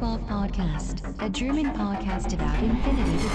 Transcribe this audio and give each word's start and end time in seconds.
Welcome 0.00 0.18
to 0.18 0.24
the 0.24 0.26
O12 0.26 0.28
Podcast, 0.28 1.22
a 1.22 1.28
German 1.28 1.72
podcast 1.72 2.32
about 2.32 2.62
infinity. 2.62 3.28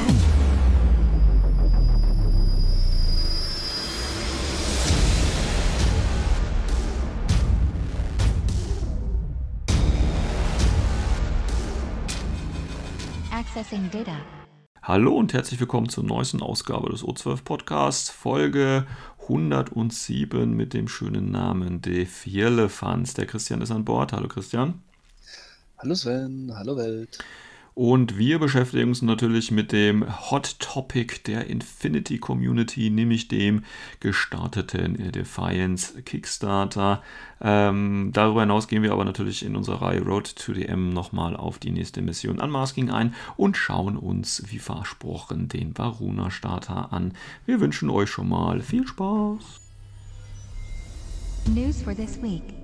Accessing 13.31 13.89
Data. 13.91 14.17
Hallo 14.81 15.15
und 15.15 15.33
herzlich 15.33 15.59
willkommen 15.59 15.89
zur 15.89 16.03
neuesten 16.03 16.41
Ausgabe 16.41 16.89
des 16.89 17.03
O12 17.03 17.43
Podcasts, 17.43 18.09
Folge 18.09 18.85
107 19.21 20.51
mit 20.55 20.73
dem 20.73 20.87
schönen 20.87 21.31
Namen 21.31 21.81
De 21.81 22.05
Vierlefanz. 22.05 23.13
Der 23.13 23.27
Christian 23.27 23.61
ist 23.61 23.71
an 23.71 23.85
Bord. 23.85 24.13
Hallo 24.13 24.27
Christian. 24.27 24.81
Hallo 25.81 25.95
Sven, 25.95 26.51
hallo 26.57 26.75
Welt. 26.75 27.19
Und 27.73 28.17
wir 28.17 28.37
beschäftigen 28.37 28.89
uns 28.89 29.01
natürlich 29.01 29.49
mit 29.49 29.71
dem 29.71 30.05
Hot 30.29 30.59
Topic 30.59 31.21
der 31.25 31.47
Infinity 31.47 32.17
Community, 32.17 32.89
nämlich 32.89 33.29
dem 33.29 33.63
gestarteten 34.01 35.13
Defiance 35.13 36.01
Kickstarter. 36.01 37.01
Ähm, 37.39 38.09
darüber 38.11 38.41
hinaus 38.41 38.67
gehen 38.67 38.83
wir 38.83 38.91
aber 38.91 39.05
natürlich 39.05 39.45
in 39.45 39.55
unserer 39.55 39.83
Reihe 39.83 40.01
Road 40.01 40.35
to 40.35 40.51
DM 40.51 40.89
nochmal 40.89 41.37
auf 41.37 41.59
die 41.59 41.71
nächste 41.71 42.01
Mission 42.01 42.41
Unmasking 42.41 42.89
ein 42.89 43.15
und 43.37 43.55
schauen 43.55 43.95
uns, 43.95 44.43
wie 44.49 44.59
versprochen, 44.59 45.47
den 45.47 45.77
Varuna 45.77 46.29
Starter 46.29 46.91
an. 46.91 47.13
Wir 47.45 47.61
wünschen 47.61 47.89
euch 47.89 48.09
schon 48.09 48.27
mal 48.27 48.59
viel 48.59 48.85
Spaß. 48.85 49.61
News 51.55 51.81
for 51.81 51.95
this 51.95 52.21
week. 52.21 52.58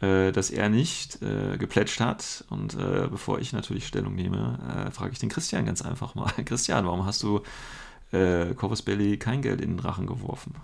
äh, 0.00 0.30
dass 0.30 0.50
er 0.50 0.68
nicht 0.68 1.20
äh, 1.20 1.58
geplätscht 1.58 1.98
hat. 1.98 2.44
Und 2.48 2.74
äh, 2.74 3.08
bevor 3.10 3.40
ich 3.40 3.52
natürlich 3.52 3.88
Stellung 3.88 4.14
nehme, 4.14 4.90
frage 4.92 5.12
ich 5.12 5.18
den 5.18 5.28
Christian 5.28 5.66
ganz 5.66 5.82
einfach 5.82 6.14
mal. 6.14 6.30
Christian, 6.44 6.86
warum 6.86 7.06
hast 7.06 7.24
du 7.24 7.42
äh, 8.12 8.54
Corvus 8.54 8.82
Belly 8.82 9.18
kein 9.18 9.42
Geld 9.42 9.60
in 9.60 9.70
den 9.70 9.78
Drachen 9.78 10.06
geworfen? 10.06 10.54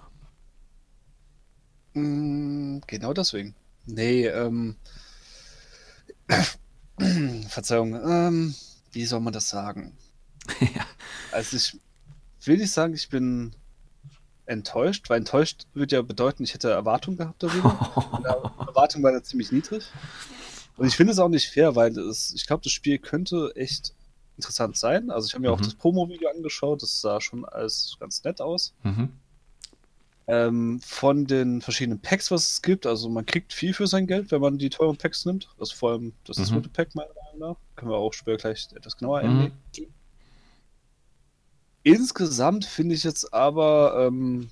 Mm, 1.94 2.78
genau 2.86 3.12
deswegen. 3.12 3.56
Nee, 3.84 4.28
ähm. 4.28 4.76
Verzeihung, 7.48 7.94
ähm, 7.94 8.54
wie 8.92 9.04
soll 9.04 9.20
man 9.20 9.32
das 9.32 9.48
sagen? 9.48 9.96
ja. 10.60 10.86
Also 11.32 11.56
ich 11.56 11.78
will 12.44 12.58
nicht 12.58 12.72
sagen, 12.72 12.94
ich 12.94 13.08
bin 13.08 13.54
enttäuscht, 14.46 15.08
weil 15.08 15.18
enttäuscht 15.18 15.66
würde 15.72 15.96
ja 15.96 16.02
bedeuten, 16.02 16.44
ich 16.44 16.54
hätte 16.54 16.70
Erwartungen 16.70 17.16
gehabt 17.16 17.42
darüber. 17.42 17.70
Erwartung 18.66 19.02
war 19.02 19.12
da 19.12 19.22
ziemlich 19.22 19.52
niedrig. 19.52 19.84
Und 20.76 20.86
ich 20.86 20.96
finde 20.96 21.12
es 21.12 21.18
auch 21.18 21.28
nicht 21.28 21.48
fair, 21.48 21.76
weil 21.76 21.96
es, 21.98 22.34
ich 22.34 22.46
glaube, 22.46 22.62
das 22.62 22.72
Spiel 22.72 22.98
könnte 22.98 23.52
echt 23.54 23.94
interessant 24.36 24.76
sein. 24.76 25.10
Also 25.10 25.26
ich 25.26 25.34
habe 25.34 25.42
mir 25.42 25.48
mhm. 25.48 25.54
auch 25.54 25.60
das 25.60 25.74
Promo-Video 25.74 26.28
angeschaut, 26.28 26.82
das 26.82 27.00
sah 27.00 27.20
schon 27.20 27.44
alles 27.44 27.96
ganz 28.00 28.22
nett 28.24 28.40
aus. 28.40 28.74
Mhm 28.82 29.10
ähm, 30.26 30.80
von 30.80 31.26
den 31.26 31.60
verschiedenen 31.60 32.00
Packs, 32.00 32.30
was 32.30 32.52
es 32.52 32.62
gibt. 32.62 32.86
Also 32.86 33.08
man 33.08 33.26
kriegt 33.26 33.52
viel 33.52 33.74
für 33.74 33.86
sein 33.86 34.06
Geld, 34.06 34.30
wenn 34.30 34.40
man 34.40 34.58
die 34.58 34.70
teuren 34.70 34.96
Packs 34.96 35.24
nimmt. 35.26 35.48
Das 35.58 35.70
ist 35.70 35.78
vor 35.78 35.92
allem 35.92 36.12
das 36.24 36.38
mhm. 36.38 36.44
zweite 36.44 36.68
Pack 36.68 36.94
meiner 36.94 37.10
Meinung 37.14 37.50
nach. 37.50 37.56
Können 37.76 37.90
wir 37.90 37.98
auch 37.98 38.12
später 38.12 38.38
gleich 38.38 38.68
etwas 38.74 38.96
genauer 38.96 39.22
mhm. 39.22 39.28
eingehen. 39.28 39.94
Insgesamt 41.82 42.64
finde 42.64 42.94
ich 42.94 43.04
jetzt 43.04 43.34
aber, 43.34 44.06
ähm, 44.06 44.48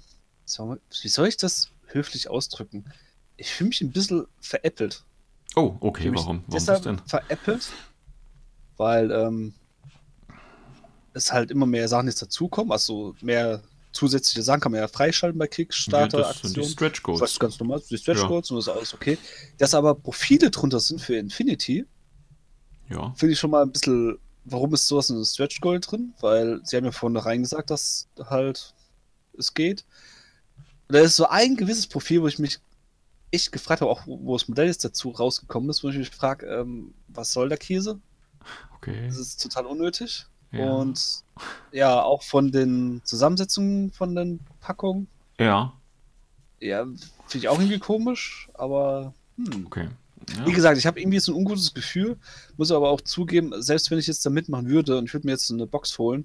wie 1.01 1.09
soll 1.09 1.29
ich 1.29 1.39
das 1.39 1.71
höflich 1.87 2.29
ausdrücken? 2.29 2.85
Ich 3.39 3.51
fühle 3.51 3.69
mich 3.69 3.81
ein 3.81 3.91
bisschen 3.91 4.27
veräppelt. 4.41 5.05
Oh, 5.57 5.77
okay, 5.81 6.13
warum? 6.15 6.27
Warum 6.27 6.45
deshalb 6.49 6.83
denn? 6.83 6.99
Veräppelt, 7.07 7.71
weil 8.77 9.11
ähm, 9.11 9.55
es 11.15 11.33
halt 11.33 11.51
immer 11.51 11.67
mehr 11.67 11.89
Sachen 11.89 12.07
jetzt 12.07 12.21
dazukommen, 12.21 12.73
also 12.73 13.15
mehr 13.23 13.63
zusätzliche 13.93 14.43
Sachen 14.43 14.61
kann 14.61 14.73
man 14.73 14.81
ja 14.81 14.89
freischalten 14.89 15.39
bei 15.39 15.47
Kickstarter. 15.47 16.21
Ja, 16.21 16.29
das 16.29 16.41
sind 16.41 16.57
die 16.57 16.65
Stretch 16.65 17.03
Goals. 17.03 17.21
Was 17.21 17.39
ganz 17.39 17.59
normal, 17.61 17.83
die 17.89 17.99
Stretch 17.99 18.27
Goals 18.27 18.49
ja. 18.49 18.57
und 18.57 18.59
das 18.59 18.67
ist 18.67 18.77
alles 18.77 18.95
okay. 18.95 19.19
Dass 19.59 19.75
aber 19.75 19.95
Profile 19.95 20.51
drunter 20.51 20.81
sind 20.81 21.01
für 21.01 21.17
Infinity, 21.17 21.87
ja. 22.91 23.13
finde 23.17 23.35
ich 23.35 23.39
schon 23.39 23.51
mal 23.51 23.63
ein 23.63 23.71
bisschen, 23.71 24.19
warum 24.45 24.75
ist 24.75 24.89
sowas 24.89 25.11
in 25.11 25.17
einem 25.17 25.25
Stretch 25.25 25.61
Goal 25.61 25.81
drin? 25.81 26.15
Weil 26.21 26.61
sie 26.65 26.77
haben 26.77 26.85
ja 26.85 26.93
vornherein 26.93 27.43
gesagt, 27.43 27.71
dass 27.71 28.09
halt 28.19 28.75
es 29.39 29.55
geht. 29.55 29.85
Und 30.89 30.97
da 30.97 31.01
ist 31.01 31.17
so 31.17 31.27
ein 31.27 31.57
gewisses 31.57 31.87
Profil, 31.87 32.23
wo 32.23 32.29
ich 32.29 32.39
mich 32.39 32.59
echt 33.31 33.53
gefragt 33.53 33.81
habe, 33.81 33.91
auch 33.91 34.03
wo 34.07 34.37
das 34.37 34.49
Modell 34.49 34.67
jetzt 34.67 34.85
dazu 34.85 35.11
rausgekommen 35.11 35.71
ist, 35.71 35.83
wo 35.83 35.89
ich 35.89 35.97
mich 35.97 36.11
frage, 36.11 36.47
ähm, 36.47 36.95
was 37.09 37.33
soll 37.33 37.49
der 37.49 37.59
Käse? 37.59 38.01
Okay. 38.77 39.07
Das 39.07 39.17
ist 39.17 39.43
total 39.43 39.67
unnötig. 39.67 40.27
Ja. 40.53 40.71
Und 40.73 41.25
ja, 41.73 42.03
auch 42.03 42.23
von 42.23 42.53
den 42.53 43.01
Zusammensetzungen 43.05 43.91
von 43.91 44.15
den 44.15 44.41
Packungen. 44.61 45.09
Ja. 45.39 45.73
Ja, 46.61 46.85
finde 46.85 47.39
ich 47.39 47.49
auch 47.49 47.59
irgendwie 47.59 47.79
komisch, 47.79 48.49
aber 48.55 49.15
hm. 49.37 49.67
okay. 49.67 49.89
Ja. 50.37 50.47
Wie 50.47 50.53
gesagt, 50.53 50.79
ich 50.79 50.87
habe 50.87 51.01
irgendwie 51.01 51.19
so 51.19 51.33
ein 51.33 51.37
ungutes 51.37 51.75
Gefühl, 51.75 52.17
muss 52.57 52.71
aber 52.71 52.91
auch 52.91 53.01
zugeben, 53.01 53.53
selbst 53.61 53.91
wenn 53.91 53.99
ich 53.99 54.07
jetzt 54.07 54.25
da 54.25 54.31
mitmachen 54.31 54.69
würde 54.69 54.97
und 54.97 55.07
ich 55.07 55.15
würde 55.15 55.27
mir 55.27 55.33
jetzt 55.33 55.51
eine 55.51 55.67
Box 55.67 55.99
holen, 55.99 56.25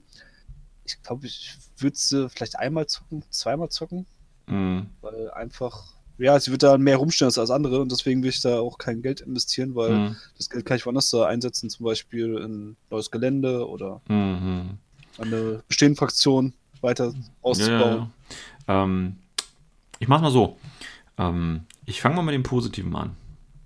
ich 0.85 1.01
glaube, 1.01 1.25
ich 1.25 1.57
würde 1.77 1.97
sie 1.97 2.30
vielleicht 2.30 2.59
einmal 2.59 2.88
zocken, 2.88 3.23
zweimal 3.30 3.69
zocken, 3.69 4.06
mhm. 4.45 4.88
weil 5.01 5.31
einfach 5.31 5.96
ja, 6.18 6.40
sie 6.40 6.52
wird 6.52 6.64
da 6.64 6.78
mehr 6.78 6.98
rumstehen 6.98 7.31
als 7.36 7.50
andere 7.52 7.80
und 7.80 7.92
deswegen 7.92 8.24
will 8.24 8.30
ich 8.30 8.42
da 8.42 8.60
auch 8.60 8.78
kein 8.78 9.02
Geld 9.02 9.22
investieren, 9.22 9.75
weil 9.75 9.92
mhm. 9.92 10.16
das 10.38 10.50
Geld 10.50 10.66
kann 10.66 10.78
ich 10.78 10.86
woanders 10.86 11.10
da 11.10 11.25
einsetzen, 11.25 11.69
zum 11.69 11.86
Beispiel 11.86 12.38
in 12.38 12.75
neues 12.90 13.12
Gelände 13.12 13.68
oder 13.68 14.02
mhm. 14.08 14.78
eine 15.19 15.64
bestehende 15.68 15.98
Fraktion 15.98 16.54
weiter 16.81 17.14
auszubauen. 17.42 18.10
Ja, 18.68 18.74
ja. 18.74 18.84
Ähm, 18.84 19.18
ich 20.00 20.08
mach's 20.08 20.22
mal 20.22 20.31
so. 20.31 20.58
Ähm, 21.18 21.62
ich 21.86 22.02
fange 22.02 22.16
mal 22.16 22.22
mit 22.24 22.36
dem 22.36 22.44
Positiven 22.44 22.96
an. 22.96 23.16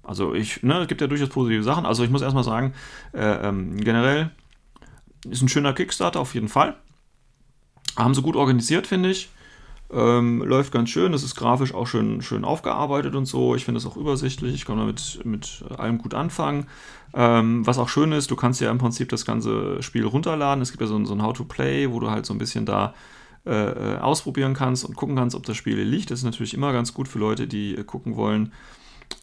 Also 0.04 0.34
ich, 0.34 0.64
ne, 0.64 0.80
es 0.80 0.88
gibt 0.88 1.02
ja 1.02 1.08
durchaus 1.08 1.30
positive 1.30 1.64
Sachen. 1.64 1.86
Also 1.86 2.04
ich 2.04 2.10
muss 2.10 2.22
erstmal 2.22 2.44
sagen, 2.44 2.74
äh, 3.14 3.48
ähm, 3.48 3.78
generell 3.78 4.32
ist 5.30 5.42
ein 5.42 5.50
schöner 5.50 5.74
Kickstarter 5.74 6.20
auf 6.20 6.34
jeden 6.34 6.50
Fall. 6.50 6.76
Haben 7.98 8.16
sie 8.16 8.22
gut 8.22 8.36
organisiert, 8.36 8.88
finde 8.88 9.12
ich. 9.12 9.30
Ähm, 9.94 10.42
läuft 10.42 10.72
ganz 10.72 10.90
schön, 10.90 11.14
es 11.14 11.24
ist 11.24 11.36
grafisch 11.36 11.74
auch 11.74 11.86
schön, 11.86 12.22
schön 12.22 12.46
aufgearbeitet 12.46 13.14
und 13.16 13.26
so. 13.26 13.56
Ich 13.56 13.66
finde 13.66 13.80
es 13.80 13.86
auch 13.86 13.98
übersichtlich, 13.98 14.54
ich 14.56 14.66
kann 14.66 14.78
damit 14.78 15.20
mit 15.26 15.66
allem 15.78 15.98
gut 15.98 16.14
anfangen. 16.14 16.68
Ähm, 17.14 17.68
was 17.68 17.78
auch 17.78 17.90
schön 17.90 18.14
ist, 18.14 18.32
du 18.32 18.38
kannst 18.38 18.62
ja 18.62 18.72
im 18.72 18.78
Prinzip 18.78 19.10
das 19.10 19.26
ganze 19.26 19.84
Spiel 19.84 20.06
runterladen. 20.06 20.62
Es 20.62 20.72
gibt 20.72 20.82
ja 20.82 20.88
so, 20.88 21.04
so 21.04 21.14
ein 21.14 21.22
How-to-Play, 21.22 21.92
wo 21.92 22.00
du 22.00 22.10
halt 22.10 22.26
so 22.26 22.34
ein 22.34 22.38
bisschen 22.38 22.66
da 22.66 22.94
äh, 23.46 23.96
äh, 23.96 23.98
ausprobieren 23.98 24.54
kannst 24.54 24.86
und 24.86 24.96
gucken 24.96 25.16
kannst, 25.16 25.36
ob 25.36 25.44
das 25.46 25.58
Spiel 25.58 25.78
liegt. 25.82 26.12
Das 26.12 26.20
ist 26.20 26.26
natürlich 26.26 26.54
immer 26.54 26.72
ganz 26.74 26.94
gut 26.94 27.08
für 27.08 27.20
Leute, 27.20 27.48
die 27.48 27.76
äh, 27.76 27.84
gucken 27.84 28.16
wollen, 28.16 28.54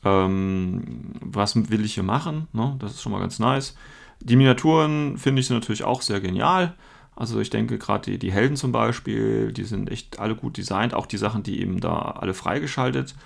ähm, 0.04 1.14
was 1.20 1.54
will 1.70 1.84
ich 1.84 1.94
hier 1.94 2.02
machen. 2.02 2.48
Ne? 2.52 2.76
Das 2.80 2.92
ist 2.92 3.00
schon 3.00 3.12
mal 3.12 3.20
ganz 3.20 3.38
nice. 3.38 3.76
Die 4.20 4.36
Miniaturen 4.36 5.16
finde 5.16 5.40
ich 5.40 5.48
natürlich 5.48 5.84
auch 5.84 6.02
sehr 6.02 6.20
genial. 6.20 6.74
Also 7.18 7.40
ich 7.40 7.50
denke 7.50 7.78
gerade 7.78 8.12
die, 8.12 8.18
die 8.18 8.30
Helden 8.30 8.56
zum 8.56 8.70
Beispiel, 8.70 9.52
die 9.52 9.64
sind 9.64 9.90
echt 9.90 10.20
alle 10.20 10.36
gut 10.36 10.56
designt. 10.56 10.94
Auch 10.94 11.06
die 11.06 11.16
Sachen, 11.16 11.42
die 11.42 11.60
eben 11.60 11.80
da 11.80 11.98
alle 11.98 12.32
freigeschaltet 12.32 13.16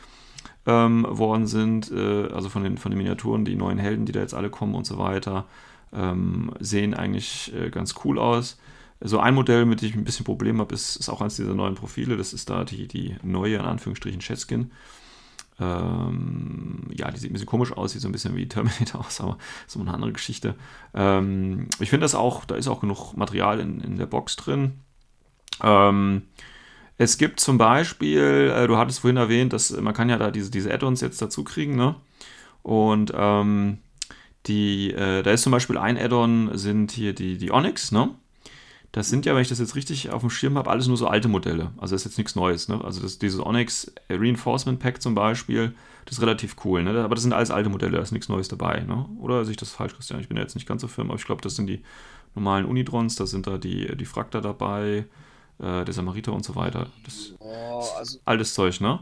ähm, 0.65 1.07
worden 1.07 1.47
sind, 1.47 1.93
äh, 1.93 2.29
also 2.29 2.49
von 2.49 2.65
den, 2.65 2.79
von 2.79 2.91
den 2.91 2.97
Miniaturen, 2.97 3.45
die 3.45 3.55
neuen 3.55 3.77
Helden, 3.77 4.07
die 4.07 4.13
da 4.13 4.21
jetzt 4.21 4.33
alle 4.33 4.49
kommen 4.49 4.75
und 4.75 4.87
so 4.87 4.97
weiter, 4.97 5.45
ähm, 5.93 6.53
sehen 6.59 6.95
eigentlich 6.95 7.53
äh, 7.55 7.69
ganz 7.69 7.95
cool 8.03 8.19
aus. 8.19 8.59
So 9.03 9.19
ein 9.19 9.35
Modell, 9.35 9.67
mit 9.67 9.83
dem 9.83 9.91
ich 9.91 9.95
ein 9.95 10.05
bisschen 10.05 10.25
Probleme 10.25 10.61
habe, 10.61 10.75
ist, 10.75 10.97
ist 10.97 11.11
auch 11.11 11.21
eines 11.21 11.37
dieser 11.37 11.55
neuen 11.55 11.75
Profile. 11.75 12.17
Das 12.17 12.33
ist 12.33 12.49
da 12.49 12.65
die, 12.65 12.89
die 12.89 13.17
neue, 13.23 13.57
in 13.57 13.63
Anführungsstrichen, 13.63 14.21
Cheskin. 14.21 14.71
Ähm, 15.63 16.89
ja, 16.93 17.11
die 17.11 17.19
sieht 17.19 17.31
ein 17.31 17.35
bisschen 17.35 17.47
komisch 17.47 17.73
aus, 17.73 17.93
sieht 17.93 18.03
so 18.03 18.09
ein 18.09 18.13
bisschen 18.13 18.35
wie 18.35 18.49
Terminator 18.49 19.01
aus, 19.07 19.21
aber 19.21 19.39
so 19.67 19.81
eine 19.81 19.95
andere 19.95 20.13
Geschichte. 20.13 20.57
Ähm, 20.95 21.69
ich 21.79 21.91
finde 21.91 22.05
das 22.05 22.15
auch, 22.15 22.45
da 22.45 22.57
ist 22.57 22.69
auch 22.69 22.81
genug 22.81 23.17
Material 23.17 23.61
in, 23.61 23.81
in 23.81 23.97
der 23.97 24.07
Box 24.07 24.37
drin. 24.37 24.81
Ähm, 25.63 26.23
es 26.99 27.19
gibt 27.19 27.41
zum 27.41 27.59
Beispiel, 27.59 28.53
äh, 28.55 28.67
du 28.67 28.77
hattest 28.77 29.01
vorhin 29.01 29.17
erwähnt, 29.17 29.53
dass 29.53 29.71
man 29.71 29.95
kann 29.95 30.09
ja 30.09 30.19
da 30.19 30.31
diese, 30.31 30.51
diese 30.51 30.73
Add-ons 30.73 31.01
jetzt 31.01 31.23
dazu 31.23 31.45
kriegen, 31.45 31.77
ne? 31.77 31.95
Und 32.63 33.13
ähm, 33.15 33.79
die, 34.47 34.93
äh, 34.93 35.23
da 35.23 35.31
ist 35.31 35.43
zum 35.43 35.53
Beispiel 35.53 35.79
ein 35.79 35.99
Add-on, 35.99 36.57
sind 36.57 36.93
hier 36.93 37.15
die, 37.15 37.39
die 37.39 37.53
Onyx, 37.53 37.93
ne? 37.93 38.11
Das 38.93 39.09
sind 39.09 39.25
ja, 39.25 39.35
wenn 39.35 39.41
ich 39.41 39.49
das 39.49 39.59
jetzt 39.59 39.75
richtig 39.75 40.11
auf 40.11 40.21
dem 40.21 40.29
Schirm 40.29 40.59
habe, 40.59 40.71
alles 40.71 40.87
nur 40.87 40.99
so 40.99 41.07
alte 41.07 41.27
Modelle. 41.27 41.73
Also 41.79 41.95
das 41.95 42.03
ist 42.03 42.13
jetzt 42.13 42.19
nichts 42.19 42.35
Neues. 42.35 42.69
Ne? 42.69 42.79
Also 42.85 43.01
das, 43.01 43.19
dieses 43.19 43.41
Onyx 43.41 43.91
Reinforcement 44.11 44.81
Pack 44.81 45.01
zum 45.01 45.15
Beispiel, 45.15 45.75
das 46.05 46.19
ist 46.19 46.23
relativ 46.23 46.57
cool. 46.65 46.83
Ne? 46.83 47.03
Aber 47.03 47.15
das 47.15 47.23
sind 47.23 47.33
alles 47.33 47.51
alte 47.51 47.71
Modelle, 47.71 47.97
da 47.97 48.03
ist 48.03 48.13
nichts 48.13 48.29
Neues 48.29 48.49
dabei. 48.49 48.81
Ne? 48.81 49.07
Oder 49.19 49.47
sehe 49.47 49.53
ich 49.53 49.57
das 49.57 49.71
falsch, 49.71 49.95
Christian? 49.95 50.21
Ich 50.21 50.29
bin 50.29 50.37
ja 50.37 50.43
jetzt 50.43 50.55
nicht 50.55 50.69
ganz 50.69 50.83
so 50.83 50.89
firm, 50.89 51.11
aber 51.11 51.19
ich 51.19 51.25
glaube, 51.25 51.41
das 51.41 51.57
sind 51.57 51.69
die 51.69 51.83
normalen 52.35 52.67
Unitrons, 52.67 53.17
da 53.17 53.27
sind 53.27 53.47
da 53.47 53.57
die, 53.57 53.97
die 53.97 54.05
Frakta 54.05 54.43
dabei, 54.43 55.07
äh, 55.59 55.85
der 55.85 55.95
Samariter 55.95 56.35
und 56.35 56.45
so 56.45 56.55
weiter. 56.55 56.89
Das 57.05 57.33
oh, 57.39 57.85
also, 57.97 58.19
altes 58.27 58.53
Zeug, 58.53 58.79
ne? 58.81 59.01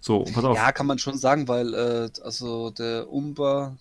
So, 0.00 0.24
pass 0.24 0.44
auf. 0.44 0.56
Ja, 0.56 0.72
kann 0.72 0.86
man 0.86 0.98
schon 0.98 1.18
sagen, 1.18 1.48
weil 1.48 1.74
äh, 1.74 2.08
also 2.22 2.70
der 2.70 3.10
Umber, 3.10 3.76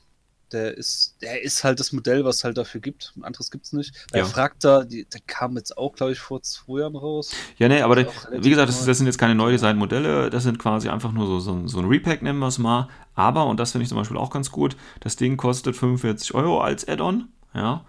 der 0.51 0.77
ist, 0.77 1.15
der 1.21 1.43
ist 1.43 1.63
halt 1.63 1.79
das 1.79 1.91
Modell, 1.91 2.23
was 2.25 2.37
es 2.37 2.43
halt 2.43 2.57
dafür 2.57 2.81
gibt. 2.81 3.13
Ein 3.15 3.23
anderes 3.23 3.51
gibt 3.51 3.65
es 3.65 3.73
nicht. 3.73 3.93
Bei 4.11 4.19
ja. 4.19 4.25
Frakta, 4.25 4.83
die, 4.83 5.05
der 5.05 5.21
kam 5.25 5.55
jetzt 5.57 5.77
auch, 5.77 5.93
glaube 5.95 6.11
ich, 6.11 6.19
vor 6.19 6.41
zwei 6.41 6.81
Jahren 6.81 6.95
raus. 6.95 7.31
Ja, 7.57 7.67
nee, 7.67 7.81
aber 7.81 7.95
der, 7.95 8.07
wie 8.31 8.49
gesagt, 8.49 8.69
das, 8.69 8.85
das, 8.85 8.97
sind 8.97 9.07
jetzt 9.07 9.17
keine 9.17 9.35
neu 9.35 9.51
designten 9.51 9.79
Modelle, 9.79 10.29
das 10.29 10.43
sind 10.43 10.59
quasi 10.59 10.89
einfach 10.89 11.11
nur 11.11 11.27
so, 11.27 11.39
so, 11.39 11.67
so 11.67 11.79
ein 11.79 11.85
Repack, 11.85 12.21
nennen 12.21 12.39
wir 12.39 12.47
es 12.47 12.57
mal. 12.57 12.87
Aber, 13.13 13.45
und 13.47 13.59
das 13.59 13.71
finde 13.71 13.83
ich 13.83 13.89
zum 13.89 13.97
Beispiel 13.97 14.17
auch 14.17 14.29
ganz 14.29 14.51
gut, 14.51 14.75
das 14.99 15.15
Ding 15.15 15.37
kostet 15.37 15.75
45 15.75 16.33
Euro 16.35 16.61
als 16.61 16.87
Add-on. 16.87 17.29
Ja. 17.53 17.85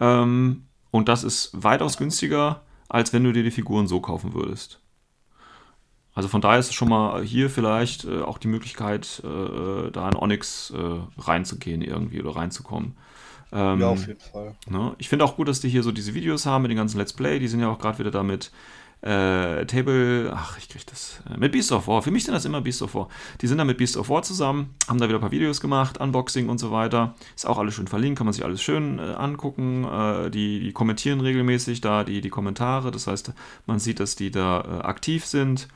Ähm, 0.00 0.64
und 0.90 1.08
das 1.08 1.24
ist 1.24 1.50
weitaus 1.52 1.96
günstiger 1.96 2.62
als 2.90 3.12
wenn 3.12 3.24
du 3.24 3.32
dir 3.32 3.44
die 3.44 3.52
Figuren 3.52 3.86
so 3.86 4.00
kaufen 4.00 4.34
würdest. 4.34 4.80
Also 6.14 6.28
von 6.28 6.40
daher 6.40 6.58
ist 6.58 6.68
es 6.68 6.74
schon 6.74 6.88
mal 6.88 7.22
hier 7.22 7.50
vielleicht 7.50 8.04
äh, 8.04 8.22
auch 8.22 8.38
die 8.38 8.48
Möglichkeit, 8.48 9.22
äh, 9.24 9.90
da 9.90 10.08
in 10.08 10.16
Onyx 10.16 10.72
äh, 10.76 11.20
reinzugehen 11.20 11.82
irgendwie 11.82 12.20
oder 12.20 12.36
reinzukommen. 12.36 12.96
Ähm, 13.52 13.80
ja, 13.80 13.88
auf 13.88 14.06
jeden 14.06 14.20
Fall. 14.20 14.54
Ne? 14.68 14.94
Ich 14.98 15.08
finde 15.08 15.24
auch 15.24 15.36
gut, 15.36 15.48
dass 15.48 15.60
die 15.60 15.68
hier 15.68 15.82
so 15.82 15.92
diese 15.92 16.14
Videos 16.14 16.46
haben 16.46 16.62
mit 16.62 16.70
den 16.70 16.78
ganzen 16.78 16.98
Let's 16.98 17.12
Play. 17.12 17.38
Die 17.38 17.48
sind 17.48 17.60
ja 17.60 17.68
auch 17.68 17.78
gerade 17.78 17.98
wieder 17.98 18.10
damit 18.10 18.50
äh, 19.02 19.64
Table, 19.64 20.30
ach, 20.34 20.58
ich 20.58 20.68
krieg 20.68 20.86
das, 20.86 21.22
äh, 21.30 21.38
mit 21.38 21.52
Beast 21.52 21.72
of 21.72 21.88
War. 21.88 22.02
Für 22.02 22.10
mich 22.10 22.24
sind 22.24 22.34
das 22.34 22.44
immer 22.44 22.60
Beast 22.60 22.82
of 22.82 22.94
War. 22.94 23.08
Die 23.40 23.46
sind 23.46 23.58
da 23.58 23.64
mit 23.64 23.78
Beast 23.78 23.96
of 23.96 24.10
War 24.10 24.22
zusammen, 24.22 24.74
haben 24.88 24.98
da 24.98 25.08
wieder 25.08 25.18
ein 25.18 25.22
paar 25.22 25.30
Videos 25.30 25.60
gemacht, 25.60 25.98
Unboxing 25.98 26.48
und 26.48 26.58
so 26.58 26.70
weiter. 26.70 27.14
Ist 27.34 27.46
auch 27.46 27.58
alles 27.58 27.74
schön 27.74 27.88
verlinkt, 27.88 28.18
kann 28.18 28.26
man 28.26 28.34
sich 28.34 28.44
alles 28.44 28.62
schön 28.62 28.98
äh, 28.98 29.02
angucken. 29.02 29.84
Äh, 29.84 30.30
die, 30.30 30.60
die, 30.60 30.72
kommentieren 30.72 31.20
regelmäßig 31.20 31.80
da 31.80 32.04
die, 32.04 32.20
die 32.20 32.30
Kommentare, 32.30 32.90
das 32.90 33.06
heißt, 33.06 33.32
man 33.66 33.78
sieht, 33.78 34.00
dass 34.00 34.16
die 34.16 34.30
da 34.30 34.60
äh, 34.60 34.82
aktiv 34.82 35.24
sind. 35.24 35.68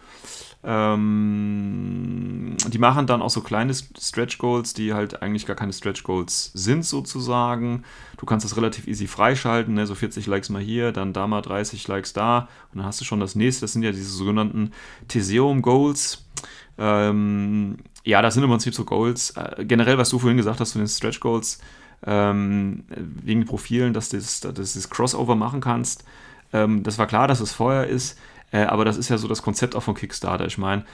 Ähm, 0.67 2.57
die 2.69 2.79
machen 2.79 3.07
dann 3.07 3.21
auch 3.21 3.31
so 3.31 3.43
kleine 3.43 3.75
Stretch 3.75 4.39
Goals, 4.39 4.73
die 4.73 4.95
halt 4.95 5.21
eigentlich 5.21 5.45
gar 5.45 5.57
keine 5.57 5.75
Stretch 5.75 6.03
Goals 6.05 6.53
sind, 6.55 6.87
sozusagen. 6.87 7.85
Du 8.17 8.25
kannst 8.25 8.45
das 8.47 8.57
relativ 8.57 8.87
easy 8.87 9.07
freischalten, 9.07 9.75
ne? 9.75 9.87
so 9.87 9.95
40 9.95 10.27
Likes 10.27 10.49
mal 10.49 10.63
hier, 10.63 10.93
dann 10.93 11.13
da 11.13 11.27
mal 11.27 11.43
30 11.43 11.87
Likes 11.89 12.15
da 12.15 12.49
und 12.73 12.79
dann 12.79 12.87
hast 12.87 13.01
du 13.01 13.05
schon 13.05 13.21
das 13.21 13.35
nächste. 13.35 13.63
Das 13.63 13.73
sind 13.73 13.83
ja 13.83 13.93
diese 13.93 14.11
sogenannten 14.11 14.73
Theseum 15.09 15.61
Goals. 15.61 16.25
Ähm, 16.79 17.77
ja, 18.05 18.23
das 18.23 18.35
sind 18.35 18.43
im 18.43 18.51
Prinzip 18.51 18.75
so 18.75 18.85
Goals. 18.85 19.31
Äh, 19.33 19.67
generell, 19.67 19.99
was 19.99 20.09
du 20.09 20.19
vorhin 20.19 20.39
gesagt 20.39 20.61
hast 20.61 20.71
zu 20.71 20.79
den 20.79 20.89
Stretch 20.89 21.21
Goals, 21.21 21.59
ähm, 22.07 22.85
wegen 22.89 23.45
Profilen, 23.45 23.93
dass 23.93 24.09
du 24.09 24.17
das, 24.17 24.41
das 24.41 24.91
Crossover 24.91 25.37
machen 25.37 25.61
kannst. 25.61 26.05
Ähm, 26.55 26.83
das 26.83 26.99
war 26.99 27.07
klar, 27.07 27.29
dass 27.29 27.41
es 27.41 27.53
vorher 27.53 27.87
ist. 27.87 28.19
Äh, 28.55 28.67
aber 28.67 28.85
das 28.85 28.97
ist 28.97 29.09
ja 29.09 29.19
so 29.19 29.27
das 29.27 29.43
Konzept 29.43 29.75
auch 29.75 29.83
von 29.83 29.97
Kickstarter. 29.97 30.47
Ich 30.47 30.59
meine, 30.59 30.85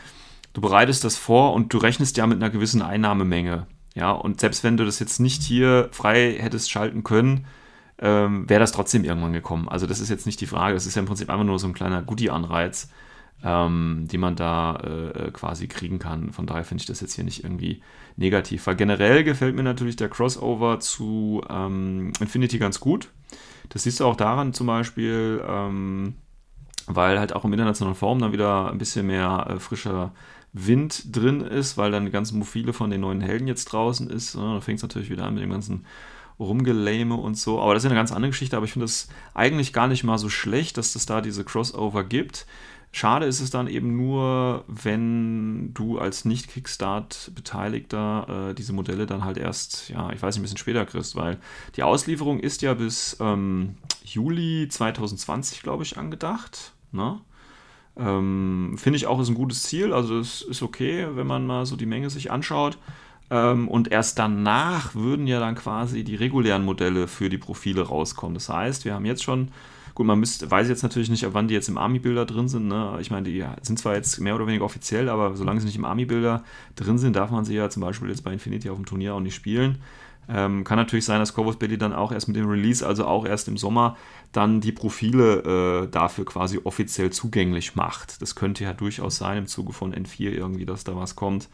du 0.54 0.62
bereitest 0.62 1.04
das 1.04 1.18
vor 1.18 1.52
und 1.52 1.72
du 1.74 1.78
rechnest 1.78 2.16
ja 2.16 2.26
mit 2.26 2.38
einer 2.38 2.50
gewissen 2.50 2.80
Einnahmemenge. 2.80 3.66
Ja, 3.94 4.12
und 4.12 4.40
selbst 4.40 4.64
wenn 4.64 4.78
du 4.78 4.86
das 4.86 4.98
jetzt 4.98 5.20
nicht 5.20 5.42
hier 5.42 5.90
frei 5.92 6.36
hättest 6.38 6.70
schalten 6.70 7.04
können, 7.04 7.44
ähm, 7.98 8.48
wäre 8.48 8.60
das 8.60 8.72
trotzdem 8.72 9.04
irgendwann 9.04 9.34
gekommen. 9.34 9.68
Also 9.68 9.86
das 9.86 10.00
ist 10.00 10.08
jetzt 10.08 10.24
nicht 10.24 10.40
die 10.40 10.46
Frage, 10.46 10.72
das 10.74 10.86
ist 10.86 10.94
ja 10.94 11.00
im 11.00 11.06
Prinzip 11.06 11.28
einfach 11.28 11.44
nur 11.44 11.58
so 11.58 11.66
ein 11.66 11.74
kleiner 11.74 12.00
Goodie-Anreiz, 12.00 12.88
ähm, 13.44 14.08
den 14.10 14.20
man 14.20 14.36
da 14.36 14.76
äh, 14.76 15.30
quasi 15.30 15.68
kriegen 15.68 15.98
kann. 15.98 16.32
Von 16.32 16.46
daher 16.46 16.64
finde 16.64 16.80
ich 16.80 16.86
das 16.86 17.02
jetzt 17.02 17.14
hier 17.14 17.24
nicht 17.24 17.44
irgendwie 17.44 17.82
negativ. 18.16 18.66
Weil 18.66 18.76
generell 18.76 19.22
gefällt 19.22 19.54
mir 19.54 19.64
natürlich 19.64 19.96
der 19.96 20.08
Crossover 20.08 20.80
zu 20.80 21.42
ähm, 21.50 22.12
Infinity 22.20 22.58
ganz 22.58 22.80
gut. 22.80 23.10
Das 23.68 23.82
siehst 23.82 24.00
du 24.00 24.06
auch 24.06 24.16
daran 24.16 24.54
zum 24.54 24.66
Beispiel, 24.66 25.44
ähm, 25.46 26.14
weil 26.96 27.18
halt 27.18 27.34
auch 27.34 27.44
im 27.44 27.52
internationalen 27.52 27.96
Forum 27.96 28.18
dann 28.18 28.32
wieder 28.32 28.70
ein 28.70 28.78
bisschen 28.78 29.06
mehr 29.06 29.46
äh, 29.48 29.60
frischer 29.60 30.12
Wind 30.52 31.14
drin 31.14 31.40
ist, 31.40 31.76
weil 31.76 31.92
dann 31.92 32.04
die 32.04 32.10
ganzen 32.10 32.38
Mofile 32.38 32.72
von 32.72 32.90
den 32.90 33.02
neuen 33.02 33.20
Helden 33.20 33.46
jetzt 33.46 33.66
draußen 33.66 34.10
ist. 34.10 34.36
Ne? 34.36 34.54
Da 34.54 34.60
fängt 34.60 34.78
es 34.78 34.82
natürlich 34.82 35.10
wieder 35.10 35.24
an 35.24 35.34
mit 35.34 35.42
dem 35.42 35.50
ganzen 35.50 35.84
Rumgelame 36.40 37.14
und 37.14 37.36
so. 37.36 37.60
Aber 37.60 37.74
das 37.74 37.82
ist 37.82 37.84
ja 37.84 37.90
eine 37.90 38.00
ganz 38.00 38.12
andere 38.12 38.30
Geschichte, 38.30 38.56
aber 38.56 38.64
ich 38.64 38.72
finde 38.72 38.86
es 38.86 39.08
eigentlich 39.34 39.72
gar 39.72 39.86
nicht 39.86 40.02
mal 40.04 40.18
so 40.18 40.28
schlecht, 40.28 40.78
dass 40.78 40.96
es 40.96 41.06
da 41.06 41.20
diese 41.20 41.44
Crossover 41.44 42.02
gibt. 42.02 42.46
Schade 42.92 43.26
ist 43.26 43.40
es 43.40 43.50
dann 43.50 43.68
eben 43.68 43.96
nur, 43.96 44.64
wenn 44.66 45.72
du 45.74 45.98
als 45.98 46.24
Nicht-Kickstart-Beteiligter 46.24 48.50
äh, 48.50 48.54
diese 48.54 48.72
Modelle 48.72 49.06
dann 49.06 49.24
halt 49.24 49.38
erst, 49.38 49.90
ja, 49.90 50.10
ich 50.10 50.20
weiß 50.20 50.34
nicht, 50.34 50.40
ein 50.40 50.42
bisschen 50.42 50.58
später 50.58 50.84
kriegst, 50.86 51.14
weil 51.14 51.38
die 51.76 51.84
Auslieferung 51.84 52.40
ist 52.40 52.62
ja 52.62 52.74
bis 52.74 53.16
ähm, 53.20 53.76
Juli 54.02 54.66
2020, 54.68 55.62
glaube 55.62 55.84
ich, 55.84 55.98
angedacht. 55.98 56.72
Ne? 56.92 57.20
Ähm, 57.96 58.76
Finde 58.76 58.96
ich 58.96 59.06
auch 59.06 59.20
ist 59.20 59.28
ein 59.28 59.34
gutes 59.34 59.64
Ziel. 59.64 59.92
Also 59.92 60.18
es 60.18 60.42
ist 60.42 60.62
okay, 60.62 61.06
wenn 61.14 61.26
man 61.26 61.46
mal 61.46 61.66
so 61.66 61.76
die 61.76 61.86
Menge 61.86 62.10
sich 62.10 62.30
anschaut. 62.30 62.78
Ähm, 63.30 63.68
und 63.68 63.92
erst 63.92 64.18
danach 64.18 64.94
würden 64.94 65.26
ja 65.26 65.38
dann 65.38 65.54
quasi 65.54 66.02
die 66.04 66.16
regulären 66.16 66.64
Modelle 66.64 67.06
für 67.06 67.28
die 67.28 67.38
Profile 67.38 67.82
rauskommen. 67.82 68.34
Das 68.34 68.48
heißt, 68.48 68.84
wir 68.84 68.94
haben 68.94 69.04
jetzt 69.04 69.22
schon, 69.22 69.48
gut, 69.94 70.06
man 70.06 70.18
müsste, 70.18 70.50
weiß 70.50 70.68
jetzt 70.68 70.82
natürlich 70.82 71.10
nicht, 71.10 71.26
wann 71.32 71.46
die 71.46 71.54
jetzt 71.54 71.68
im 71.68 71.78
Army-Bilder 71.78 72.26
drin 72.26 72.48
sind. 72.48 72.66
Ne? 72.66 72.98
Ich 73.00 73.10
meine, 73.10 73.28
die 73.28 73.44
sind 73.62 73.78
zwar 73.78 73.94
jetzt 73.94 74.20
mehr 74.20 74.34
oder 74.34 74.46
weniger 74.46 74.64
offiziell, 74.64 75.08
aber 75.08 75.36
solange 75.36 75.60
sie 75.60 75.66
nicht 75.66 75.76
im 75.76 75.84
Army-Bilder 75.84 76.42
drin 76.74 76.98
sind, 76.98 77.14
darf 77.14 77.30
man 77.30 77.44
sie 77.44 77.54
ja 77.54 77.70
zum 77.70 77.82
Beispiel 77.82 78.08
jetzt 78.08 78.24
bei 78.24 78.32
Infinity 78.32 78.68
auf 78.68 78.76
dem 78.76 78.86
Turnier 78.86 79.14
auch 79.14 79.20
nicht 79.20 79.34
spielen. 79.34 79.78
Ähm, 80.28 80.62
kann 80.64 80.76
natürlich 80.76 81.04
sein, 81.04 81.18
dass 81.18 81.34
Corvus 81.34 81.56
Belly 81.56 81.76
dann 81.76 81.92
auch 81.92 82.12
erst 82.12 82.28
mit 82.28 82.36
dem 82.36 82.48
Release, 82.48 82.86
also 82.86 83.04
auch 83.04 83.26
erst 83.26 83.48
im 83.48 83.56
Sommer, 83.56 83.96
dann 84.32 84.60
die 84.60 84.72
Profile 84.72 85.84
äh, 85.84 85.88
dafür 85.88 86.24
quasi 86.24 86.60
offiziell 86.62 87.10
zugänglich 87.10 87.74
macht. 87.74 88.22
Das 88.22 88.34
könnte 88.34 88.64
ja 88.64 88.72
durchaus 88.72 89.16
sein 89.16 89.38
im 89.38 89.46
Zuge 89.46 89.72
von 89.72 89.94
N4 89.94 90.30
irgendwie, 90.30 90.66
dass 90.66 90.84
da 90.84 90.94
was 90.96 91.16
kommt. 91.16 91.48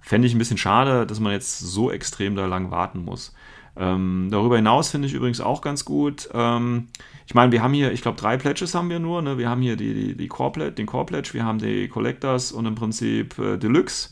Fände 0.00 0.26
ich 0.26 0.34
ein 0.34 0.38
bisschen 0.38 0.58
schade, 0.58 1.06
dass 1.06 1.20
man 1.20 1.32
jetzt 1.32 1.58
so 1.60 1.90
extrem 1.90 2.34
da 2.36 2.46
lang 2.46 2.70
warten 2.70 3.04
muss. 3.04 3.34
Ähm, 3.74 4.28
darüber 4.30 4.56
hinaus 4.56 4.90
finde 4.90 5.08
ich 5.08 5.14
übrigens 5.14 5.40
auch 5.40 5.62
ganz 5.62 5.84
gut. 5.84 6.28
Ähm, 6.34 6.88
ich 7.26 7.34
meine, 7.34 7.52
wir 7.52 7.62
haben 7.62 7.72
hier, 7.72 7.92
ich 7.92 8.02
glaube, 8.02 8.20
drei 8.20 8.36
Pledges 8.36 8.74
haben 8.74 8.90
wir 8.90 8.98
nur. 8.98 9.22
Ne? 9.22 9.38
Wir 9.38 9.48
haben 9.48 9.62
hier 9.62 9.76
die, 9.76 9.94
die, 9.94 10.16
die 10.16 10.28
Core 10.28 10.72
den 10.72 10.86
Core 10.86 11.06
Pledge, 11.06 11.30
wir 11.32 11.44
haben 11.44 11.58
die 11.58 11.88
Collectors 11.88 12.52
und 12.52 12.66
im 12.66 12.74
Prinzip 12.74 13.38
äh, 13.38 13.56
Deluxe. 13.56 14.10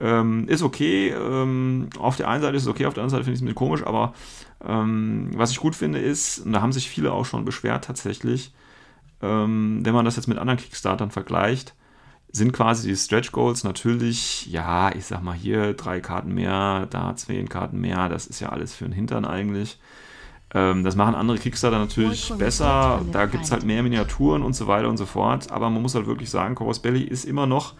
Ähm, 0.00 0.48
ist 0.48 0.62
okay. 0.62 1.10
Ähm, 1.10 1.90
auf 1.98 2.16
der 2.16 2.28
einen 2.28 2.42
Seite 2.42 2.56
ist 2.56 2.62
es 2.62 2.68
okay, 2.68 2.86
auf 2.86 2.94
der 2.94 3.02
anderen 3.02 3.18
Seite 3.18 3.24
finde 3.24 3.34
ich 3.34 3.38
es 3.38 3.42
ein 3.42 3.46
bisschen 3.46 3.54
komisch, 3.54 3.86
aber 3.86 4.14
ähm, 4.66 5.30
was 5.34 5.50
ich 5.50 5.58
gut 5.58 5.74
finde 5.74 5.98
ist, 5.98 6.40
und 6.40 6.52
da 6.52 6.62
haben 6.62 6.72
sich 6.72 6.88
viele 6.88 7.12
auch 7.12 7.24
schon 7.24 7.44
beschwert 7.44 7.84
tatsächlich, 7.84 8.52
ähm, 9.20 9.80
wenn 9.84 9.94
man 9.94 10.04
das 10.04 10.16
jetzt 10.16 10.28
mit 10.28 10.38
anderen 10.38 10.58
Kickstartern 10.58 11.10
vergleicht, 11.10 11.74
sind 12.32 12.52
quasi 12.52 12.88
die 12.88 12.96
Stretch 12.96 13.30
Goals 13.32 13.62
natürlich, 13.62 14.46
ja, 14.46 14.94
ich 14.94 15.04
sag 15.04 15.22
mal 15.22 15.34
hier 15.34 15.74
drei 15.74 16.00
Karten 16.00 16.32
mehr, 16.32 16.86
da 16.88 17.14
zehn 17.14 17.48
Karten 17.48 17.78
mehr, 17.78 18.08
das 18.08 18.26
ist 18.26 18.40
ja 18.40 18.48
alles 18.48 18.74
für 18.74 18.84
den 18.84 18.92
Hintern 18.92 19.26
eigentlich. 19.26 19.78
Ähm, 20.54 20.84
das 20.84 20.96
machen 20.96 21.14
andere 21.14 21.38
Kickstarter 21.38 21.78
natürlich 21.78 22.32
besser. 22.38 23.02
Da 23.12 23.26
gibt 23.26 23.44
es 23.44 23.52
halt 23.52 23.64
mehr 23.64 23.82
Miniaturen 23.82 24.42
und 24.42 24.54
so 24.54 24.66
weiter 24.66 24.88
und 24.88 24.96
so 24.96 25.06
fort. 25.06 25.50
Aber 25.50 25.70
man 25.70 25.82
muss 25.82 25.94
halt 25.94 26.06
wirklich 26.06 26.30
sagen, 26.30 26.54
Corvus 26.54 26.80
Belly 26.80 27.02
ist 27.02 27.24
immer 27.24 27.46
noch, 27.46 27.74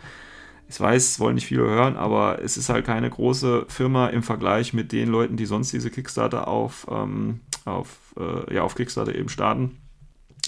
ich 0.73 0.81
weiß, 0.81 1.21
wollen 1.21 1.35
nicht 1.35 1.47
viele 1.47 1.63
hören, 1.63 1.97
aber 1.97 2.41
es 2.43 2.57
ist 2.57 2.71
halt 2.71 2.87
keine 2.87 3.11
große 3.11 3.67
Firma 3.69 4.09
im 4.09 4.23
Vergleich 4.23 4.73
mit 4.73 4.91
den 4.93 5.09
Leuten, 5.09 5.37
die 5.37 5.45
sonst 5.45 5.73
diese 5.73 5.91
Kickstarter 5.91 6.49
auf, 6.49 6.87
ähm, 6.91 7.41
auf, 7.67 7.99
äh, 8.19 8.55
ja, 8.55 8.63
auf 8.63 8.75
Kickstarter 8.75 9.15
eben 9.15 9.29
starten, 9.29 9.77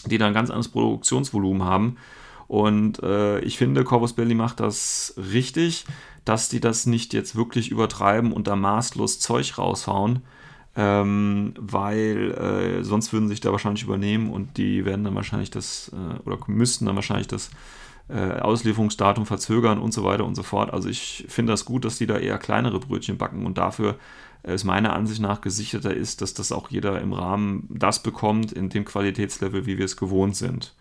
die 0.06 0.16
da 0.16 0.26
ein 0.26 0.34
ganz 0.34 0.48
anderes 0.48 0.68
Produktionsvolumen 0.68 1.64
haben. 1.64 1.96
Und 2.48 3.02
äh, 3.02 3.40
ich 3.40 3.58
finde, 3.58 3.84
Corvus 3.84 4.14
Belly 4.14 4.34
macht 4.34 4.60
das 4.60 5.14
richtig, 5.16 5.84
dass 6.24 6.48
die 6.48 6.60
das 6.60 6.86
nicht 6.86 7.12
jetzt 7.12 7.36
wirklich 7.36 7.70
übertreiben 7.70 8.32
und 8.32 8.46
da 8.46 8.56
maßlos 8.56 9.20
Zeug 9.20 9.58
raushauen 9.58 10.22
ähm, 10.76 11.54
weil 11.56 12.32
äh, 12.32 12.82
sonst 12.82 13.12
würden 13.12 13.28
sie 13.28 13.34
sich 13.34 13.40
da 13.40 13.52
wahrscheinlich 13.52 13.84
übernehmen 13.84 14.30
und 14.30 14.56
die 14.56 14.84
werden 14.84 15.04
dann 15.04 15.14
wahrscheinlich 15.14 15.50
das 15.50 15.92
äh, 15.94 16.28
oder 16.28 16.38
müssten 16.48 16.86
dann 16.86 16.96
wahrscheinlich 16.96 17.28
das 17.28 17.50
äh, 18.08 18.40
Auslieferungsdatum 18.40 19.26
verzögern 19.26 19.78
und 19.78 19.92
so 19.92 20.04
weiter 20.04 20.24
und 20.24 20.34
so 20.34 20.42
fort. 20.42 20.72
Also 20.72 20.88
ich 20.88 21.24
finde 21.28 21.52
das 21.52 21.64
gut, 21.64 21.84
dass 21.84 21.98
die 21.98 22.06
da 22.06 22.18
eher 22.18 22.38
kleinere 22.38 22.80
Brötchen 22.80 23.18
backen 23.18 23.46
und 23.46 23.58
dafür 23.58 23.96
es 24.44 24.64
meiner 24.64 24.92
Ansicht 24.92 25.20
nach 25.20 25.40
gesicherter 25.40 25.94
ist, 25.94 26.20
dass 26.20 26.34
das 26.34 26.52
auch 26.52 26.70
jeder 26.70 27.00
im 27.00 27.14
Rahmen 27.14 27.66
das 27.70 28.02
bekommt 28.02 28.52
in 28.52 28.68
dem 28.68 28.84
Qualitätslevel, 28.84 29.64
wie 29.64 29.78
wir 29.78 29.86
es 29.86 29.96
gewohnt 29.96 30.36
sind. 30.36 30.74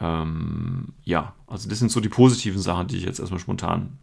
Ähm, 0.00 0.88
ja, 1.04 1.34
also 1.46 1.68
das 1.68 1.78
sind 1.78 1.92
so 1.92 2.00
die 2.00 2.08
positiven 2.08 2.60
Sachen, 2.60 2.88
die 2.88 2.96
ich 2.96 3.04
jetzt 3.04 3.20
erstmal 3.20 3.40
spontan 3.40 3.98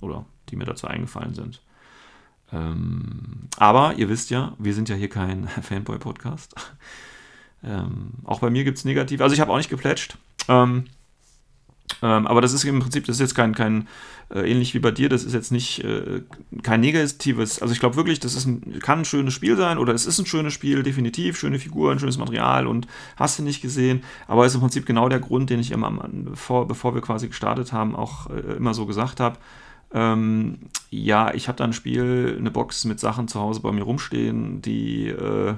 oder 0.00 0.26
die 0.50 0.56
mir 0.56 0.66
dazu 0.66 0.86
eingefallen 0.86 1.34
sind. 1.34 1.62
Ähm, 2.52 3.48
aber 3.56 3.94
ihr 3.94 4.08
wisst 4.08 4.30
ja, 4.30 4.54
wir 4.58 4.74
sind 4.74 4.88
ja 4.88 4.96
hier 4.96 5.08
kein 5.08 5.48
Fanboy-Podcast. 5.62 6.54
Ähm, 7.64 8.10
auch 8.24 8.40
bei 8.40 8.50
mir 8.50 8.64
gibt 8.64 8.78
es 8.78 8.84
negativ. 8.84 9.20
Also 9.20 9.34
ich 9.34 9.40
habe 9.40 9.50
auch 9.50 9.56
nicht 9.56 9.70
geplätscht. 9.70 10.18
Ähm, 10.48 10.84
ähm, 12.02 12.26
aber 12.26 12.40
das 12.40 12.52
ist 12.52 12.64
im 12.64 12.80
Prinzip, 12.80 13.06
das 13.06 13.16
ist 13.16 13.20
jetzt 13.20 13.34
kein, 13.34 13.54
kein 13.54 13.88
äh, 14.34 14.50
ähnlich 14.50 14.74
wie 14.74 14.78
bei 14.78 14.90
dir, 14.90 15.08
das 15.08 15.24
ist 15.24 15.32
jetzt 15.32 15.52
nicht 15.52 15.84
äh, 15.84 16.22
kein 16.62 16.80
negatives. 16.80 17.62
Also 17.62 17.72
ich 17.72 17.80
glaube 17.80 17.96
wirklich, 17.96 18.20
das 18.20 18.34
ist 18.34 18.46
ein, 18.46 18.78
kann 18.80 19.00
ein 19.00 19.04
schönes 19.04 19.34
Spiel 19.34 19.56
sein 19.56 19.78
oder 19.78 19.94
es 19.94 20.06
ist 20.06 20.18
ein 20.18 20.26
schönes 20.26 20.52
Spiel, 20.52 20.82
definitiv, 20.82 21.38
schöne 21.38 21.58
Figuren, 21.58 21.98
schönes 21.98 22.18
Material 22.18 22.66
und 22.66 22.86
hast 23.16 23.38
du 23.38 23.42
nicht 23.42 23.62
gesehen. 23.62 24.02
Aber 24.26 24.44
es 24.44 24.52
ist 24.52 24.56
im 24.56 24.62
Prinzip 24.62 24.86
genau 24.86 25.08
der 25.08 25.20
Grund, 25.20 25.50
den 25.50 25.60
ich 25.60 25.70
immer, 25.70 26.08
bevor, 26.10 26.66
bevor 26.66 26.94
wir 26.94 27.02
quasi 27.02 27.28
gestartet 27.28 27.72
haben, 27.72 27.94
auch 27.94 28.28
äh, 28.30 28.56
immer 28.56 28.74
so 28.74 28.86
gesagt 28.86 29.20
habe 29.20 29.38
ähm, 29.92 30.58
ja, 30.90 31.32
ich 31.32 31.48
habe 31.48 31.56
da 31.56 31.64
ein 31.64 31.72
Spiel, 31.72 32.36
eine 32.38 32.50
Box 32.50 32.84
mit 32.84 33.00
Sachen 33.00 33.28
zu 33.28 33.40
Hause 33.40 33.60
bei 33.60 33.72
mir 33.72 33.82
rumstehen, 33.82 34.60
die 34.60 35.08
äh, 35.08 35.54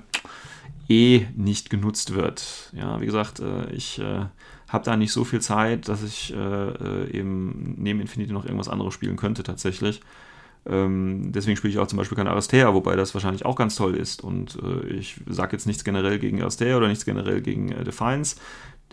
eh 0.88 1.26
nicht 1.34 1.70
genutzt 1.70 2.14
wird. 2.14 2.72
Ja, 2.72 3.00
wie 3.00 3.06
gesagt, 3.06 3.40
äh, 3.40 3.70
ich 3.72 3.98
äh, 3.98 4.26
habe 4.68 4.84
da 4.84 4.96
nicht 4.96 5.12
so 5.12 5.24
viel 5.24 5.40
Zeit, 5.40 5.88
dass 5.88 6.02
ich 6.02 6.34
äh, 6.34 6.36
äh, 6.36 7.10
eben 7.10 7.74
neben 7.78 8.00
Infinity 8.00 8.32
noch 8.32 8.44
irgendwas 8.44 8.68
anderes 8.68 8.94
spielen 8.94 9.16
könnte 9.16 9.42
tatsächlich. 9.42 10.00
Ähm, 10.66 11.32
deswegen 11.32 11.56
spiele 11.56 11.72
ich 11.72 11.78
auch 11.78 11.86
zum 11.86 11.96
Beispiel 11.96 12.16
kein 12.16 12.28
Aristea, 12.28 12.74
wobei 12.74 12.94
das 12.96 13.14
wahrscheinlich 13.14 13.46
auch 13.46 13.56
ganz 13.56 13.76
toll 13.76 13.94
ist. 13.94 14.22
Und 14.22 14.58
äh, 14.62 14.86
ich 14.88 15.20
sage 15.26 15.56
jetzt 15.56 15.66
nichts 15.66 15.84
generell 15.84 16.18
gegen 16.18 16.42
Aristea 16.42 16.76
oder 16.76 16.88
nichts 16.88 17.04
generell 17.04 17.40
gegen 17.40 17.68
Defiance 17.84 18.36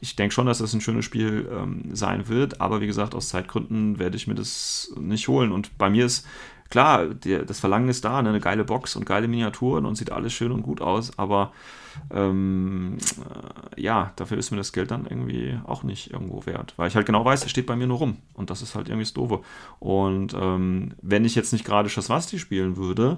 ich 0.02 0.16
denke 0.16 0.34
schon, 0.34 0.46
dass 0.46 0.58
das 0.58 0.74
ein 0.74 0.82
schönes 0.82 1.06
Spiel 1.06 1.50
ähm, 1.52 1.84
sein 1.94 2.28
wird, 2.28 2.62
aber 2.62 2.82
wie 2.82 2.88
gesagt, 2.88 3.16
aus 3.16 3.30
Zeitgründen 3.30 4.00
werde 4.00 4.18
ich 4.18 4.28
mir 4.28 4.36
das 4.36 4.94
nicht 5.00 5.28
holen. 5.28 5.52
Und 5.52 5.78
bei 5.78 5.90
mir 5.90 6.06
ist 6.06 6.28
klar, 6.70 7.08
der, 7.08 7.44
das 7.44 7.60
Verlangen 7.60 7.90
ist 7.90 8.04
da, 8.04 8.22
ne? 8.22 8.30
eine 8.30 8.40
geile 8.40 8.66
Box 8.66 8.96
und 8.96 9.06
geile 9.06 9.28
Miniaturen 9.28 9.86
und 9.86 9.96
sieht 9.96 10.12
alles 10.12 10.34
schön 10.34 10.52
und 10.52 10.64
gut 10.64 10.82
aus, 10.82 11.18
aber 11.18 11.54
ähm, 12.12 12.98
äh, 13.76 13.82
ja, 13.82 14.14
dafür 14.16 14.38
ist 14.38 14.52
mir 14.52 14.58
das 14.58 14.74
Geld 14.74 14.92
dann 14.92 15.06
irgendwie 15.06 15.60
auch 15.66 15.84
nicht 15.84 16.12
irgendwo 16.12 16.46
wert, 16.46 16.74
weil 16.78 16.88
ich 16.88 16.96
halt 16.96 17.06
genau 17.06 17.26
weiß, 17.26 17.44
es 17.44 17.52
steht 17.52 17.66
bei 17.66 17.76
mir 17.76 17.88
nur 17.88 17.98
rum 17.98 18.18
und 18.34 18.50
das 18.50 18.62
ist 18.62 18.76
halt 18.76 18.88
irgendwie 18.88 19.06
das 19.06 19.14
Doofe. 19.14 19.42
Und 19.80 20.34
ähm, 20.34 20.94
wenn 21.02 21.26
ich 21.26 21.36
jetzt 21.36 21.54
nicht 21.54 21.66
gerade 21.66 21.90
Schaswasti 21.90 22.40
spielen 22.40 22.78
würde, 22.78 23.18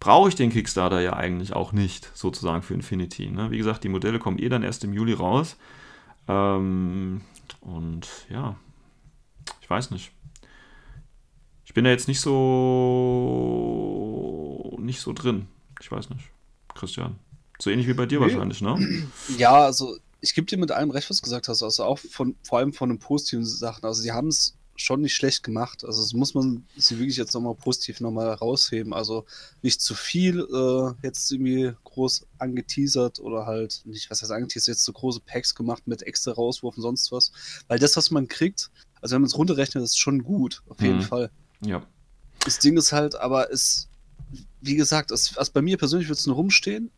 brauche 0.00 0.28
ich 0.28 0.34
den 0.34 0.50
Kickstarter 0.50 1.00
ja 1.00 1.14
eigentlich 1.14 1.54
auch 1.54 1.72
nicht, 1.72 2.10
sozusagen 2.14 2.62
für 2.62 2.74
Infinity. 2.74 3.30
Ne? 3.30 3.50
Wie 3.50 3.58
gesagt, 3.58 3.84
die 3.84 3.88
Modelle 3.88 4.18
kommen 4.18 4.38
eh 4.38 4.48
dann 4.48 4.62
erst 4.62 4.84
im 4.84 4.92
Juli 4.92 5.12
raus. 5.12 5.56
Ähm, 6.28 7.22
und 7.60 8.08
ja, 8.30 8.56
ich 9.60 9.70
weiß 9.70 9.90
nicht. 9.90 10.12
Ich 11.64 11.74
bin 11.74 11.84
da 11.84 11.90
jetzt 11.90 12.08
nicht 12.08 12.20
so 12.20 12.34
nicht 14.78 15.00
so 15.00 15.12
drin. 15.12 15.48
Ich 15.80 15.90
weiß 15.90 16.10
nicht. 16.10 16.30
Christian. 16.74 17.18
So 17.58 17.70
ähnlich 17.70 17.86
wie 17.86 17.94
bei 17.94 18.06
dir 18.06 18.20
nee. 18.20 18.26
wahrscheinlich, 18.26 18.60
ne? 18.60 19.08
Ja, 19.38 19.64
also 19.64 19.96
ich 20.20 20.34
gebe 20.34 20.46
dir 20.46 20.58
mit 20.58 20.70
allem 20.70 20.90
recht, 20.90 21.10
was 21.10 21.18
du 21.18 21.22
gesagt 21.22 21.48
hast. 21.48 21.62
Also 21.62 21.84
auch 21.84 21.98
von, 21.98 22.34
vor 22.42 22.58
allem 22.58 22.72
von 22.72 22.88
den 22.88 22.98
positiven 22.98 23.44
Sachen. 23.44 23.84
Also 23.84 24.02
sie 24.02 24.12
haben 24.12 24.28
es 24.28 24.56
schon 24.76 25.02
nicht 25.02 25.14
schlecht 25.14 25.42
gemacht. 25.42 25.84
Also 25.84 26.02
das 26.02 26.12
muss 26.14 26.34
man 26.34 26.64
sie 26.76 26.98
wirklich 26.98 27.16
jetzt 27.16 27.34
nochmal 27.34 27.54
positiv 27.54 28.00
nochmal 28.00 28.32
rausheben. 28.32 28.92
Also 28.92 29.24
nicht 29.62 29.80
zu 29.80 29.94
viel 29.94 30.40
äh, 30.40 31.06
jetzt 31.06 31.30
irgendwie 31.30 31.72
groß 31.84 32.26
angeteasert 32.38 33.20
oder 33.20 33.46
halt 33.46 33.82
nicht, 33.84 34.10
was 34.10 34.22
heißt 34.22 34.32
angeteasert, 34.32 34.68
jetzt 34.68 34.84
so 34.84 34.92
große 34.92 35.20
Packs 35.20 35.54
gemacht 35.54 35.86
mit 35.86 36.02
extra 36.02 36.32
Rauswurf 36.32 36.76
und 36.76 36.82
sonst 36.82 37.12
was. 37.12 37.32
Weil 37.68 37.78
das, 37.78 37.96
was 37.96 38.10
man 38.10 38.28
kriegt, 38.28 38.70
also 39.00 39.14
wenn 39.14 39.22
man 39.22 39.28
es 39.28 39.38
runterrechnet, 39.38 39.84
ist 39.84 39.98
schon 39.98 40.24
gut, 40.24 40.62
auf 40.68 40.80
jeden 40.80 40.98
mhm. 40.98 41.02
Fall. 41.02 41.30
Ja. 41.60 41.86
Das 42.44 42.58
Ding 42.58 42.76
ist 42.76 42.92
halt, 42.92 43.14
aber 43.14 43.50
ist, 43.50 43.88
wie 44.60 44.74
gesagt, 44.74 45.10
es, 45.10 45.36
also 45.36 45.52
bei 45.52 45.62
mir 45.62 45.76
persönlich 45.76 46.08
wird 46.08 46.18
es 46.18 46.26
nur 46.26 46.36
rumstehen. 46.36 46.90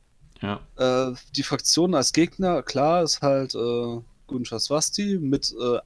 Ja. 0.42 0.60
Äh, 0.76 1.14
die 1.34 1.42
Fraktion 1.42 1.94
als 1.94 2.12
Gegner, 2.12 2.62
klar, 2.62 3.02
ist 3.02 3.22
halt 3.22 3.54
äh, 3.54 4.00
Gunschas 4.26 4.64
Swasti 4.64 5.18
mit 5.20 5.54
äh, 5.60 5.78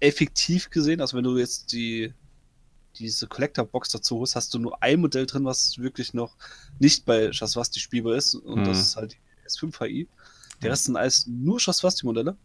effektiv 0.00 0.70
gesehen, 0.70 1.00
also 1.00 1.16
wenn 1.16 1.24
du 1.24 1.36
jetzt 1.36 1.72
die 1.72 2.12
diese 2.98 3.26
Collector-Box 3.26 3.90
dazu 3.90 4.20
hast, 4.20 4.36
hast 4.36 4.52
du 4.54 4.58
nur 4.58 4.82
ein 4.82 5.00
Modell 5.00 5.26
drin, 5.26 5.44
was 5.44 5.78
wirklich 5.78 6.14
noch 6.14 6.36
nicht 6.78 7.04
bei 7.04 7.32
Shaswasti 7.32 7.80
spielbar 7.80 8.16
ist. 8.16 8.34
Und 8.34 8.60
mhm. 8.60 8.64
das 8.64 8.80
ist 8.80 8.96
halt 8.96 9.12
die 9.12 9.48
S5 9.48 9.78
HI. 9.84 10.08
Der 10.62 10.72
Rest 10.72 10.84
sind 10.84 10.96
alles 10.96 11.26
nur 11.26 11.60
Shaswasti-Modelle. 11.60 12.36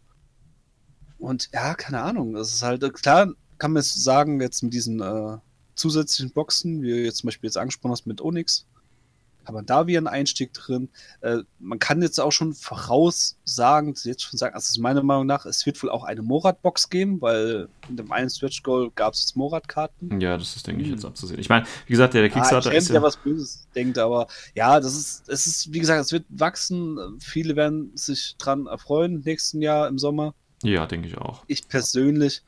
Und 1.18 1.50
ja, 1.54 1.74
keine 1.76 2.02
Ahnung. 2.02 2.34
Das 2.34 2.54
ist 2.54 2.62
halt, 2.62 2.94
klar, 2.94 3.34
kann 3.58 3.72
man 3.72 3.82
jetzt 3.82 4.04
sagen, 4.04 4.42
jetzt 4.42 4.62
mit 4.62 4.74
diesen 4.74 5.02
äh, 5.02 5.38
zusätzlichen 5.76 6.32
Boxen, 6.34 6.82
wie 6.82 6.90
du 6.90 7.04
jetzt 7.04 7.20
zum 7.20 7.28
Beispiel 7.28 7.48
jetzt 7.48 7.58
angesprochen 7.58 7.94
hast 7.94 8.06
mit 8.06 8.22
Onyx, 8.22 8.68
hat 9.46 9.54
man 9.54 9.66
da 9.66 9.88
wieder 9.88 10.00
einen 10.00 10.08
Einstieg 10.08 10.54
drin. 10.54 10.90
Äh, 11.22 11.40
man 11.60 11.80
kann 11.80 12.02
jetzt 12.02 12.20
auch 12.20 12.32
schon 12.32 12.54
voraussagen, 12.54 13.94
jetzt 14.04 14.24
schon 14.24 14.38
sagen, 14.38 14.56
also 14.56 14.82
meiner 14.82 15.04
Meinung 15.04 15.26
nach, 15.26 15.46
es 15.46 15.66
wird 15.66 15.82
wohl 15.84 15.90
auch 15.90 16.04
eine 16.04 16.22
Morat-Box 16.22 16.90
geben, 16.90 17.22
weil 17.22 17.68
in 17.90 17.98
dem 17.98 18.12
einen 18.12 18.30
Stretch 18.30 18.64
Goal 18.64 18.92
gab 18.96 19.14
es 19.14 19.22
jetzt 19.22 19.36
Morat-Karten. 19.36 20.20
Ja, 20.22 20.38
das 20.38 20.56
ist, 20.56 20.68
denke 20.68 20.84
ich, 20.84 20.90
jetzt 20.90 21.06
abzusehen. 21.06 21.40
Ich 21.40 21.50
meine, 21.50 21.66
wie 21.86 21.92
gesagt, 21.92 22.14
der, 22.14 22.22
der 22.22 22.30
Kickstarter 22.30 22.70
ah, 22.70 22.74
ich 22.74 22.80
ist. 22.80 22.90
Ja, 22.90 23.02
was 23.02 23.18
Böses 23.18 23.68
denkt, 23.76 23.98
aber 23.98 24.28
ja, 24.56 24.80
das 24.80 24.96
ist, 24.96 25.30
es 25.30 25.46
ist, 25.46 25.74
wie 25.74 25.80
gesagt, 25.80 26.02
es 26.02 26.12
wird 26.12 26.26
wachsen. 26.30 26.98
Viele 27.20 27.56
werden 27.56 27.92
sich 27.96 28.36
dran 28.38 28.68
erfreuen 28.68 29.22
nächsten 29.26 29.62
Jahr 29.62 29.88
im 29.88 30.00
Sommer. 30.00 30.34
Ja, 30.64 30.86
denke 30.86 31.08
ich 31.10 31.18
auch. 31.18 31.44
Ich 31.48 31.68
persönlich, 31.68 32.42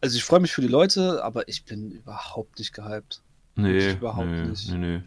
also 0.00 0.16
ich 0.16 0.24
freue 0.24 0.40
mich 0.40 0.52
für 0.52 0.60
die 0.60 0.68
Leute, 0.68 1.24
aber 1.24 1.48
ich 1.48 1.64
bin 1.64 1.90
überhaupt 1.90 2.58
nicht 2.58 2.74
gehypt. 2.74 3.22
Nee, 3.56 3.92
überhaupt 3.92 4.28
nee, 4.28 4.44
nicht. 4.44 4.70
Nee, 4.70 4.78
nee. 4.78 5.02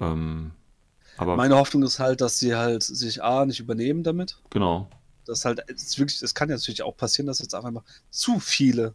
Ähm, 0.00 0.52
aber 1.16 1.36
Meine 1.36 1.56
Hoffnung 1.56 1.82
ist 1.84 1.98
halt, 1.98 2.20
dass 2.20 2.38
sie 2.38 2.54
halt 2.54 2.82
sich 2.82 3.22
A 3.22 3.44
nicht 3.46 3.60
übernehmen 3.60 4.02
damit. 4.02 4.38
Genau. 4.50 4.88
Das 5.26 5.44
halt, 5.44 5.64
es 5.70 5.98
wirklich, 5.98 6.20
es 6.22 6.34
kann 6.34 6.48
ja 6.48 6.56
natürlich 6.56 6.82
auch 6.82 6.96
passieren, 6.96 7.26
dass 7.26 7.38
jetzt 7.38 7.54
einfach 7.54 7.82
zu 8.10 8.40
viele 8.40 8.94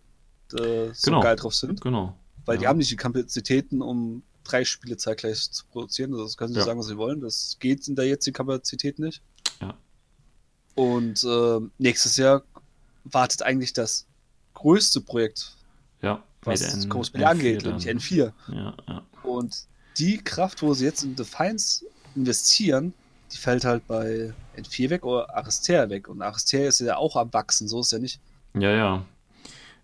äh, 0.53 0.89
so 0.93 1.11
genau. 1.11 1.21
geil 1.21 1.35
drauf 1.35 1.55
sind. 1.55 1.81
Genau. 1.81 2.15
Weil 2.45 2.55
ja. 2.55 2.61
die 2.61 2.67
haben 2.67 2.77
nicht 2.77 2.91
die 2.91 2.97
Kapazitäten, 2.97 3.81
um 3.81 4.23
drei 4.43 4.65
Spiele 4.65 4.97
zeitgleich 4.97 5.51
zu 5.51 5.65
produzieren. 5.67 6.11
Also 6.13 6.25
das 6.25 6.37
können 6.37 6.53
sie 6.53 6.59
ja. 6.59 6.65
sagen, 6.65 6.79
was 6.79 6.87
sie 6.87 6.97
wollen. 6.97 7.21
Das 7.21 7.57
geht 7.59 7.87
in 7.87 7.95
der 7.95 8.05
jetzigen 8.05 8.35
Kapazität 8.35 8.99
nicht. 8.99 9.21
Ja. 9.61 9.75
Und 10.75 11.23
äh, 11.23 11.59
nächstes 11.77 12.17
Jahr 12.17 12.43
wartet 13.05 13.43
eigentlich 13.43 13.73
das 13.73 14.05
größte 14.53 15.01
Projekt, 15.01 15.55
ja, 16.01 16.23
was 16.43 16.87
Cosplay 16.89 17.23
angeht, 17.23 17.63
nämlich 17.63 17.87
N4. 17.87 18.31
Ja, 18.51 18.75
ja. 18.87 19.03
Und 19.23 19.67
die 19.99 20.17
Kraft, 20.17 20.61
wo 20.61 20.73
sie 20.73 20.85
jetzt 20.85 21.03
in 21.03 21.15
Defiance 21.15 21.85
investieren, 22.15 22.93
die 23.31 23.37
fällt 23.37 23.65
halt 23.65 23.85
bei 23.87 24.33
N4 24.57 24.89
weg 24.89 25.05
oder 25.05 25.35
Aristea 25.35 25.89
weg. 25.89 26.07
Und 26.07 26.21
Aristea 26.21 26.67
ist 26.67 26.79
ja 26.79 26.97
auch 26.97 27.15
am 27.15 27.31
Wachsen, 27.33 27.67
so 27.67 27.81
ist 27.81 27.91
ja 27.91 27.99
nicht. 27.99 28.19
Ja, 28.55 28.71
ja. 28.71 29.05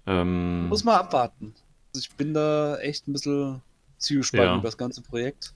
Ähm, 0.08 0.68
Muss 0.68 0.84
man 0.84 0.96
abwarten. 0.96 1.54
Also 1.94 2.00
ich 2.00 2.12
bin 2.16 2.34
da 2.34 2.78
echt 2.78 3.08
ein 3.08 3.14
bisschen 3.14 3.62
zielgespannt 3.98 4.44
ja. 4.44 4.56
über 4.56 4.64
das 4.68 4.78
ganze 4.78 5.02
Projekt. 5.02 5.54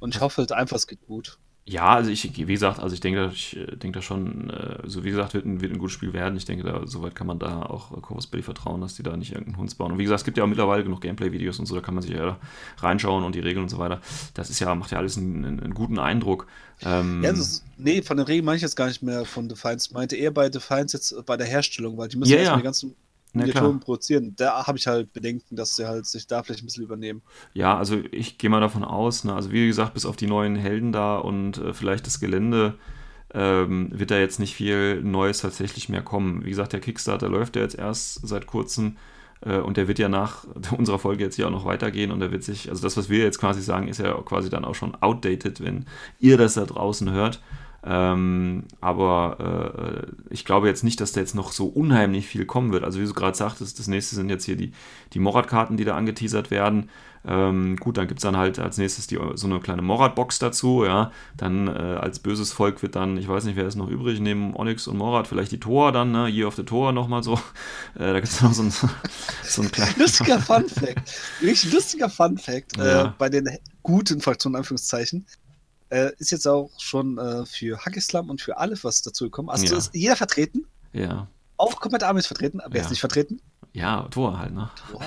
Und 0.00 0.14
ich 0.14 0.20
hoffe 0.20 0.38
halt 0.38 0.52
einfach, 0.52 0.76
es 0.76 0.86
geht 0.86 1.06
gut. 1.06 1.38
Ja, 1.68 1.94
also 1.94 2.12
ich, 2.12 2.36
wie 2.36 2.52
gesagt, 2.52 2.78
also 2.78 2.94
ich 2.94 3.00
denke, 3.00 3.28
ich 3.34 3.56
äh, 3.56 3.76
denke 3.76 3.98
da 3.98 4.02
schon, 4.02 4.50
äh, 4.50 4.78
so 4.84 5.02
wie 5.02 5.10
gesagt, 5.10 5.34
wird 5.34 5.46
ein, 5.46 5.60
wird 5.60 5.72
ein 5.72 5.78
gutes 5.78 5.94
Spiel 5.94 6.12
werden. 6.12 6.36
Ich 6.36 6.44
denke, 6.44 6.62
da 6.62 6.86
soweit 6.86 7.16
kann 7.16 7.26
man 7.26 7.40
da 7.40 7.62
auch 7.62 7.90
Corvus 8.02 8.28
Belly 8.28 8.44
vertrauen, 8.44 8.80
dass 8.80 8.94
die 8.94 9.02
da 9.02 9.16
nicht 9.16 9.32
irgendeinen 9.32 9.56
Hund 9.56 9.76
bauen. 9.76 9.90
Und 9.90 9.98
wie 9.98 10.04
gesagt, 10.04 10.20
es 10.20 10.24
gibt 10.24 10.38
ja 10.38 10.44
auch 10.44 10.48
mittlerweile 10.48 10.84
genug 10.84 11.00
Gameplay-Videos 11.00 11.58
und 11.58 11.66
so, 11.66 11.74
da 11.74 11.80
kann 11.80 11.94
man 11.94 12.02
sich 12.02 12.12
ja 12.12 12.38
reinschauen 12.78 13.24
und 13.24 13.34
die 13.34 13.40
Regeln 13.40 13.64
und 13.64 13.68
so 13.68 13.78
weiter. 13.78 14.00
Das 14.34 14.48
ist 14.48 14.60
ja, 14.60 14.72
macht 14.76 14.92
ja 14.92 14.98
alles 14.98 15.18
einen, 15.18 15.44
einen 15.44 15.74
guten 15.74 15.98
Eindruck. 15.98 16.46
Ähm, 16.82 17.24
ja, 17.24 17.32
ist, 17.32 17.64
nee, 17.76 18.00
von 18.00 18.16
den 18.16 18.26
Regeln 18.26 18.44
meine 18.44 18.56
ich 18.56 18.62
jetzt 18.62 18.76
gar 18.76 18.86
nicht 18.86 19.02
mehr 19.02 19.24
von 19.24 19.48
Defiance. 19.48 19.92
Meinte 19.92 20.14
eher 20.14 20.30
bei 20.30 20.48
Defiance 20.48 20.96
jetzt 20.96 21.26
bei 21.26 21.36
der 21.36 21.48
Herstellung, 21.48 21.96
weil 21.96 22.06
die 22.06 22.16
müssen 22.16 22.30
ja, 22.30 22.38
erstmal 22.38 22.60
die 22.60 22.64
ganzen 22.64 22.94
Miniaturen 23.36 23.80
produzieren. 23.80 24.34
Da 24.36 24.66
habe 24.66 24.78
ich 24.78 24.86
halt 24.86 25.12
Bedenken, 25.12 25.56
dass 25.56 25.76
sie 25.76 25.86
halt 25.86 26.06
sich 26.06 26.26
da 26.26 26.42
vielleicht 26.42 26.62
ein 26.62 26.66
bisschen 26.66 26.84
übernehmen. 26.84 27.22
Ja, 27.54 27.76
also 27.76 27.98
ich 28.10 28.38
gehe 28.38 28.50
mal 28.50 28.60
davon 28.60 28.84
aus, 28.84 29.24
ne, 29.24 29.34
also 29.34 29.52
wie 29.52 29.66
gesagt, 29.66 29.94
bis 29.94 30.06
auf 30.06 30.16
die 30.16 30.26
neuen 30.26 30.56
Helden 30.56 30.92
da 30.92 31.16
und 31.16 31.58
äh, 31.58 31.72
vielleicht 31.72 32.06
das 32.06 32.20
Gelände 32.20 32.74
ähm, 33.34 33.90
wird 33.92 34.10
da 34.10 34.18
jetzt 34.18 34.40
nicht 34.40 34.54
viel 34.54 35.02
Neues 35.02 35.38
tatsächlich 35.38 35.88
mehr 35.88 36.02
kommen. 36.02 36.44
Wie 36.44 36.50
gesagt, 36.50 36.72
der 36.72 36.80
Kickstarter 36.80 37.28
läuft 37.28 37.56
ja 37.56 37.62
jetzt 37.62 37.78
erst 37.78 38.26
seit 38.26 38.46
kurzem 38.46 38.96
äh, 39.42 39.58
und 39.58 39.76
der 39.76 39.88
wird 39.88 39.98
ja 39.98 40.08
nach 40.08 40.44
unserer 40.76 40.98
Folge 40.98 41.24
jetzt 41.24 41.36
hier 41.36 41.46
auch 41.46 41.52
noch 41.52 41.64
weitergehen 41.64 42.10
und 42.10 42.20
da 42.20 42.30
wird 42.30 42.44
sich, 42.44 42.70
also 42.70 42.82
das, 42.82 42.96
was 42.96 43.08
wir 43.08 43.18
jetzt 43.18 43.38
quasi 43.38 43.62
sagen, 43.62 43.88
ist 43.88 43.98
ja 43.98 44.12
quasi 44.22 44.50
dann 44.50 44.64
auch 44.64 44.74
schon 44.74 44.94
outdated, 44.96 45.62
wenn 45.62 45.86
ihr 46.18 46.36
das 46.36 46.54
da 46.54 46.64
draußen 46.64 47.10
hört. 47.10 47.40
Ähm, 47.84 48.64
aber 48.80 50.06
äh, 50.08 50.12
ich 50.30 50.44
glaube 50.44 50.66
jetzt 50.66 50.84
nicht, 50.84 51.00
dass 51.00 51.12
da 51.12 51.20
jetzt 51.20 51.34
noch 51.34 51.52
so 51.52 51.66
unheimlich 51.66 52.26
viel 52.26 52.44
kommen 52.44 52.72
wird. 52.72 52.84
Also 52.84 53.00
wie 53.00 53.04
du 53.06 53.12
gerade 53.12 53.36
sagtest, 53.36 53.78
das 53.78 53.86
nächste 53.86 54.16
sind 54.16 54.28
jetzt 54.28 54.44
hier 54.44 54.56
die, 54.56 54.72
die 55.12 55.20
Morat-Karten, 55.20 55.76
die 55.76 55.84
da 55.84 55.96
angeteasert 55.96 56.50
werden. 56.50 56.90
Ähm, 57.28 57.76
gut, 57.76 57.96
dann 57.96 58.06
gibt 58.06 58.20
es 58.20 58.22
dann 58.22 58.36
halt 58.36 58.58
als 58.60 58.78
nächstes 58.78 59.08
die, 59.08 59.18
so 59.34 59.46
eine 59.46 59.58
kleine 59.58 59.82
Morat-Box 59.82 60.38
dazu, 60.38 60.84
ja. 60.84 61.10
Dann 61.36 61.66
äh, 61.66 61.70
als 61.70 62.20
böses 62.20 62.52
Volk 62.52 62.82
wird 62.82 62.94
dann, 62.94 63.16
ich 63.18 63.26
weiß 63.26 63.44
nicht, 63.44 63.56
wer 63.56 63.66
ist 63.66 63.74
noch 63.74 63.88
übrig, 63.88 64.20
neben 64.20 64.54
Onyx 64.54 64.86
und 64.86 64.96
Morat, 64.96 65.26
vielleicht 65.26 65.50
die 65.50 65.58
Tor 65.58 65.90
dann, 65.90 66.12
ne? 66.12 66.28
Year 66.28 66.46
of 66.46 66.54
the 66.54 66.62
Tor 66.62 66.92
nochmal 66.92 67.22
so. 67.22 67.38
Äh, 67.94 68.12
da 68.12 68.14
gibt 68.14 68.26
es 68.26 68.42
noch 68.42 68.52
so 68.52 68.62
ein, 68.62 68.70
so 69.42 69.62
ein 69.62 69.72
kleines. 69.72 69.96
Lustiger 69.98 70.38
Fun-Fact. 70.38 71.12
Wirklich 71.40 71.72
lustiger 71.72 72.10
Fun-Fact. 72.10 72.78
Äh, 72.78 72.86
ja. 72.86 73.14
bei 73.16 73.30
den 73.30 73.48
guten 73.82 74.20
Fraktionen, 74.20 74.56
Anführungszeichen. 74.56 75.24
Äh, 75.88 76.10
ist 76.18 76.32
jetzt 76.32 76.46
auch 76.46 76.70
schon 76.78 77.18
äh, 77.18 77.46
für 77.46 77.78
Hackislam 77.78 78.28
und 78.30 78.40
für 78.40 78.56
Aleph 78.56 78.84
was 78.84 79.02
dazu 79.02 79.24
gekommen. 79.24 79.48
Also 79.48 79.66
ja. 79.66 79.76
ist 79.76 79.94
jeder 79.94 80.16
vertreten. 80.16 80.66
Ja. 80.92 81.28
Auch 81.56 81.80
komplett 81.80 82.02
Army 82.02 82.18
ist 82.18 82.26
vertreten, 82.26 82.60
aber 82.60 82.76
ja. 82.76 82.82
ist 82.82 82.90
nicht 82.90 83.00
vertreten? 83.00 83.40
Ja, 83.72 84.02
Tor 84.10 84.38
halt, 84.38 84.52
ne? 84.52 84.70
Tor. 84.90 85.02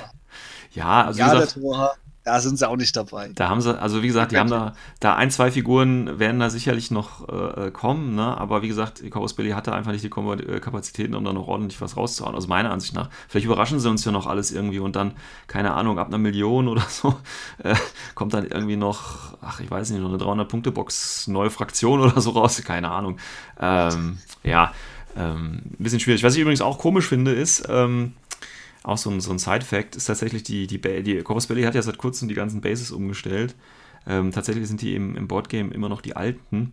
Ja, 0.74 1.06
also 1.06 1.20
ja, 1.20 1.34
gesagt, 1.34 1.56
der 1.56 1.62
Tor 1.62 1.96
da 2.30 2.40
sind 2.42 2.60
sie 2.60 2.70
auch 2.70 2.76
nicht 2.76 2.96
dabei. 2.96 3.32
Da 3.34 3.50
haben 3.50 3.60
sie, 3.60 3.76
also 3.80 4.04
wie 4.04 4.08
gesagt, 4.08 4.32
die 4.32 4.38
haben 4.38 4.52
da, 4.52 4.74
da 5.00 5.16
ein, 5.16 5.32
zwei 5.32 5.50
Figuren 5.50 6.20
werden 6.20 6.40
da 6.40 6.52
sicherlich 6.52 6.92
noch 6.92 7.28
äh, 7.28 7.72
kommen, 7.72 8.14
ne? 8.14 8.38
aber 8.38 8.62
wie 8.62 8.68
gesagt, 8.68 9.02
Chaos 9.10 9.34
Billy 9.34 9.50
hatte 9.50 9.74
einfach 9.74 9.92
nicht 9.92 10.04
die 10.04 10.10
äh, 10.10 10.60
Kapazitäten, 10.60 11.16
um 11.16 11.24
da 11.26 11.34
noch 11.34 11.48
ordentlich 11.48 11.82
was 11.82 11.98
rauszuhauen, 11.98 12.36
also 12.36 12.48
meiner 12.48 12.70
Ansicht 12.70 12.94
nach. 12.94 13.10
Vielleicht 13.28 13.48
überraschen 13.48 13.80
sie 13.80 13.90
uns 13.90 14.06
ja 14.06 14.12
noch 14.12 14.28
alles 14.28 14.52
irgendwie 14.52 14.78
und 14.78 14.96
dann, 14.96 15.14
keine 15.48 15.74
Ahnung, 15.74 15.98
ab 15.98 16.10
einer 16.10 16.20
Million 16.20 16.68
oder 16.68 16.84
so, 16.88 17.16
äh, 17.64 17.74
kommt 18.14 18.36
dann 18.36 18.46
irgendwie 18.46 18.78
noch, 18.78 19.36
ach, 19.42 19.60
ich 19.60 19.72
weiß 19.72 19.90
nicht, 19.90 20.02
noch 20.02 20.10
eine 20.10 20.44
300-Punkte-Box, 20.44 21.30
neue 21.30 21.50
Fraktion 21.50 22.00
oder 22.00 22.22
so 22.22 22.30
raus, 22.30 22.62
keine 22.64 22.92
Ahnung. 22.92 23.18
Ähm, 23.60 24.20
ja, 24.44 24.72
ähm, 25.18 25.64
ein 25.66 25.76
bisschen 25.80 26.00
schwierig. 26.00 26.22
Was 26.22 26.36
ich 26.36 26.42
übrigens 26.42 26.62
auch 26.62 26.78
komisch 26.78 27.08
finde, 27.08 27.32
ist, 27.32 27.68
ähm, 27.70 28.14
auch 28.84 28.98
so 28.98 29.10
ein, 29.10 29.20
so 29.20 29.32
ein 29.32 29.40
Side-Fact 29.40 29.96
ist 29.96 30.06
tatsächlich, 30.06 30.44
die, 30.44 30.68
die, 30.68 30.80
die 30.80 31.22
Corvus 31.22 31.48
Belly 31.48 31.64
hat 31.64 31.76
ja 31.76 31.82
seit 31.82 31.98
kurzem 31.98 32.28
die 32.28 32.36
ganzen 32.36 32.62
Bases 32.62 32.92
umgestellt. 32.92 33.56
Ähm, 34.08 34.32
tatsächlich 34.32 34.68
sind 34.68 34.82
die 34.82 34.96
im, 34.96 35.16
im 35.16 35.28
Boardgame 35.28 35.74
immer 35.74 35.90
noch 35.90 36.02
die 36.02 36.16
alten. 36.16 36.72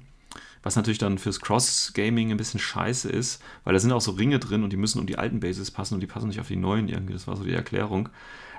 Was 0.62 0.76
natürlich 0.76 0.98
dann 0.98 1.18
fürs 1.18 1.40
Cross-Gaming 1.40 2.30
ein 2.30 2.36
bisschen 2.36 2.60
scheiße 2.60 3.08
ist, 3.08 3.42
weil 3.64 3.74
da 3.74 3.78
sind 3.78 3.92
auch 3.92 4.00
so 4.00 4.12
Ringe 4.12 4.38
drin 4.38 4.64
und 4.64 4.72
die 4.72 4.76
müssen 4.76 4.98
um 4.98 5.06
die 5.06 5.18
alten 5.18 5.40
Bases 5.40 5.70
passen 5.70 5.94
und 5.94 6.00
die 6.00 6.06
passen 6.06 6.28
nicht 6.28 6.40
auf 6.40 6.48
die 6.48 6.56
neuen 6.56 6.88
irgendwie. 6.88 7.12
Das 7.12 7.26
war 7.26 7.36
so 7.36 7.44
die 7.44 7.52
Erklärung. 7.52 8.08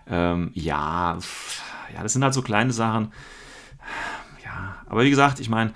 Ähm, 0.09 0.51
ja, 0.53 1.17
ja, 1.93 2.03
das 2.03 2.13
sind 2.13 2.23
halt 2.23 2.33
so 2.33 2.41
kleine 2.41 2.71
Sachen. 2.71 3.11
Ja, 4.43 4.77
aber 4.85 5.03
wie 5.03 5.09
gesagt, 5.09 5.39
ich 5.39 5.49
meine, 5.49 5.73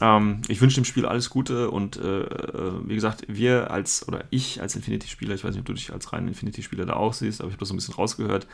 ähm, 0.00 0.42
ich 0.48 0.60
wünsche 0.60 0.76
dem 0.76 0.84
Spiel 0.84 1.06
alles 1.06 1.30
Gute 1.30 1.70
und 1.70 1.96
äh, 1.96 2.22
äh, 2.22 2.72
wie 2.84 2.94
gesagt, 2.94 3.24
wir 3.28 3.70
als, 3.70 4.06
oder 4.08 4.24
ich 4.30 4.60
als 4.60 4.76
Infinity-Spieler, 4.76 5.34
ich 5.34 5.44
weiß 5.44 5.52
nicht, 5.52 5.60
ob 5.60 5.66
du 5.66 5.74
dich 5.74 5.92
als 5.92 6.12
reinen 6.12 6.28
Infinity-Spieler 6.28 6.86
da 6.86 6.94
auch 6.94 7.12
siehst, 7.12 7.40
aber 7.40 7.48
ich 7.48 7.54
habe 7.54 7.60
das 7.60 7.68
so 7.68 7.74
ein 7.74 7.76
bisschen 7.76 7.94
rausgehört. 7.94 8.46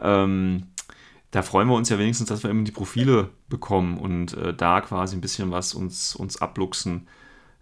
Ähm, 0.00 0.64
da 1.30 1.42
freuen 1.42 1.68
wir 1.68 1.74
uns 1.74 1.88
ja 1.88 1.98
wenigstens, 1.98 2.28
dass 2.28 2.42
wir 2.42 2.50
eben 2.50 2.64
die 2.64 2.72
Profile 2.72 3.30
bekommen 3.48 3.96
und 3.96 4.34
äh, 4.34 4.52
da 4.52 4.82
quasi 4.82 5.16
ein 5.16 5.22
bisschen 5.22 5.50
was 5.50 5.72
uns, 5.72 6.14
uns 6.14 6.40
abluchsen 6.42 7.08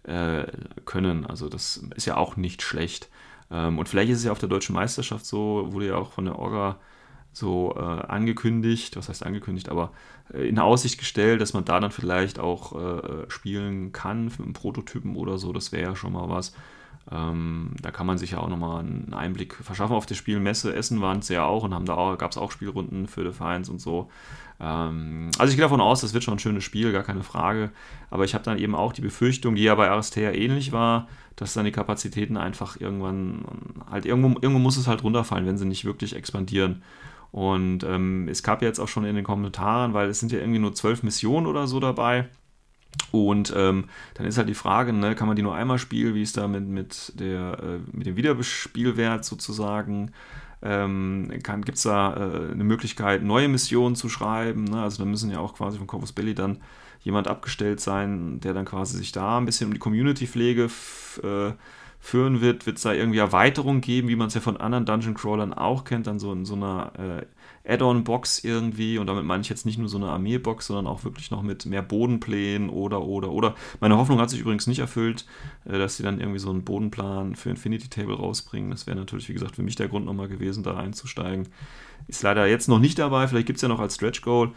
äh, 0.03 0.43
können. 0.83 1.25
Also 1.25 1.47
das 1.47 1.83
ist 1.95 2.05
ja 2.05 2.17
auch 2.17 2.35
nicht 2.35 2.61
schlecht. 2.61 3.09
Ähm, 3.49 3.79
und 3.79 3.87
vielleicht 3.87 4.11
ist 4.11 4.19
es 4.19 4.25
ja 4.25 4.33
auf 4.33 4.39
der 4.39 4.49
deutschen 4.49 4.75
Meisterschaft 4.75 5.25
so, 5.25 5.71
wurde 5.71 5.87
ja 5.87 5.95
auch 5.95 6.11
von 6.11 6.25
der 6.25 6.37
Orga 6.37 6.79
so 7.33 7.75
äh, 7.77 7.79
angekündigt, 7.81 8.97
was 8.97 9.09
heißt 9.09 9.25
angekündigt, 9.25 9.69
aber 9.69 9.91
äh, 10.33 10.47
in 10.47 10.59
Aussicht 10.59 10.99
gestellt, 10.99 11.41
dass 11.41 11.53
man 11.53 11.65
da 11.65 11.79
dann 11.79 11.91
vielleicht 11.91 12.39
auch 12.39 12.73
äh, 12.73 13.29
spielen 13.29 13.91
kann 13.91 14.25
mit 14.25 14.39
einem 14.39 14.53
Prototypen 14.53 15.15
oder 15.15 15.37
so. 15.37 15.53
Das 15.53 15.71
wäre 15.71 15.83
ja 15.83 15.95
schon 15.95 16.13
mal 16.13 16.29
was. 16.29 16.53
Ähm, 17.09 17.71
da 17.81 17.89
kann 17.91 18.05
man 18.05 18.17
sich 18.17 18.31
ja 18.31 18.39
auch 18.39 18.47
nochmal 18.47 18.81
einen 18.81 19.13
Einblick 19.13 19.55
verschaffen 19.55 19.95
auf 19.95 20.05
die 20.05 20.15
Spielmesse. 20.15 20.75
Essen 20.75 21.01
waren 21.01 21.19
es 21.19 21.29
ja 21.29 21.45
auch 21.45 21.63
und 21.63 21.73
haben 21.73 21.85
da 21.85 22.15
gab 22.15 22.31
es 22.31 22.37
auch 22.37 22.51
Spielrunden 22.51 23.07
für 23.07 23.23
Defiance 23.23 23.71
und 23.71 23.79
so. 23.79 24.09
Ähm, 24.59 25.31
also 25.37 25.51
ich 25.51 25.57
gehe 25.57 25.65
davon 25.65 25.81
aus, 25.81 26.01
das 26.01 26.13
wird 26.13 26.23
schon 26.23 26.35
ein 26.35 26.39
schönes 26.39 26.63
Spiel, 26.63 26.91
gar 26.91 27.03
keine 27.03 27.23
Frage. 27.23 27.71
Aber 28.11 28.23
ich 28.23 28.33
habe 28.33 28.43
dann 28.43 28.59
eben 28.59 28.75
auch 28.75 28.93
die 28.93 29.01
Befürchtung, 29.01 29.55
die 29.55 29.63
ja 29.63 29.75
bei 29.75 29.89
Aristea 29.89 30.31
ähnlich 30.31 30.71
war, 30.71 31.07
dass 31.35 31.53
dann 31.53 31.65
die 31.65 31.71
Kapazitäten 31.71 32.37
einfach 32.37 32.79
irgendwann 32.79 33.45
halt 33.89 34.05
irgendwo, 34.05 34.39
irgendwo 34.39 34.59
muss 34.59 34.77
es 34.77 34.87
halt 34.87 35.03
runterfallen, 35.03 35.47
wenn 35.47 35.57
sie 35.57 35.65
nicht 35.65 35.85
wirklich 35.85 36.15
expandieren. 36.15 36.83
Und 37.31 37.83
ähm, 37.83 38.27
es 38.27 38.43
gab 38.43 38.61
jetzt 38.61 38.79
auch 38.79 38.87
schon 38.87 39.05
in 39.05 39.15
den 39.15 39.23
Kommentaren, 39.23 39.93
weil 39.93 40.09
es 40.09 40.19
sind 40.19 40.31
ja 40.31 40.39
irgendwie 40.39 40.59
nur 40.59 40.73
zwölf 40.73 41.01
Missionen 41.01 41.47
oder 41.47 41.67
so 41.67 41.79
dabei. 41.79 42.27
Und 43.11 43.53
ähm, 43.55 43.85
dann 44.15 44.25
ist 44.25 44.37
halt 44.37 44.49
die 44.49 44.53
Frage, 44.53 44.91
ne, 44.91 45.15
kann 45.15 45.27
man 45.27 45.37
die 45.37 45.43
nur 45.43 45.55
einmal 45.55 45.79
spielen, 45.79 46.13
wie 46.13 46.23
ist 46.23 46.35
da 46.37 46.47
mit, 46.47 46.67
mit, 46.67 47.13
der, 47.19 47.57
äh, 47.61 47.79
mit 47.95 48.05
dem 48.05 48.17
Wiederspielwert 48.17 49.23
sozusagen? 49.23 50.11
Ähm, 50.61 51.31
Gibt 51.31 51.77
es 51.77 51.83
da 51.83 52.13
äh, 52.13 52.51
eine 52.51 52.63
Möglichkeit, 52.63 53.23
neue 53.23 53.47
Missionen 53.47 53.95
zu 53.95 54.09
schreiben? 54.09 54.65
Ne? 54.65 54.81
Also 54.81 55.03
da 55.03 55.09
müssen 55.09 55.31
ja 55.31 55.39
auch 55.39 55.55
quasi 55.55 55.77
von 55.77 55.87
Corvus 55.87 56.11
Belly 56.11 56.35
dann 56.35 56.59
jemand 57.01 57.27
abgestellt 57.27 57.79
sein, 57.79 58.39
der 58.41 58.53
dann 58.53 58.65
quasi 58.65 58.97
sich 58.97 59.11
da 59.11 59.37
ein 59.37 59.45
bisschen 59.45 59.67
um 59.67 59.73
die 59.73 59.79
Community-Pflege 59.79 60.69
äh, 61.23 61.51
führen 62.03 62.41
wird, 62.41 62.65
wird 62.65 62.77
es 62.77 62.83
da 62.83 62.93
irgendwie 62.93 63.19
Erweiterungen 63.19 63.79
geben, 63.79 64.07
wie 64.07 64.15
man 64.15 64.27
es 64.27 64.33
ja 64.33 64.41
von 64.41 64.57
anderen 64.57 64.85
Dungeon 64.85 65.13
Crawlern 65.13 65.53
auch 65.53 65.83
kennt, 65.83 66.07
dann 66.07 66.17
so 66.17 66.33
in 66.33 66.45
so 66.45 66.55
einer 66.55 66.91
äh, 66.97 67.73
Add-on-Box 67.73 68.43
irgendwie. 68.43 68.97
Und 68.97 69.05
damit 69.05 69.23
meine 69.23 69.41
ich 69.41 69.49
jetzt 69.49 69.67
nicht 69.67 69.77
nur 69.77 69.87
so 69.87 69.97
eine 69.97 70.09
Armee-Box, 70.09 70.65
sondern 70.67 70.87
auch 70.87 71.03
wirklich 71.03 71.29
noch 71.29 71.43
mit 71.43 71.67
mehr 71.67 71.83
Bodenplänen 71.83 72.69
oder, 72.69 73.03
oder, 73.03 73.31
oder. 73.31 73.55
Meine 73.79 73.97
Hoffnung 73.97 74.19
hat 74.19 74.31
sich 74.31 74.39
übrigens 74.39 74.65
nicht 74.65 74.79
erfüllt, 74.79 75.25
äh, 75.65 75.77
dass 75.77 75.95
sie 75.95 76.03
dann 76.03 76.19
irgendwie 76.19 76.39
so 76.39 76.49
einen 76.49 76.63
Bodenplan 76.63 77.35
für 77.35 77.51
Infinity 77.51 77.87
Table 77.87 78.15
rausbringen. 78.15 78.71
Das 78.71 78.87
wäre 78.87 78.97
natürlich, 78.97 79.29
wie 79.29 79.33
gesagt, 79.33 79.55
für 79.55 79.63
mich 79.63 79.75
der 79.75 79.87
Grund 79.87 80.07
nochmal 80.07 80.27
gewesen, 80.27 80.63
da 80.63 80.75
einzusteigen. 80.77 81.49
Ist 82.07 82.23
leider 82.23 82.47
jetzt 82.47 82.67
noch 82.67 82.79
nicht 82.79 82.97
dabei, 82.97 83.27
vielleicht 83.27 83.45
gibt 83.45 83.57
es 83.57 83.61
ja 83.61 83.67
noch 83.67 83.79
als 83.79 83.95
Stretch 83.95 84.23
Goal. 84.23 84.51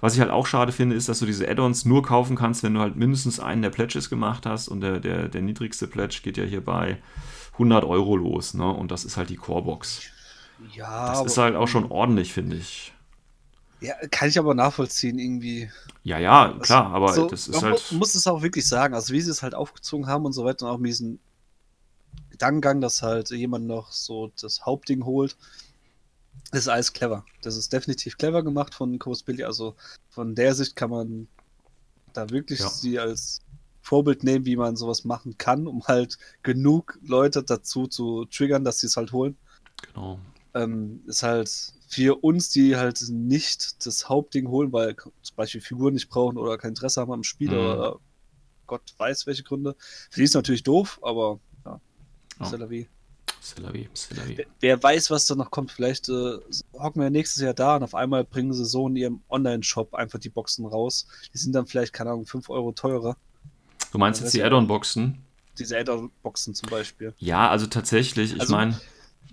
Was 0.00 0.14
ich 0.14 0.20
halt 0.20 0.30
auch 0.30 0.46
schade 0.46 0.72
finde, 0.72 0.96
ist, 0.96 1.08
dass 1.08 1.18
du 1.18 1.26
diese 1.26 1.48
Add-ons 1.48 1.84
nur 1.84 2.02
kaufen 2.02 2.36
kannst, 2.36 2.62
wenn 2.62 2.74
du 2.74 2.80
halt 2.80 2.96
mindestens 2.96 3.38
einen 3.38 3.62
der 3.62 3.70
Pledges 3.70 4.08
gemacht 4.08 4.46
hast. 4.46 4.68
Und 4.68 4.80
der, 4.80 4.98
der, 4.98 5.28
der 5.28 5.42
niedrigste 5.42 5.86
Pledge 5.86 6.20
geht 6.22 6.36
ja 6.36 6.44
hier 6.44 6.64
bei 6.64 6.98
100 7.54 7.84
Euro 7.84 8.16
los. 8.16 8.54
Ne? 8.54 8.68
Und 8.68 8.90
das 8.90 9.04
ist 9.04 9.16
halt 9.16 9.28
die 9.28 9.36
Core-Box. 9.36 10.02
Ja. 10.74 11.08
Das 11.08 11.24
ist 11.24 11.38
halt 11.38 11.54
auch 11.54 11.68
schon 11.68 11.90
ordentlich, 11.90 12.32
finde 12.32 12.56
ich. 12.56 12.92
Ja, 13.80 13.94
kann 14.10 14.28
ich 14.28 14.38
aber 14.38 14.54
nachvollziehen 14.54 15.18
irgendwie. 15.18 15.70
Ja, 16.02 16.18
ja, 16.18 16.54
klar, 16.60 16.92
aber 16.92 17.12
so, 17.14 17.28
das 17.28 17.48
ist 17.48 17.62
halt. 17.62 17.82
Man 17.90 17.98
muss 17.98 18.14
es 18.14 18.26
auch 18.26 18.42
wirklich 18.42 18.68
sagen, 18.68 18.94
also 18.94 19.12
wie 19.12 19.20
sie 19.20 19.30
es 19.30 19.42
halt 19.42 19.54
aufgezogen 19.54 20.06
haben 20.06 20.26
und 20.26 20.32
so 20.32 20.44
weiter 20.44 20.66
und 20.66 20.72
auch 20.72 20.78
mit 20.78 20.90
diesem 20.90 21.18
Gedankengang, 22.30 22.80
dass 22.80 23.02
halt 23.02 23.30
jemand 23.30 23.66
noch 23.66 23.90
so 23.90 24.32
das 24.40 24.66
Hauptding 24.66 25.04
holt. 25.04 25.36
Das 26.50 26.62
ist 26.62 26.68
alles 26.68 26.92
clever. 26.92 27.24
Das 27.42 27.56
ist 27.56 27.72
definitiv 27.72 28.18
clever 28.18 28.42
gemacht 28.42 28.74
von 28.74 28.98
Coast 28.98 29.24
Billy. 29.24 29.44
Also 29.44 29.76
von 30.08 30.34
der 30.34 30.54
Sicht 30.54 30.74
kann 30.76 30.90
man 30.90 31.28
da 32.12 32.30
wirklich 32.30 32.60
ja. 32.60 32.68
sie 32.68 32.98
als 32.98 33.40
Vorbild 33.82 34.24
nehmen, 34.24 34.46
wie 34.46 34.56
man 34.56 34.76
sowas 34.76 35.04
machen 35.04 35.38
kann, 35.38 35.66
um 35.66 35.84
halt 35.84 36.18
genug 36.42 36.98
Leute 37.02 37.42
dazu 37.42 37.86
zu 37.86 38.24
triggern, 38.26 38.64
dass 38.64 38.80
sie 38.80 38.86
es 38.86 38.96
halt 38.96 39.12
holen. 39.12 39.36
Genau. 39.82 40.18
Ähm, 40.54 41.02
ist 41.06 41.22
halt 41.22 41.50
für 41.88 42.22
uns, 42.22 42.50
die 42.50 42.76
halt 42.76 43.02
nicht 43.08 43.86
das 43.86 44.08
Hauptding 44.08 44.48
holen, 44.48 44.72
weil 44.72 44.96
zum 44.96 45.36
Beispiel 45.36 45.60
Figuren 45.60 45.94
nicht 45.94 46.08
brauchen 46.08 46.36
oder 46.36 46.58
kein 46.58 46.70
Interesse 46.70 47.00
haben 47.00 47.12
am 47.12 47.24
Spiel 47.24 47.50
mhm. 47.50 47.56
oder 47.56 47.98
Gott 48.66 48.82
weiß 48.98 49.26
welche 49.26 49.42
Gründe. 49.42 49.74
Für 50.10 50.20
die 50.20 50.24
ist 50.24 50.34
natürlich 50.34 50.62
doof, 50.62 51.00
aber 51.02 51.40
ja, 51.64 51.80
ja. 52.40 52.46
Cellavi, 53.40 53.88
Cellavi. 53.94 54.46
Wer, 54.60 54.82
weiß, 54.82 55.10
was 55.10 55.26
da 55.26 55.34
noch 55.34 55.50
kommt. 55.50 55.72
Vielleicht 55.72 56.08
äh, 56.08 56.38
hocken 56.74 57.00
wir 57.00 57.10
nächstes 57.10 57.42
Jahr 57.42 57.54
da 57.54 57.76
und 57.76 57.82
auf 57.82 57.94
einmal 57.94 58.24
bringen 58.24 58.52
sie 58.52 58.64
so 58.64 58.86
in 58.86 58.96
ihrem 58.96 59.22
Online-Shop 59.30 59.94
einfach 59.94 60.18
die 60.18 60.28
Boxen 60.28 60.66
raus. 60.66 61.06
Die 61.32 61.38
sind 61.38 61.54
dann 61.54 61.66
vielleicht, 61.66 61.92
keine 61.92 62.10
Ahnung, 62.10 62.26
5 62.26 62.50
Euro 62.50 62.72
teurer. 62.72 63.16
Du 63.92 63.98
meinst 63.98 64.20
jetzt 64.20 64.34
die 64.34 64.42
Add-on-Boxen? 64.42 65.18
Diese 65.58 65.78
Add-on-Boxen 65.78 66.54
zum 66.54 66.68
Beispiel. 66.68 67.14
Ja, 67.18 67.48
also 67.50 67.66
tatsächlich, 67.66 68.34
ich 68.34 68.40
also, 68.40 68.54
meine, 68.54 68.78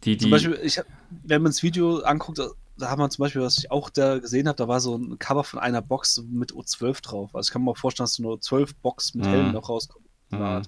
die, 0.04 0.18
die. 0.18 0.24
Zum 0.24 0.32
Beispiel, 0.32 0.60
ich, 0.64 0.82
wenn 1.24 1.42
man 1.42 1.52
das 1.52 1.62
Video 1.62 2.00
anguckt, 2.00 2.40
da 2.78 2.90
haben 2.90 3.02
wir 3.02 3.10
zum 3.10 3.24
Beispiel, 3.24 3.42
was 3.42 3.58
ich 3.58 3.72
auch 3.72 3.90
da 3.90 4.20
gesehen 4.20 4.48
habe, 4.48 4.56
da 4.56 4.68
war 4.68 4.80
so 4.80 4.96
ein 4.96 5.20
Cover 5.20 5.44
von 5.44 5.60
einer 5.60 5.82
Box 5.82 6.24
mit 6.30 6.54
O12 6.54 7.02
drauf. 7.02 7.36
Also 7.36 7.48
ich 7.48 7.54
kann 7.54 7.64
mir 7.64 7.72
auch 7.72 7.78
vorstellen, 7.78 8.06
dass 8.06 8.14
so 8.14 8.28
eine 8.28 8.40
12 8.40 8.76
Box 8.76 9.16
mit 9.16 9.26
mm. 9.26 9.30
Helm 9.30 9.52
noch 9.54 9.70
rauskommt. 9.70 10.06
Mm. 10.30 10.62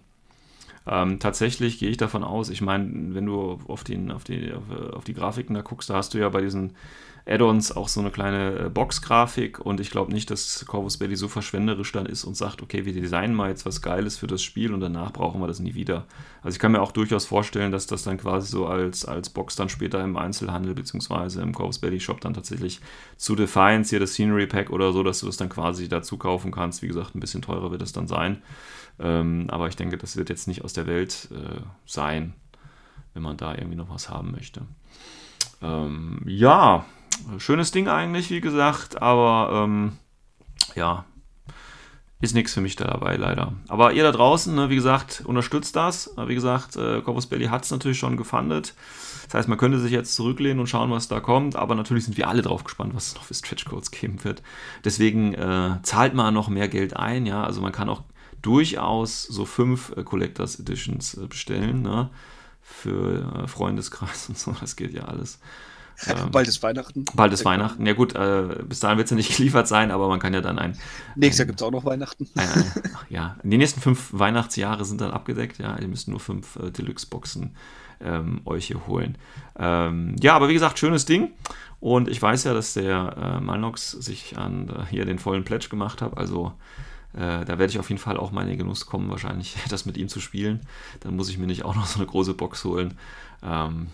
Ähm, 0.87 1.19
tatsächlich 1.19 1.79
gehe 1.79 1.89
ich 1.89 1.97
davon 1.97 2.23
aus, 2.23 2.49
ich 2.49 2.61
meine, 2.61 3.13
wenn 3.13 3.25
du 3.25 3.59
auf, 3.67 3.83
den, 3.83 4.11
auf, 4.11 4.23
die, 4.23 4.51
auf, 4.53 4.95
auf 4.95 5.03
die 5.03 5.13
Grafiken 5.13 5.53
da 5.53 5.61
guckst, 5.61 5.89
da 5.89 5.95
hast 5.95 6.13
du 6.13 6.17
ja 6.17 6.29
bei 6.29 6.41
diesen 6.41 6.73
Add-ons 7.29 7.71
auch 7.71 7.87
so 7.87 7.99
eine 7.99 8.09
kleine 8.09 8.57
äh, 8.57 8.69
Box-Grafik 8.69 9.59
und 9.59 9.79
ich 9.79 9.91
glaube 9.91 10.11
nicht, 10.11 10.31
dass 10.31 10.65
Corvus 10.67 10.97
Belly 10.97 11.15
so 11.15 11.27
verschwenderisch 11.27 11.91
dann 11.91 12.07
ist 12.07 12.23
und 12.23 12.35
sagt, 12.35 12.63
okay, 12.63 12.85
wir 12.85 12.93
designen 12.93 13.35
mal 13.35 13.49
jetzt 13.49 13.67
was 13.67 13.83
Geiles 13.83 14.17
für 14.17 14.25
das 14.25 14.41
Spiel 14.41 14.73
und 14.73 14.79
danach 14.79 15.13
brauchen 15.13 15.39
wir 15.39 15.47
das 15.47 15.59
nie 15.59 15.75
wieder. 15.75 16.05
Also 16.41 16.55
ich 16.55 16.59
kann 16.59 16.71
mir 16.71 16.81
auch 16.81 16.91
durchaus 16.91 17.25
vorstellen, 17.25 17.71
dass 17.71 17.85
das 17.85 18.03
dann 18.03 18.17
quasi 18.17 18.49
so 18.49 18.65
als, 18.65 19.05
als 19.05 19.29
Box 19.29 19.55
dann 19.55 19.69
später 19.69 20.03
im 20.03 20.17
Einzelhandel 20.17 20.73
beziehungsweise 20.73 21.41
im 21.41 21.53
Corvus 21.53 21.77
Belly 21.79 21.99
Shop 21.99 22.19
dann 22.21 22.33
tatsächlich 22.33 22.79
zu 23.17 23.35
Defiance 23.35 23.91
hier 23.91 23.99
das 23.99 24.13
Scenery 24.13 24.47
Pack 24.47 24.71
oder 24.71 24.91
so, 24.91 25.03
dass 25.03 25.19
du 25.19 25.27
das 25.27 25.37
dann 25.37 25.49
quasi 25.49 25.87
dazu 25.87 26.17
kaufen 26.17 26.51
kannst. 26.51 26.81
Wie 26.81 26.87
gesagt, 26.87 27.13
ein 27.13 27.19
bisschen 27.19 27.43
teurer 27.43 27.69
wird 27.69 27.83
es 27.83 27.91
dann 27.91 28.07
sein. 28.07 28.41
Ähm, 28.99 29.47
aber 29.49 29.67
ich 29.67 29.75
denke, 29.75 29.97
das 29.97 30.17
wird 30.17 30.29
jetzt 30.29 30.47
nicht 30.47 30.63
aus 30.63 30.73
der 30.73 30.87
Welt 30.87 31.29
äh, 31.31 31.61
sein, 31.85 32.33
wenn 33.13 33.23
man 33.23 33.37
da 33.37 33.53
irgendwie 33.53 33.77
noch 33.77 33.89
was 33.89 34.09
haben 34.09 34.31
möchte. 34.31 34.61
Ähm, 35.61 36.21
ja, 36.25 36.85
schönes 37.37 37.71
Ding 37.71 37.87
eigentlich, 37.87 38.29
wie 38.29 38.41
gesagt, 38.41 39.01
aber 39.01 39.63
ähm, 39.65 39.97
ja, 40.75 41.05
ist 42.21 42.35
nichts 42.35 42.53
für 42.53 42.59
mich 42.59 42.75
da 42.75 42.85
dabei, 42.85 43.15
leider. 43.15 43.53
Aber 43.69 43.93
ihr 43.93 44.03
da 44.03 44.11
draußen, 44.11 44.53
ne, 44.53 44.69
wie 44.69 44.75
gesagt, 44.75 45.23
unterstützt 45.25 45.75
das. 45.77 46.13
Wie 46.17 46.35
gesagt, 46.35 46.75
äh, 46.75 47.01
Corpus 47.01 47.27
Belli 47.27 47.45
hat 47.45 47.63
es 47.63 47.71
natürlich 47.71 47.97
schon 47.97 48.17
gefundet. 48.17 48.73
Das 49.25 49.35
heißt, 49.35 49.47
man 49.47 49.57
könnte 49.57 49.79
sich 49.79 49.93
jetzt 49.93 50.15
zurücklehnen 50.15 50.59
und 50.59 50.67
schauen, 50.67 50.91
was 50.91 51.07
da 51.07 51.21
kommt. 51.21 51.55
Aber 51.55 51.75
natürlich 51.75 52.03
sind 52.03 52.17
wir 52.17 52.27
alle 52.27 52.41
drauf 52.41 52.65
gespannt, 52.65 52.93
was 52.93 53.07
es 53.07 53.15
noch 53.15 53.23
für 53.23 53.35
Stretchcodes 53.35 53.91
geben 53.91 54.21
wird. 54.25 54.43
Deswegen 54.83 55.33
äh, 55.33 55.77
zahlt 55.83 56.13
man 56.13 56.33
noch 56.33 56.49
mehr 56.49 56.67
Geld 56.67 56.97
ein. 56.97 57.25
Ja, 57.25 57.45
also 57.45 57.61
man 57.61 57.71
kann 57.71 57.87
auch 57.87 58.03
durchaus 58.41 59.23
so 59.23 59.45
fünf 59.45 59.93
äh, 59.95 60.03
Collectors 60.03 60.59
Editions 60.59 61.15
äh, 61.15 61.27
bestellen. 61.27 61.81
Ne? 61.81 62.09
Für 62.61 63.43
äh, 63.43 63.47
Freundeskreis 63.47 64.25
und 64.29 64.37
so. 64.37 64.55
Das 64.59 64.75
geht 64.75 64.93
ja 64.93 65.05
alles. 65.05 65.39
Ähm, 66.07 66.31
bald 66.31 66.47
ist 66.47 66.63
Weihnachten. 66.63 67.05
Bald 67.13 67.33
ist 67.33 67.43
Weihnachten. 67.43 67.85
Ja 67.85 67.93
gut, 67.93 68.15
äh, 68.15 68.63
bis 68.63 68.79
dahin 68.79 68.97
wird 68.97 69.07
es 69.07 69.11
ja 69.11 69.17
nicht 69.17 69.35
geliefert 69.37 69.67
sein, 69.67 69.91
aber 69.91 70.07
man 70.07 70.19
kann 70.19 70.33
ja 70.33 70.41
dann 70.41 70.57
ein... 70.57 70.77
Nächstes 71.15 71.39
Jahr 71.39 71.45
gibt 71.47 71.59
es 71.59 71.67
auch 71.67 71.71
noch 71.71 71.83
Weihnachten. 71.83 72.29
Ein, 72.35 72.47
ein, 72.47 72.65
ja, 73.09 73.35
die 73.43 73.57
nächsten 73.57 73.81
fünf 73.81 74.09
Weihnachtsjahre 74.13 74.85
sind 74.85 75.01
dann 75.01 75.11
abgedeckt. 75.11 75.57
Ja, 75.57 75.77
ihr 75.77 75.87
müsst 75.87 76.07
nur 76.07 76.19
fünf 76.19 76.55
äh, 76.55 76.71
Deluxe-Boxen 76.71 77.55
ähm, 78.01 78.41
euch 78.45 78.67
hier 78.67 78.87
holen. 78.87 79.17
Ähm, 79.57 80.15
ja, 80.21 80.35
aber 80.35 80.47
wie 80.47 80.53
gesagt, 80.53 80.79
schönes 80.79 81.05
Ding. 81.05 81.31
Und 81.81 82.07
ich 82.07 82.21
weiß 82.21 82.45
ja, 82.45 82.53
dass 82.53 82.73
der 82.73 83.37
äh, 83.39 83.41
Malnox 83.41 83.91
sich 83.91 84.37
an 84.37 84.69
äh, 84.69 84.85
hier 84.89 85.05
den 85.05 85.19
vollen 85.19 85.43
Pledge 85.43 85.67
gemacht 85.69 86.01
hat. 86.01 86.17
Also 86.17 86.47
äh, 86.47 86.88
da 87.13 87.47
werde 87.47 87.65
ich 87.65 87.79
auf 87.79 87.89
jeden 87.89 88.01
Fall 88.01 88.17
auch 88.17 88.31
mal 88.31 88.43
in 88.43 88.49
den 88.49 88.59
Genuss 88.59 88.85
kommen, 88.85 89.09
wahrscheinlich 89.09 89.55
das 89.69 89.85
mit 89.85 89.97
ihm 89.97 90.09
zu 90.09 90.19
spielen. 90.19 90.61
Dann 90.99 91.15
muss 91.15 91.29
ich 91.29 91.37
mir 91.37 91.47
nicht 91.47 91.65
auch 91.65 91.75
noch 91.75 91.85
so 91.85 91.99
eine 91.99 92.07
große 92.07 92.33
Box 92.33 92.63
holen. 92.63 92.97
Ähm, 93.41 93.87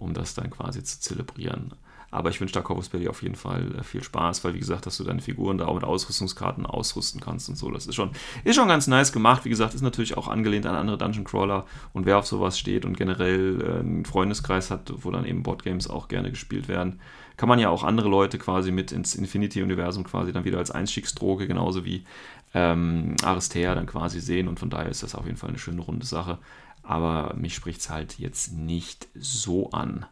um 0.00 0.14
das 0.14 0.34
dann 0.34 0.50
quasi 0.50 0.82
zu 0.82 1.00
zelebrieren. 1.00 1.72
Aber 2.12 2.30
ich 2.30 2.40
wünsche 2.40 2.54
da 2.54 2.60
Corvus 2.60 2.88
Belly 2.88 3.06
auf 3.06 3.22
jeden 3.22 3.36
Fall 3.36 3.72
äh, 3.78 3.84
viel 3.84 4.02
Spaß, 4.02 4.42
weil 4.42 4.54
wie 4.54 4.58
gesagt, 4.58 4.84
dass 4.84 4.96
du 4.96 5.04
deine 5.04 5.20
Figuren 5.20 5.58
da 5.58 5.66
auch 5.66 5.74
mit 5.74 5.84
Ausrüstungskarten 5.84 6.66
ausrüsten 6.66 7.20
kannst 7.20 7.48
und 7.48 7.54
so. 7.56 7.70
Das 7.70 7.86
ist 7.86 7.94
schon, 7.94 8.10
ist 8.42 8.56
schon 8.56 8.66
ganz 8.66 8.88
nice 8.88 9.12
gemacht. 9.12 9.44
Wie 9.44 9.48
gesagt, 9.48 9.74
ist 9.74 9.82
natürlich 9.82 10.16
auch 10.16 10.26
angelehnt 10.26 10.66
an 10.66 10.74
andere 10.74 10.98
Dungeon 10.98 11.24
Crawler 11.24 11.66
und 11.92 12.06
wer 12.06 12.18
auf 12.18 12.26
sowas 12.26 12.58
steht 12.58 12.84
und 12.84 12.96
generell 12.96 13.60
äh, 13.60 13.78
einen 13.80 14.04
Freundeskreis 14.04 14.72
hat, 14.72 14.92
wo 15.04 15.12
dann 15.12 15.24
eben 15.24 15.44
Boardgames 15.44 15.88
auch 15.88 16.08
gerne 16.08 16.30
gespielt 16.30 16.66
werden, 16.66 16.98
kann 17.40 17.48
man 17.48 17.58
ja 17.58 17.70
auch 17.70 17.84
andere 17.84 18.10
Leute 18.10 18.36
quasi 18.36 18.70
mit 18.70 18.92
ins 18.92 19.14
Infinity-Universum 19.14 20.04
quasi 20.04 20.30
dann 20.30 20.44
wieder 20.44 20.58
als 20.58 20.70
Einstiegsdroge, 20.70 21.48
genauso 21.48 21.86
wie 21.86 22.04
ähm, 22.52 23.16
Aristea 23.22 23.74
dann 23.74 23.86
quasi 23.86 24.20
sehen 24.20 24.46
und 24.46 24.60
von 24.60 24.68
daher 24.68 24.90
ist 24.90 25.02
das 25.02 25.14
auf 25.14 25.24
jeden 25.24 25.38
Fall 25.38 25.48
eine 25.48 25.58
schöne 25.58 25.80
runde 25.80 26.04
Sache 26.06 26.38
aber 26.82 27.34
mich 27.36 27.54
spricht 27.54 27.80
es 27.80 27.90
halt 27.90 28.18
jetzt 28.18 28.52
nicht 28.52 29.08
so 29.14 29.70
an. 29.70 30.06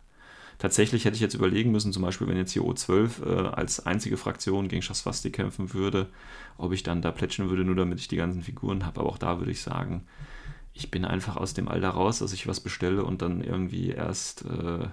Tatsächlich 0.58 1.04
hätte 1.04 1.16
ich 1.16 1.20
jetzt 1.20 1.34
überlegen 1.34 1.72
müssen, 1.72 1.92
zum 1.92 2.02
Beispiel, 2.02 2.28
wenn 2.28 2.36
jetzt 2.36 2.52
hier 2.52 2.62
O12 2.62 3.24
äh, 3.24 3.48
als 3.48 3.84
einzige 3.84 4.16
Fraktion 4.16 4.68
gegen 4.68 4.82
Schasfasti 4.82 5.30
kämpfen 5.30 5.72
würde, 5.74 6.08
ob 6.56 6.72
ich 6.72 6.84
dann 6.84 7.02
da 7.02 7.10
plätschern 7.12 7.50
würde, 7.50 7.64
nur 7.64 7.74
damit 7.76 7.98
ich 7.98 8.08
die 8.08 8.16
ganzen 8.16 8.42
Figuren 8.42 8.86
habe. 8.86 9.00
Aber 9.00 9.08
auch 9.08 9.18
da 9.18 9.38
würde 9.38 9.52
ich 9.52 9.60
sagen, 9.60 10.06
ich 10.72 10.90
bin 10.90 11.04
einfach 11.04 11.36
aus 11.36 11.54
dem 11.54 11.68
Alter 11.68 11.90
raus, 11.90 12.20
dass 12.20 12.32
ich 12.32 12.46
was 12.46 12.60
bestelle 12.60 13.04
und 13.04 13.22
dann 13.22 13.40
irgendwie 13.40 13.90
erst 13.90 14.44
äh, 14.44 14.86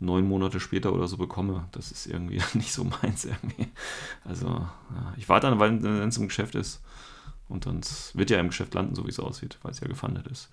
neun 0.00 0.26
Monate 0.26 0.60
später 0.60 0.92
oder 0.92 1.08
so 1.08 1.16
bekomme. 1.16 1.66
Das 1.72 1.90
ist 1.90 2.06
irgendwie 2.06 2.40
nicht 2.54 2.72
so 2.72 2.84
meins 2.84 3.24
irgendwie. 3.24 3.68
Also, 4.24 4.46
ja, 4.46 5.14
ich 5.16 5.28
warte 5.28 5.48
dann, 5.48 5.60
wenn 5.60 6.08
es 6.08 6.18
im 6.18 6.28
Geschäft 6.28 6.54
ist. 6.54 6.82
Und 7.48 7.64
dann 7.64 7.80
wird 8.12 8.28
ja 8.28 8.38
im 8.38 8.48
Geschäft 8.48 8.74
landen, 8.74 8.94
so 8.94 9.06
wie 9.06 9.10
es 9.10 9.18
aussieht, 9.18 9.58
weil 9.62 9.72
es 9.72 9.80
ja 9.80 9.88
gefundet 9.88 10.26
ist. 10.26 10.50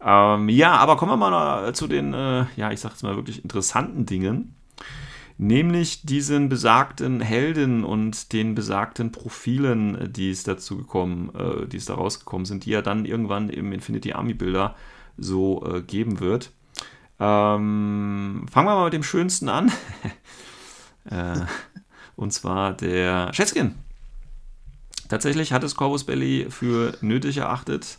Ähm, 0.00 0.48
ja, 0.48 0.76
aber 0.76 0.96
kommen 0.96 1.12
wir 1.12 1.16
mal 1.16 1.74
zu 1.74 1.88
den, 1.88 2.14
äh, 2.14 2.46
ja, 2.56 2.70
ich 2.70 2.78
sag 2.78 2.90
jetzt 2.90 3.02
mal 3.02 3.16
wirklich 3.16 3.42
interessanten 3.42 4.06
Dingen. 4.06 4.54
Nämlich 5.36 6.02
diesen 6.02 6.48
besagten 6.48 7.20
Helden 7.20 7.84
und 7.84 8.32
den 8.32 8.54
besagten 8.54 9.12
Profilen, 9.12 10.12
die 10.12 10.30
es 10.30 10.42
dazu 10.42 10.76
gekommen, 10.76 11.32
äh, 11.34 11.66
die 11.66 11.76
es 11.76 11.86
da 11.86 11.94
rausgekommen 11.94 12.44
sind, 12.44 12.64
die 12.64 12.70
ja 12.70 12.82
dann 12.82 13.04
irgendwann 13.04 13.48
im 13.48 13.72
Infinity 13.72 14.12
Army 14.12 14.34
Bilder 14.34 14.76
so 15.16 15.64
äh, 15.64 15.82
geben 15.82 16.20
wird. 16.20 16.52
Ähm, 17.20 18.46
fangen 18.50 18.68
wir 18.68 18.74
mal 18.74 18.84
mit 18.84 18.92
dem 18.92 19.02
schönsten 19.02 19.48
an. 19.48 19.72
äh, 21.10 21.40
und 22.16 22.32
zwar 22.32 22.74
der 22.74 23.30
Cheskin. 23.32 23.74
Tatsächlich 25.08 25.52
hat 25.52 25.64
es 25.64 25.74
Corvus 25.74 26.04
Belly 26.04 26.46
für 26.50 26.96
nötig 27.00 27.38
erachtet, 27.38 27.98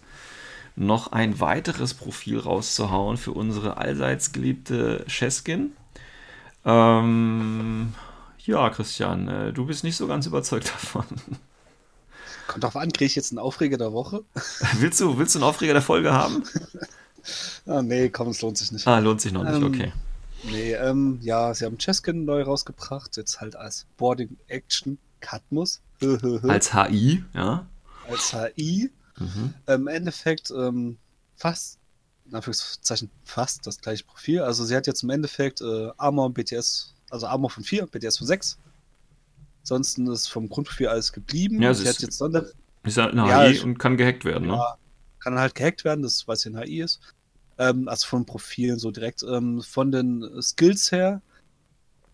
noch 0.75 1.11
ein 1.11 1.39
weiteres 1.39 1.93
Profil 1.93 2.39
rauszuhauen 2.39 3.17
für 3.17 3.31
unsere 3.31 3.77
allseits 3.77 4.31
geliebte 4.31 5.03
Cheskin. 5.07 5.73
Ähm, 6.65 7.93
ja, 8.45 8.69
Christian, 8.69 9.27
äh, 9.27 9.53
du 9.53 9.65
bist 9.65 9.83
nicht 9.83 9.97
so 9.97 10.07
ganz 10.07 10.25
überzeugt 10.25 10.69
davon. 10.73 11.05
Kommt 12.47 12.63
drauf 12.63 12.75
an, 12.75 12.91
kriege 12.91 13.05
ich 13.05 13.15
jetzt 13.15 13.31
einen 13.31 13.39
Aufreger 13.39 13.77
der 13.77 13.93
Woche? 13.93 14.23
willst, 14.77 14.99
du, 15.01 15.17
willst 15.17 15.35
du 15.35 15.39
einen 15.39 15.47
Aufreger 15.47 15.73
der 15.73 15.81
Folge 15.81 16.13
haben? 16.13 16.43
ah, 17.65 17.81
nee, 17.81 18.09
komm, 18.09 18.29
es 18.29 18.41
lohnt 18.41 18.57
sich 18.57 18.71
nicht. 18.71 18.87
Ah, 18.87 18.99
lohnt 18.99 19.21
sich 19.21 19.31
noch 19.31 19.43
nicht, 19.43 19.55
ähm, 19.55 19.63
okay. 19.63 19.93
Nee, 20.43 20.73
ähm, 20.73 21.19
ja, 21.21 21.53
sie 21.53 21.65
haben 21.65 21.77
Cheskin 21.77 22.25
neu 22.25 22.43
rausgebracht, 22.43 23.17
jetzt 23.17 23.41
halt 23.41 23.55
als 23.55 23.85
Boarding 23.97 24.37
Action 24.47 24.97
Cadmus. 25.19 25.81
als 26.43 26.73
HI, 26.73 27.23
ja. 27.33 27.67
Als 28.09 28.33
HI. 28.33 28.91
Mhm. 29.17 29.53
Im 29.67 29.87
Endeffekt 29.87 30.51
ähm, 30.51 30.97
fast, 31.35 31.77
in 32.25 32.35
Anführungszeichen, 32.35 33.09
fast 33.25 33.67
das 33.67 33.81
gleiche 33.81 34.05
Profil. 34.05 34.41
Also 34.41 34.63
sie 34.63 34.75
hat 34.75 34.87
jetzt 34.87 35.03
im 35.03 35.09
Endeffekt 35.09 35.61
äh, 35.61 35.89
Armor 35.97 36.27
und 36.27 36.33
BTS, 36.33 36.93
also 37.09 37.27
Armor 37.27 37.49
von 37.49 37.63
4, 37.63 37.87
BTS 37.87 38.17
von 38.19 38.27
6. 38.27 38.57
Ansonsten 39.61 40.07
ist 40.07 40.27
vom 40.27 40.47
Grundprofil 40.47 40.87
alles 40.87 41.11
geblieben. 41.11 41.61
Ja, 41.61 41.73
sie 41.73 41.87
hat 41.87 41.99
jetzt 42.01 42.17
Sonder 42.17 42.45
ist 42.83 42.97
halt 42.97 43.11
eine 43.11 43.25
HI 43.25 43.57
ja, 43.57 43.63
und 43.63 43.77
kann 43.77 43.97
gehackt 43.97 44.25
werden, 44.25 44.47
ne? 44.47 44.53
Ja, 44.53 44.77
kann 45.19 45.37
halt 45.37 45.53
gehackt 45.53 45.83
werden, 45.83 46.01
das 46.01 46.27
weiß 46.27 46.45
ich 46.45 46.55
ein 46.55 46.61
HI 46.63 46.81
ist. 46.81 47.01
Ähm, 47.59 47.87
also 47.87 48.07
von 48.07 48.25
Profilen 48.25 48.79
so 48.79 48.89
direkt. 48.89 49.21
Ähm, 49.23 49.61
von 49.61 49.91
den 49.91 50.41
Skills 50.41 50.91
her 50.91 51.21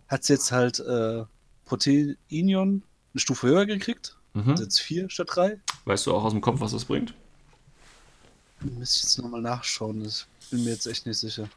hat 0.08 0.24
sie 0.24 0.34
jetzt 0.34 0.52
halt 0.52 0.80
äh, 0.80 1.24
Proteinion 1.66 2.84
eine 3.14 3.20
Stufe 3.20 3.48
höher 3.48 3.66
gekriegt. 3.66 4.18
Mhm. 4.34 4.56
Jetzt 4.58 4.82
vier 4.82 5.10
statt 5.10 5.30
drei. 5.32 5.60
Weißt 5.86 6.06
du 6.06 6.14
auch 6.14 6.24
aus 6.24 6.34
dem 6.34 6.42
Kopf, 6.42 6.60
was 6.60 6.72
das 6.72 6.86
bringt? 6.86 7.14
Müsste 8.60 8.98
ich 8.98 9.04
jetzt 9.04 9.18
nochmal 9.20 9.42
nachschauen. 9.42 10.04
Ich 10.04 10.26
bin 10.50 10.64
mir 10.64 10.72
jetzt 10.72 10.88
echt 10.88 11.06
nicht 11.06 11.20
sicher. 11.20 11.48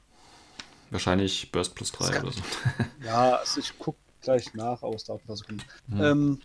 Wahrscheinlich 0.91 1.51
Burst 1.51 1.75
plus 1.75 1.93
3 1.93 2.21
oder 2.21 2.33
so. 2.33 2.41
ja, 3.05 3.37
also 3.37 3.61
ich 3.61 3.79
gucke 3.79 3.99
gleich 4.21 4.55
nach, 4.55 4.83
es 4.83 5.05
paar 5.05 5.37
Sekunden. 5.37 5.63
Mhm. 5.89 6.03
Ähm, 6.03 6.41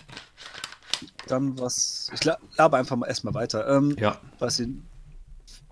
dann 1.28 1.60
was. 1.60 2.10
Ich 2.14 2.24
labe 2.24 2.78
einfach 2.78 2.96
mal 2.96 3.08
erstmal 3.08 3.34
weiter. 3.34 3.68
Ähm, 3.68 3.96
ja. 4.00 4.20
Was 4.40 4.58
sie 4.58 4.82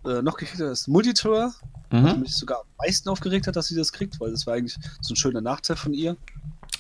äh, 0.06 0.22
noch 0.22 0.38
gekriegt 0.38 0.62
hat, 0.62 0.72
ist 0.72 0.88
Multitour. 0.88 1.54
Mhm. 1.92 2.04
Was 2.04 2.18
mich 2.18 2.36
sogar 2.36 2.60
am 2.60 2.68
meisten 2.78 3.10
aufgeregt 3.10 3.48
hat, 3.48 3.56
dass 3.56 3.68
sie 3.68 3.76
das 3.76 3.92
kriegt, 3.92 4.20
weil 4.20 4.32
das 4.32 4.48
war 4.48 4.54
eigentlich 4.54 4.78
so 5.02 5.14
ein 5.14 5.18
schöner 5.18 5.42
Nachteil 5.42 5.76
von 5.76 5.94
ihr. 5.94 6.16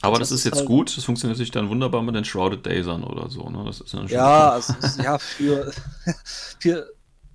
Aber 0.02 0.18
das, 0.18 0.30
das 0.30 0.40
ist 0.40 0.46
jetzt 0.46 0.60
halt 0.60 0.68
gut, 0.68 0.96
das 0.98 1.04
funktioniert 1.04 1.38
sich 1.38 1.52
dann 1.52 1.70
wunderbar 1.70 2.02
mit 2.02 2.16
den 2.16 2.26
Shrouded 2.26 2.66
Dazern 2.66 3.04
oder 3.04 3.30
so. 3.30 3.50
Ne? 3.50 3.64
Das 3.66 3.82
ist 3.82 3.94
ja, 4.10 4.52
also, 4.52 4.74
ja, 5.04 5.20
für, 5.20 5.72
für 6.60 6.88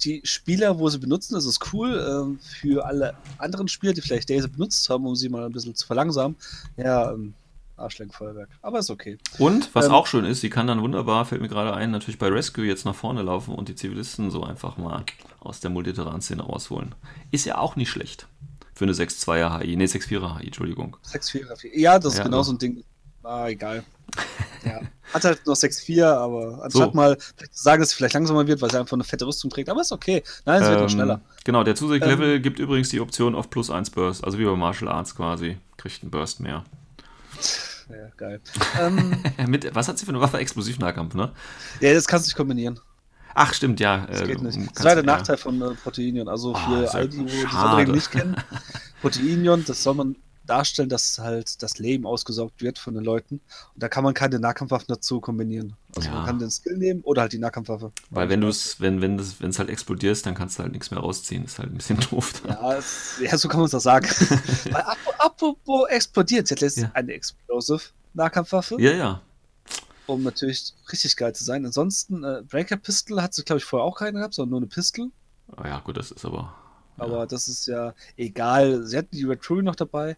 die 0.05 0.21
Spieler, 0.25 0.79
wo 0.79 0.89
sie 0.89 0.99
benutzen, 0.99 1.35
das 1.35 1.47
ist 1.47 1.73
cool. 1.73 2.05
Ähm, 2.09 2.39
für 2.41 2.85
alle 2.85 3.15
anderen 3.39 3.69
Spieler, 3.69 3.93
die 3.93 4.01
vielleicht 4.01 4.29
Daisy 4.29 4.49
benutzt 4.49 4.89
haben, 4.91 5.07
um 5.07 5.15
sie 5.15 5.29
mal 5.29 5.45
ein 5.45 5.53
bisschen 5.53 5.75
zu 5.75 5.87
verlangsamen, 5.87 6.37
ja, 6.77 7.13
ähm, 7.13 7.35
Arschlenkfeuerwerk. 7.77 8.49
Aber 8.63 8.79
ist 8.79 8.91
okay. 8.91 9.19
Und, 9.39 9.75
was 9.75 9.87
Ähm, 9.87 9.93
auch 9.93 10.07
schön 10.07 10.25
ist, 10.25 10.41
sie 10.41 10.51
kann 10.51 10.67
dann 10.67 10.81
wunderbar, 10.81 11.25
fällt 11.25 11.43
mir 11.43 11.49
gerade 11.49 11.75
ein, 11.75 11.91
natürlich 11.91 12.19
bei 12.19 12.29
Rescue 12.29 12.65
jetzt 12.65 12.85
nach 12.85 12.95
vorne 12.95 13.23
laufen 13.23 13.55
und 13.55 13.69
die 13.69 13.75
Zivilisten 13.75 14.31
so 14.31 14.43
einfach 14.45 14.77
mal 14.77 15.05
aus 15.41 15.61
der 15.61 15.71
Multiterran-Szene 15.71 16.43
rausholen. 16.43 16.95
Ist 17.31 17.45
ja 17.45 17.59
auch 17.59 17.77
nicht 17.77 17.91
schlecht. 17.91 18.27
Für 18.75 18.85
eine 18.85 18.93
6-2er 18.93 19.61
HI, 19.61 19.77
nee, 19.77 19.85
6-4er 19.87 20.39
HI, 20.39 20.47
Entschuldigung. 20.47 20.97
6-4, 21.11 21.69
ja, 21.79 21.99
das 21.99 22.13
ist 22.15 22.19
Ja, 22.19 22.25
genau 22.25 22.43
so 22.43 22.53
ein 22.53 22.59
Ding. 22.59 22.85
Ah, 23.23 23.49
egal. 23.49 23.85
Ja. 24.65 24.81
Hat 25.15 25.23
halt 25.23 25.47
noch 25.47 25.55
6-4, 25.55 26.05
aber 26.05 26.61
anstatt 26.65 26.91
So. 26.91 26.97
mal 26.97 27.17
vielleicht 27.37 27.55
zu 27.57 27.63
sagen, 27.63 27.81
dass 27.81 27.91
sie 27.91 27.97
vielleicht 27.97 28.15
langsamer 28.15 28.49
wird, 28.49 28.61
weil 28.61 28.71
sie 28.73 28.81
einfach 28.81 28.95
eine 28.95 29.05
fette 29.05 29.25
Rüstung 29.25 29.49
trägt, 29.49 29.69
aber 29.69 29.81
ist 29.81 29.93
okay. 29.93 30.25
Nein, 30.45 30.61
sie 30.65 30.71
wird 30.71 30.79
noch 30.81 30.83
Ähm, 30.87 30.89
schneller. 30.89 31.21
Genau, 31.45 31.63
der 31.63 31.77
zusätzliche 31.77 32.13
Ähm, 32.15 32.21
Level 32.21 32.41
gibt 32.41 32.59
übrigens 32.59 32.89
die 32.89 32.99
Option 33.01 33.37
auf 33.37 33.49
plus 33.49 33.71
1 33.71 33.91
Burst, 33.91 34.25
also 34.25 34.41
wie 34.41 34.45
bei 34.45 34.57
Martial 34.57 34.91
Arts 34.91 35.15
quasi. 35.15 35.59
Kriegt 35.77 36.03
einen 36.03 36.11
Burst 36.11 36.41
mehr. 36.41 36.65
Ja, 37.89 38.09
geil. 38.17 38.41
ähm, 38.81 39.17
Mit, 39.49 39.75
was 39.75 39.87
hat 39.89 39.99
sie 39.99 40.05
für 40.07 40.13
eine 40.13 40.21
Waffe? 40.21 40.39
Explosivnahkampf, 40.39 41.15
ne? 41.15 41.33
ja, 41.81 41.95
das 41.95 42.07
kannst 42.09 42.27
du 42.27 42.29
nicht 42.29 42.37
kombinieren. 42.37 42.81
Ach, 43.39 43.53
stimmt, 43.53 43.81
ja. 43.81 44.07
Das 44.07 44.23
äh, 44.23 44.27
geht 44.27 44.43
nicht. 44.43 44.57
kannst- 44.57 44.77
Das 44.79 44.85
war 44.85 44.95
der 44.95 45.05
ja. 45.05 45.13
Nachteil 45.17 45.37
von 45.37 45.61
äh, 45.61 45.75
Proteinion. 45.75 46.27
Also 46.29 46.55
Ah, 46.55 46.59
für 46.69 46.85
ist 46.85 46.95
ja 46.95 46.99
all 47.01 47.09
die, 47.09 47.25
die. 47.25 47.41
Sonderregeln 47.53 47.95
nicht 47.97 48.11
kennen, 48.11 48.37
Proteinion, 49.03 49.65
das 49.67 49.83
soll 49.83 49.95
man 49.95 50.17
darstellen, 50.47 50.89
dass 50.89 51.19
halt 51.19 51.63
das 51.63 51.79
Leben 51.79 52.07
ausgesaugt 52.07 52.63
wird 52.63 52.79
von 52.79 52.95
den 52.95 53.05
Leuten. 53.05 53.41
Und 53.75 53.83
da 53.83 53.89
kann 53.89 54.05
man 54.05 54.15
keine 54.15 54.39
Nahkampfwaffen 54.39 54.87
dazu 54.89 55.21
kombinieren. 55.21 55.75
Also 55.95 56.09
Ja. 56.09 56.15
man 56.17 56.27
kann 56.27 56.39
den 56.39 56.51
Skill 56.51 56.77
nehmen 56.79 57.01
oder 57.03 57.23
halt 57.23 57.33
die 57.33 57.39
Nahkampfwaffe. 57.39 57.93
Weil 58.11 58.29
wenn 58.29 58.41
du 58.41 58.49
es, 58.49 58.81
wenn, 58.81 59.01
wenn 59.03 59.19
das, 59.19 59.41
wenn 59.41 59.51
es 59.51 59.59
halt 59.59 59.69
explodierst, 59.69 60.25
dann 60.27 60.35
kannst 60.35 60.59
du 60.59 60.63
halt 60.63 60.73
nichts 60.73 60.91
mehr 60.91 61.01
rausziehen. 61.01 61.45
Ist 61.45 61.59
halt 61.59 61.71
ein 61.71 61.77
bisschen 61.77 61.99
doof. 62.11 62.33
Ja, 62.47 62.75
es, 62.75 63.17
ja, 63.21 63.37
so 63.37 63.49
kann 63.49 63.59
man 63.61 63.67
es 63.67 63.75
auch 63.75 63.81
sagen. 63.81 64.07
Weil 64.71 64.83
ap- 64.83 64.97
apropos 65.19 65.89
explodiert, 65.89 66.49
jetzt 66.51 66.77
Ja. 66.79 66.91
eine 66.95 67.13
Explosive 67.13 67.81
Nahkampfwaffe, 68.15 68.77
Ja, 68.81 68.93
ja. 68.93 69.21
um 70.07 70.23
natürlich 70.23 70.73
richtig 70.91 71.17
geil 71.17 71.35
zu 71.35 71.45
sein. 71.45 71.67
Ansonsten, 71.67 72.25
äh, 72.25 72.43
Breaker 72.49 72.77
Pistol 72.77 73.21
hat 73.21 73.35
sie, 73.35 73.43
glaube 73.45 73.59
ich, 73.59 73.65
vorher 73.65 73.85
auch 73.85 73.99
keine 73.99 74.19
gehabt, 74.19 74.35
sondern 74.35 74.51
nur 74.51 74.61
eine 74.61 74.67
Pistol. 74.69 75.11
Ah, 75.57 75.69
ja, 75.69 75.79
gut, 75.81 75.97
das 75.97 76.11
ist 76.11 76.25
aber. 76.25 76.55
Aber 76.99 77.27
das 77.27 77.49
ist 77.49 77.67
ja 77.67 77.95
egal. 78.17 78.83
Sie 78.85 78.97
hat 78.97 79.07
die 79.13 79.25
Red 79.25 79.45
Fury 79.45 79.63
noch 79.63 79.77
dabei. 79.77 80.17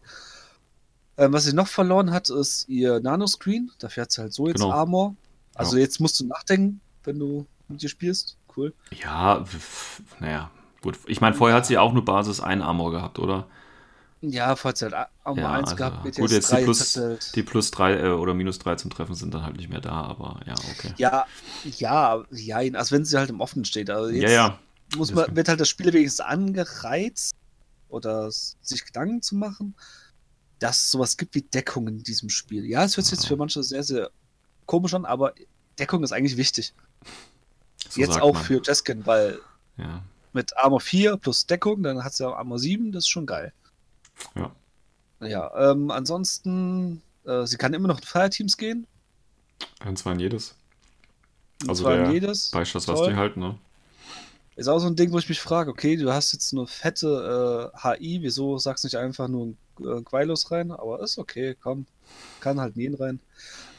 Ähm, 1.16 1.32
was 1.32 1.44
sie 1.44 1.52
noch 1.52 1.66
verloren 1.68 2.10
hat, 2.12 2.28
ist 2.30 2.68
ihr 2.68 3.00
Nanoscreen. 3.00 3.70
Dafür 3.78 4.02
hat 4.04 4.12
sie 4.12 4.20
halt 4.22 4.32
so 4.32 4.46
jetzt 4.46 4.60
Genau. 4.60 4.72
Armor. 4.72 5.16
Also 5.54 5.76
Ja. 5.76 5.82
jetzt 5.82 6.00
musst 6.00 6.20
du 6.20 6.26
nachdenken, 6.26 6.80
wenn 7.04 7.18
du 7.18 7.46
mit 7.68 7.82
ihr 7.82 7.88
spielst. 7.88 8.36
Cool. 8.56 8.72
Ja, 9.02 9.44
naja, 10.20 10.50
gut. 10.82 10.98
Ich 11.06 11.20
meine, 11.20 11.34
vorher 11.34 11.56
hat 11.56 11.66
sie 11.66 11.78
auch 11.78 11.92
nur 11.92 12.04
Basis 12.04 12.40
1 12.40 12.62
Armor 12.62 12.90
gehabt, 12.92 13.18
oder? 13.18 13.46
Ja, 14.20 14.56
vorher 14.56 14.70
hat 14.70 14.76
sie 14.78 14.84
halt 14.86 15.08
Armor 15.24 15.42
Ja, 15.44 15.52
1 15.52 15.64
also, 15.70 15.76
gehabt. 15.76 16.02
gut, 16.02 16.14
BTS 16.16 16.32
jetzt 16.32 16.50
die 16.50 16.54
3, 16.56 16.64
plus, 16.64 16.96
halt- 16.96 17.36
die 17.36 17.42
plus 17.42 17.70
3 17.72 17.92
äh, 17.94 18.08
oder 18.10 18.34
minus 18.34 18.58
3 18.58 18.74
zum 18.76 18.90
Treffen 18.90 19.14
sind 19.14 19.32
dann 19.34 19.44
halt 19.44 19.56
nicht 19.56 19.68
mehr 19.70 19.80
da, 19.80 19.92
aber 19.92 20.40
ja, 20.46 20.54
okay. 20.72 20.92
Ja, 20.96 21.26
ja, 21.64 22.24
ja, 22.32 22.56
also 22.78 22.94
wenn 22.96 23.04
sie 23.04 23.16
halt 23.16 23.30
im 23.30 23.40
Offenen 23.40 23.64
steht. 23.64 23.90
Also 23.90 24.10
jetzt 24.10 24.22
ja, 24.22 24.30
ja. 24.30 24.58
Muss 24.96 25.12
man, 25.12 25.34
wird 25.36 25.48
halt 25.48 25.60
das 25.60 25.68
Spiel 25.68 25.92
wenigstens 25.92 26.20
angereizt 26.24 27.34
oder 27.88 28.30
sich 28.30 28.84
Gedanken 28.84 29.22
zu 29.22 29.36
machen, 29.36 29.74
dass 30.58 30.78
es 30.82 30.90
sowas 30.90 31.16
gibt 31.16 31.34
wie 31.34 31.42
Deckung 31.42 31.88
in 31.88 32.02
diesem 32.02 32.28
Spiel. 32.28 32.64
Ja, 32.64 32.84
es 32.84 32.96
hört 32.96 33.06
sich 33.06 33.18
jetzt 33.18 33.26
für 33.26 33.36
manche 33.36 33.62
sehr, 33.62 33.82
sehr 33.82 34.10
komisch 34.66 34.94
an, 34.94 35.04
aber 35.04 35.34
Deckung 35.78 36.02
ist 36.02 36.12
eigentlich 36.12 36.36
wichtig. 36.36 36.74
So 37.88 38.00
jetzt 38.00 38.20
auch 38.20 38.34
man. 38.34 38.42
für 38.42 38.60
Jeskin, 38.62 39.06
weil 39.06 39.38
Ja, 39.76 40.02
mit 40.32 40.56
Armor 40.56 40.80
4 40.80 41.16
plus 41.16 41.46
Deckung, 41.46 41.82
dann 41.82 42.02
hat 42.04 42.12
sie 42.14 42.24
ja 42.24 42.32
Armor 42.32 42.58
7, 42.58 42.92
das 42.92 43.04
ist 43.04 43.08
schon 43.08 43.26
geil. 43.26 43.52
ja. 44.34 44.54
Ja, 45.20 45.72
ähm, 45.72 45.90
ansonsten, 45.90 47.02
äh, 47.24 47.44
sie 47.44 47.56
kann 47.56 47.74
immer 47.74 47.88
noch 47.88 47.98
in 47.98 48.04
Fireteams 48.06 48.56
gehen. 48.56 48.86
Ein, 49.80 49.96
zwei 49.96 50.12
in 50.12 50.20
jedes. 50.20 50.54
Und 51.62 51.70
Also 51.70 51.88
der 51.88 52.12
jedes. 52.12 52.52
Beischuss 52.52 52.86
hast 52.86 52.98
Toll. 52.98 53.10
du 53.10 53.16
halt, 53.16 53.36
ne? 53.36 53.58
Ist 54.58 54.66
auch 54.68 54.80
so 54.80 54.88
ein 54.88 54.96
Ding, 54.96 55.12
wo 55.12 55.18
ich 55.18 55.28
mich 55.28 55.40
frage, 55.40 55.70
okay, 55.70 55.96
du 55.96 56.12
hast 56.12 56.32
jetzt 56.32 56.52
eine 56.52 56.66
fette 56.66 57.70
äh, 57.72 57.96
HI, 57.98 58.18
wieso 58.22 58.58
sagst 58.58 58.82
du 58.82 58.86
nicht 58.88 58.96
einfach 58.96 59.28
nur 59.28 59.46
ein 59.46 59.58
äh, 59.80 60.02
Quailos 60.02 60.50
rein? 60.50 60.72
Aber 60.72 61.00
ist 61.00 61.16
okay, 61.16 61.56
komm, 61.60 61.86
kann 62.40 62.58
halt 62.60 62.76
Nien 62.76 62.94
rein. 62.94 63.20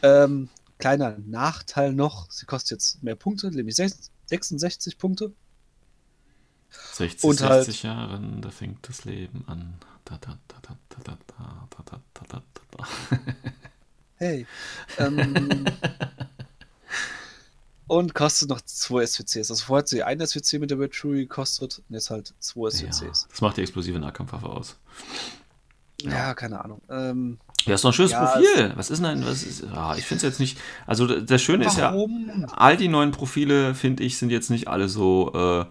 Ähm, 0.04 0.48
kleiner 0.78 1.18
Nachteil 1.26 1.92
noch, 1.92 2.32
sie 2.32 2.46
kostet 2.46 2.72
jetzt 2.72 3.04
mehr 3.04 3.16
Punkte, 3.16 3.52
nämlich 3.52 3.76
sech- 3.76 4.10
66 4.28 4.98
Punkte. 4.98 5.34
60, 6.94 7.24
Und 7.26 7.42
halt- 7.42 7.66
60 7.66 7.84
Jahren, 7.84 8.42
da 8.42 8.50
fängt 8.50 8.88
das 8.88 9.04
Leben 9.04 9.44
an. 9.48 9.74
Da, 10.06 10.18
da, 10.22 10.38
und 17.90 18.14
kostet 18.14 18.50
noch 18.50 18.62
2 18.62 19.06
SWCs. 19.06 19.50
Also 19.52 19.66
vorher 19.66 19.80
hat 19.82 19.90
sie 19.90 20.04
ein 20.04 20.26
SWC 20.26 20.60
mit 20.60 20.72
der 20.72 20.78
Fury 20.92 21.22
gekostet 21.26 21.82
und 21.90 21.94
jetzt 21.94 22.10
halt 22.10 22.34
2 22.40 22.62
Ja, 22.62 22.70
SWCs. 22.94 23.28
das 23.30 23.42
macht 23.42 23.58
die 23.58 23.62
explosive 23.62 24.00
Nahkampfwaffe 24.00 24.46
aus. 24.48 24.78
Ja, 26.04 26.34
keine 26.34 26.64
Ahnung. 26.64 26.82
Ähm, 26.90 27.40
Ja, 27.66 27.76
ist 27.76 27.84
doch 27.84 27.90
ein 27.90 27.94
schönes 27.94 28.12
Ja, 28.12 28.26
Profil. 28.26 28.72
Was 28.76 28.90
ist 28.90 29.00
denn 29.00 29.06
ein, 29.06 29.26
was 29.26 29.44
ist, 29.44 29.66
ah, 29.74 29.96
ich 29.98 30.06
finde 30.06 30.18
es 30.18 30.24
jetzt 30.24 30.40
nicht, 30.40 30.58
also 30.88 31.08
das 31.08 31.42
Schöne 31.42 31.66
ist 31.66 31.78
ja, 31.78 31.92
warum? 31.92 32.46
all 32.56 32.78
die 32.78 32.88
neuen 32.88 33.12
Profile, 33.12 33.76
finde 33.76 34.04
ich, 34.04 34.18
sind 34.18 34.30
jetzt 34.30 34.50
nicht 34.50 34.68
alle 34.68 34.88
so 34.88 35.34
äh, 35.34 35.66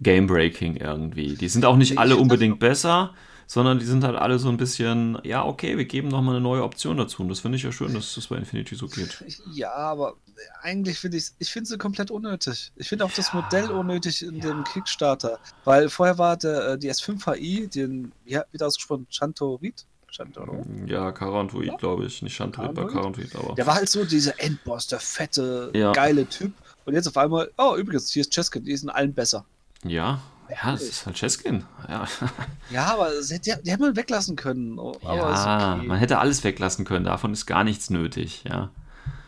game-breaking 0.00 0.76
irgendwie. 0.76 1.34
Die 1.34 1.48
sind 1.48 1.64
auch 1.64 1.76
nicht 1.76 1.98
alle 1.98 2.10
ich 2.10 2.14
find 2.18 2.22
unbedingt 2.22 2.58
besser, 2.60 3.14
sondern 3.46 3.78
die 3.78 3.84
sind 3.84 4.04
halt 4.04 4.16
alle 4.16 4.38
so 4.38 4.48
ein 4.48 4.56
bisschen, 4.56 5.18
ja, 5.24 5.44
okay, 5.44 5.76
wir 5.76 5.84
geben 5.84 6.08
noch 6.08 6.22
mal 6.22 6.32
eine 6.32 6.40
neue 6.40 6.62
Option 6.62 6.96
dazu. 6.96 7.22
Und 7.22 7.28
das 7.28 7.40
finde 7.40 7.56
ich 7.56 7.62
ja 7.62 7.72
schön, 7.72 7.94
dass 7.94 8.14
das 8.14 8.26
bei 8.28 8.36
Infinity 8.36 8.74
so 8.74 8.86
geht. 8.88 9.22
Ja, 9.52 9.72
aber 9.74 10.14
eigentlich 10.62 10.98
finde 10.98 11.16
ich 11.16 11.30
ich 11.38 11.50
finde 11.50 11.68
sie 11.68 11.78
komplett 11.78 12.10
unnötig. 12.10 12.72
Ich 12.76 12.88
finde 12.88 13.04
auch 13.04 13.12
das 13.12 13.32
Modell 13.32 13.70
unnötig 13.70 14.22
in 14.24 14.40
dem 14.40 14.64
Kickstarter. 14.64 15.38
Weil 15.64 15.88
vorher 15.88 16.18
war 16.18 16.36
der, 16.36 16.68
äh, 16.72 16.78
die 16.78 16.90
S5 16.90 17.34
HI, 17.34 17.68
den, 17.68 18.12
wie 18.24 18.34
wird 18.50 18.62
ausgesprochen, 18.62 19.06
Chantorit? 19.10 19.86
Chantorit? 20.10 20.66
Ja, 20.86 21.12
Karantuit, 21.12 21.78
glaube 21.78 22.06
ich. 22.06 22.22
Nicht 22.22 22.34
Shantuit, 22.34 22.74
bei 22.74 22.84
Karantuit? 22.84 23.34
Aber. 23.36 23.54
Der 23.54 23.66
war 23.66 23.74
halt 23.74 23.88
so 23.88 24.04
dieser 24.04 24.38
Endboss, 24.40 24.86
der 24.86 25.00
fette, 25.00 25.70
Ja. 25.74 25.92
geile 25.92 26.26
Typ. 26.26 26.52
Und 26.84 26.94
jetzt 26.94 27.08
auf 27.08 27.16
einmal, 27.16 27.50
oh, 27.58 27.74
übrigens, 27.76 28.10
hier 28.12 28.22
ist 28.22 28.32
Cheskin, 28.32 28.64
die 28.64 28.72
ist 28.72 28.82
in 28.82 28.90
allen 28.90 29.12
besser. 29.12 29.44
Ja, 29.84 30.20
ja, 30.48 30.72
das 30.72 30.82
ist 30.82 31.06
halt 31.06 31.16
Cheskin. 31.16 31.64
Ja, 31.88 32.06
Ja, 32.70 32.86
aber 32.92 33.10
das 33.10 33.30
hätte, 33.30 33.60
die, 33.62 33.70
hätte 33.70 33.82
man 33.82 33.96
weglassen 33.96 34.36
können. 34.36 34.78
Oh, 34.78 34.94
Aber 35.02 35.16
ja 35.16 35.74
okay. 35.76 35.86
man 35.86 35.98
hätte 35.98 36.18
alles 36.18 36.44
weglassen 36.44 36.84
können. 36.84 37.04
Davon 37.04 37.32
ist 37.32 37.46
gar 37.46 37.64
nichts 37.64 37.90
nötig, 37.90 38.44
ja. 38.48 38.70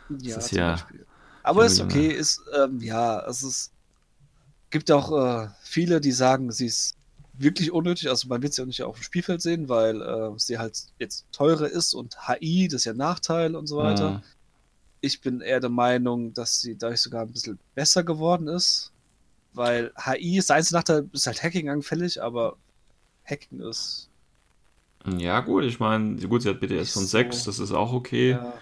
Ja, 0.08 0.38
ist 0.38 0.48
zum 0.48 0.58
ja- 0.58 0.72
Beispiel. 0.72 1.06
Aber 1.42 1.64
ist 1.66 1.80
okay, 1.80 2.08
ist, 2.08 2.42
ähm, 2.58 2.80
ja, 2.80 3.24
es 3.26 3.42
ist, 3.42 3.72
gibt 4.70 4.90
auch 4.90 5.12
äh, 5.44 5.48
viele, 5.62 6.00
die 6.00 6.12
sagen, 6.12 6.50
sie 6.52 6.66
ist 6.66 6.96
wirklich 7.32 7.72
unnötig, 7.72 8.08
also 8.08 8.28
man 8.28 8.42
wird 8.42 8.52
sie 8.52 8.62
auch 8.62 8.66
nicht 8.66 8.82
auf 8.82 8.96
dem 8.98 9.02
Spielfeld 9.02 9.40
sehen, 9.40 9.68
weil 9.68 10.02
äh, 10.02 10.30
sie 10.38 10.58
halt 10.58 10.78
jetzt 10.98 11.26
teurer 11.32 11.68
ist 11.68 11.94
und 11.94 12.16
HI, 12.28 12.68
das 12.68 12.82
ist 12.82 12.84
ja 12.86 12.94
Nachteil 12.94 13.54
und 13.54 13.66
so 13.66 13.78
weiter. 13.78 14.12
Mhm. 14.12 14.22
Ich 15.00 15.20
bin 15.20 15.40
eher 15.40 15.60
der 15.60 15.70
Meinung, 15.70 16.34
dass 16.34 16.60
sie 16.60 16.76
dadurch 16.76 17.00
sogar 17.00 17.22
ein 17.22 17.32
bisschen 17.32 17.58
besser 17.74 18.02
geworden 18.04 18.48
ist, 18.48 18.92
weil 19.54 19.92
HI 19.96 20.38
ist 20.38 20.50
der 20.50 20.56
einzige 20.56 20.76
Nachteil, 20.76 21.08
ist 21.12 21.26
halt 21.26 21.42
Hacking 21.42 21.70
anfällig, 21.70 22.22
aber 22.22 22.56
Hacking 23.24 23.60
ist, 23.60 24.10
Ja, 25.18 25.40
gut, 25.40 25.64
ich 25.64 25.80
meine, 25.80 26.16
gut, 26.28 26.42
sie 26.42 26.50
hat 26.50 26.60
BTS 26.60 26.92
von 26.92 27.02
so. 27.02 27.08
6, 27.08 27.44
das 27.44 27.58
ist 27.58 27.72
auch 27.72 27.92
okay. 27.92 28.30
ja, 28.30 28.54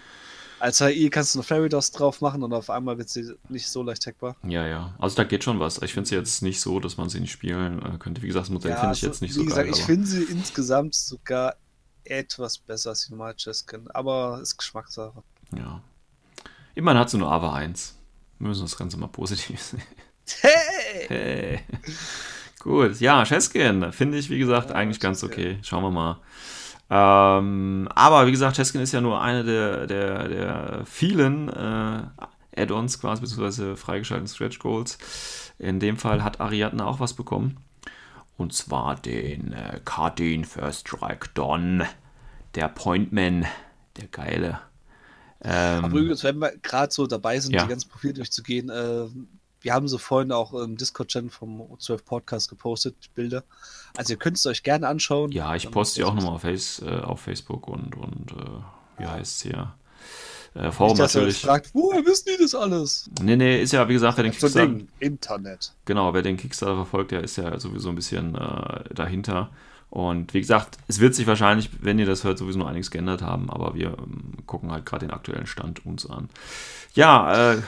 als 0.59 0.81
HI 0.81 1.11
kannst 1.11 1.35
du 1.35 1.38
eine 1.40 1.45
Fairy 1.45 1.69
Dust 1.69 1.99
drauf 1.99 2.21
machen 2.21 2.42
und 2.42 2.53
auf 2.53 2.71
einmal 2.71 2.97
wird 2.99 3.09
sie 3.09 3.33
nicht 3.49 3.69
so 3.69 3.83
leicht 3.83 4.07
hackbar. 4.07 4.37
Ja, 4.42 4.66
ja. 4.66 4.95
Also 4.99 5.16
da 5.16 5.25
geht 5.25 5.45
schon 5.45 5.61
was. 5.61 5.83
Ich 5.83 5.92
finde 5.92 6.05
es 6.05 6.11
jetzt 6.11 6.42
nicht 6.42 6.61
so, 6.61 6.81
dass 6.81 6.97
man 6.97 7.09
sie 7.09 7.21
nicht 7.21 7.33
spielen 7.33 7.81
äh, 7.85 7.99
könnte. 7.99 8.23
Wie 8.23 8.27
gesagt, 8.29 8.45
das 8.47 8.51
Modell 8.51 8.73
finde 8.73 8.85
ich 8.87 8.88
also, 9.03 9.07
jetzt 9.07 9.23
nicht 9.23 9.31
wie 9.35 9.38
so 9.40 9.45
gesagt, 9.45 9.62
geil. 9.66 9.73
ich 9.75 9.81
aber- 9.81 9.87
finde 9.87 10.07
sie 10.07 10.23
insgesamt 10.25 10.95
sogar 10.95 11.57
etwas 12.05 12.59
besser 12.59 12.90
als 12.90 13.07
die 13.07 13.12
normale 13.12 13.35
Cheskin, 13.37 13.88
aber 13.92 14.38
ist 14.40 14.57
Geschmackssache. 14.57 15.23
ja. 15.57 15.83
Immerhin 16.75 17.01
hat 17.01 17.09
sie 17.11 17.16
nur 17.16 17.33
AVA 17.33 17.55
1. 17.55 17.95
Wir 18.38 18.49
müssen 18.49 18.62
das 18.62 18.77
Ganze 18.77 18.99
mal 18.99 19.07
positiv 19.09 19.61
sehen. 19.62 19.83
Hey! 20.40 21.07
Hey. 21.09 21.61
Gut, 22.59 23.01
ja, 23.01 23.25
Cheskin 23.25 23.92
finde 23.92 24.19
ich, 24.19 24.29
wie 24.29 24.38
gesagt, 24.38 24.71
Ja, 24.71 24.77
eigentlich 24.77 25.01
ganz 25.01 25.23
okay. 25.25 25.59
Schauen 25.62 25.83
wir 25.85 25.90
mal. 25.90 26.21
Ähm, 26.88 27.88
aber 27.94 28.27
wie 28.27 28.31
gesagt, 28.31 28.57
Cheskin 28.57 28.81
ist 28.81 28.92
ja 28.92 29.01
nur 29.01 29.20
eine 29.20 29.44
der, 29.44 29.87
der, 29.87 30.29
der 30.29 30.83
vielen 30.85 31.49
äh, 31.49 32.03
Add-ons 32.57 33.01
quasi, 33.01 33.20
beziehungsweise 33.20 33.77
freigeschalteten 33.77 34.33
Stretch 34.33 34.59
Goals. 34.59 34.99
In 35.59 35.81
dem 35.81 35.96
Fall 35.96 36.22
hat 36.22 36.40
Ariadne 36.40 36.87
auch 36.87 37.01
was 37.01 37.14
bekommen. 37.14 37.59
Und 38.37 38.53
zwar 38.53 38.96
den 38.96 39.53
äh, 39.53 39.81
Cardin 39.85 40.44
First 40.44 40.88
Strike 40.88 41.31
Don. 41.35 41.85
Der 42.55 42.68
Pointman. 42.68 43.46
Der 43.96 44.07
geile. 44.09 44.61
Ähm, 45.42 45.85
Aber 45.85 45.99
übrigens, 45.99 46.25
wenn 46.25 46.38
wir 46.38 46.53
gerade 46.59 46.92
so 46.92 47.07
dabei 47.07 47.40
sind, 47.40 47.55
ja. 47.55 47.62
die 47.62 47.68
ganzen 47.68 47.88
Profile 47.88 48.14
durchzugehen, 48.14 48.68
äh, 48.68 49.07
wir 49.66 49.74
haben 49.74 49.88
sie 49.88 49.98
vorhin 49.98 50.31
auch 50.31 50.55
im 50.55 50.76
Discord-Channel 50.76 51.29
vom 51.29 51.61
O12 51.61 52.05
Podcast 52.05 52.48
gepostet, 52.48 52.94
Bilder. 53.16 53.42
Also 53.96 54.12
ihr 54.12 54.16
könnt 54.16 54.37
es 54.37 54.46
euch 54.46 54.62
gerne 54.62 54.87
anschauen. 54.87 55.33
Ja, 55.33 55.57
ich 55.57 55.68
poste 55.72 55.96
die 56.00 56.05
auch 56.05 56.14
nochmal 56.14 56.35
auf, 56.35 56.42
Face, 56.42 56.81
äh, 56.87 57.00
auf 57.00 57.22
Facebook 57.22 57.66
und, 57.66 57.96
und 57.96 58.31
äh, 58.31 59.00
wie 59.02 59.07
heißt 59.07 59.35
es 59.38 59.42
hier? 59.42 59.74
Äh, 60.55 60.70
Forum 60.70 60.92
Nicht, 60.92 61.02
dass 61.02 61.16
ihr 61.16 61.22
natürlich. 61.22 61.40
fragt, 61.40 61.70
woher 61.74 62.07
wissen 62.07 62.29
die 62.33 62.40
das 62.40 62.55
alles? 62.55 63.11
Nee, 63.20 63.35
nee, 63.35 63.61
ist 63.61 63.72
ja, 63.72 63.88
wie 63.88 63.94
gesagt, 63.94 64.16
wer 64.18 64.22
den 64.22 64.33
So 64.35 64.46
Kickstarter, 64.46 64.68
Ding, 64.68 64.88
Internet. 65.00 65.72
genau, 65.85 66.14
wer 66.14 66.22
den 66.22 66.37
Kickstarter 66.37 66.76
verfolgt, 66.76 67.11
der 67.11 67.24
ist 67.24 67.35
ja 67.35 67.59
sowieso 67.59 67.88
ein 67.88 67.96
bisschen 67.96 68.37
äh, 68.37 68.94
dahinter. 68.94 69.50
Und 69.90 70.33
wie 70.33 70.40
gesagt, 70.40 70.79
es 70.87 71.00
wird 71.00 71.16
sich 71.16 71.26
wahrscheinlich, 71.26 71.70
wenn 71.81 71.98
ihr 71.98 72.07
das 72.07 72.22
hört, 72.22 72.38
sowieso 72.38 72.61
noch 72.61 72.68
einiges 72.68 72.92
geändert 72.92 73.22
haben, 73.22 73.50
aber 73.50 73.74
wir 73.74 73.98
ähm, 73.98 74.35
gucken 74.46 74.70
halt 74.70 74.87
gerade 74.87 75.07
den 75.07 75.12
aktuellen 75.12 75.48
Stand 75.48 75.85
uns 75.85 76.09
an. 76.09 76.29
Ja, 76.94 77.55
äh, 77.55 77.62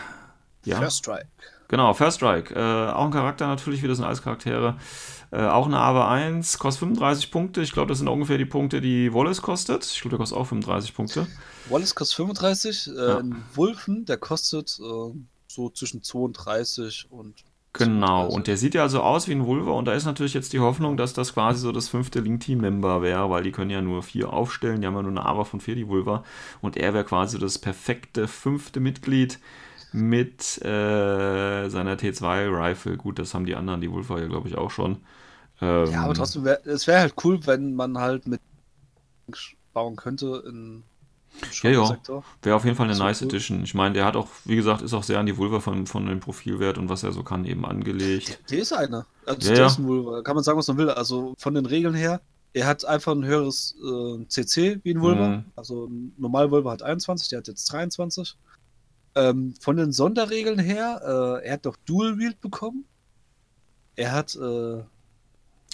ja. 0.65 0.79
First 0.79 0.99
Strike. 0.99 1.27
Genau, 1.69 1.93
First 1.95 2.17
Strike. 2.17 2.55
Äh, 2.55 2.93
auch 2.93 3.05
ein 3.05 3.11
Charakter 3.11 3.47
natürlich, 3.47 3.83
wie 3.83 3.89
das 3.89 3.99
sind 3.99 4.07
alles 4.07 4.23
Charaktere. 4.23 4.77
Äh, 5.31 5.43
auch 5.45 5.67
eine 5.67 5.79
AWA 5.79 6.09
1, 6.11 6.59
kostet 6.59 6.81
35 6.81 7.31
Punkte. 7.31 7.61
Ich 7.61 7.73
glaube, 7.73 7.89
das 7.91 7.99
sind 7.99 8.09
ungefähr 8.09 8.39
die 8.39 8.47
Punkte, 8.47 8.81
die 8.81 9.13
Wallace 9.13 9.43
kostet. 9.43 9.85
Ich 9.85 10.01
glaube, 10.01 10.11
der 10.11 10.19
kostet 10.19 10.39
auch 10.39 10.47
35 10.47 10.95
Punkte. 10.95 11.27
Wallace 11.69 11.95
kostet 11.95 12.17
35, 12.17 12.89
äh, 12.89 13.09
Ja. 13.09 13.19
ein 13.19 13.37
Wulfen, 13.55 14.07
der 14.07 14.17
kostet 14.17 14.79
äh, 14.81 15.13
so 15.47 15.69
zwischen 15.71 16.03
32 16.03 17.07
und 17.11 17.45
Genau, 17.75 18.23
37. 18.31 18.35
und 18.37 18.47
der 18.47 18.57
sieht 18.57 18.75
ja 18.75 18.83
also 18.83 19.03
aus 19.03 19.29
wie 19.29 19.33
ein 19.33 19.45
Vulva 19.45 19.73
und 19.73 19.85
da 19.85 19.93
ist 19.93 20.07
natürlich 20.07 20.33
jetzt 20.33 20.55
die 20.55 20.59
Hoffnung, 20.61 20.97
dass 20.97 21.13
das 21.13 21.35
quasi 21.35 21.61
so 21.61 21.71
das 21.71 21.89
fünfte 21.89 22.21
Link-Team-Member 22.21 23.03
wäre, 23.03 23.29
weil 23.29 23.43
die 23.43 23.53
können 23.53 23.71
ja 23.71 23.83
nur 23.83 24.03
vier 24.03 24.33
aufstellen, 24.33 24.81
die 24.81 24.87
haben 24.87 24.95
ja 24.97 25.03
nur 25.03 25.11
eine 25.11 25.25
AWA 25.27 25.45
von 25.45 25.61
vier, 25.61 25.75
die 25.75 25.87
Vulva 25.87 26.25
und 26.63 26.79
er 26.79 26.95
wäre 26.95 27.05
quasi 27.05 27.39
das 27.39 27.59
perfekte 27.59 28.27
fünfte 28.27 28.81
Mitglied 28.81 29.39
mit 29.93 30.59
äh, 30.63 31.69
seiner 31.69 31.97
T2-Rifle. 31.97 32.97
Gut, 32.97 33.19
das 33.19 33.35
haben 33.35 33.47
die 33.47 33.55
anderen, 33.57 33.81
die 33.81 33.91
Vulva 33.91 34.19
ja 34.19 34.27
glaube 34.27 34.49
ich 34.49 34.57
auch 34.57 34.71
schon. 34.71 34.99
Ähm, 35.61 35.91
Ja, 35.91 36.03
aber 36.05 36.15
trotzdem, 36.15 36.45
wär, 36.45 36.67
es 36.67 36.87
wäre 36.87 37.01
halt 37.01 37.15
cool, 37.25 37.41
wenn 37.47 37.75
man 37.75 37.99
halt 37.99 38.27
mit 38.27 38.41
bauen 39.73 39.97
könnte 39.97 40.43
in 40.47 40.83
Ja, 41.63 41.71
ja. 41.71 41.99
Wäre 42.43 42.57
auf 42.57 42.65
jeden 42.65 42.77
Fall 42.77 42.89
eine 42.89 42.99
nice 42.99 43.23
cool. 43.23 43.29
Edition. 43.29 43.63
Ich 43.65 43.75
meine, 43.75 43.95
der 43.95 44.05
hat 44.05 44.17
auch, 44.17 44.29
wie 44.45 44.57
gesagt, 44.57 44.83
ist 44.83 44.95
auch 44.95 45.03
sehr 45.03 45.19
an 45.19 45.27
die 45.27 45.37
Vulva 45.37 45.61
von, 45.61 45.87
von 45.87 46.07
dem 46.07 46.21
Profilwert 46.21 46.79
und 46.79 46.89
was 46.89 47.03
er 47.03 47.13
so 47.13 47.23
kann 47.23 47.45
eben 47.45 47.65
angelegt. 47.65 48.41
Der 48.51 48.59
ist 48.59 48.73
einer. 48.73 49.07
Also 49.27 49.49
Ja, 49.49 49.55
der 49.55 49.63
ja. 49.63 49.67
ist 49.67 49.79
ein 49.79 49.87
Vulva. 49.87 50.23
Kann 50.23 50.35
man 50.35 50.45
sagen, 50.45 50.59
was 50.59 50.69
man 50.69 50.79
will. 50.79 50.91
Also 50.91 51.35
von 51.39 51.55
den 51.55 51.67
Regeln 51.67 51.95
her, 51.95 52.21
er 52.53 52.67
hat 52.67 52.85
einfach 52.85 53.13
ein 53.13 53.25
höheres 53.25 53.77
äh, 53.83 54.27
CC 54.29 54.81
wie 54.83 54.95
ein 54.95 55.01
Vulva. 55.01 55.29
Mhm. 55.29 55.45
Also 55.55 55.87
ein 55.87 56.15
normal 56.19 56.51
Vulva 56.51 56.73
hat 56.73 56.83
21, 56.83 57.29
der 57.29 57.39
hat 57.39 57.49
jetzt 57.49 57.67
23. 57.73 58.37
Ähm, 59.19 59.55
von 59.61 59.77
den 59.77 59.93
Sonderregeln 59.93 60.59
her, 60.59 61.01
äh, 61.43 61.47
er 61.47 61.53
hat 61.55 61.67
doch 61.67 61.77
Dual 61.87 62.19
Wield 62.19 62.41
bekommen. 62.41 62.85
Er 63.97 64.13
hat 64.13 64.35
äh, 64.37 64.83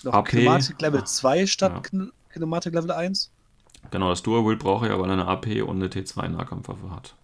noch 0.02 0.12
AP. 0.12 0.28
Kinematik 0.30 0.80
Level 0.80 1.04
2 1.04 1.46
statt 1.46 1.72
Ja. 1.72 1.80
Kin 1.80 2.12
Kinematik 2.33 2.74
Level 2.74 2.90
1. 2.90 3.30
Genau, 3.90 4.09
das 4.11 4.22
Dual 4.22 4.44
Wield 4.46 4.61
brauche 4.61 4.88
er, 4.88 4.98
weil 4.98 5.09
er 5.11 5.12
eine 5.12 5.26
AP 5.26 5.62
und 5.62 5.76
eine 5.76 5.88
T2-Nahkampfwaffe 5.88 6.90
hat. 6.90 7.14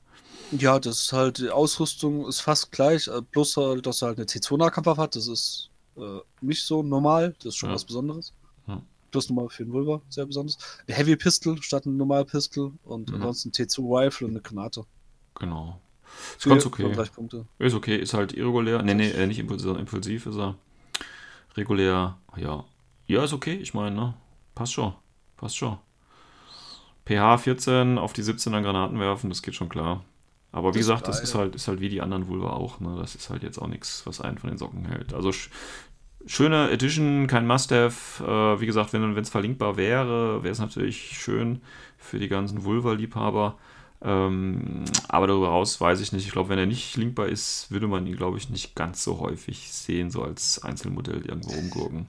Ja, 0.53 0.79
das 0.79 1.03
ist 1.03 1.13
halt, 1.13 1.39
die 1.39 1.51
Ausrüstung 1.51 2.27
ist 2.29 2.41
fast 2.41 2.71
gleich, 2.73 3.09
äh, 3.09 3.23
bloß 3.23 3.57
halt, 3.57 3.87
dass 3.87 4.03
er 4.03 4.09
halt 4.09 4.19
eine 4.19 4.27
T2-Nahkampfwaffe 4.27 5.01
hat. 5.01 5.17
Das 5.17 5.27
ist 5.27 5.71
äh, 5.97 6.19
nicht 6.41 6.63
so 6.65 6.83
normal, 6.83 7.35
das 7.39 7.47
ist 7.47 7.57
schon 7.57 7.71
Ja. 7.71 7.75
was 7.77 7.85
Besonderes. 7.85 8.33
Ja. 8.67 8.81
Plus 9.11 9.29
nochmal 9.31 9.49
für 9.49 9.65
den 9.65 9.73
Vulva, 9.73 10.01
sehr 10.09 10.27
besonders. 10.27 10.59
Eine 10.87 10.97
Heavy 10.97 11.17
Pistol 11.17 11.61
statt 11.63 11.87
ein 11.87 11.97
normal 11.97 12.25
Pistol 12.25 12.73
und 12.85 13.09
Mhm. 13.09 13.17
ansonsten 13.17 13.51
T2-Rifle 13.51 14.27
und 14.27 14.33
eine 14.35 14.43
Granate. 14.43 14.85
Genau. 15.37 15.81
Ist 16.39 16.49
ganz 16.49 16.67
okay. 16.67 16.83
35 16.83 17.15
Punkte. 17.15 17.47
Ist 17.59 17.75
okay, 17.75 17.97
ist 17.97 18.15
halt 18.15 18.33
irregulär. 18.33 18.83
Nee, 18.83 18.95
nee, 18.95 19.11
äh, 19.11 19.27
nicht 19.27 19.39
impulsiv, 19.39 19.65
sondern 19.65 19.83
impulsiv 19.83 20.27
ist 20.27 20.37
er. 20.39 20.57
Regulär, 21.57 22.17
ja. 22.37 22.65
Ja, 23.07 23.25
ist 23.25 23.33
okay, 23.33 23.55
ich 23.55 23.75
meine, 23.75 23.95
ne? 23.97 24.15
Passt 24.55 24.73
schon. 24.73 24.95
Passt 25.37 25.57
schon. 25.57 25.79
pH 27.07 27.39
14 27.39 27.99
auf 27.99 28.13
die 28.13 28.23
17 28.23 28.55
an 28.55 28.63
Granaten 28.63 28.99
werfen, 29.01 29.31
das 29.31 29.43
geht 29.43 29.55
schon 29.55 29.69
klar. 29.69 30.05
Aber 30.53 30.75
wie 30.75 30.79
Das 30.79 30.87
gesagt, 30.87 31.09
das 31.09 31.21
ist 31.21 31.35
halt, 31.35 31.55
ist 31.55 31.69
halt 31.69 31.81
wie 31.81 31.89
die 31.89 32.01
anderen 32.01 32.29
Vulva 32.29 32.51
auch, 32.51 32.81
ne? 32.81 32.97
Das 32.99 33.15
ist 33.15 33.31
halt 33.31 33.43
jetzt 33.43 33.59
auch 33.59 33.69
nichts, 33.69 34.03
was 34.07 34.21
einen 34.21 34.39
von 34.39 34.51
den 34.51 34.59
Socken 34.59 34.85
hält. 34.85 35.15
Also 35.15 35.33
sch 35.33 35.51
schöne 36.27 36.71
Edition, 36.71 37.27
kein 37.27 37.47
Must-Have. 37.47 38.25
Äh, 38.57 38.61
wie 38.61 38.67
gesagt, 38.67 38.93
wenn 38.93 39.17
es 39.17 39.31
verlinkbar 39.31 39.77
wäre, 39.77 40.43
wäre 40.43 40.53
es 40.53 40.59
natürlich 40.59 41.19
schön 41.19 41.63
für 41.99 42.19
die 42.19 42.29
ganzen 42.29 42.65
Vulva-Liebhaber. 42.65 43.57
Ähm, 44.03 44.85
aber 45.09 45.27
darüber 45.27 45.49
raus 45.49 45.81
weiß 45.81 46.01
ich 46.01 46.13
nicht. 46.13 46.27
Ich 46.27 46.33
glaube, 46.33 46.49
wenn 46.49 46.59
er 46.59 46.67
nicht 46.67 46.97
linkbar 46.97 47.29
ist, 47.29 47.71
würde 47.71 47.87
man 47.87 48.07
ihn, 48.07 48.17
glaube 48.17 48.39
ich, 48.39 48.49
nicht 48.49 48.75
ganz 48.75 49.05
so 49.05 49.21
häufig 49.21 49.71
sehen, 49.73 50.11
so 50.11 50.23
als 50.23 50.63
Einzelmodell 50.63 51.27
irgendwo 51.27 51.51
rumgurken. 51.51 52.09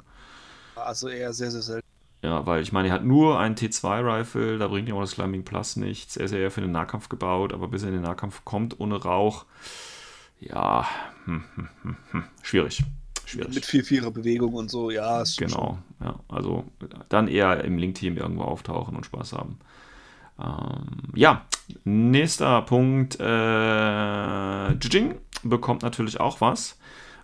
Also 0.76 1.10
eher 1.10 1.34
sehr, 1.34 1.52
sehr 1.52 1.62
selten. 1.62 1.88
Ja, 2.24 2.46
weil 2.46 2.62
ich 2.62 2.72
meine, 2.72 2.90
er 2.90 2.94
hat 2.94 3.04
nur 3.04 3.40
einen 3.40 3.56
T2-Rifle, 3.56 4.60
da 4.60 4.68
bringt 4.68 4.88
ihm 4.88 4.96
auch 4.96 5.02
das 5.02 5.14
Climbing 5.16 5.44
Plus 5.44 5.76
nichts. 5.76 6.18
Er 6.18 6.26
ist 6.26 6.32
ja 6.32 6.38
eher 6.38 6.52
für 6.52 6.62
den 6.62 6.72
Nahkampf 6.72 7.10
gebaut, 7.10 7.52
aber 7.52 7.68
bis 7.68 7.82
er 7.82 7.90
in 7.90 7.96
den 7.96 8.04
Nahkampf 8.04 8.46
kommt 8.46 8.80
ohne 8.80 9.02
Rauch, 9.02 9.46
ja, 10.40 10.88
hm, 11.26 11.44
hm, 11.56 11.68
hm, 11.82 11.98
hm, 12.12 12.24
schwierig. 12.42 12.84
Schwierig. 13.26 13.56
Mit 13.56 13.66
viel 13.66 13.84
vierer 13.84 14.12
Bewegung 14.12 14.54
und 14.54 14.70
so, 14.70 14.92
ja. 14.92 15.22
Ist 15.22 15.38
Genau, 15.38 15.80
ja. 16.00 16.20
Also 16.28 16.66
dann 17.10 17.28
eher 17.28 17.64
im 17.64 17.78
Link-Team 17.78 18.18
irgendwo 18.18 18.44
auftauchen 18.44 18.96
und 18.96 19.06
Spaß 19.06 19.34
haben. 19.34 19.58
Ähm, 20.42 20.88
ja, 21.16 21.46
nächster 21.84 22.62
Punkt. 22.64 23.20
Äh, 23.20 24.74
Jijing 24.74 25.16
bekommt 25.44 25.84
natürlich 25.84 26.20
auch 26.20 26.42
was. 26.42 26.78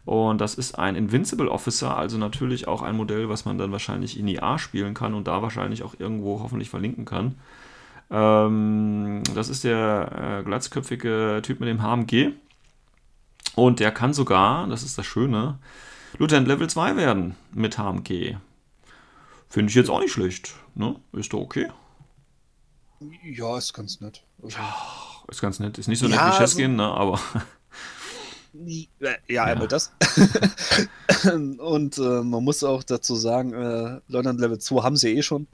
Und 0.06 0.40
das 0.40 0.56
ist 0.56 0.80
ein 0.80 0.96
Invincible 0.96 1.50
Officer, 1.50 1.98
also 1.98 2.18
natürlich 2.18 2.66
auch 2.70 2.82
ein 2.82 2.96
Modell, 2.96 3.28
was 3.28 3.44
man 3.44 3.58
dann 3.58 3.74
wahrscheinlich 3.74 4.18
in 4.18 4.30
IA 4.30 4.58
spielen 4.58 4.94
kann 4.94 5.14
und 5.14 5.28
da 5.28 5.42
wahrscheinlich 5.42 5.84
auch 5.84 5.96
irgendwo 6.00 6.40
hoffentlich 6.40 6.70
verlinken 6.70 7.04
kann. 7.04 7.36
Ähm, 8.10 9.24
das 9.36 9.50
ist 9.50 9.66
der 9.66 10.40
äh, 10.40 10.44
glatzköpfige 10.44 11.42
Typ 11.44 11.60
mit 11.60 11.68
dem 11.68 11.82
HMG. 11.82 12.32
Und 13.56 13.82
der 13.82 13.92
kann 13.92 14.14
sogar, 14.14 14.68
das 14.68 14.84
ist 14.84 14.98
das 14.98 15.06
Schöne, 15.06 15.58
Lieutenant 16.18 16.48
Level 16.48 16.70
2 16.70 16.96
werden 16.96 17.36
mit 17.54 17.78
HMG. 17.78 18.38
Finde 19.50 19.70
ich 19.70 19.76
jetzt 19.76 19.90
auch 19.90 20.00
nicht 20.00 20.14
schlecht. 20.14 20.56
Ne? 20.74 20.96
Ist 21.12 21.34
doch 21.34 21.40
okay. 21.40 21.68
Ja, 23.24 23.58
ist 23.58 23.74
ganz 23.74 24.02
nett. 24.02 24.24
Also, 24.42 24.58
Ist 25.30 25.42
ganz 25.42 25.60
nett. 25.60 25.78
Ist 25.78 25.88
nicht 25.88 26.00
so 26.00 26.06
Ja, 26.08 26.12
nett 26.12 26.20
wie 26.20 26.26
also- 26.26 26.38
Cheskin, 26.40 26.76
ne? 26.76 26.84
aber 26.86 27.20
Ja, 29.28 29.44
einmal 29.44 29.68
das. 29.68 29.92
und 31.60 31.98
äh, 31.98 32.02
man 32.02 32.44
muss 32.44 32.64
auch 32.64 32.84
dazu 32.84 33.16
sagen, 33.16 33.54
äh, 33.54 34.00
Leutnant 34.08 34.40
Level 34.40 34.58
2 34.58 34.82
haben 34.84 34.98
sie 34.98 35.16
eh 35.16 35.22
schon. 35.22 35.48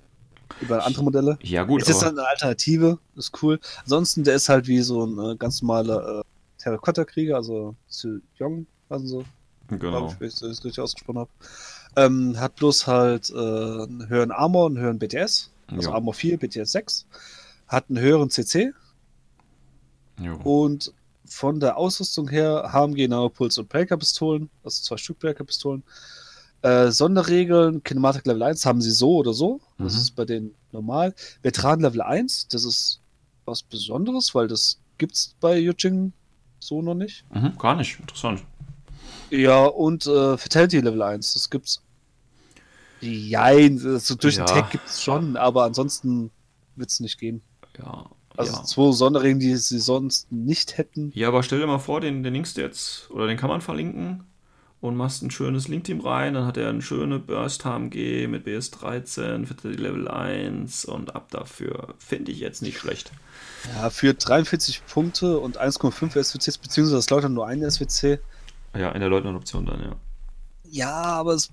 Über 0.62 0.86
andere 0.86 1.04
Modelle. 1.04 1.38
ja 1.42 1.64
gut. 1.64 1.82
es 1.82 1.90
ist 1.90 1.98
aber, 1.98 2.06
halt 2.06 2.20
eine 2.20 2.28
Alternative, 2.30 3.00
ist 3.16 3.42
cool. 3.42 3.60
Ansonsten, 3.82 4.24
der 4.24 4.36
ist 4.36 4.50
halt 4.50 4.68
wie 4.68 4.82
so 4.82 5.04
ein 5.06 5.18
äh, 5.20 5.36
ganz 5.36 5.62
normaler 5.62 6.20
äh, 6.20 6.24
Terrakotta-Krieger, 6.60 7.36
also 7.36 7.76
Sil 7.90 8.22
Jong, 8.38 8.68
also 8.88 9.08
so, 9.08 9.26
genau. 9.78 10.08
ich, 10.08 10.20
wenn 10.20 10.28
ich 10.28 10.36
das 10.36 10.64
richtig 10.64 10.80
ausgesprochen 10.80 11.20
habe. 11.20 11.30
Ähm, 11.96 12.40
hat 12.40 12.56
bloß 12.56 12.86
halt 12.88 13.32
äh, 13.32 13.34
einen 13.36 14.08
höheren 14.08 14.32
Armor, 14.32 14.68
einen 14.68 14.78
höheren 14.78 15.00
BTS, 15.00 15.50
also 15.76 15.90
Ja. 15.90 15.96
Armor 15.96 16.14
4, 16.14 16.38
BTS 16.38 16.72
6. 16.72 17.06
Hat 17.68 17.86
einen 17.90 18.00
höheren 18.00 18.30
CC 18.30 18.72
Jo. 20.20 20.36
und 20.44 20.94
von 21.26 21.60
der 21.60 21.78
Ausrüstung 21.78 22.28
her 22.30 22.70
haben 22.72 22.94
genaue 22.94 23.30
Puls- 23.30 23.58
und 23.58 23.70
Breaker-Pistolen, 23.70 24.50
also 24.64 24.84
zwei 24.84 24.98
Stück 24.98 25.20
Breaker-Pistolen. 25.20 25.84
Äh, 26.62 26.92
Sonderregeln, 26.92 27.84
Kinematic 27.84 28.26
Level 28.26 28.44
1 28.44 28.66
haben 28.66 28.82
sie 28.82 28.92
so 28.92 29.16
oder 29.18 29.34
so. 29.34 29.60
Das 29.78 29.94
Mhm. 29.94 30.00
ist 30.00 30.12
bei 30.16 30.26
denen 30.26 30.56
normal. 30.72 31.14
Veteran 31.42 31.80
Level 31.82 32.02
1, 32.02 32.48
das 32.50 32.64
ist 32.66 33.00
was 33.46 33.64
Besonderes, 33.64 34.34
weil 34.36 34.48
das 34.48 34.80
gibt's 34.98 35.36
bei 35.42 35.58
Yujing 35.58 36.14
so 36.60 36.82
noch 36.82 36.94
nicht. 36.96 37.26
Mhm, 37.34 37.58
gar 37.58 37.76
nicht. 37.76 38.00
Interessant. 38.00 38.44
Ja, 39.30 39.66
und 39.66 40.06
äh, 40.06 40.38
Fatality 40.38 40.80
Level 40.80 41.02
1, 41.02 41.34
das 41.34 41.50
gibt's. 41.50 41.82
Jein, 43.04 43.78
so 43.78 44.16
durch 44.16 44.36
Ja. 44.38 44.46
den 44.46 44.56
Tag 44.56 44.72
gibt's 44.72 45.04
schon, 45.04 45.36
aber 45.38 45.64
ansonsten 45.64 46.32
wird's 46.76 47.00
nicht 47.00 47.20
gehen. 47.20 47.42
Ja. 47.78 48.06
Also 48.36 48.54
ja. 48.54 48.64
zwei 48.64 48.92
Sonderregeln, 48.92 49.40
die 49.40 49.56
sie 49.58 49.78
sonst 49.80 50.32
nicht 50.32 50.78
hätten. 50.78 51.12
ja, 51.14 51.28
aber 51.28 51.44
stell 51.44 51.60
dir 51.60 51.68
mal 51.68 51.78
vor, 51.80 52.02
den, 52.02 52.24
den 52.24 52.34
linkst 52.34 52.58
du 52.58 52.62
jetzt, 52.62 53.12
oder 53.12 53.28
den 53.28 53.38
kann 53.38 53.50
man 53.50 53.62
verlinken 53.62 54.24
und 54.82 54.96
machst 54.96 55.22
ein 55.22 55.30
schönes 55.30 55.68
Link-Team 55.68 56.02
rein, 56.02 56.34
dann 56.34 56.46
hat 56.48 56.58
er 56.58 56.70
eine 56.70 56.82
schöne 56.82 57.20
Burst 57.20 57.64
HMG 57.64 58.28
mit 58.28 58.48
BS13 58.48 59.46
für 59.46 59.54
die 59.54 59.76
Level 59.82 60.08
1 60.08 60.86
und 60.86 61.16
ab 61.16 61.28
dafür. 61.30 61.94
Finde 62.00 62.32
ich 62.32 62.40
jetzt 62.40 62.62
nicht 62.64 62.80
schlecht. 62.80 63.12
Ja, 63.76 63.90
für 63.92 64.14
43 64.16 64.86
Punkte 64.88 65.40
und 65.40 65.60
1,5 65.62 66.22
SWCs, 66.24 66.58
beziehungsweise 66.58 66.96
das 66.98 67.10
lautet 67.12 67.32
nur 67.32 67.46
ein 67.48 67.62
SWC. 67.70 68.20
Ja, 68.76 68.90
in 68.92 69.00
der 69.00 69.10
Leutnant-Option 69.10 69.66
dann, 69.68 69.80
ja. 69.80 69.96
Ja, 70.70 70.92
aber 71.04 71.34
es. 71.34 71.52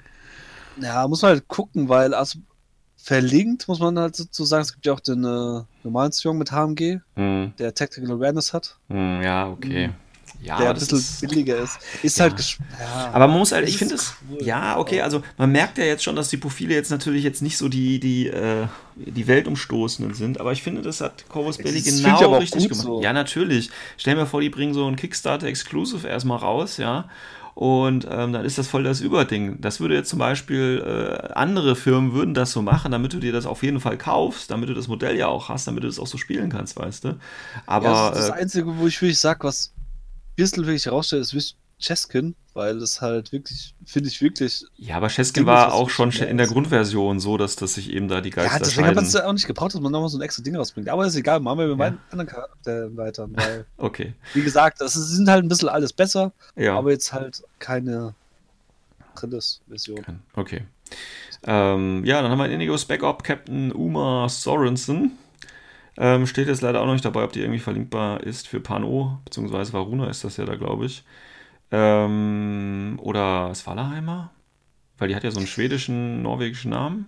Ja, 0.81 1.07
muss 1.09 1.23
man 1.23 1.33
halt 1.33 1.49
gucken, 1.49 1.89
weil 1.89 2.15
also 2.15 2.39
verlinkt, 2.97 3.67
muss 3.69 3.81
man 3.81 3.99
halt 3.99 4.17
so 4.17 4.45
sagen, 4.45 4.63
es 4.63 4.73
gibt 4.73 4.85
ja 4.87 4.93
auch 4.93 5.01
den 5.01 5.25
äh, 5.25 5.63
normalen 5.85 6.13
Strong 6.13 6.39
mit 6.39 6.53
HMG, 6.53 7.01
Hm, 7.17 7.53
der 7.59 7.75
Tactical 7.75 8.11
Awareness 8.13 8.53
hat. 8.53 8.77
hm, 8.89 9.23
ja, 9.23 9.49
okay. 9.49 9.91
ja, 10.43 10.59
der 10.59 10.71
ein 10.71 10.75
bisschen 10.75 10.99
ist, 10.99 11.21
billiger 11.23 11.57
ist. 11.59 11.79
Ist 12.03 12.19
ja. 12.19 12.25
halt. 12.25 12.59
Ja, 12.79 13.11
aber 13.13 13.27
man 13.27 13.39
muss 13.39 13.53
halt, 13.53 13.69
ich 13.69 13.79
finde 13.79 13.95
es. 13.95 14.15
Cool. 14.31 14.43
Ja, 14.43 14.79
okay, 14.79 15.01
also 15.01 15.23
man 15.39 15.51
merkt 15.51 15.79
ja 15.79 15.85
jetzt 15.85 16.03
schon, 16.05 16.15
dass 16.15 16.29
die 16.29 16.37
Profile 16.37 16.75
jetzt 16.75 16.91
natürlich 16.91 17.25
jetzt 17.25 17.41
nicht 17.43 17.57
so 17.57 17.69
die, 17.69 18.01
die, 18.01 18.27
äh, 18.27 18.67
die 18.97 19.27
Weltumstoßenden 19.27 20.15
sind, 20.15 20.39
aber 20.39 20.53
ich 20.53 20.63
finde, 20.63 20.83
das 20.83 21.01
hat 21.01 21.27
Corvus 21.29 21.57
Belli 21.57 21.81
genau 21.81 22.37
richtig 22.37 22.69
gemacht. 22.69 22.85
So. 22.85 23.01
Ja, 23.03 23.13
natürlich. 23.15 23.71
Stell 23.97 24.15
mir 24.15 24.27
vor, 24.27 24.41
die 24.43 24.51
bringen 24.51 24.75
so 24.75 24.87
ein 24.87 24.97
Kickstarter 24.97 25.47
Exclusive 25.47 26.07
erstmal 26.07 26.39
raus, 26.39 26.77
ja. 26.77 27.09
Und 27.55 28.07
ähm, 28.11 28.33
dann 28.33 28.45
ist 28.45 28.59
das 28.59 28.69
voll 28.69 28.85
das 28.85 29.01
Überding. 29.01 29.61
Das 29.61 29.81
würde 29.81 29.95
jetzt 29.95 30.09
zum 30.09 30.19
Beispiel, 30.19 30.83
äh, 30.85 31.33
andere 31.35 31.77
Firmen 31.77 32.13
würden 32.13 32.35
das 32.35 32.53
so 32.53 32.63
machen, 32.63 32.93
damit 32.93 33.13
du 33.13 33.19
dir 33.19 33.33
das 33.33 33.47
auf 33.47 33.63
jeden 33.63 33.81
Fall 33.81 33.99
kaufst, 33.99 34.51
damit 34.51 34.69
du 34.69 34.75
das 34.75 34.89
Modell 34.89 35.17
ja 35.17 35.27
auch 35.27 35.49
hast, 35.49 35.67
damit 35.67 35.83
du 35.83 35.89
das 35.89 35.99
auch 35.99 36.07
so 36.07 36.19
spielen 36.19 36.51
kannst, 36.51 36.79
weißt 36.79 37.05
du. 37.05 37.19
Aber. 37.67 37.87
Ja, 37.87 38.11
das, 38.11 38.19
ist 38.19 38.29
das 38.29 38.37
äh, 38.37 38.41
Einzige, 38.41 38.79
wo 38.79 38.87
ich 38.87 39.01
wirklich 39.01 39.19
sage, 39.19 39.45
was 39.45 39.73
Bissl 40.37 40.65
wirklich 40.65 40.87
herausstellt, 40.87 41.33
ist 41.33 41.57
Cheskin, 41.81 42.35
weil 42.53 42.79
das 42.79 43.01
halt 43.01 43.33
wirklich, 43.33 43.75
finde 43.87 44.09
ich 44.09 44.21
wirklich. 44.21 44.65
Ja, 44.77 44.97
aber 44.97 45.09
Cheskin 45.09 45.47
war 45.47 45.73
auch 45.73 45.89
schon 45.89 46.11
in 46.13 46.37
der 46.37 46.47
Grundversion 46.47 47.19
so, 47.19 47.37
dass, 47.37 47.57
dass 47.57 47.75
sich 47.75 47.91
eben 47.91 48.07
da 48.09 48.21
die 48.21 48.31
Geister 48.31 48.53
Ja, 48.53 48.59
deswegen 48.59 48.87
hat 48.87 48.95
man 48.95 49.05
es 49.05 49.15
ja 49.15 49.27
auch 49.27 49.33
nicht 49.33 49.47
gebraucht, 49.47 49.75
dass 49.75 49.81
man 49.81 49.91
nochmal 49.91 50.11
so 50.11 50.19
ein 50.19 50.23
extra 50.23 50.43
Ding 50.43 50.57
rausbringt. 50.57 50.89
Aber 50.89 51.07
ist 51.07 51.17
egal, 51.17 51.41
machen 51.41 51.59
wir 51.59 51.67
mit 51.67 51.73
ja. 51.73 51.77
meinen 51.77 51.99
anderen 52.11 52.29
Charakteren 52.29 52.97
weiter. 52.97 53.29
Weil, 53.33 53.65
okay. 53.79 54.13
Wie 54.35 54.43
gesagt, 54.43 54.81
das 54.81 54.93
sind 54.93 55.29
halt 55.29 55.45
ein 55.45 55.49
bisschen 55.49 55.69
alles 55.69 55.93
besser, 55.93 56.33
ja. 56.55 56.77
aber 56.77 56.91
jetzt 56.91 57.13
halt 57.13 57.43
keine 57.59 58.15
Trillis-Version. 59.15 60.05
Okay. 60.35 60.63
Ähm, 61.45 62.05
ja, 62.05 62.21
dann 62.21 62.31
haben 62.31 62.39
wir 62.39 62.51
Indigos 62.51 62.85
Backup 62.85 63.25
Captain 63.25 63.73
Uma 63.73 64.29
Sorensen. 64.29 65.13
Ähm, 65.97 66.27
steht 66.27 66.49
jetzt 66.49 66.63
leider 66.63 66.81
auch 66.81 66.87
noch 66.87 66.93
nicht 66.93 67.05
dabei, 67.05 67.25
ob 67.25 67.33
die 67.33 67.41
irgendwie 67.41 67.59
verlinkbar 67.59 68.23
ist 68.23 68.49
für 68.49 68.61
Pano, 68.61 69.21
beziehungsweise 69.25 69.73
Varuna 69.73 70.09
ist 70.09 70.25
das 70.25 70.37
ja 70.37 70.45
da, 70.45 70.57
glaube 70.57 70.87
ich. 70.87 71.05
Ähm, 71.71 72.99
oder 73.03 73.55
Svalaheimer? 73.55 74.31
Weil 74.99 75.09
die 75.09 75.17
hat 75.17 75.25
ja 75.25 75.31
so 75.31 75.39
einen 75.39 75.47
schwedischen, 75.47 76.23
norwegischen 76.23 76.71
Namen. 76.71 77.07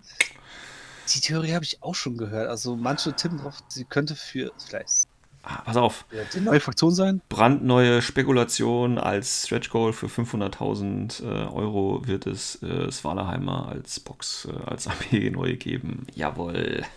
Die 1.15 1.21
Theorie 1.21 1.53
habe 1.53 1.65
ich 1.65 1.83
auch 1.83 1.95
schon 1.95 2.17
gehört. 2.17 2.49
Also 2.49 2.77
manche 2.77 3.13
tippen 3.15 3.39
drauf, 3.39 3.59
sie 3.69 3.85
könnte 3.85 4.15
für 4.15 4.53
vielleicht. 4.65 5.09
Ah, 5.45 5.61
pass 5.63 5.77
auf. 5.77 6.07
Die 6.35 6.41
neue 6.41 6.61
Fraktion 6.61 6.95
sein? 6.95 7.21
Brandneue 7.29 8.01
Spekulation 8.01 8.97
als 8.99 9.47
Stretch 9.47 9.71
Goal 9.71 9.93
für 9.93 10.07
500.000 10.07 11.25
äh, 11.25 11.47
Euro 11.49 12.07
wird 12.07 12.29
es 12.29 12.63
äh, 12.63 12.91
Svalaheimer 12.91 13.69
als 13.69 13.99
Box, 13.99 14.47
äh, 14.47 14.71
als 14.71 14.87
Armee 15.13 15.31
neu 15.31 15.57
geben. 15.57 16.07
Jawohl. 16.15 16.85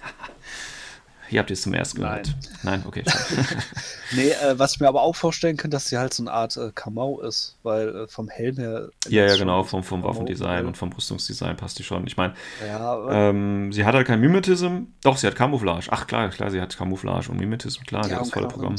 Hier 1.28 1.39
habt 1.39 1.49
ihr 1.49 1.55
es 1.55 1.61
zum 1.61 1.73
ersten 1.73 2.01
gehört. 2.01 2.34
Nein, 2.63 2.84
okay. 2.86 3.03
nee, 4.15 4.30
äh, 4.30 4.57
was 4.57 4.73
ich 4.73 4.80
mir 4.80 4.88
aber 4.88 5.01
auch 5.01 5.15
vorstellen 5.15 5.57
könnte, 5.57 5.76
dass 5.76 5.88
sie 5.89 5.97
halt 5.97 6.13
so 6.13 6.23
eine 6.23 6.32
Art 6.32 6.55
äh, 6.57 6.71
Kamau 6.73 7.21
ist, 7.21 7.57
weil 7.63 7.89
äh, 7.95 8.07
vom 8.07 8.30
Helm 8.30 8.57
her. 8.57 8.89
Ja, 9.07 9.26
ja, 9.26 9.36
genau, 9.36 9.63
vom, 9.63 9.84
vom 9.84 10.03
Waffendesign 10.03 10.65
und 10.65 10.78
vom 10.78 10.91
Rüstungsdesign 10.91 11.57
passt 11.57 11.80
die 11.80 11.84
schon. 11.84 12.05
Ich 12.07 12.17
meine, 12.17 12.34
ja, 12.65 13.30
ähm, 13.30 13.71
sie 13.71 13.86
hat 13.86 13.95
halt 13.95 14.07
kein 14.07 14.19
Mimetism. 14.19 14.84
Doch, 15.03 15.17
sie 15.17 15.28
hat 15.28 15.36
Camouflage. 15.36 15.88
Ach 15.91 16.07
klar, 16.07 16.30
klar, 16.30 16.51
sie 16.51 16.61
hat 16.61 16.78
Camouflage 16.78 17.30
und 17.30 17.39
Mimetism, 17.39 17.84
klar, 17.84 18.03
ja, 18.03 18.09
sie 18.09 18.15
hat 18.15 18.21
das 18.21 18.32
volle 18.32 18.47
Programm. 18.47 18.76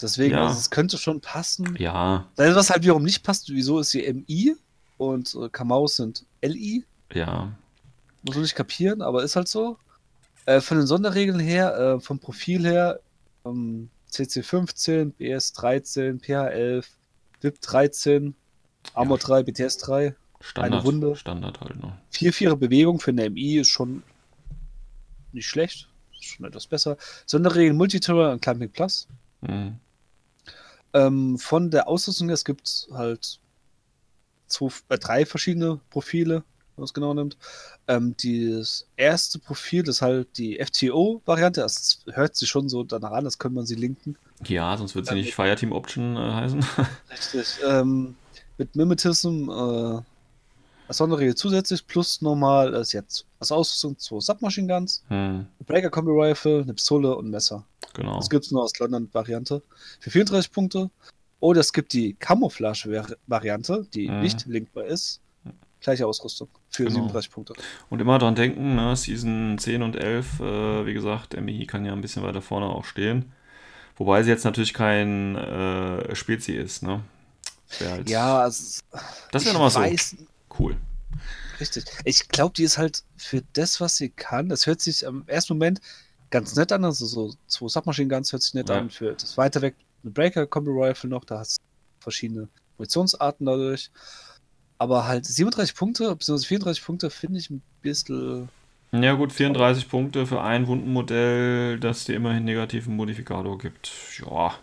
Deswegen, 0.00 0.34
ja. 0.34 0.46
also, 0.46 0.58
es 0.58 0.70
könnte 0.70 0.98
schon 0.98 1.20
passen. 1.20 1.74
Ja. 1.78 2.26
Das, 2.36 2.54
was 2.54 2.70
halt 2.70 2.82
wiederum 2.82 3.02
nicht 3.02 3.22
passt, 3.22 3.48
wieso 3.50 3.80
ist 3.80 3.90
sie 3.90 4.12
MI 4.12 4.56
und 4.98 5.34
äh, 5.34 5.48
Kamaus 5.48 5.96
sind 5.96 6.24
LI? 6.42 6.84
Ja. 7.12 7.52
Muss 8.22 8.36
man 8.36 8.42
nicht 8.42 8.54
kapieren, 8.54 9.02
aber 9.02 9.22
ist 9.22 9.36
halt 9.36 9.48
so. 9.48 9.76
Äh, 10.46 10.60
von 10.60 10.78
den 10.78 10.86
Sonderregeln 10.86 11.40
her, 11.40 11.76
äh, 11.76 12.00
vom 12.00 12.18
Profil 12.18 12.66
her, 12.66 13.00
ähm, 13.44 13.90
CC 14.06 14.42
15, 14.42 15.12
BS 15.12 15.52
13, 15.52 16.20
PH 16.20 16.48
11, 16.48 16.90
VIP 17.40 17.60
13, 17.60 18.34
Armor 18.94 19.18
ja. 19.18 19.24
3, 19.24 19.42
BTS 19.44 19.78
3. 19.78 20.14
Standard, 20.40 20.72
eine 20.72 20.84
Wunde. 20.84 21.16
Standard 21.16 21.60
halt, 21.60 21.80
ne? 21.80 21.98
4-4 22.12 22.56
Bewegung 22.56 22.98
für 22.98 23.12
eine 23.12 23.30
MI 23.30 23.58
ist 23.58 23.68
schon 23.68 24.02
nicht 25.32 25.46
schlecht. 25.46 25.88
Ist 26.12 26.24
schon 26.24 26.46
etwas 26.46 26.66
besser. 26.66 26.96
Sonderregeln 27.26 27.76
Multitower 27.76 28.32
und 28.32 28.42
Climbing 28.42 28.70
Plus. 28.70 29.08
Mhm. 29.40 29.76
Ähm, 30.94 31.38
von 31.38 31.70
der 31.70 31.88
Ausrüstung 31.88 32.28
her, 32.28 32.34
es 32.34 32.44
gibt 32.44 32.88
halt 32.92 33.40
zwei, 34.46 34.70
äh, 34.88 34.98
drei 34.98 35.24
verschiedene 35.24 35.80
Profile 35.90 36.44
wenn 36.74 36.82
man 36.82 36.84
es 36.84 36.94
genau 36.94 37.14
nimmt. 37.14 37.36
Ähm, 37.88 38.14
das 38.22 38.86
erste 38.96 39.38
Profil, 39.38 39.82
das 39.82 39.96
ist 39.96 40.02
halt 40.02 40.38
die 40.38 40.58
FTO-Variante, 40.64 41.60
das 41.60 42.00
hört 42.12 42.36
sich 42.36 42.48
schon 42.48 42.68
so 42.68 42.82
danach 42.82 43.12
an, 43.12 43.24
das 43.24 43.38
könnte 43.38 43.56
man 43.56 43.66
sie 43.66 43.74
linken. 43.74 44.16
Ja, 44.46 44.76
sonst 44.76 44.94
wird 44.94 45.06
sie 45.06 45.12
ähm, 45.12 45.18
nicht 45.18 45.34
Fireteam 45.34 45.72
Option 45.72 46.16
äh, 46.16 46.32
heißen. 46.32 46.64
Richtig. 47.10 47.58
Ähm, 47.66 48.16
mit 48.58 48.76
Mimetism 48.76 49.48
äh, 49.48 50.00
als 50.88 50.98
Sonderregel 50.98 51.34
zusätzlich 51.34 51.86
plus 51.86 52.20
normal 52.20 52.74
ist 52.74 52.92
jetzt 52.92 53.24
als 53.38 53.50
Ausrüstung 53.50 53.98
zwei 53.98 54.20
Submachine 54.20 54.66
Guns, 54.66 55.02
hm. 55.08 55.46
Breaker 55.64 55.88
Combi 55.88 56.10
Rifle, 56.12 56.60
eine 56.60 56.74
Pistole 56.74 57.16
und 57.16 57.28
ein 57.28 57.30
Messer. 57.30 57.64
Genau. 57.94 58.16
Das 58.16 58.28
gibt 58.28 58.44
es 58.44 58.50
nur 58.50 58.62
aus 58.62 58.78
London-Variante 58.78 59.62
für 60.00 60.10
34 60.10 60.52
Punkte. 60.52 60.90
Oder 61.40 61.60
es 61.60 61.72
gibt 61.72 61.94
die 61.94 62.12
Camouflage-Variante, 62.14 63.86
die 63.94 64.08
hm. 64.08 64.20
nicht 64.20 64.44
linkbar 64.44 64.84
ist. 64.84 65.21
Gleiche 65.82 66.06
Ausrüstung 66.06 66.48
für 66.70 66.84
genau. 66.84 66.96
37 66.96 67.30
Punkte. 67.30 67.54
Und 67.90 68.00
immer 68.00 68.18
dran 68.18 68.34
denken, 68.34 68.76
ne, 68.76 68.96
Season 68.96 69.58
10 69.58 69.82
und 69.82 69.96
11, 69.96 70.40
äh, 70.40 70.86
wie 70.86 70.94
gesagt, 70.94 71.38
MI 71.40 71.66
kann 71.66 71.84
ja 71.84 71.92
ein 71.92 72.00
bisschen 72.00 72.22
weiter 72.22 72.40
vorne 72.40 72.66
auch 72.66 72.84
stehen. 72.84 73.32
Wobei 73.96 74.22
sie 74.22 74.30
jetzt 74.30 74.44
natürlich 74.44 74.72
kein 74.72 75.36
äh, 75.36 76.14
Spezi 76.14 76.52
ist, 76.52 76.82
ne? 76.82 77.02
Halt, 77.80 78.08
ja, 78.08 78.40
also, 78.40 78.82
das 79.30 79.44
wäre 79.44 79.54
nochmal 79.54 79.70
so 79.70 80.16
cool. 80.58 80.76
Richtig. 81.58 81.84
Ich 82.04 82.28
glaube, 82.28 82.54
die 82.54 82.64
ist 82.64 82.78
halt 82.78 83.02
für 83.16 83.42
das, 83.52 83.80
was 83.80 83.96
sie 83.96 84.10
kann, 84.10 84.48
das 84.48 84.66
hört 84.66 84.80
sich 84.80 85.06
am 85.06 85.24
ersten 85.26 85.54
Moment 85.54 85.80
ganz 86.30 86.54
nett 86.56 86.72
an, 86.72 86.84
also 86.84 87.06
so 87.06 87.34
zwei 87.46 87.68
Submachine 87.68 88.08
Guns 88.08 88.32
hört 88.32 88.42
sich 88.42 88.54
nett 88.54 88.68
ja. 88.68 88.78
an, 88.78 88.90
für 88.90 89.12
das 89.12 89.36
weiter 89.36 89.62
weg 89.62 89.76
eine 90.02 90.10
Breaker 90.10 90.46
Combo 90.46 90.72
Rifle 90.72 91.10
noch, 91.10 91.24
da 91.24 91.38
hast 91.38 91.58
du 91.58 91.62
verschiedene 92.00 92.48
Munitionsarten 92.78 93.46
dadurch. 93.46 93.90
Aber 94.82 95.06
halt 95.06 95.26
37 95.26 95.76
Punkte, 95.76 96.16
beziehungsweise 96.16 96.48
34 96.48 96.84
Punkte 96.84 97.10
finde 97.10 97.38
ich 97.38 97.50
ein 97.50 97.62
bisschen. 97.82 98.48
Ja, 98.90 99.12
gut, 99.12 99.32
34 99.32 99.88
Punkte 99.88 100.26
für 100.26 100.42
ein 100.42 100.66
Wundenmodell, 100.66 101.78
das 101.78 102.04
dir 102.04 102.16
immerhin 102.16 102.44
negativen 102.44 102.96
Modifikator 102.96 103.58
gibt. 103.58 103.92
Ja. 104.18 104.54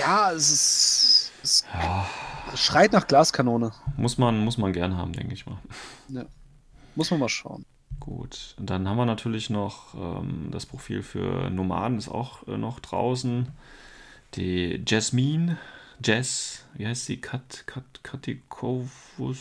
Ja, 0.00 0.32
es 0.32 0.50
ist. 0.50 1.32
Es 1.44 1.64
ja. 1.72 2.04
schreit 2.56 2.92
nach 2.92 3.06
Glaskanone. 3.06 3.70
Muss 3.96 4.18
man, 4.18 4.40
muss 4.40 4.58
man 4.58 4.72
gern 4.72 4.96
haben, 4.96 5.12
denke 5.12 5.32
ich 5.32 5.46
mal. 5.46 5.58
Ja. 6.08 6.24
Muss 6.96 7.12
man 7.12 7.20
mal 7.20 7.28
schauen. 7.28 7.64
Gut, 8.00 8.56
und 8.58 8.68
dann 8.68 8.88
haben 8.88 8.96
wir 8.96 9.06
natürlich 9.06 9.48
noch 9.48 9.94
ähm, 9.94 10.48
das 10.50 10.66
Profil 10.66 11.04
für 11.04 11.50
Nomaden, 11.50 11.98
ist 11.98 12.08
auch 12.08 12.48
äh, 12.48 12.58
noch 12.58 12.80
draußen. 12.80 13.46
Die 14.34 14.82
Jasmine, 14.84 15.56
Jess, 16.04 16.64
wie 16.74 16.86
heißt 16.86 17.06
sie? 17.06 17.20
Kat, 17.20 17.64
Kat, 17.66 17.84
Katikovus. 18.02 19.38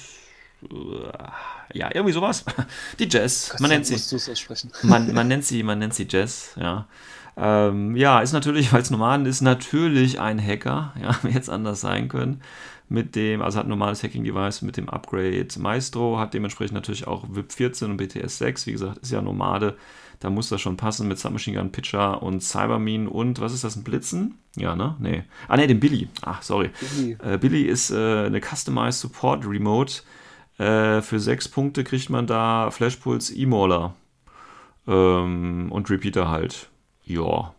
Äh, 0.63 1.77
ja, 1.77 1.89
irgendwie 1.93 2.13
sowas. 2.13 2.43
Die 2.99 3.07
Jess. 3.07 3.55
Man 3.59 3.69
nennt 3.69 3.85
sie. 3.85 3.97
Man, 4.83 5.13
man 5.13 5.27
nennt 5.27 5.45
sie, 5.45 5.63
man 5.63 5.79
nennt 5.79 5.93
sie 5.93 6.07
Jess, 6.09 6.55
ja. 6.59 6.87
Ähm, 7.37 7.95
ja, 7.95 8.19
ist 8.19 8.33
natürlich, 8.33 8.73
weil 8.73 8.81
es 8.81 8.91
normal 8.91 9.25
ist, 9.25 9.41
natürlich 9.41 10.19
ein 10.19 10.43
Hacker. 10.45 10.93
Ja, 11.01 11.17
jetzt 11.29 11.49
anders 11.49 11.81
sein 11.81 12.09
können. 12.09 12.41
Mit 12.89 13.15
dem, 13.15 13.41
also 13.41 13.59
hat 13.59 13.67
ein 13.67 13.69
normales 13.69 14.03
Hacking-Device 14.03 14.63
mit 14.63 14.75
dem 14.75 14.89
Upgrade 14.89 15.47
Maestro, 15.59 16.17
hat 16.17 16.33
dementsprechend 16.33 16.73
natürlich 16.73 17.05
auch 17.05 17.23
VIP 17.29 17.53
14 17.53 17.91
und 17.91 17.97
BTS 17.97 18.39
6. 18.39 18.65
Wie 18.65 18.71
gesagt, 18.71 18.97
ist 18.97 19.11
ja 19.11 19.21
Nomade 19.21 19.77
da 20.19 20.29
muss 20.29 20.49
das 20.49 20.59
schon 20.59 20.77
passen 20.77 21.07
mit 21.07 21.17
Submachine 21.17 21.57
Gun 21.57 21.71
Pitcher 21.71 22.21
und 22.21 22.41
Cybermine 22.41 23.09
und 23.09 23.39
was 23.39 23.53
ist 23.53 23.63
das, 23.63 23.75
ein 23.75 23.83
Blitzen? 23.83 24.37
Ja, 24.55 24.75
ne? 24.75 24.95
Nee. 24.99 25.23
Ah, 25.47 25.55
ne, 25.55 25.67
den 25.67 25.79
Billy. 25.79 26.09
Ach, 26.21 26.41
sorry. 26.41 26.71
Billy, 26.79 27.17
äh, 27.23 27.37
Billy 27.37 27.63
ist 27.63 27.91
äh, 27.91 28.25
eine 28.25 28.41
Customized 28.41 28.99
Support 28.99 29.45
Remote. 29.45 30.01
Äh, 30.57 31.01
für 31.01 31.19
sechs 31.21 31.47
Punkte 31.47 31.85
kriegt 31.85 32.09
man 32.09 32.27
da 32.27 32.69
Flashpulse 32.69 33.33
E-Mauler. 33.33 33.95
Ähm, 34.87 35.71
und 35.71 35.89
Repeater 35.89 36.29
halt. 36.29 36.69
Ja. 37.05 37.53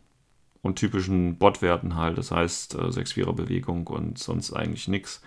Und 0.60 0.76
typischen 0.76 1.38
Bot-Werten 1.38 1.96
halt. 1.96 2.18
Das 2.18 2.30
heißt, 2.30 2.74
äh, 2.74 2.88
6-4er 2.88 3.32
Bewegung 3.32 3.86
und 3.86 4.18
sonst 4.18 4.52
eigentlich 4.52 4.86
nichts. 4.86 5.22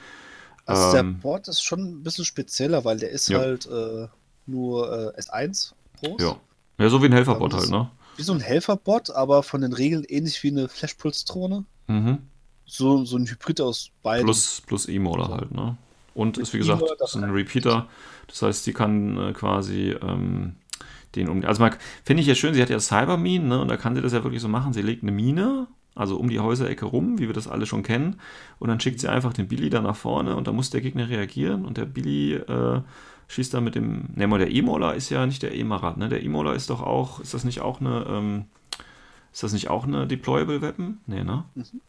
Also 0.65 0.95
ähm, 0.95 1.15
der 1.15 1.21
Bot 1.21 1.47
ist 1.47 1.63
schon 1.63 1.79
ein 1.79 2.03
bisschen 2.03 2.25
spezieller, 2.25 2.85
weil 2.85 2.99
der 2.99 3.09
ist 3.09 3.27
ja. 3.29 3.39
halt 3.39 3.65
äh, 3.65 4.07
nur 4.45 5.15
äh, 5.15 5.19
S1 5.19 5.73
groß. 5.99 6.21
Ja. 6.21 6.39
Ja, 6.77 6.89
so 6.89 7.01
wie 7.01 7.05
ein 7.07 7.13
Helferbot 7.13 7.53
halt, 7.53 7.69
ne? 7.69 7.89
Wie 8.15 8.23
so 8.23 8.33
ein 8.33 8.39
Helferbot, 8.39 9.09
aber 9.11 9.43
von 9.43 9.61
den 9.61 9.73
Regeln 9.73 10.03
ähnlich 10.03 10.43
wie 10.43 10.49
eine 10.49 10.69
Flashpulse-Drohne. 10.69 11.65
Mhm. 11.87 12.19
So, 12.65 13.05
so 13.05 13.17
ein 13.17 13.27
Hybrid 13.27 13.61
aus 13.61 13.89
beiden. 14.01 14.25
Plus, 14.25 14.61
plus 14.65 14.87
E-Moder 14.87 15.29
halt, 15.29 15.51
ne? 15.51 15.77
Und 16.13 16.37
ist 16.37 16.53
wie 16.53 16.59
gesagt, 16.59 16.83
ist 17.03 17.15
ein 17.15 17.31
Repeater. 17.31 17.87
Das 18.27 18.41
heißt, 18.41 18.67
die 18.67 18.73
kann 18.73 19.17
äh, 19.17 19.33
quasi 19.33 19.95
ähm, 20.01 20.55
den 21.15 21.27
um. 21.27 21.43
Also, 21.43 21.67
finde 22.03 22.21
ich 22.21 22.27
ja 22.27 22.35
schön, 22.35 22.53
sie 22.53 22.61
hat 22.61 22.69
ja 22.69 22.79
Cybermine, 22.79 23.45
ne? 23.45 23.61
Und 23.61 23.67
da 23.67 23.77
kann 23.77 23.95
sie 23.95 24.01
das 24.01 24.13
ja 24.13 24.23
wirklich 24.23 24.41
so 24.41 24.47
machen. 24.47 24.73
Sie 24.73 24.83
legt 24.83 25.01
eine 25.01 25.11
Mine 25.11 25.67
also 25.95 26.17
um 26.17 26.29
die 26.29 26.39
Häuserecke 26.39 26.85
rum, 26.85 27.19
wie 27.19 27.27
wir 27.27 27.33
das 27.33 27.47
alle 27.47 27.65
schon 27.65 27.83
kennen. 27.83 28.19
Und 28.59 28.69
dann 28.69 28.79
schickt 28.79 28.99
sie 28.99 29.07
einfach 29.07 29.33
den 29.33 29.47
Billy 29.47 29.69
da 29.69 29.81
nach 29.81 29.95
vorne 29.95 30.35
und 30.35 30.47
da 30.47 30.51
muss 30.51 30.69
der 30.69 30.81
Gegner 30.81 31.09
reagieren 31.09 31.65
und 31.65 31.77
der 31.77 31.85
Billy 31.85 32.33
äh, 32.33 32.81
schießt 33.33 33.53
dann 33.53 33.63
mit 33.63 33.75
dem. 33.75 34.09
Ne, 34.15 34.27
der 34.37 34.51
E-Mola 34.51 34.91
ist 34.91 35.09
ja 35.09 35.25
nicht 35.25 35.43
der 35.43 35.55
E-Marat, 35.55 35.97
ne? 35.97 36.09
Der 36.09 36.23
E-Mola 36.23 36.53
ist 36.53 36.69
doch 36.69 36.81
auch, 36.81 37.19
ist 37.19 37.33
das 37.33 37.43
nicht 37.43 37.61
auch 37.61 37.81
eine, 37.81 38.05
ähm, 38.07 38.45
ist 39.31 39.43
das 39.43 39.53
nicht 39.53 39.69
auch 39.69 39.85
eine 39.85 40.07
Deployable 40.07 40.61
Weapon? 40.61 40.99
Ne, 41.07 41.23
ne? 41.23 41.43
Mhm. 41.55 41.81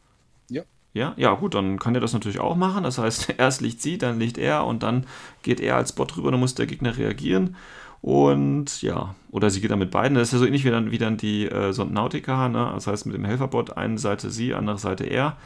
Ja. 0.49 0.63
Ja, 0.93 1.13
ja, 1.17 1.33
gut, 1.33 1.53
dann 1.55 1.77
kann 1.77 1.93
er 1.93 2.01
das 2.01 2.13
natürlich 2.13 2.39
auch 2.39 2.55
machen. 2.55 2.83
Das 2.83 2.97
heißt, 2.97 3.33
erst 3.37 3.61
liegt 3.61 3.81
sie, 3.81 3.97
dann 3.97 4.19
liegt 4.19 4.37
er 4.37 4.65
und 4.65 4.81
dann 4.81 5.05
geht 5.43 5.59
er 5.59 5.75
als 5.75 5.93
Bot 5.93 6.17
rüber, 6.17 6.31
dann 6.31 6.39
muss 6.39 6.55
der 6.55 6.67
Gegner 6.67 6.97
reagieren. 6.97 7.55
Und 8.01 8.81
ja, 8.81 9.15
oder 9.31 9.49
sie 9.49 9.61
geht 9.61 9.71
dann 9.71 9.79
mit 9.79 9.91
beiden. 9.91 10.15
Das 10.15 10.29
ist 10.29 10.33
ja 10.33 10.39
so 10.39 10.45
ähnlich 10.45 10.63
wie 10.63 10.69
dann, 10.69 10.91
wie 10.91 10.97
dann 10.97 11.17
die 11.17 11.47
äh, 11.47 11.73
Sondnautica, 11.73 12.49
ne? 12.49 12.71
Das 12.73 12.87
heißt, 12.87 13.05
mit 13.05 13.15
dem 13.15 13.25
Helferbot, 13.25 13.77
eine 13.77 13.97
Seite 13.97 14.29
sie, 14.29 14.53
andere 14.53 14.77
Seite 14.77 15.05
er. 15.05 15.37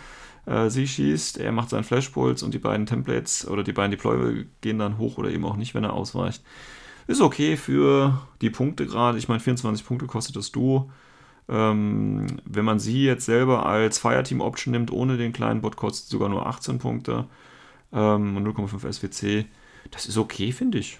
Äh, 0.45 0.69
sie 0.69 0.87
schießt, 0.87 1.37
er 1.39 1.51
macht 1.51 1.69
seinen 1.69 1.83
Flashpuls 1.83 2.43
und 2.43 2.53
die 2.53 2.59
beiden 2.59 2.85
Templates 2.85 3.47
oder 3.47 3.63
die 3.63 3.73
beiden 3.73 3.91
Deployable 3.91 4.45
gehen 4.61 4.79
dann 4.79 4.97
hoch 4.97 5.17
oder 5.17 5.29
eben 5.31 5.45
auch 5.45 5.55
nicht, 5.57 5.75
wenn 5.75 5.83
er 5.83 5.93
ausweicht. 5.93 6.43
Ist 7.07 7.21
okay 7.21 7.57
für 7.57 8.21
die 8.41 8.49
Punkte 8.51 8.85
gerade. 8.85 9.17
Ich 9.17 9.27
meine, 9.27 9.39
24 9.41 9.85
Punkte 9.85 10.07
kostet 10.07 10.35
das 10.35 10.51
Duo. 10.51 10.91
Ähm, 11.49 12.27
wenn 12.45 12.65
man 12.65 12.79
sie 12.79 13.03
jetzt 13.05 13.25
selber 13.25 13.65
als 13.65 13.99
Fireteam-Option 13.99 14.71
nimmt, 14.71 14.91
ohne 14.91 15.17
den 15.17 15.33
kleinen 15.33 15.61
Bot, 15.61 15.77
kostet 15.77 16.09
sogar 16.09 16.29
nur 16.29 16.45
18 16.47 16.79
Punkte 16.79 17.27
ähm, 17.93 18.37
und 18.37 18.47
0,5 18.47 18.91
SWC. 18.93 19.45
Das 19.91 20.05
ist 20.07 20.17
okay, 20.17 20.51
finde 20.51 20.79
ich. 20.79 20.99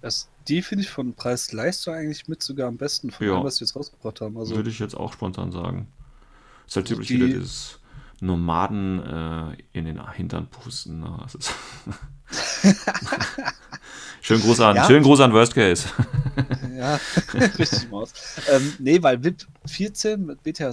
Das, 0.00 0.28
die 0.48 0.62
finde 0.62 0.84
ich 0.84 0.90
von 0.90 1.14
Preis-Leistung 1.14 1.94
eigentlich 1.94 2.28
mit 2.28 2.42
sogar 2.44 2.68
am 2.68 2.76
besten 2.76 3.10
von 3.10 3.26
Ja. 3.26 3.34
dem, 3.38 3.42
was 3.44 3.56
sie 3.56 3.64
jetzt 3.64 3.74
rausgebracht 3.74 4.20
haben. 4.20 4.36
Also, 4.38 4.54
Würde 4.54 4.70
ich 4.70 4.78
jetzt 4.78 4.96
auch 4.96 5.12
spontan 5.12 5.50
sagen. 5.50 5.88
Ist 6.66 6.76
halt 6.76 6.86
Also 6.86 6.94
typisch 6.94 7.08
die- 7.08 7.14
wieder 7.16 7.26
dieses 7.26 7.78
Nomaden 8.20 9.00
äh, 9.02 9.56
in 9.72 9.84
den 9.84 10.10
Hintern 10.12 10.48
pusten. 10.48 11.00
Ne? 11.00 11.18
Das 11.22 11.34
ist 11.34 11.52
schön 14.22 14.40
Gruß 14.40 14.60
an, 14.60 14.76
Ja. 14.76 14.86
schön 14.86 15.02
Gruß 15.02 15.20
an 15.20 15.32
Worst 15.32 15.54
Case. 15.54 15.88
ja, 16.76 16.98
richtig 17.34 17.90
Maus. 17.90 18.12
Ähm, 18.50 18.72
nee, 18.78 19.02
weil 19.02 19.22
VIP 19.22 19.44
14 19.66 20.24
mit 20.24 20.42
BTA 20.42 20.72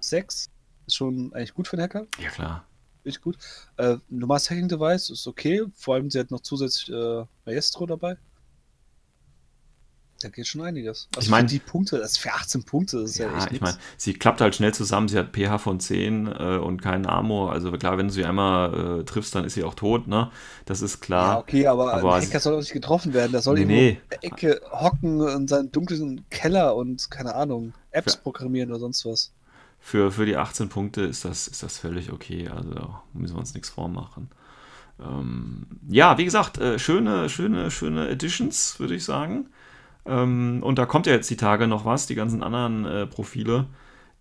6 0.00 0.50
ist 0.86 0.94
schon 0.96 1.32
eigentlich 1.34 1.54
gut 1.54 1.68
für 1.68 1.76
den 1.76 1.82
Hacker. 1.84 2.06
ja 2.18 2.30
klar. 2.30 2.64
Richtig 3.04 3.22
gut. 3.22 3.36
Äh, 3.76 3.98
normales 4.08 4.50
Hacking-Device 4.50 5.10
ist 5.10 5.26
okay. 5.28 5.62
Vor 5.76 5.94
allem, 5.94 6.10
sie 6.10 6.18
hat 6.18 6.32
noch 6.32 6.40
zusätzlich 6.40 6.90
äh, 6.92 7.24
Maestro 7.44 7.86
dabei. 7.86 8.16
Da 10.22 10.28
geht 10.30 10.46
schon 10.46 10.62
einiges. 10.62 11.08
Also 11.14 11.26
Ich 11.26 11.30
mein- 11.30 11.46
für 11.46 11.54
die 11.54 11.58
Punkte, 11.60 11.98
das 11.98 12.12
ist 12.12 12.18
für 12.18 12.32
18 12.32 12.64
Punkte, 12.64 13.00
das 13.02 13.10
ist 13.10 13.18
ja, 13.18 13.26
Ja, 13.30 13.36
echt 13.38 13.52
ich 13.52 13.60
meine, 13.60 13.76
sie 13.98 14.14
klappt 14.14 14.40
halt 14.40 14.54
schnell 14.54 14.72
zusammen. 14.72 15.08
Sie 15.08 15.18
hat 15.18 15.32
pH 15.36 15.58
von 15.58 15.78
10 15.78 16.26
äh, 16.26 16.56
und 16.56 16.80
keinen 16.80 17.04
Armor. 17.04 17.52
Also 17.52 17.70
klar, 17.72 17.98
wenn 17.98 18.08
du 18.08 18.12
sie 18.14 18.24
einmal 18.24 19.00
äh, 19.00 19.04
triffst, 19.04 19.34
dann 19.34 19.44
ist 19.44 19.54
sie 19.54 19.64
auch 19.64 19.74
tot, 19.74 20.06
ne? 20.08 20.30
Das 20.64 20.80
ist 20.80 21.00
klar. 21.00 21.34
Ja, 21.34 21.38
okay, 21.40 21.66
aber, 21.66 21.92
aber 21.92 22.14
ein 22.14 22.22
Hacker 22.22 22.40
soll 22.40 22.54
auch 22.54 22.60
nicht 22.60 22.72
getroffen 22.72 23.12
werden. 23.12 23.32
Der 23.32 23.42
soll 23.42 23.56
Nee, 23.56 23.60
irgendwo 23.62 24.00
in 24.00 24.08
der 24.10 24.24
Ecke 24.24 24.60
hocken 24.72 25.28
in 25.28 25.48
seinem 25.48 25.70
dunklen 25.70 26.24
Keller 26.30 26.74
und, 26.76 27.10
keine 27.10 27.34
Ahnung, 27.34 27.74
Apps 27.90 28.14
Ja. 28.14 28.20
programmieren 28.22 28.70
oder 28.70 28.80
sonst 28.80 29.04
was. 29.04 29.32
Für, 29.80 30.10
für 30.10 30.24
die 30.24 30.36
18 30.36 30.70
Punkte 30.70 31.02
ist 31.02 31.26
das, 31.26 31.46
ist 31.46 31.62
das 31.62 31.78
völlig 31.78 32.10
okay. 32.10 32.48
Also 32.48 32.70
da 32.70 33.02
müssen 33.12 33.34
wir 33.36 33.40
uns 33.40 33.52
nichts 33.54 33.68
vormachen. 33.68 34.30
Ähm, 34.98 35.66
ja, 35.88 36.16
wie 36.18 36.24
gesagt, 36.24 36.58
äh, 36.58 36.78
schöne, 36.78 37.28
schöne, 37.28 37.70
schöne 37.70 38.08
Editions, 38.08 38.80
würde 38.80 38.94
ich 38.94 39.04
sagen. 39.04 39.50
Ähm, 40.06 40.60
und 40.62 40.78
da 40.78 40.86
kommt 40.86 41.06
ja 41.06 41.12
jetzt 41.12 41.30
die 41.30 41.36
Tage 41.36 41.66
noch 41.66 41.84
was, 41.84 42.06
die 42.06 42.14
ganzen 42.14 42.42
anderen 42.42 42.84
äh, 42.84 43.06
Profile, 43.06 43.66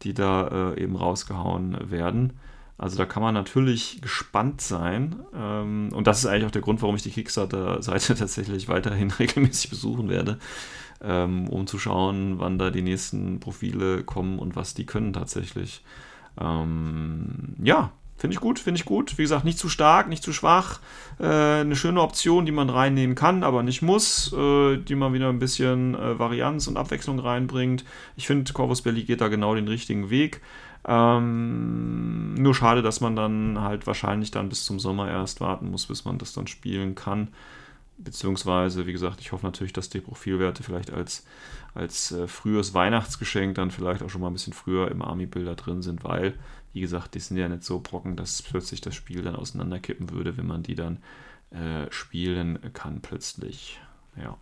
die 0.01 0.13
da 0.13 0.73
äh, 0.73 0.81
eben 0.81 0.95
rausgehauen 0.95 1.91
werden. 1.91 2.33
Also 2.77 2.97
da 2.97 3.05
kann 3.05 3.23
man 3.23 3.33
natürlich 3.33 4.01
gespannt 4.01 4.61
sein. 4.61 5.15
Ähm, 5.33 5.89
und 5.93 6.07
das 6.07 6.19
ist 6.19 6.25
eigentlich 6.25 6.45
auch 6.45 6.51
der 6.51 6.61
Grund, 6.61 6.81
warum 6.81 6.95
ich 6.95 7.03
die 7.03 7.11
Kickstarter-Seite 7.11 8.15
tatsächlich 8.17 8.67
weiterhin 8.67 9.11
regelmäßig 9.19 9.69
besuchen 9.69 10.09
werde, 10.09 10.39
ähm, 11.01 11.47
um 11.47 11.67
zu 11.67 11.79
schauen, 11.79 12.39
wann 12.39 12.59
da 12.59 12.71
die 12.71 12.81
nächsten 12.81 13.39
Profile 13.39 14.03
kommen 14.03 14.39
und 14.39 14.55
was 14.55 14.73
die 14.73 14.85
können 14.85 15.13
tatsächlich. 15.13 15.83
Ähm, 16.39 17.55
ja, 17.61 17.91
finde 18.17 18.33
ich 18.35 18.39
gut, 18.39 18.59
finde 18.59 18.79
ich 18.79 18.85
gut. 18.85 19.17
Wie 19.17 19.23
gesagt, 19.23 19.45
nicht 19.45 19.59
zu 19.59 19.69
stark, 19.69 20.07
nicht 20.07 20.23
zu 20.23 20.33
schwach. 20.33 20.79
Äh, 21.19 21.25
eine 21.25 21.75
schöne 21.75 22.01
Option, 22.01 22.45
die 22.45 22.51
man 22.51 22.69
reinnehmen 22.69 23.15
kann, 23.15 23.43
aber 23.43 23.63
nicht 23.63 23.81
muss, 23.81 24.33
äh, 24.33 24.77
die 24.77 24.95
man 24.95 25.13
wieder 25.13 25.29
ein 25.29 25.39
bisschen 25.39 25.95
äh, 25.95 26.17
Varianz 26.17 26.67
und 26.67 26.77
Abwechslung 26.77 27.19
reinbringt. 27.19 27.85
Ich 28.15 28.27
finde, 28.27 28.51
Corvus 28.53 28.81
Belli 28.81 29.03
geht 29.03 29.21
da 29.21 29.27
genau 29.27 29.55
den 29.55 29.67
richtigen 29.67 30.09
Weg. 30.09 30.41
Ähm, 30.87 32.35
nur 32.35 32.53
schade, 32.53 32.81
dass 32.83 33.01
man 33.01 33.15
dann 33.15 33.59
halt 33.61 33.87
wahrscheinlich 33.87 34.31
dann 34.31 34.49
bis 34.49 34.65
zum 34.65 34.79
Sommer 34.79 35.09
erst 35.09 35.41
warten 35.41 35.71
muss, 35.71 35.87
bis 35.87 36.05
man 36.05 36.17
das 36.17 36.33
dann 36.33 36.47
spielen 36.47 36.93
kann. 36.95 37.29
Beziehungsweise, 37.97 38.85
wie 38.85 38.91
gesagt, 38.91 39.21
ich 39.21 39.31
hoffe 39.31 39.45
natürlich, 39.45 39.73
dass 39.73 39.89
die 39.89 40.01
Profilwerte 40.01 40.63
vielleicht 40.63 40.91
als, 40.91 41.25
als 41.73 42.11
äh, 42.11 42.27
frühes 42.27 42.73
Weihnachtsgeschenk 42.73 43.55
dann 43.55 43.71
vielleicht 43.71 44.03
auch 44.03 44.09
schon 44.09 44.21
mal 44.21 44.27
ein 44.27 44.33
bisschen 44.33 44.53
früher 44.53 44.91
im 44.91 45.01
Army-Bilder 45.01 45.55
drin 45.55 45.81
sind, 45.81 46.03
weil, 46.03 46.33
wie 46.75 46.81
gesagt, 46.81 47.15
die 47.15 47.19
sind 47.19 47.37
ja 47.37 47.47
nicht 47.47 47.63
so 47.63 47.79
brocken, 47.79 48.17
dass 48.17 48.41
plötzlich 48.41 48.81
das 48.81 48.95
Spiel 48.95 49.21
dann 49.21 49.37
auseinanderkippen 49.37 50.11
würde, 50.11 50.35
wenn 50.35 50.45
man 50.45 50.61
die 50.61 50.75
dann 50.75 51.01
äh, 51.51 51.89
spielen 51.89 52.59
kann 52.73 52.99
plötzlich. 52.99 53.79
Ja. 54.17 54.37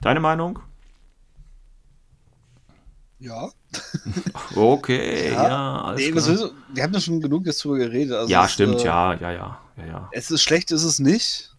Deine 0.00 0.18
Meinung? 0.18 0.58
Ja. 3.20 3.50
Okay, 4.56 5.32
ja, 5.32 5.48
Ja, 5.48 5.82
alles 5.82 6.00
Nee, 6.00 6.10
du? 6.10 6.52
wir 6.74 6.82
haben 6.82 6.92
ja 6.92 7.00
schon 7.00 7.20
genug 7.20 7.46
jetzt 7.46 7.62
drüber 7.62 7.78
geredet. 7.78 8.16
Also 8.16 8.32
ja, 8.32 8.48
stimmt, 8.48 8.80
äh, 8.80 8.84
ja, 8.84 9.14
ja, 9.14 9.30
ja, 9.30 9.60
ja, 9.76 9.86
ja. 9.86 10.08
Es 10.10 10.32
ist 10.32 10.42
schlecht, 10.42 10.72
ist 10.72 10.82
es 10.82 10.98
nicht. 10.98 11.54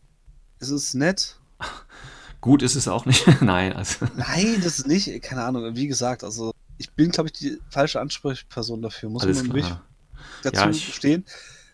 Es 0.60 0.70
ist 0.70 0.96
nett. 0.96 1.40
Gut 2.42 2.62
ist 2.62 2.76
es 2.76 2.90
auch 2.90 3.06
nicht. 3.06 3.26
Nein, 3.42 3.72
also. 3.72 4.06
Nein, 4.18 4.60
das 4.62 4.80
ist 4.80 4.88
nicht. 4.88 5.22
Keine 5.24 5.44
Ahnung. 5.44 5.76
Wie 5.76 5.88
gesagt, 5.88 6.26
also 6.26 6.52
ich 6.78 6.92
bin, 6.92 7.12
glaube 7.12 7.30
ich, 7.30 7.34
die 7.34 7.60
falsche 7.70 8.00
Ansprechperson 8.00 8.82
dafür. 8.82 9.10
Muss 9.10 9.24
Alles 9.24 9.44
man 9.44 9.58
klar. 9.58 9.84
dazu 10.44 10.56
Ja, 10.62 10.70
ich- 10.70 10.94
stehen. 10.96 11.26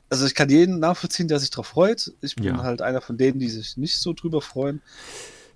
Also 0.10 0.26
ich 0.28 0.36
kann 0.36 0.50
jeden 0.50 0.80
nachvollziehen, 0.80 1.28
der 1.28 1.40
sich 1.40 1.50
drauf 1.50 1.68
freut. 1.68 2.12
Ich 2.22 2.36
bin 2.36 2.44
Ja. 2.46 2.62
halt 2.64 2.82
einer 2.82 3.02
von 3.02 3.18
denen, 3.18 3.40
die 3.40 3.50
sich 3.50 3.78
nicht 3.78 3.98
so 4.00 4.14
drüber 4.14 4.42
freuen. 4.42 4.82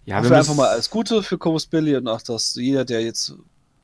Ja, 0.06 0.24
wir 0.24 0.36
einfach 0.36 0.56
mal 0.56 0.70
alles 0.70 0.90
Gute 0.90 1.22
für 1.22 1.38
Corvus 1.38 1.68
Billy 1.68 1.96
und 1.96 2.08
auch, 2.08 2.22
dass 2.22 2.56
jeder, 2.56 2.86
der 2.86 3.02
jetzt 3.04 3.34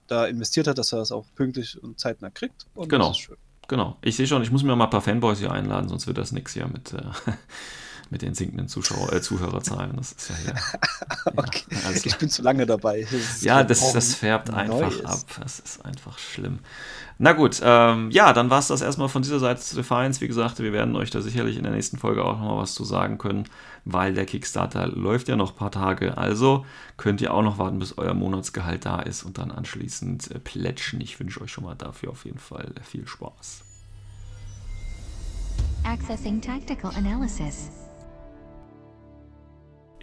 da 0.07 0.25
investiert 0.25 0.67
hat, 0.67 0.77
dass 0.77 0.91
er 0.91 0.99
das 0.99 1.11
auch 1.11 1.25
pünktlich 1.35 1.81
und 1.83 1.99
zeitnah 1.99 2.29
kriegt. 2.29 2.65
Und 2.73 2.89
Genau. 2.89 3.09
Das 3.09 3.17
ist 3.17 3.23
schön. 3.23 3.37
Genau. 3.67 3.97
Ich 4.01 4.15
sehe 4.15 4.25
schon, 4.27 4.41
ich 4.41 4.51
muss 4.51 4.63
mir 4.63 4.75
mal 4.75 4.85
ein 4.85 4.89
paar 4.89 5.01
Fanboys 5.01 5.39
hier 5.39 5.51
einladen, 5.51 5.89
sonst 5.89 6.07
wird 6.07 6.17
das 6.17 6.31
nichts 6.31 6.53
hier 6.53 6.67
mit, 6.67 6.93
äh, 6.93 7.01
mit 8.13 8.21
den 8.21 8.33
sinkenden 8.33 8.69
Zuschauer, 8.69 9.11
äh, 9.11 9.21
Zuhörerzahlen. 9.21 9.97
Das 9.97 10.13
ist 10.13 10.29
ja 10.29 10.35
hier. 10.35 10.53
Ja, 11.25 11.31
Okay. 11.35 11.63
alles 11.85 11.97
Ich 11.97 12.03
klar. 12.03 12.19
bin 12.19 12.29
zu 12.29 12.41
lange 12.41 12.65
dabei. 12.65 13.05
Das 13.11 13.41
Ja, 13.43 13.63
das, 13.63 13.91
das 13.91 14.15
färbt 14.15 14.49
einfach 14.51 15.03
ab. 15.03 15.19
Das 15.41 15.59
ist 15.59 15.83
einfach 15.83 16.17
schlimm. 16.19 16.59
Na 17.17 17.33
gut, 17.33 17.59
ähm, 17.63 18.09
ja, 18.11 18.33
dann 18.33 18.49
war 18.49 18.59
es 18.59 18.67
das 18.67 18.81
erstmal 18.81 19.09
von 19.09 19.21
dieser 19.21 19.39
Seite 19.39 19.61
zu 19.61 19.75
Defiance. 19.75 20.21
Wie 20.21 20.27
gesagt, 20.27 20.59
wir 20.59 20.73
werden 20.73 20.95
euch 20.95 21.09
da 21.11 21.21
sicherlich 21.21 21.57
in 21.57 21.63
der 21.63 21.71
nächsten 21.71 21.97
Folge 21.97 22.23
auch 22.23 22.37
nochmal 22.39 22.57
was 22.57 22.73
zu 22.73 22.83
sagen 22.85 23.17
können, 23.17 23.45
weil 23.85 24.13
der 24.13 24.25
Kickstarter 24.25 24.87
läuft 24.87 25.27
ja 25.27 25.35
noch 25.35 25.51
ein 25.51 25.57
paar 25.57 25.71
Tage. 25.71 26.17
Also 26.17 26.65
könnt 26.97 27.21
ihr 27.21 27.33
auch 27.33 27.43
noch 27.43 27.57
warten, 27.57 27.79
bis 27.79 27.97
euer 27.97 28.13
Monatsgehalt 28.13 28.85
da 28.85 28.99
ist 29.01 29.23
und 29.23 29.37
dann 29.37 29.51
anschließend 29.51 30.31
äh, 30.31 30.39
plätschen. 30.39 31.01
Ich 31.01 31.19
wünsche 31.19 31.41
euch 31.41 31.51
schon 31.51 31.63
mal 31.63 31.75
dafür 31.75 32.11
auf 32.11 32.25
jeden 32.25 32.39
Fall 32.39 32.73
viel 32.83 33.07
Spaß. 33.07 33.63
Accessing 35.85 36.41
tactical 36.41 36.91
analysis. 36.95 37.69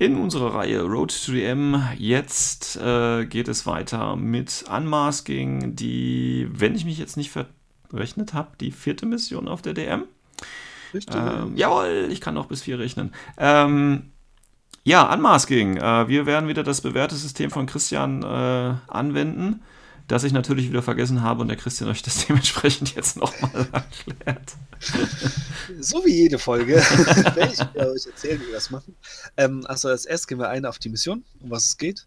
In 0.00 0.16
unserer 0.16 0.54
Reihe 0.54 0.80
Road 0.80 1.10
to 1.10 1.32
the 1.32 1.44
M 1.44 1.78
jetzt 1.98 2.76
äh, 2.76 3.26
geht 3.26 3.48
es 3.48 3.66
weiter 3.66 4.16
mit 4.16 4.64
Unmasking, 4.74 5.76
die, 5.76 6.48
wenn 6.50 6.74
ich 6.74 6.86
mich 6.86 6.96
jetzt 6.96 7.18
nicht 7.18 7.30
verrechnet 7.30 8.32
habe, 8.32 8.48
die 8.58 8.72
vierte 8.72 9.04
Mission 9.04 9.46
auf 9.46 9.60
der 9.60 9.74
DM. 9.74 10.04
Richtig. 10.94 11.14
Ähm, 11.14 11.54
jawohl, 11.54 12.08
ich 12.10 12.22
kann 12.22 12.32
noch 12.32 12.46
bis 12.46 12.62
vier 12.62 12.78
rechnen. 12.78 13.12
Ähm, 13.36 14.04
ja, 14.84 15.12
Unmasking. 15.12 15.76
Äh, 15.76 16.08
wir 16.08 16.24
werden 16.24 16.48
wieder 16.48 16.62
das 16.62 16.80
bewährte 16.80 17.16
System 17.16 17.50
von 17.50 17.66
Christian 17.66 18.22
äh, 18.22 18.74
anwenden, 18.88 19.60
das 20.10 20.24
ich 20.24 20.32
natürlich 20.32 20.68
wieder 20.68 20.82
vergessen 20.82 21.22
habe 21.22 21.40
und 21.40 21.48
der 21.48 21.56
Christian 21.56 21.88
euch 21.88 22.02
das 22.02 22.26
dementsprechend 22.26 22.94
jetzt 22.94 23.16
nochmal 23.16 23.68
erklärt. 23.72 24.56
So 25.78 26.04
wie 26.04 26.14
jede 26.14 26.38
Folge 26.38 26.74
werde 27.34 27.52
ich 27.52 27.60
euch 27.80 28.06
erzählen, 28.06 28.40
wie 28.40 28.46
wir 28.46 28.54
das 28.54 28.70
machen. 28.70 28.96
Ähm, 29.36 29.64
also 29.66 29.88
als 29.88 30.04
erstes 30.04 30.26
gehen 30.26 30.38
wir 30.38 30.48
ein 30.48 30.66
auf 30.66 30.78
die 30.80 30.88
Mission, 30.88 31.24
um 31.38 31.50
was 31.50 31.66
es 31.66 31.78
geht. 31.78 32.06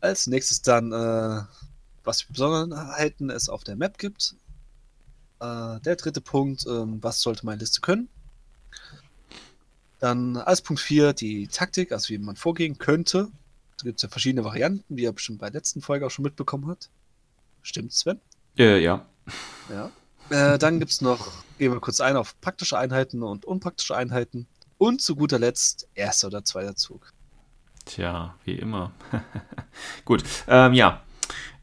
Als 0.00 0.26
nächstes 0.26 0.62
dann, 0.62 0.90
äh, 0.90 1.42
was 2.02 2.24
Besonderheiten 2.24 3.28
es 3.30 3.48
auf 3.50 3.62
der 3.62 3.76
Map 3.76 3.98
gibt. 3.98 4.36
Äh, 5.40 5.80
der 5.80 5.96
dritte 5.96 6.22
Punkt, 6.22 6.64
ähm, 6.66 6.98
was 7.02 7.20
sollte 7.20 7.44
meine 7.44 7.60
Liste 7.60 7.82
können. 7.82 8.08
Dann 9.98 10.38
als 10.38 10.62
Punkt 10.62 10.80
4 10.80 11.12
die 11.12 11.46
Taktik, 11.48 11.92
also 11.92 12.08
wie 12.08 12.18
man 12.18 12.36
vorgehen 12.36 12.78
könnte. 12.78 13.28
Da 13.78 13.84
gibt 13.84 13.98
es 13.98 14.02
ja 14.02 14.08
verschiedene 14.08 14.44
Varianten, 14.44 14.96
wie 14.96 15.02
ihr 15.02 15.12
bestimmt 15.12 15.40
bei 15.40 15.50
der 15.50 15.60
letzten 15.60 15.82
Folge 15.82 16.06
auch 16.06 16.10
schon 16.10 16.24
mitbekommen 16.24 16.68
habt. 16.68 16.88
Stimmt, 17.62 17.92
Sven? 17.92 18.20
Äh, 18.58 18.82
ja. 18.82 19.06
Ja. 19.70 19.90
Äh, 20.30 20.58
dann 20.58 20.78
gibt 20.78 20.90
es 20.90 21.00
noch, 21.00 21.32
gehen 21.58 21.72
wir 21.72 21.80
kurz 21.80 22.00
ein 22.00 22.16
auf 22.16 22.40
praktische 22.40 22.78
Einheiten 22.78 23.22
und 23.22 23.44
unpraktische 23.44 23.96
Einheiten. 23.96 24.46
Und 24.78 25.00
zu 25.00 25.14
guter 25.14 25.38
Letzt 25.38 25.88
erster 25.94 26.26
oder 26.26 26.44
zweiter 26.44 26.74
Zug. 26.74 27.12
Tja, 27.84 28.34
wie 28.44 28.54
immer. 28.54 28.92
Gut, 30.04 30.24
ähm, 30.48 30.72
ja. 30.72 31.02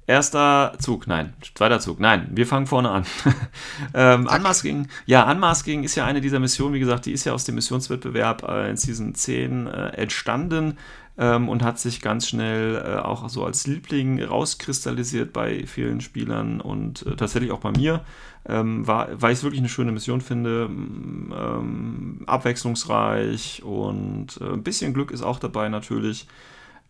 Erster 0.07 0.75
Zug, 0.79 1.05
nein. 1.05 1.35
Zweiter 1.53 1.79
Zug, 1.79 1.99
nein. 1.99 2.29
Wir 2.31 2.47
fangen 2.47 2.65
vorne 2.65 2.89
an. 2.89 3.05
ähm, 3.93 4.25
Unmasking, 4.25 4.87
ja, 5.05 5.29
Unmasking 5.29 5.83
ist 5.83 5.93
ja 5.95 6.05
eine 6.05 6.19
dieser 6.19 6.39
Missionen, 6.39 6.73
wie 6.73 6.79
gesagt, 6.79 7.05
die 7.05 7.11
ist 7.11 7.25
ja 7.25 7.33
aus 7.33 7.43
dem 7.43 7.55
Missionswettbewerb 7.55 8.41
äh, 8.43 8.71
in 8.71 8.77
Season 8.77 9.13
10 9.13 9.67
äh, 9.67 9.87
entstanden 9.89 10.77
ähm, 11.19 11.49
und 11.49 11.63
hat 11.63 11.77
sich 11.77 12.01
ganz 12.01 12.27
schnell 12.29 12.77
äh, 12.77 12.97
auch 12.97 13.27
so 13.27 13.43
als 13.43 13.67
Liebling 13.67 14.23
rauskristallisiert 14.23 15.33
bei 15.33 15.65
vielen 15.67 15.99
Spielern 15.99 16.61
und 16.61 17.05
äh, 17.05 17.17
tatsächlich 17.17 17.51
auch 17.51 17.59
bei 17.59 17.71
mir. 17.71 18.05
Ähm, 18.47 18.87
war, 18.87 19.09
weil 19.21 19.33
ich 19.33 19.39
es 19.39 19.43
wirklich 19.43 19.59
eine 19.59 19.67
schöne 19.67 19.91
Mission 19.91 20.21
finde, 20.21 20.69
ähm, 20.71 22.23
abwechslungsreich 22.25 23.61
und 23.63 24.39
äh, 24.39 24.53
ein 24.53 24.63
bisschen 24.63 24.93
Glück 24.93 25.11
ist 25.11 25.21
auch 25.21 25.39
dabei 25.39 25.67
natürlich. 25.67 26.25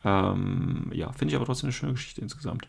Ähm, 0.05 0.91
ja, 0.93 1.11
finde 1.11 1.31
ich 1.31 1.35
aber 1.35 1.45
trotzdem 1.45 1.67
eine 1.67 1.73
schöne 1.73 1.93
Geschichte 1.93 2.21
insgesamt. 2.21 2.67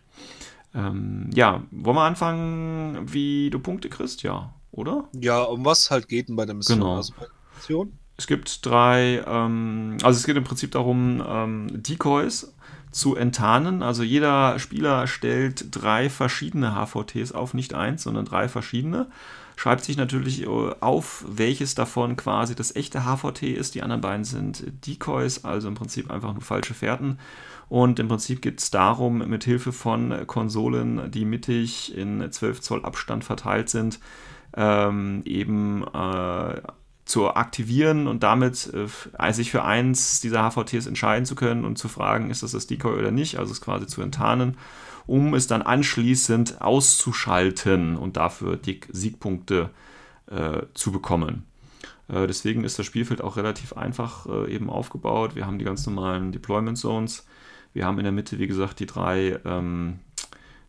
Ähm, 0.75 1.29
ja, 1.35 1.63
wollen 1.71 1.97
wir 1.97 2.05
anfangen, 2.05 3.13
wie 3.13 3.51
du 3.51 3.59
Punkte 3.59 3.91
kriegst? 3.91 4.23
Ja, 4.23 4.55
oder? 4.73 5.09
Ja, 5.13 5.43
um 5.43 5.65
was 5.67 5.91
halt 5.91 6.09
geht 6.09 6.31
denn 6.31 6.37
bei 6.37 6.47
der 6.47 6.55
Mission? 6.55 6.79
Genau. 6.79 6.97
Also 6.97 7.13
bei 7.19 7.27
der 7.27 7.57
Mission? 7.57 7.99
Es 8.21 8.27
gibt 8.27 8.66
drei, 8.66 9.25
ähm, 9.27 9.97
also 10.03 10.18
es 10.18 10.27
geht 10.27 10.37
im 10.37 10.45
Prinzip 10.45 10.73
darum, 10.73 11.25
ähm, 11.27 11.68
Decoys 11.71 12.53
zu 12.91 13.16
enttarnen. 13.16 13.83
Also 13.83 14.03
jeder 14.03 14.59
Spieler 14.59 15.09
stellt 15.09 15.68
drei 15.71 16.11
verschiedene 16.11 16.75
HVTs 16.75 17.33
auf, 17.33 17.55
nicht 17.55 17.73
eins, 17.73 18.03
sondern 18.03 18.27
drei 18.27 18.47
verschiedene 18.51 19.07
schreibt 19.57 19.85
sich 19.85 19.97
natürlich 19.97 20.43
äh, 20.43 20.47
auf, 20.81 21.25
welches 21.29 21.75
davon 21.75 22.16
quasi 22.16 22.55
das 22.55 22.77
echte 22.77 23.05
HVT 23.05 23.43
ist. 23.43 23.75
Die 23.75 23.83
anderen 23.83 24.03
beiden 24.03 24.25
sind 24.25 24.64
Decoys, 24.87 25.47
also 25.47 25.68
im 25.68 25.75
Prinzip 25.75 26.11
einfach 26.11 26.35
nur 26.35 26.43
falsche 26.43 26.75
Fährten. 26.75 27.18
Und 27.71 27.99
im 27.99 28.09
Prinzip 28.09 28.43
geht 28.43 28.59
es 28.59 28.71
darum, 28.71 29.18
mit 29.29 29.45
Hilfe 29.45 29.73
von 29.73 30.27
Konsolen, 30.27 31.11
die 31.11 31.25
mittig 31.25 31.97
in 31.97 32.31
12 32.31 32.61
Zoll 32.61 32.85
Abstand 32.85 33.25
verteilt 33.25 33.71
sind, 33.71 33.99
ähm, 34.57 35.23
eben 35.25 35.85
äh, 35.95 36.61
zu 37.11 37.35
aktivieren 37.35 38.07
und 38.07 38.23
damit 38.23 38.73
äh, 38.73 39.33
sich 39.33 39.51
für 39.51 39.65
eins 39.65 40.21
dieser 40.21 40.51
HVTs 40.51 40.87
entscheiden 40.87 41.27
zu 41.27 41.35
können 41.35 41.65
und 41.65 41.77
zu 41.77 41.89
fragen, 41.89 42.31
ist 42.31 42.43
das 42.43 42.53
das 42.53 42.67
Decoy 42.67 42.99
oder 42.99 43.11
nicht, 43.11 43.39
also 43.39 43.53
es 43.53 43.61
quasi 43.61 43.87
zu 43.87 44.01
enttarnen 44.03 44.57
um 45.11 45.35
es 45.35 45.49
dann 45.49 45.63
anschließend 45.63 46.63
auszuschalten 46.63 47.97
und 47.97 48.17
dafür 48.17 48.57
die 48.57 48.81
Siegpunkte 48.91 49.71
äh, 50.31 50.63
zu 50.73 50.93
bekommen. 50.93 51.47
Äh, 52.07 52.29
deswegen 52.29 52.63
ist 52.63 52.79
das 52.79 52.87
Spielfeld 52.87 53.21
auch 53.21 53.37
relativ 53.37 53.73
einfach 53.73 54.27
äh, 54.27 54.55
eben 54.55 54.71
aufgebaut. 54.71 55.35
Wir 55.35 55.47
haben 55.47 55.59
die 55.59 55.65
ganz 55.65 55.85
normalen 55.85 56.31
Deployment 56.31 56.79
Zones. 56.79 57.27
Wir 57.73 57.87
haben 57.87 57.99
in 57.99 58.05
der 58.05 58.13
Mitte, 58.13 58.39
wie 58.39 58.47
gesagt, 58.47 58.79
die 58.79 58.87
drei 58.87 59.41
ähm, 59.45 59.99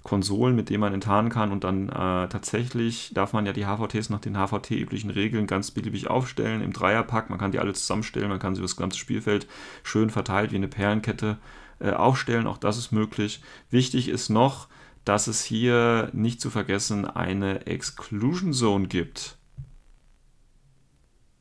Konsolen, 0.03 0.55
mit 0.55 0.69
denen 0.69 0.81
man 0.81 0.93
enttarnen 0.93 1.31
kann 1.31 1.51
und 1.51 1.63
dann 1.63 1.89
äh, 1.89 2.27
tatsächlich 2.27 3.11
darf 3.13 3.33
man 3.33 3.45
ja 3.45 3.53
die 3.53 3.65
HVTs 3.65 4.09
nach 4.09 4.19
den 4.19 4.35
HVT-üblichen 4.35 5.11
Regeln 5.11 5.45
ganz 5.45 5.71
beliebig 5.71 6.07
aufstellen 6.07 6.61
im 6.61 6.73
Dreierpack. 6.73 7.29
Man 7.29 7.37
kann 7.37 7.51
die 7.51 7.59
alle 7.59 7.73
zusammenstellen, 7.73 8.29
man 8.29 8.39
kann 8.39 8.55
sie 8.55 8.59
über 8.59 8.67
das 8.67 8.77
ganze 8.77 8.97
Spielfeld 8.97 9.47
schön 9.83 10.09
verteilt 10.09 10.51
wie 10.51 10.55
eine 10.55 10.67
Perlenkette 10.67 11.37
äh, 11.79 11.91
aufstellen. 11.91 12.47
Auch 12.47 12.57
das 12.57 12.77
ist 12.77 12.91
möglich. 12.91 13.41
Wichtig 13.69 14.09
ist 14.09 14.29
noch, 14.29 14.67
dass 15.05 15.27
es 15.27 15.43
hier 15.43 16.09
nicht 16.13 16.41
zu 16.41 16.49
vergessen 16.49 17.05
eine 17.05 17.67
Exclusion 17.67 18.53
Zone 18.53 18.87
gibt. 18.87 19.37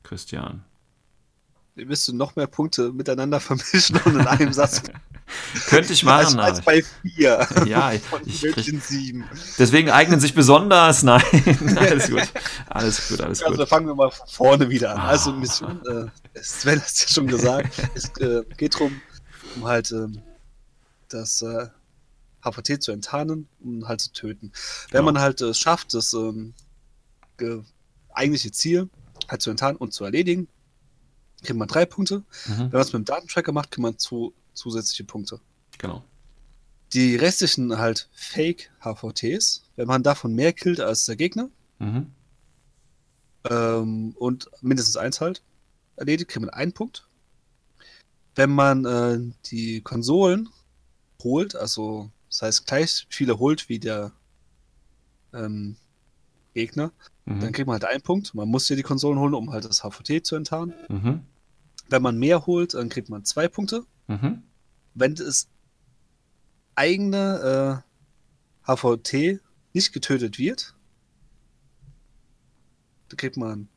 Christian. 0.02 0.64
Wie 1.76 1.88
willst 1.88 2.08
du 2.08 2.14
noch 2.14 2.36
mehr 2.36 2.46
Punkte 2.46 2.92
miteinander 2.92 3.40
vermischen 3.40 3.96
und 4.04 4.16
in 4.16 4.26
einem 4.26 4.52
Satz? 4.52 4.82
Könnte 5.66 5.92
ich 5.92 6.04
machen. 6.04 6.38
Als, 6.38 6.58
als 6.58 6.64
bei 6.64 6.82
vier. 7.02 7.46
Ja, 7.66 7.92
ich, 8.24 8.44
ich 8.44 8.52
krieg, 8.52 8.82
sieben. 8.82 9.24
Deswegen 9.58 9.90
eignen 9.90 10.20
sich 10.20 10.34
besonders. 10.34 11.02
Nein, 11.02 11.22
alles 11.76 12.10
gut. 12.10 12.28
Alles 12.68 13.08
gut, 13.08 13.20
alles 13.20 13.42
also 13.42 13.58
gut. 13.58 13.68
fangen 13.68 13.86
wir 13.86 13.94
mal 13.94 14.10
vorne 14.26 14.70
wieder 14.70 14.92
an. 14.92 15.00
Also 15.00 15.32
Mission, 15.32 15.80
äh, 15.86 16.40
Sven 16.40 16.80
hat 16.80 16.88
es 16.88 17.02
ja 17.02 17.08
schon 17.08 17.26
gesagt, 17.26 17.72
es 17.94 18.10
äh, 18.20 18.42
geht 18.56 18.74
darum, 18.74 19.00
um 19.56 19.66
halt 19.66 19.90
ähm, 19.92 20.22
das 21.08 21.42
äh, 21.42 21.68
HVT 22.42 22.82
zu 22.82 22.92
enttarnen 22.92 23.48
und 23.62 23.86
halt 23.86 24.00
zu 24.00 24.12
töten. 24.12 24.52
Wenn 24.90 25.00
ja. 25.00 25.12
man 25.12 25.20
halt 25.20 25.40
es 25.40 25.58
äh, 25.58 25.60
schafft, 25.60 25.94
das 25.94 26.12
ähm, 26.12 26.54
eigentliche 28.12 28.52
Ziel 28.52 28.88
halt 29.28 29.42
zu 29.42 29.50
enttarnen 29.50 29.76
und 29.76 29.92
zu 29.92 30.04
erledigen, 30.04 30.48
kriegt 31.42 31.58
man 31.58 31.68
drei 31.68 31.86
Punkte. 31.86 32.22
Mhm. 32.46 32.58
Wenn 32.58 32.70
man 32.70 32.80
es 32.80 32.92
mit 32.92 33.00
dem 33.00 33.04
Datentracker 33.04 33.52
macht, 33.52 33.70
kriegt 33.70 33.82
man 33.82 33.98
zu, 33.98 34.34
zusätzliche 34.54 35.04
Punkte. 35.04 35.40
Genau. 35.78 36.04
Die 36.92 37.16
restlichen 37.16 37.78
halt 37.78 38.08
Fake-HVTs, 38.12 39.64
wenn 39.76 39.86
man 39.86 40.02
davon 40.02 40.34
mehr 40.34 40.52
killt 40.52 40.80
als 40.80 41.06
der 41.06 41.16
Gegner 41.16 41.48
mhm. 41.78 42.12
ähm, 43.48 44.14
und 44.18 44.50
mindestens 44.60 44.96
eins 44.96 45.20
halt 45.20 45.42
erledigt, 45.96 46.30
kriegt 46.30 46.44
man 46.44 46.54
einen 46.54 46.72
Punkt. 46.72 47.06
Wenn 48.34 48.50
man 48.50 48.84
äh, 48.84 49.20
die 49.46 49.82
Konsolen 49.82 50.48
holt, 51.22 51.54
also 51.54 52.10
das 52.28 52.42
heißt 52.42 52.66
gleich 52.66 53.06
viele 53.08 53.38
holt 53.38 53.68
wie 53.68 53.78
der 53.78 54.12
ähm, 55.32 55.76
Gegner, 56.54 56.92
mhm. 57.24 57.40
dann 57.40 57.52
kriegt 57.52 57.66
man 57.66 57.74
halt 57.74 57.84
einen 57.84 58.02
Punkt. 58.02 58.34
Man 58.34 58.48
muss 58.48 58.66
hier 58.66 58.76
die 58.76 58.82
Konsolen 58.82 59.18
holen, 59.18 59.34
um 59.34 59.52
halt 59.52 59.64
das 59.64 59.82
HVT 59.82 60.24
zu 60.24 60.36
enttarnen. 60.36 60.74
Mhm. 60.88 61.20
Wenn 61.88 62.02
man 62.02 62.18
mehr 62.18 62.46
holt, 62.46 62.74
dann 62.74 62.88
kriegt 62.88 63.08
man 63.08 63.24
zwei 63.24 63.48
Punkte. 63.48 63.84
Mhm. 64.10 64.42
Wenn 64.94 65.14
das 65.14 65.48
eigene 66.74 67.84
äh, 68.66 68.70
HVT 68.70 69.40
nicht 69.72 69.92
getötet 69.92 70.38
wird, 70.38 70.74
dann 73.08 73.16
kriegt 73.16 73.36
man 73.36 73.68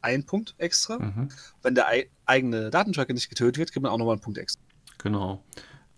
einen 0.00 0.24
Punkt 0.24 0.54
extra. 0.58 0.98
Mhm. 0.98 1.28
Wenn 1.62 1.74
der 1.74 1.86
eigene 2.24 2.70
Datentracker 2.70 3.12
nicht 3.12 3.28
getötet 3.28 3.58
wird, 3.58 3.72
kriegt 3.72 3.82
man 3.82 3.92
auch 3.92 3.98
nochmal 3.98 4.14
einen 4.14 4.22
Punkt 4.22 4.38
extra. 4.38 4.62
Genau. 4.98 5.44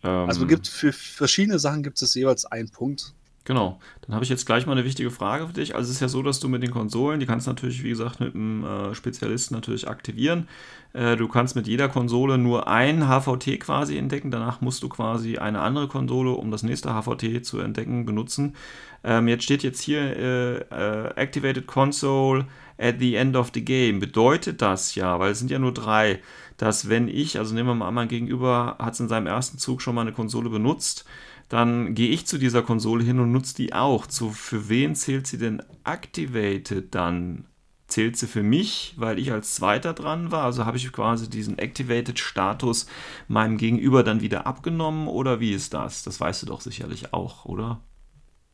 Ähm, 0.02 0.28
also 0.28 0.46
gibt 0.46 0.68
für 0.68 0.92
verschiedene 0.92 1.58
Sachen 1.58 1.82
gibt 1.82 2.00
es 2.00 2.14
jeweils 2.14 2.44
einen 2.44 2.70
Punkt. 2.70 3.14
Genau. 3.48 3.80
Dann 4.02 4.14
habe 4.14 4.24
ich 4.24 4.28
jetzt 4.28 4.44
gleich 4.44 4.66
mal 4.66 4.72
eine 4.72 4.84
wichtige 4.84 5.10
Frage 5.10 5.46
für 5.46 5.54
dich. 5.54 5.74
Also 5.74 5.88
es 5.88 5.94
ist 5.94 6.00
ja 6.02 6.08
so, 6.08 6.22
dass 6.22 6.38
du 6.38 6.50
mit 6.50 6.62
den 6.62 6.70
Konsolen, 6.70 7.18
die 7.18 7.24
kannst 7.24 7.46
du 7.46 7.50
natürlich, 7.50 7.82
wie 7.82 7.88
gesagt, 7.88 8.20
mit 8.20 8.34
einem 8.34 8.62
äh, 8.62 8.94
Spezialisten 8.94 9.54
natürlich 9.54 9.88
aktivieren. 9.88 10.48
Äh, 10.92 11.16
du 11.16 11.28
kannst 11.28 11.56
mit 11.56 11.66
jeder 11.66 11.88
Konsole 11.88 12.36
nur 12.36 12.68
ein 12.68 13.08
HVT 13.08 13.58
quasi 13.58 13.96
entdecken. 13.96 14.30
Danach 14.30 14.60
musst 14.60 14.82
du 14.82 14.90
quasi 14.90 15.38
eine 15.38 15.62
andere 15.62 15.88
Konsole, 15.88 16.32
um 16.32 16.50
das 16.50 16.62
nächste 16.62 16.90
HVT 16.90 17.42
zu 17.42 17.58
entdecken, 17.60 18.04
benutzen. 18.04 18.54
Ähm, 19.02 19.28
jetzt 19.28 19.44
steht 19.44 19.62
jetzt 19.62 19.80
hier 19.80 20.02
äh, 20.02 20.56
äh, 20.58 21.14
Activated 21.16 21.66
Console 21.66 22.44
at 22.76 22.96
the 22.98 23.14
end 23.14 23.34
of 23.34 23.52
the 23.54 23.64
game. 23.64 23.98
Bedeutet 23.98 24.60
das 24.60 24.94
ja, 24.94 25.18
weil 25.20 25.32
es 25.32 25.38
sind 25.38 25.50
ja 25.50 25.58
nur 25.58 25.72
drei, 25.72 26.20
dass 26.58 26.90
wenn 26.90 27.08
ich, 27.08 27.38
also 27.38 27.54
nehmen 27.54 27.70
wir 27.70 27.74
mal 27.74 27.92
mein 27.92 28.08
Gegenüber 28.08 28.76
hat 28.78 28.92
es 28.92 29.00
in 29.00 29.08
seinem 29.08 29.26
ersten 29.26 29.56
Zug 29.56 29.80
schon 29.80 29.94
mal 29.94 30.02
eine 30.02 30.12
Konsole 30.12 30.50
benutzt, 30.50 31.06
dann 31.48 31.94
gehe 31.94 32.10
ich 32.10 32.26
zu 32.26 32.38
dieser 32.38 32.62
Konsole 32.62 33.04
hin 33.04 33.20
und 33.20 33.32
nutze 33.32 33.54
die 33.54 33.72
auch. 33.72 34.06
Zu, 34.06 34.30
für 34.30 34.68
wen 34.68 34.94
zählt 34.94 35.26
sie 35.26 35.38
denn 35.38 35.62
activated 35.84 36.94
dann? 36.94 37.46
Zählt 37.86 38.18
sie 38.18 38.26
für 38.26 38.42
mich, 38.42 38.94
weil 38.98 39.18
ich 39.18 39.32
als 39.32 39.54
Zweiter 39.54 39.94
dran 39.94 40.30
war? 40.30 40.44
Also 40.44 40.66
habe 40.66 40.76
ich 40.76 40.92
quasi 40.92 41.30
diesen 41.30 41.56
Activated-Status 41.56 42.86
meinem 43.28 43.56
Gegenüber 43.56 44.02
dann 44.02 44.20
wieder 44.20 44.46
abgenommen 44.46 45.08
oder 45.08 45.40
wie 45.40 45.52
ist 45.52 45.72
das? 45.72 46.02
Das 46.02 46.20
weißt 46.20 46.42
du 46.42 46.46
doch 46.46 46.60
sicherlich 46.60 47.14
auch, 47.14 47.46
oder? 47.46 47.80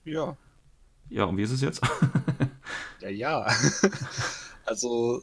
Ja. 0.04 0.36
Ja, 1.10 1.24
und 1.24 1.36
wie 1.36 1.42
ist 1.42 1.50
es 1.50 1.62
jetzt? 1.62 1.82
ja, 3.00 3.08
ja. 3.08 3.46
also 4.66 5.22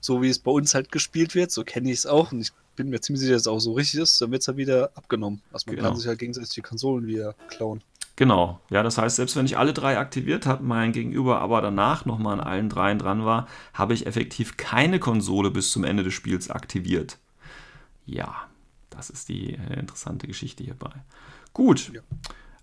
so 0.00 0.20
wie 0.20 0.28
es 0.28 0.38
bei 0.38 0.50
uns 0.50 0.74
halt 0.74 0.92
gespielt 0.92 1.34
wird, 1.34 1.50
so 1.50 1.64
kenne 1.64 1.90
ich 1.90 1.98
es 2.00 2.06
auch. 2.06 2.32
Und 2.32 2.42
ich 2.42 2.52
bin 2.78 2.88
mir 2.88 3.00
ziemlich 3.00 3.20
sicher, 3.20 3.34
dass 3.34 3.42
es 3.42 3.48
auch 3.48 3.58
so 3.58 3.72
richtig 3.72 4.00
ist, 4.00 4.20
dann 4.22 4.30
wird 4.30 4.42
es 4.42 4.48
halt 4.48 4.56
wieder 4.56 4.90
abgenommen. 4.94 5.42
Also 5.52 5.64
man 5.66 5.76
genau. 5.76 5.88
kann 5.88 5.98
sich 5.98 6.06
halt 6.06 6.18
gegenseitig 6.18 6.50
die 6.50 6.62
Konsolen 6.62 7.06
wieder 7.06 7.34
klauen. 7.48 7.82
Genau, 8.16 8.60
ja, 8.70 8.82
das 8.82 8.98
heißt, 8.98 9.16
selbst 9.16 9.36
wenn 9.36 9.46
ich 9.46 9.58
alle 9.58 9.72
drei 9.72 9.98
aktiviert 9.98 10.46
habe, 10.46 10.64
mein 10.64 10.92
Gegenüber 10.92 11.40
aber 11.40 11.60
danach 11.60 12.04
nochmal 12.04 12.40
an 12.40 12.46
allen 12.46 12.68
dreien 12.68 12.98
dran 12.98 13.24
war, 13.24 13.46
habe 13.74 13.94
ich 13.94 14.06
effektiv 14.06 14.56
keine 14.56 14.98
Konsole 14.98 15.50
bis 15.50 15.70
zum 15.70 15.84
Ende 15.84 16.02
des 16.02 16.14
Spiels 16.14 16.50
aktiviert. 16.50 17.18
Ja, 18.06 18.48
das 18.90 19.10
ist 19.10 19.28
die 19.28 19.54
äh, 19.54 19.78
interessante 19.78 20.26
Geschichte 20.26 20.64
hierbei. 20.64 20.90
Gut. 21.52 21.92
Ja. 21.94 22.00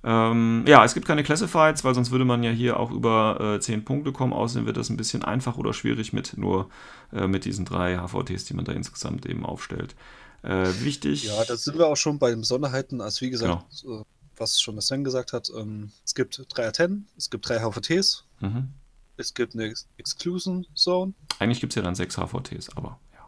Ähm, 0.07 0.63
ja, 0.67 0.85
es 0.85 0.93
gibt 0.93 1.07
keine 1.07 1.23
Classifieds, 1.23 1.83
weil 1.83 1.95
sonst 1.95 2.11
würde 2.11 2.25
man 2.25 2.43
ja 2.43 2.51
hier 2.51 2.79
auch 2.79 2.91
über 2.91 3.55
äh, 3.55 3.59
10 3.59 3.83
Punkte 3.85 4.11
kommen. 4.11 4.33
Außerdem 4.33 4.67
wird 4.67 4.77
das 4.77 4.89
ein 4.89 4.97
bisschen 4.97 5.23
einfach 5.23 5.57
oder 5.57 5.73
schwierig 5.73 6.13
mit 6.13 6.37
nur 6.37 6.69
äh, 7.11 7.25
mit 7.27 7.43
diesen 7.45 7.65
drei 7.65 7.97
HVTs, 7.97 8.45
die 8.45 8.53
man 8.53 8.65
da 8.65 8.71
insgesamt 8.71 9.25
eben 9.25 9.45
aufstellt. 9.45 9.95
Äh, 10.43 10.67
wichtig. 10.81 11.23
Ja, 11.23 11.43
da 11.45 11.57
sind 11.57 11.77
wir 11.79 11.87
auch 11.87 11.95
schon 11.97 12.19
bei 12.19 12.29
den 12.29 12.41
Besonderheiten. 12.41 13.01
Also 13.01 13.21
wie 13.25 13.31
gesagt, 13.31 13.65
genau. 13.81 14.05
was 14.37 14.61
schon 14.61 14.79
Sven 14.79 15.03
gesagt 15.03 15.33
hat, 15.33 15.49
ähm, 15.57 15.91
es 16.05 16.13
gibt 16.13 16.39
drei 16.49 16.67
Antennen, 16.67 17.07
es 17.17 17.31
gibt 17.31 17.49
drei 17.49 17.59
HVTs, 17.59 18.25
Mhm. 18.41 18.69
es 19.17 19.33
gibt 19.33 19.55
eine 19.55 19.63
Ex 19.65 19.87
Exclusion 19.97 20.67
Zone. 20.75 21.13
Eigentlich 21.39 21.61
gibt 21.61 21.71
es 21.73 21.75
ja 21.77 21.81
dann 21.81 21.95
sechs 21.95 22.15
HVTs, 22.17 22.69
aber 22.77 22.99
ja. 23.13 23.27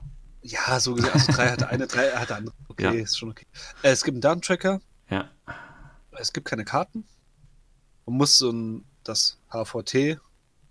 Ja, 0.68 0.80
so 0.80 0.94
gesehen, 0.94 1.12
also 1.12 1.32
drei 1.32 1.50
hat 1.50 1.64
eine, 1.64 1.88
drei 1.88 2.10
hat 2.12 2.32
andere. 2.32 2.54
Okay, 2.70 2.84
Ja. 2.84 2.92
ist 2.92 3.18
schon 3.18 3.30
okay. 3.30 3.48
Äh, 3.82 3.90
es 3.94 4.04
gibt 4.04 4.14
einen 4.14 4.22
Datentracker, 4.22 4.80
Ja, 5.10 5.28
es 6.20 6.34
gibt 6.34 6.48
keine 6.48 6.66
Karten. 6.66 7.06
Man 8.06 8.18
muss 8.18 8.38
so 8.38 8.52
ein, 8.52 8.86
das 9.04 9.38
HVT, 9.50 10.20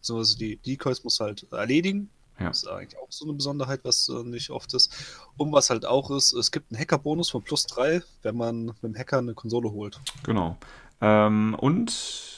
so 0.00 0.18
also 0.18 0.38
die 0.38 0.56
Decoys 0.56 1.04
muss 1.04 1.20
halt 1.20 1.46
erledigen. 1.52 2.10
Ja. 2.38 2.48
Das 2.48 2.58
ist 2.58 2.68
eigentlich 2.68 2.98
auch 2.98 3.10
so 3.10 3.24
eine 3.24 3.32
Besonderheit, 3.32 3.80
was 3.82 4.08
äh, 4.08 4.22
nicht 4.22 4.50
oft 4.50 4.72
ist. 4.74 4.92
Und 5.38 5.52
was 5.52 5.70
halt 5.70 5.86
auch 5.86 6.10
ist, 6.10 6.34
es 6.34 6.50
gibt 6.50 6.70
einen 6.70 6.78
Hacker-Bonus 6.78 7.30
von 7.30 7.42
plus 7.42 7.66
3, 7.66 8.02
wenn 8.22 8.36
man 8.36 8.66
mit 8.66 8.82
dem 8.82 8.96
Hacker 8.96 9.18
eine 9.18 9.34
Konsole 9.34 9.70
holt. 9.70 10.00
genau. 10.22 10.58
Ähm, 11.00 11.54
und 11.58 12.36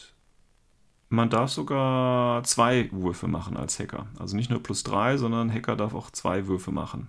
man 1.09 1.31
darf 1.31 1.51
sogar 1.51 2.43
zwei 2.45 2.91
Würfe 2.93 3.29
machen 3.29 3.57
als 3.57 3.79
Hacker. 3.79 4.07
Also 4.19 4.37
nicht 4.37 4.51
nur 4.51 4.63
plus 4.63 4.83
drei, 4.83 5.17
sondern 5.17 5.53
Hacker 5.53 5.77
darf 5.77 5.95
auch 5.95 6.11
zwei 6.11 6.47
Würfe 6.47 6.71
machen 6.71 7.09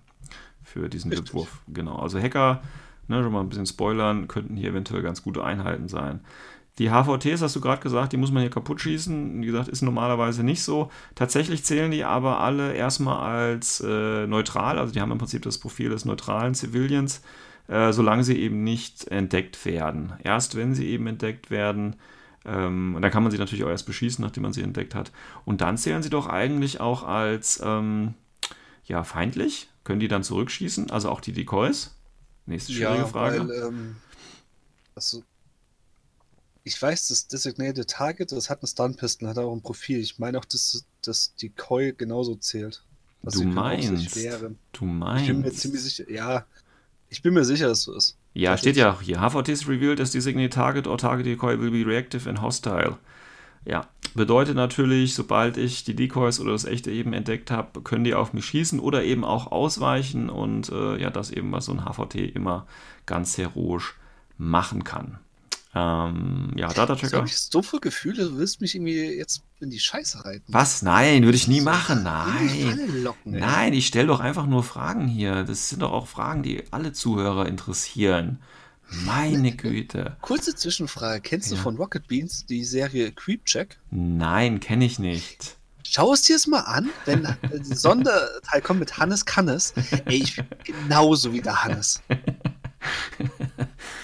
für 0.63 0.89
diesen. 0.89 1.11
Wurf. 1.33 1.61
Genau. 1.67 1.97
Also 1.97 2.19
Hacker, 2.19 2.61
ne, 3.09 3.21
schon 3.23 3.31
mal 3.31 3.41
ein 3.41 3.49
bisschen 3.49 3.65
spoilern, 3.65 4.27
könnten 4.27 4.55
hier 4.55 4.69
eventuell 4.69 5.01
ganz 5.01 5.23
gute 5.23 5.43
Einheiten 5.43 5.87
sein. 5.87 6.21
Die 6.77 6.89
HVTs, 6.89 7.41
hast 7.41 7.57
du 7.57 7.61
gerade 7.61 7.81
gesagt, 7.81 8.13
die 8.13 8.17
muss 8.17 8.31
man 8.31 8.41
hier 8.41 8.49
kaputt 8.49 8.79
schießen. 8.79 9.41
Wie 9.41 9.45
gesagt, 9.45 9.67
ist 9.67 9.81
normalerweise 9.81 10.43
nicht 10.43 10.63
so. 10.63 10.89
Tatsächlich 11.13 11.65
zählen 11.65 11.91
die 11.91 12.05
aber 12.05 12.39
alle 12.39 12.73
erstmal 12.73 13.19
als 13.19 13.81
äh, 13.85 14.25
neutral. 14.27 14.79
Also 14.79 14.93
die 14.93 15.01
haben 15.01 15.11
im 15.11 15.17
Prinzip 15.17 15.41
das 15.41 15.57
Profil 15.57 15.89
des 15.89 16.05
neutralen 16.05 16.55
Civilians, 16.55 17.21
äh, 17.67 17.91
solange 17.91 18.23
sie 18.23 18.39
eben 18.39 18.63
nicht 18.63 19.09
entdeckt 19.09 19.65
werden. 19.65 20.13
Erst 20.23 20.55
wenn 20.55 20.73
sie 20.73 20.87
eben 20.87 21.07
entdeckt 21.07 21.51
werden, 21.51 21.97
ähm, 22.45 22.95
und 22.95 23.01
dann 23.01 23.11
kann 23.11 23.23
man 23.23 23.31
sie 23.31 23.37
natürlich 23.37 23.65
auch 23.65 23.69
erst 23.69 23.85
beschießen, 23.85 24.23
nachdem 24.23 24.43
man 24.43 24.53
sie 24.53 24.61
entdeckt 24.61 24.95
hat. 24.95 25.11
Und 25.43 25.59
dann 25.59 25.77
zählen 25.77 26.01
sie 26.01 26.09
doch 26.09 26.27
eigentlich 26.27 26.79
auch 26.79 27.03
als 27.03 27.61
ähm, 27.63 28.13
ja, 28.85 29.03
feindlich. 29.03 29.69
Können 29.83 29.99
die 29.99 30.07
dann 30.07 30.23
zurückschießen? 30.23 30.91
Also 30.91 31.09
auch 31.09 31.19
die 31.19 31.33
Decoys? 31.33 31.98
Nächste 32.49 32.73
schwierige 32.73 33.05
Frage. 33.07 33.47
Weil, 33.47 33.63
ähm, 33.67 33.95
also, 34.95 35.23
ich 36.63 36.81
weiß, 36.81 37.07
das 37.07 37.27
Designated 37.27 37.89
Target, 37.89 38.31
das 38.31 38.49
hat 38.49 38.61
eine 38.61 38.67
Stun-Pistol, 38.67 39.29
hat 39.29 39.37
auch 39.37 39.53
ein 39.53 39.61
Profil. 39.61 39.99
Ich 39.99 40.19
meine 40.19 40.37
auch, 40.39 40.45
dass, 40.45 40.85
dass 41.01 41.33
die 41.35 41.49
Coil 41.49 41.93
genauso 41.93 42.35
zählt. 42.35 42.83
Also 43.23 43.43
Du 43.43 43.47
meinst. 43.49 43.89
du 43.89 43.95
Ich 43.95 44.13
bin 44.13 44.87
mir 44.89 44.93
meinst. 44.95 45.59
ziemlich 45.59 45.81
sicher, 45.81 46.09
ja, 46.09 46.45
ich 47.09 47.21
bin 47.21 47.33
mir 47.33 47.43
sicher, 47.43 47.67
dass 47.67 47.81
so 47.83 47.95
ist. 47.95 48.15
Ja, 48.33 48.57
steht 48.57 48.75
ja 48.77 48.93
auch 48.93 49.01
hier. 49.01 49.19
HVT 49.19 49.49
is 49.49 49.67
revealed 49.67 49.99
as 49.99 50.11
designated 50.11 50.53
target 50.53 50.87
or 50.87 50.97
target 50.97 51.25
decoy 51.25 51.59
will 51.59 51.71
be 51.71 51.85
reactive 51.85 52.29
and 52.29 52.41
hostile. 52.41 52.97
Ja, 53.65 53.87
bedeutet 54.15 54.55
natürlich, 54.55 55.13
sobald 55.13 55.57
ich 55.57 55.83
die 55.83 55.95
Decoys 55.95 56.39
oder 56.39 56.53
das 56.53 56.65
echte 56.65 56.91
eben 56.91 57.13
entdeckt 57.13 57.51
habe, 57.51 57.81
können 57.81 58.03
die 58.03 58.13
auf 58.15 58.33
mich 58.33 58.45
schießen 58.45 58.79
oder 58.79 59.03
eben 59.03 59.23
auch 59.23 59.51
ausweichen 59.51 60.29
und 60.29 60.69
äh, 60.69 60.97
ja, 60.99 61.09
das 61.09 61.29
eben, 61.31 61.51
was 61.51 61.65
so 61.65 61.73
ein 61.73 61.85
HVT 61.85 62.15
immer 62.15 62.65
ganz 63.05 63.37
heroisch 63.37 63.95
machen 64.37 64.83
kann. 64.83 65.19
Ähm, 65.75 66.51
ja, 66.55 66.69
Data 66.69 66.93
Ich 66.95 67.01
Tracker. 67.01 67.17
habe 67.17 67.27
so 67.29 67.61
viel 67.61 67.79
Gefühle, 67.79 68.23
du 68.29 68.37
willst 68.37 68.59
mich 68.59 68.73
irgendwie 68.73 69.03
jetzt 69.03 69.43
in 69.59 69.69
die 69.69 69.79
Scheiße 69.79 70.25
reiten. 70.25 70.45
Was? 70.47 70.81
Nein, 70.81 71.23
würde 71.23 71.35
ich 71.35 71.47
nie 71.47 71.61
machen. 71.61 72.01
Nein. 72.03 73.03
Locken. 73.03 73.33
Nein, 73.33 73.73
ich 73.73 73.85
stelle 73.85 74.07
doch 74.07 74.19
einfach 74.19 74.47
nur 74.47 74.63
Fragen 74.63 75.07
hier. 75.07 75.43
Das 75.43 75.69
sind 75.69 75.83
doch 75.83 75.91
auch 75.91 76.07
Fragen, 76.07 76.41
die 76.41 76.63
alle 76.71 76.91
Zuhörer 76.91 77.45
interessieren. 77.45 78.39
Meine 79.05 79.51
Güte. 79.55 80.17
Kurze 80.21 80.55
Zwischenfrage. 80.55 81.21
Kennst 81.21 81.51
du 81.51 81.55
Ja. 81.55 81.61
von 81.61 81.77
Rocket 81.77 82.07
Beans 82.07 82.45
die 82.45 82.63
Serie 82.63 83.11
Creep 83.11 83.45
Check? 83.45 83.77
Nein, 83.91 84.59
kenne 84.59 84.85
ich 84.85 84.99
nicht. 84.99 85.57
Schau 85.83 86.13
es 86.13 86.21
dir 86.23 86.35
es 86.35 86.45
mal 86.47 86.59
an, 86.61 86.89
wenn 87.05 87.23
der 87.23 87.37
Sonderteil 87.63 88.61
kommt 88.61 88.79
mit 88.79 88.97
Hannes 88.97 89.25
Kannes. 89.25 89.73
Ey, 90.05 90.17
ich 90.23 90.35
bin 90.35 90.45
genauso 90.63 91.33
wie 91.33 91.41
der 91.41 91.63
Hannes. 91.63 92.01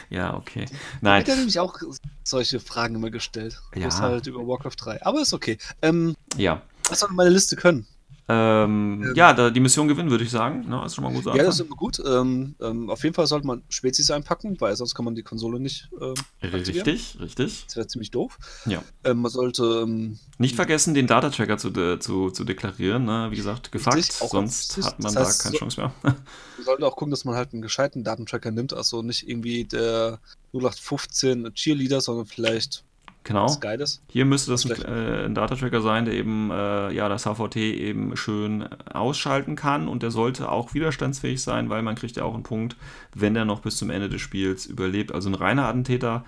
Ja, 0.10 0.36
okay. 0.36 0.66
Nein, 1.02 1.22
Hat 1.22 1.30
er 1.30 1.36
nämlich 1.38 1.60
auch 1.60 1.80
solche 2.24 2.60
Fragen 2.60 2.96
immer 2.96 3.10
gestellt. 3.10 3.60
Ja. 3.74 3.82
Bloß 3.82 4.02
halt 4.02 4.28
über 4.28 4.40
Warcraft 4.48 4.76
3. 4.80 5.04
Aber 5.06 5.22
ist 5.22 5.34
okay. 5.34 5.58
Ähm, 5.82 6.16
ja. 6.38 6.62
was 6.90 7.00
soll 7.00 7.10
meine 7.12 7.32
Liste 7.32 7.56
können? 7.56 7.88
Ähm, 8.28 9.14
ja, 9.16 9.34
da, 9.34 9.52
die 9.52 9.60
Mission 9.60 9.88
gewinnen, 9.88 10.10
würde 10.10 10.24
ich 10.24 10.32
sagen. 10.32 10.68
Ne, 10.68 10.82
ist 10.84 10.96
schon 10.96 11.04
mal 11.04 11.14
guter 11.14 11.36
Ja, 11.36 11.44
das 11.44 11.56
ist 11.60 11.66
immer 11.68 11.76
gut. 11.76 12.02
Ähm, 12.04 12.56
ähm, 12.60 12.90
auf 12.90 13.04
jeden 13.04 13.14
Fall 13.14 13.28
sollte 13.28 13.46
man 13.46 13.62
Spezies 13.70 14.10
einpacken, 14.10 14.60
weil 14.60 14.76
sonst 14.76 14.96
kann 14.96 15.06
man 15.06 15.14
die 15.14 15.22
Konsole 15.22 15.60
nicht. 15.60 15.90
Ähm. 16.02 16.16
Richtig, 16.42 17.20
richtig. 17.20 17.66
das 17.68 17.76
wäre 17.76 17.88
ziemlich 17.88 18.10
doof. 18.10 18.38
Ja. 18.66 18.82
Ähm, 19.04 19.22
man 19.22 19.30
sollte. 19.32 19.82
Ähm, 19.84 20.18
Nicht 20.40 20.56
vergessen, 20.56 20.96
den 20.96 21.06
Data-Tracker 21.06 21.60
zu, 21.60 21.70
de, 21.70 22.00
zu, 22.00 22.32
zu 22.32 22.44
deklarieren. 22.46 23.06
Ne? 23.06 23.28
Wie 23.30 23.36
gesagt, 23.36 23.72
gefuckt, 23.72 24.12
sonst 24.14 24.78
hat 24.78 25.00
man 25.00 25.14
Das 25.14 25.14
da 25.14 25.20
heißt, 25.30 25.44
keine 25.44 25.54
so- 25.54 25.60
Chance 25.60 25.82
mehr. 25.82 25.94
man 26.04 26.66
sollte 26.66 26.88
auch 26.88 26.96
gucken, 26.96 27.12
dass 27.12 27.26
man 27.26 27.36
halt 27.36 27.54
einen 27.54 27.62
gescheiten 27.62 28.04
Datentracker 28.04 28.50
nimmt. 28.50 28.74
Also 28.74 29.04
nicht 29.04 29.30
irgendwie 29.30 29.66
der 29.66 30.20
0815 30.54 31.54
Cheerleader, 31.54 32.02
sondern 32.02 32.26
vielleicht 32.26 32.85
genau. 33.26 33.46
was 33.46 33.60
Geiles. 33.60 34.02
Hier 34.08 34.24
müsste 34.24 34.52
das 34.52 34.66
ein, 34.66 34.82
äh, 34.82 35.26
ein 35.26 35.36
Data-Tracker 35.36 35.82
sein, 35.82 36.06
der 36.06 36.14
eben 36.14 36.50
äh, 36.52 36.92
ja, 36.94 37.10
das 37.10 37.26
HVT 37.26 37.58
eben 37.58 38.16
schön 38.16 38.64
ausschalten 38.94 39.58
kann 39.58 39.90
und 39.90 40.04
der 40.04 40.12
sollte 40.12 40.50
auch 40.50 40.74
widerstandsfähig 40.74 41.42
sein, 41.42 41.70
weil 41.70 41.82
man 41.82 41.96
kriegt 41.96 42.16
ja 42.16 42.24
auch 42.24 42.34
einen 42.34 42.44
Punkt, 42.44 42.78
wenn 43.14 43.36
er 43.36 43.44
noch 43.44 43.60
bis 43.60 43.76
zum 43.76 43.90
Ende 43.90 44.08
des 44.08 44.22
Spiels 44.22 44.66
überlebt. 44.66 45.12
Also 45.12 45.30
ein 45.30 45.36
reiner 45.36 45.66
Attentäter 45.66 46.24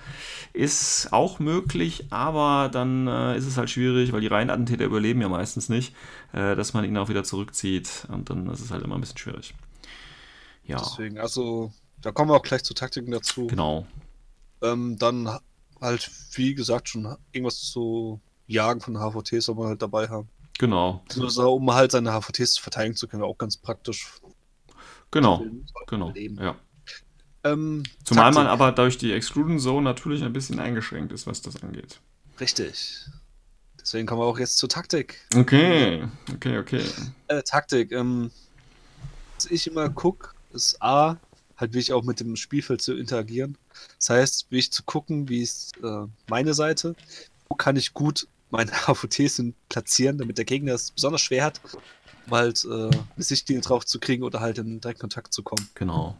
ist 0.51 1.13
auch 1.13 1.39
möglich, 1.39 2.07
aber 2.09 2.69
dann 2.69 3.07
äh, 3.07 3.37
ist 3.37 3.45
es 3.45 3.57
halt 3.57 3.69
schwierig, 3.69 4.11
weil 4.11 4.21
die 4.21 4.27
reinen 4.27 4.49
Attentäter 4.49 4.83
überleben 4.83 5.21
ja 5.21 5.29
meistens 5.29 5.69
nicht, 5.69 5.95
äh, 6.33 6.55
dass 6.55 6.73
man 6.73 6.83
ihn 6.83 6.97
auch 6.97 7.07
wieder 7.07 7.23
zurückzieht 7.23 8.07
und 8.11 8.29
dann 8.29 8.49
ist 8.49 8.59
es 8.59 8.71
halt 8.71 8.83
immer 8.83 8.95
ein 8.95 9.01
bisschen 9.01 9.17
schwierig. 9.17 9.53
Ja, 10.65 10.79
Deswegen, 10.79 11.17
also 11.17 11.71
da 12.01 12.11
kommen 12.11 12.29
wir 12.29 12.35
auch 12.35 12.43
gleich 12.43 12.63
zu 12.63 12.73
Taktiken 12.73 13.11
dazu. 13.11 13.47
genau. 13.47 13.87
Ähm, 14.61 14.97
dann 14.97 15.29
halt, 15.81 16.09
wie 16.33 16.55
gesagt, 16.55 16.89
schon 16.89 17.15
irgendwas 17.31 17.59
zu 17.61 18.19
jagen 18.47 18.81
von 18.81 18.95
HVTs 18.97 19.45
soll 19.45 19.55
man 19.55 19.67
halt 19.67 19.81
dabei 19.81 20.07
haben. 20.07 20.29
Genau, 20.59 21.03
Also, 21.21 21.53
um 21.53 21.71
halt 21.73 21.91
seine 21.91 22.11
HVTs 22.19 22.57
verteidigen 22.57 22.95
zu 22.95 23.07
können, 23.07 23.21
auch 23.23 23.37
ganz 23.37 23.57
praktisch. 23.57 24.07
genau, 25.11 25.45
genau. 25.85 26.11
Ja. 26.15 26.55
Ähm, 27.43 27.83
Zumal 28.03 28.31
man 28.31 28.45
Taktik. 28.47 28.51
aber 28.51 28.71
durch 28.71 28.97
die 28.97 29.13
Excluding 29.13 29.59
Zone 29.59 29.83
natürlich 29.83 30.23
ein 30.23 30.33
bisschen 30.33 30.59
eingeschränkt 30.59 31.11
ist, 31.13 31.27
was 31.27 31.41
das 31.41 31.61
angeht. 31.61 31.99
Richtig. 32.39 33.05
Deswegen 33.79 34.07
kommen 34.07 34.21
wir 34.21 34.25
auch 34.25 34.39
jetzt 34.39 34.57
zur 34.57 34.67
Taktik. 34.67 35.25
Okay, 35.35 36.07
okay, 36.33 36.57
okay. 36.57 36.83
Äh, 37.27 37.43
Taktik, 37.43 37.91
ähm, 37.91 38.31
was 39.35 39.45
ich 39.45 39.67
immer 39.67 39.89
gucke, 39.89 40.29
ist 40.51 40.81
A, 40.81 41.17
halt 41.57 41.73
wie 41.73 41.79
ich 41.79 41.91
auch 41.91 42.03
mit 42.03 42.19
dem 42.19 42.35
Spielfeld 42.35 42.81
zu 42.81 42.95
interagieren. 42.95 43.57
Das 43.97 44.09
heißt, 44.09 44.47
wie 44.49 44.59
ich 44.59 44.71
zu 44.71 44.83
gucken, 44.83 45.27
wie 45.27 45.41
ist 45.41 45.75
äh, 45.83 46.05
meine 46.29 46.53
Seite, 46.53 46.95
wo 47.49 47.55
kann 47.55 47.75
ich 47.75 47.93
gut 47.93 48.27
meine 48.49 48.71
hin 49.17 49.55
platzieren, 49.69 50.17
damit 50.17 50.37
der 50.37 50.45
Gegner 50.45 50.73
es 50.73 50.91
besonders 50.91 51.21
schwer 51.21 51.45
hat, 51.45 51.59
um 52.27 52.33
halt 52.33 52.63
äh, 52.65 52.67
eine 52.67 52.93
Sichtlinie 53.17 53.61
drauf 53.61 53.85
zu 53.85 53.99
kriegen 53.99 54.23
oder 54.23 54.39
halt 54.39 54.57
in 54.57 54.79
Direktkontakt 54.79 55.33
zu 55.33 55.43
kommen. 55.43 55.67
Genau. 55.75 56.17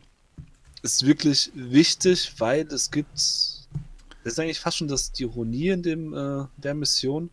ist 0.82 1.06
wirklich 1.06 1.52
wichtig, 1.54 2.34
weil 2.40 2.68
es 2.68 2.92
gibt. 2.92 3.14
Das 3.14 4.34
ist 4.34 4.40
eigentlich 4.40 4.60
fast 4.60 4.78
schon 4.78 4.90
das 4.90 5.14
die 5.14 5.24
Ironie 5.24 5.70
in 5.70 5.84
dem, 5.84 6.14
äh, 6.14 6.46
der 6.58 6.74
Mission. 6.74 7.30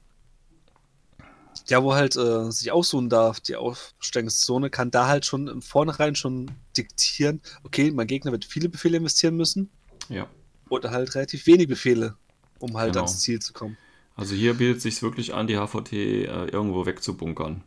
Ja, 1.67 1.83
wo 1.83 1.95
halt 1.95 2.15
äh, 2.17 2.51
sich 2.53 2.71
aussuchen 2.73 3.09
darf, 3.09 3.41
die 3.41 3.57
Aufstellungszone 3.57 4.69
kann 4.71 4.91
da 4.91 5.09
halt 5.09 5.25
schon 5.25 5.49
im 5.49 5.63
Vornherein 5.63 6.15
schon 6.15 6.51
diktieren, 6.77 7.41
okay, 7.63 7.91
mein 7.91 8.07
Gegner 8.07 8.33
wird 8.33 8.45
viele 8.45 8.69
Befehle 8.69 8.99
investieren 8.99 9.37
müssen 9.37 9.71
Ja. 10.09 10.29
oder 10.69 10.91
halt 10.91 11.15
relativ 11.15 11.47
wenig 11.47 11.69
Befehle, 11.69 12.17
um 12.59 12.77
halt 12.77 12.93
Genau. 12.93 13.05
ans 13.07 13.21
Ziel 13.21 13.41
zu 13.41 13.53
kommen. 13.55 13.77
Also 14.15 14.35
hier 14.35 14.55
bietet 14.55 14.77
es 14.79 14.83
sich 14.83 15.03
wirklich 15.03 15.33
an, 15.35 15.47
die 15.47 15.57
HVT 15.57 15.93
äh, 15.93 16.27
irgendwo 16.47 16.85
wegzubunkern. 16.87 17.65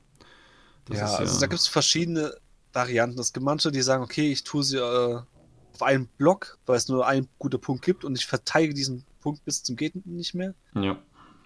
Das 0.85 0.99
ja, 0.99 1.05
ist 1.05 1.15
also 1.19 1.39
da 1.39 1.47
gibt 1.47 1.59
es 1.59 1.67
verschiedene 1.67 2.33
Varianten. 2.73 3.19
Es 3.19 3.33
gibt 3.33 3.43
manche, 3.45 3.71
die 3.71 3.81
sagen, 3.81 4.03
okay, 4.03 4.31
ich 4.31 4.43
tue 4.43 4.63
sie 4.63 4.77
äh, 4.77 5.19
auf 5.73 5.81
einen 5.81 6.07
Block, 6.17 6.57
weil 6.65 6.77
es 6.77 6.87
nur 6.87 7.05
einen 7.07 7.27
guten 7.39 7.59
Punkt 7.59 7.83
gibt 7.83 8.05
und 8.05 8.17
ich 8.17 8.25
verteidige 8.27 8.73
diesen 8.75 9.03
Punkt 9.21 9.43
bis 9.43 9.63
zum 9.63 9.75
Geht 9.75 10.05
nicht 10.05 10.35
mehr. 10.35 10.53
ja, 10.75 10.97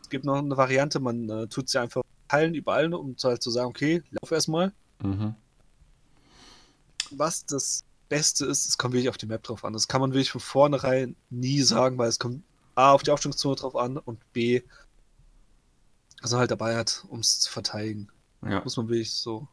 Es 0.04 0.10
gibt 0.10 0.26
noch 0.26 0.38
eine 0.38 0.56
Variante, 0.58 1.00
man 1.00 1.30
äh, 1.30 1.48
tut 1.48 1.70
sie 1.70 1.80
einfach 1.80 2.02
teilen 2.32 2.56
überall, 2.56 2.94
um 2.94 3.16
halt 3.24 3.44
zu 3.44 3.52
sagen, 3.52 3.70
okay, 3.70 4.04
lauf 4.12 4.32
erstmal. 4.32 4.72
mhm. 5.04 5.36
Was 7.12 7.46
das 7.46 7.84
Beste 8.08 8.46
ist, 8.46 8.66
es 8.68 8.78
kommt 8.78 8.94
wirklich 8.94 9.10
auf 9.10 9.18
die 9.18 9.26
Map 9.26 9.44
drauf 9.44 9.66
an. 9.66 9.74
Das 9.74 9.88
kann 9.88 10.00
man 10.00 10.12
wirklich 10.12 10.32
von 10.32 10.40
vornherein 10.42 11.16
nie 11.30 11.62
sagen, 11.62 11.98
weil 11.98 12.08
es 12.08 12.20
kommt 12.20 12.44
A 12.76 12.94
auf 12.94 13.04
die 13.04 13.12
Aufstellungszone 13.12 13.56
drauf 13.56 13.76
an 13.76 13.98
und 13.98 14.20
B, 14.32 14.62
was 16.22 16.32
man 16.32 16.40
halt 16.40 16.52
dabei 16.52 16.78
hat, 16.78 17.04
um 17.10 17.20
es 17.20 17.42
zu 17.42 17.52
verteidigen. 17.52 18.08
ja. 18.46 18.62
Muss 18.64 18.78
man 18.78 18.88
wirklich 18.88 19.12
so. 19.12 19.48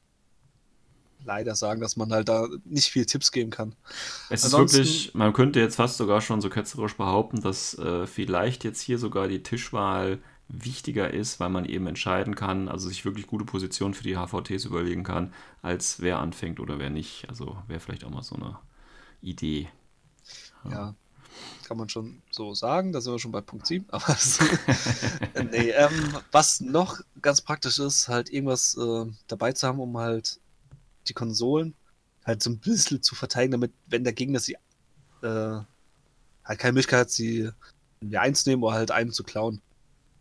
leider 1.25 1.57
sagen, 1.57 1.81
dass 1.81 1.97
man 1.97 2.13
halt 2.13 2.29
da 2.29 2.47
nicht 2.65 2.91
viel 2.91 3.07
Tipps 3.07 3.33
geben 3.33 3.51
kann. 3.51 3.75
Es 4.31 4.45
Ansonsten, 4.45 4.83
ist 4.83 4.89
wirklich, 4.89 5.15
man 5.15 5.33
könnte 5.33 5.59
jetzt 5.59 5.77
fast 5.77 5.97
sogar 5.97 6.21
schon 6.21 6.41
so 6.41 6.49
ketzerisch 6.49 6.97
behaupten, 6.97 7.41
dass 7.41 7.77
äh, 7.77 8.07
vielleicht 8.07 8.63
jetzt 8.63 8.81
hier 8.81 8.99
sogar 8.99 9.27
die 9.27 9.43
Tischwahl 9.43 10.21
wichtiger 10.49 11.13
ist, 11.13 11.41
weil 11.41 11.51
man 11.51 11.65
eben 11.65 11.87
entscheiden 11.87 12.35
kann, 12.35 12.69
also 12.69 12.89
sich 12.89 13.05
wirklich 13.05 13.27
gute 13.27 13.45
Positionen 13.45 13.95
für 13.95 14.03
die 14.03 14.17
HVTs 14.17 14.65
überlegen 14.65 15.05
kann, 15.05 15.33
als 15.63 16.01
wer 16.01 16.19
anfängt 16.19 16.59
oder 16.59 16.79
wer 16.79 16.91
nicht. 16.91 17.29
Also 17.29 17.59
wäre 17.67 17.81
vielleicht 17.81 18.05
auch 18.05 18.11
mal 18.11 18.23
so 18.23 18.37
eine 18.37 18.59
Idee. 19.21 19.69
Ja. 20.65 20.71
ja. 20.71 20.95
kann 21.65 21.77
man 21.77 21.89
schon 21.89 22.23
so 22.31 22.55
sagen. 22.55 22.93
Da 22.93 23.01
sind 23.01 23.13
wir 23.13 23.19
schon 23.19 23.33
bei 23.33 23.43
Punkt 23.43 23.67
7. 23.67 23.87
Aber 23.91 24.05
nee, 25.51 25.71
ähm, 25.71 26.17
was 26.33 26.61
noch 26.61 27.01
ganz 27.21 27.43
praktisch 27.43 27.79
ist, 27.79 28.09
halt 28.09 28.31
irgendwas 28.31 28.77
äh, 28.77 29.07
dabei 29.27 29.53
zu 29.53 29.67
haben, 29.67 29.81
um 29.81 29.99
halt 29.99 30.41
die 31.09 31.15
Konsolen 31.15 31.75
halt 32.29 32.43
so 32.43 32.51
ein 32.51 32.59
bisschen 32.59 33.03
zu 33.03 33.15
verteidigen, 33.15 33.53
damit, 33.53 33.73
wenn 33.87 34.05
der 34.05 34.13
Gegner 34.13 34.39
sie 34.39 34.57
äh, 35.23 35.61
halt 36.45 36.59
keine 36.59 36.73
Möglichkeit 36.73 37.01
hat, 37.01 37.11
sie 37.11 37.51
einzunehmen 38.13 38.63
oder 38.63 38.75
halt 38.75 38.91
einem 38.91 39.13
zu 39.13 39.25
klauen. 39.25 39.61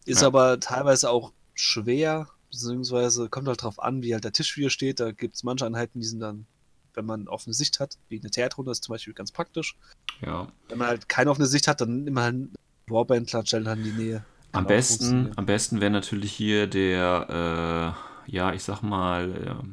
Ist 0.07 0.21
ja. 0.21 0.27
aber 0.27 0.59
teilweise 0.59 1.09
auch 1.09 1.33
schwer, 1.53 2.27
beziehungsweise 2.49 3.29
kommt 3.29 3.47
halt 3.47 3.61
drauf 3.61 3.81
an, 3.81 4.01
wie 4.03 4.13
halt 4.13 4.23
der 4.23 4.31
Tisch 4.31 4.55
wieder 4.57 4.69
steht. 4.69 4.99
Da 4.99 5.11
gibt 5.11 5.35
es 5.35 5.43
manche 5.43 5.65
Einheiten, 5.65 5.99
die 5.99 6.05
sind 6.05 6.21
dann, 6.21 6.45
wenn 6.93 7.05
man 7.05 7.27
offene 7.27 7.53
Sicht 7.53 7.79
hat, 7.79 7.97
wie 8.09 8.19
eine 8.19 8.31
Theatrunde 8.31 8.71
ist 8.71 8.83
zum 8.83 8.93
Beispiel 8.93 9.13
ganz 9.13 9.31
praktisch. 9.31 9.75
Ja. 10.21 10.47
Wenn 10.69 10.77
man 10.77 10.87
halt 10.87 11.09
keine 11.09 11.29
offene 11.29 11.47
Sicht 11.47 11.67
hat, 11.67 11.81
dann 11.81 12.07
immer 12.07 12.23
halt 12.23 12.49
Warbandler 12.87 13.45
stellen 13.45 13.67
halt 13.67 13.79
in 13.79 13.83
die 13.83 14.03
Nähe. 14.03 14.25
Am 14.53 14.65
besten, 14.65 15.31
am 15.35 15.45
besten 15.45 15.81
wäre 15.81 15.91
natürlich 15.91 16.31
hier 16.31 16.67
der, 16.67 17.93
äh, 18.27 18.31
ja, 18.31 18.53
ich 18.53 18.63
sag 18.63 18.81
mal, 18.81 19.65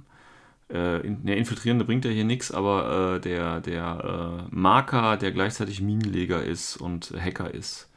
äh, 0.68 1.07
in, 1.07 1.24
der 1.24 1.37
Infiltrierende 1.37 1.85
bringt 1.85 2.05
ja 2.05 2.11
hier 2.11 2.24
nichts, 2.24 2.51
aber 2.51 3.16
äh, 3.16 3.20
der, 3.20 3.61
der 3.61 4.47
äh, 4.51 4.55
Marker, 4.55 5.16
der 5.16 5.32
gleichzeitig 5.32 5.80
Minenleger 5.80 6.43
ist 6.43 6.76
und 6.76 7.12
Hacker 7.16 7.55
ist. 7.55 7.89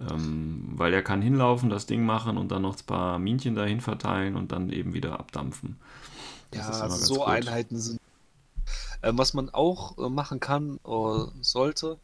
Ähm, 0.00 0.70
weil 0.74 0.94
er 0.94 1.02
kann 1.02 1.22
hinlaufen, 1.22 1.70
das 1.70 1.86
Ding 1.86 2.06
machen 2.06 2.38
und 2.38 2.52
dann 2.52 2.62
noch 2.62 2.76
ein 2.76 2.86
paar 2.86 3.18
Minchen 3.18 3.56
dahin 3.56 3.80
verteilen 3.80 4.36
und 4.36 4.52
dann 4.52 4.70
eben 4.70 4.94
wieder 4.94 5.18
abdampfen. 5.18 5.76
Das 6.52 6.68
ja, 6.68 6.84
also 6.84 6.96
so 7.04 7.14
gut. 7.16 7.26
Einheiten 7.26 7.78
sind. 7.78 8.00
Ähm, 9.02 9.18
was 9.18 9.34
man 9.34 9.50
auch 9.50 9.98
äh, 9.98 10.08
machen 10.08 10.40
kann 10.40 10.76
oder 10.78 11.32
sollte, 11.40 11.98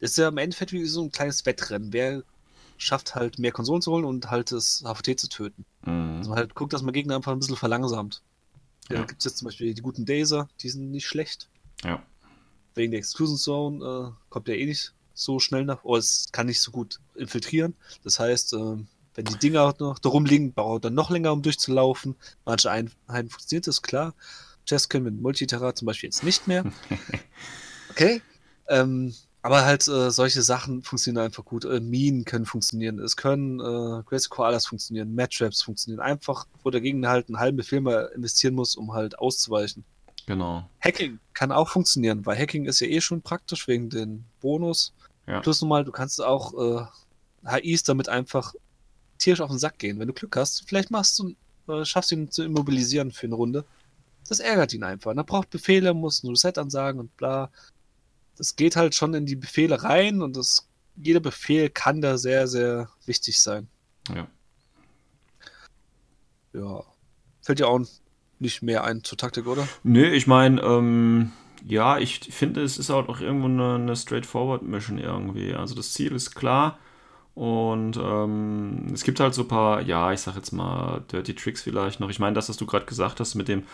ist 0.00 0.16
ja 0.18 0.28
im 0.28 0.38
Endeffekt 0.38 0.72
wie 0.72 0.84
so 0.86 1.02
ein 1.02 1.12
kleines 1.12 1.44
Wettrennen. 1.44 1.92
Wer 1.92 2.22
schafft 2.76 3.14
halt 3.14 3.38
mehr 3.38 3.52
Konsolen 3.52 3.82
zu 3.82 3.92
holen 3.92 4.04
und 4.04 4.30
halt 4.30 4.52
das 4.52 4.82
HVT 4.84 5.18
zu 5.18 5.28
töten. 5.28 5.64
Mhm. 5.84 6.16
Also 6.18 6.30
man 6.30 6.38
halt 6.38 6.54
guckt, 6.54 6.72
dass 6.72 6.82
man 6.82 6.94
Gegner 6.94 7.16
einfach 7.16 7.32
ein 7.32 7.38
bisschen 7.38 7.56
verlangsamt. 7.56 8.22
Ja. 8.88 8.98
Da 8.98 9.04
gibt 9.04 9.20
es 9.20 9.24
jetzt 9.24 9.38
zum 9.38 9.46
Beispiel 9.46 9.74
die 9.74 9.82
guten 9.82 10.04
Dazer, 10.04 10.48
die 10.60 10.68
sind 10.68 10.90
nicht 10.90 11.06
schlecht. 11.06 11.48
Ja. 11.82 12.02
Wegen 12.74 12.90
der 12.90 12.98
Exclusion 12.98 13.38
Zone 13.38 13.84
äh, 13.84 14.12
kommt 14.28 14.48
der 14.48 14.58
eh 14.58 14.66
nicht 14.66 14.92
so 15.14 15.38
schnell 15.38 15.64
nach, 15.64 15.84
oder 15.84 16.00
es 16.00 16.28
kann 16.32 16.46
nicht 16.46 16.60
so 16.60 16.70
gut 16.70 17.00
infiltrieren. 17.14 17.74
Das 18.02 18.18
heißt, 18.18 18.52
äh, 18.54 18.76
wenn 19.14 19.24
die 19.24 19.38
Dinger 19.38 19.74
noch 19.78 19.98
da 19.98 20.08
rumliegen, 20.08 20.52
braucht 20.52 20.78
er 20.78 20.80
dann 20.88 20.94
noch 20.94 21.10
länger, 21.10 21.32
um 21.32 21.42
durchzulaufen. 21.42 22.16
Manche 22.44 22.70
Einheiten 22.70 23.30
funktioniert 23.30 23.66
das, 23.66 23.82
klar. 23.82 24.14
Chess 24.66 24.88
können 24.88 25.04
mit 25.04 25.20
Multiterra 25.20 25.74
zum 25.74 25.86
Beispiel 25.86 26.08
jetzt 26.08 26.24
nicht 26.24 26.46
mehr. 26.46 26.64
Okay. 27.90 28.22
Ähm, 28.66 29.14
aber 29.42 29.64
halt 29.64 29.86
äh, 29.86 30.10
solche 30.10 30.42
Sachen 30.42 30.82
funktionieren 30.82 31.26
einfach 31.26 31.44
gut. 31.44 31.64
Äh, 31.64 31.78
Minen 31.78 32.24
können 32.24 32.46
funktionieren. 32.46 32.98
Es 32.98 33.16
können 33.16 33.60
äh, 33.60 34.02
Gracie 34.04 34.28
Koalas 34.30 34.66
funktionieren. 34.66 35.14
Mattraps 35.14 35.62
funktionieren. 35.62 36.00
Einfach, 36.00 36.46
wo 36.62 36.70
der 36.70 36.80
Gegner 36.80 37.10
halt 37.10 37.28
einen 37.28 37.38
halben 37.38 37.58
Befehl 37.58 37.80
mal 37.80 38.10
investieren 38.14 38.54
muss, 38.54 38.74
um 38.74 38.94
halt 38.94 39.18
auszuweichen. 39.18 39.84
Genau. 40.26 40.68
Hacking 40.80 41.18
kann 41.34 41.52
auch 41.52 41.68
funktionieren, 41.68 42.24
weil 42.24 42.38
Hacking 42.38 42.64
ist 42.64 42.80
ja 42.80 42.86
eh 42.86 43.00
schon 43.00 43.20
praktisch 43.20 43.68
wegen 43.68 43.90
den 43.90 44.24
Bonus. 44.40 44.94
Ja. 45.26 45.40
Plus 45.40 45.60
nochmal, 45.62 45.84
du 45.84 45.92
kannst 45.92 46.20
auch 46.22 46.54
äh, 46.54 47.60
HIs 47.60 47.82
damit 47.82 48.08
einfach 48.08 48.54
tierisch 49.18 49.40
auf 49.40 49.50
den 49.50 49.58
Sack 49.58 49.78
gehen. 49.78 49.98
Wenn 49.98 50.08
du 50.08 50.14
Glück 50.14 50.36
hast, 50.36 50.64
vielleicht 50.68 50.90
machst 50.90 51.18
du, 51.18 51.34
äh, 51.72 51.84
schaffst 51.84 52.10
du 52.10 52.16
ihn 52.16 52.30
zu 52.30 52.42
immobilisieren 52.42 53.10
für 53.10 53.26
eine 53.26 53.34
Runde. 53.34 53.64
Das 54.28 54.40
ärgert 54.40 54.72
ihn 54.72 54.84
einfach. 54.84 55.14
Er 55.14 55.24
braucht 55.24 55.50
Befehle, 55.50 55.94
muss 55.94 56.22
ein 56.22 56.30
Reset 56.30 56.52
ansagen 56.56 57.00
und 57.00 57.16
bla. 57.16 57.50
Das 58.36 58.56
geht 58.56 58.76
halt 58.76 58.94
schon 58.94 59.14
in 59.14 59.26
die 59.26 59.36
Befehle 59.36 59.82
rein 59.82 60.22
und 60.22 60.36
das, 60.36 60.68
jeder 60.96 61.20
Befehl 61.20 61.70
kann 61.70 62.00
da 62.00 62.18
sehr, 62.18 62.48
sehr 62.48 62.88
wichtig 63.06 63.40
sein. 63.40 63.68
Ja. 64.14 64.26
Ja. 66.52 66.84
Fällt 67.42 67.58
dir 67.58 67.68
auch 67.68 67.80
nicht 68.38 68.62
mehr 68.62 68.84
ein 68.84 69.04
zur 69.04 69.18
Taktik, 69.18 69.46
oder? 69.46 69.68
Nee, 69.82 70.08
ich 70.08 70.26
meine, 70.26 70.60
ähm, 70.62 71.32
ja, 71.66 71.98
ich 71.98 72.20
finde, 72.30 72.62
es 72.62 72.78
ist 72.78 72.90
auch 72.90 73.20
irgendwo 73.20 73.46
eine, 73.46 73.74
eine 73.76 73.96
straightforward 73.96 74.62
Mission 74.62 74.98
irgendwie. 74.98 75.54
Also 75.54 75.74
das 75.74 75.92
Ziel 75.92 76.12
ist 76.12 76.34
klar 76.34 76.78
und 77.34 77.96
ähm, 77.96 78.88
es 78.92 79.02
gibt 79.02 79.18
halt 79.20 79.34
so 79.34 79.42
ein 79.42 79.48
paar, 79.48 79.80
ja, 79.82 80.12
ich 80.12 80.20
sag 80.20 80.36
jetzt 80.36 80.52
mal 80.52 81.02
Dirty 81.10 81.34
Tricks 81.34 81.62
vielleicht 81.62 82.00
noch. 82.00 82.10
Ich 82.10 82.20
meine, 82.20 82.34
das, 82.34 82.48
was 82.48 82.56
du 82.56 82.66
gerade 82.66 82.86
gesagt 82.86 83.18
hast 83.20 83.34
mit 83.34 83.48
dem 83.48 83.64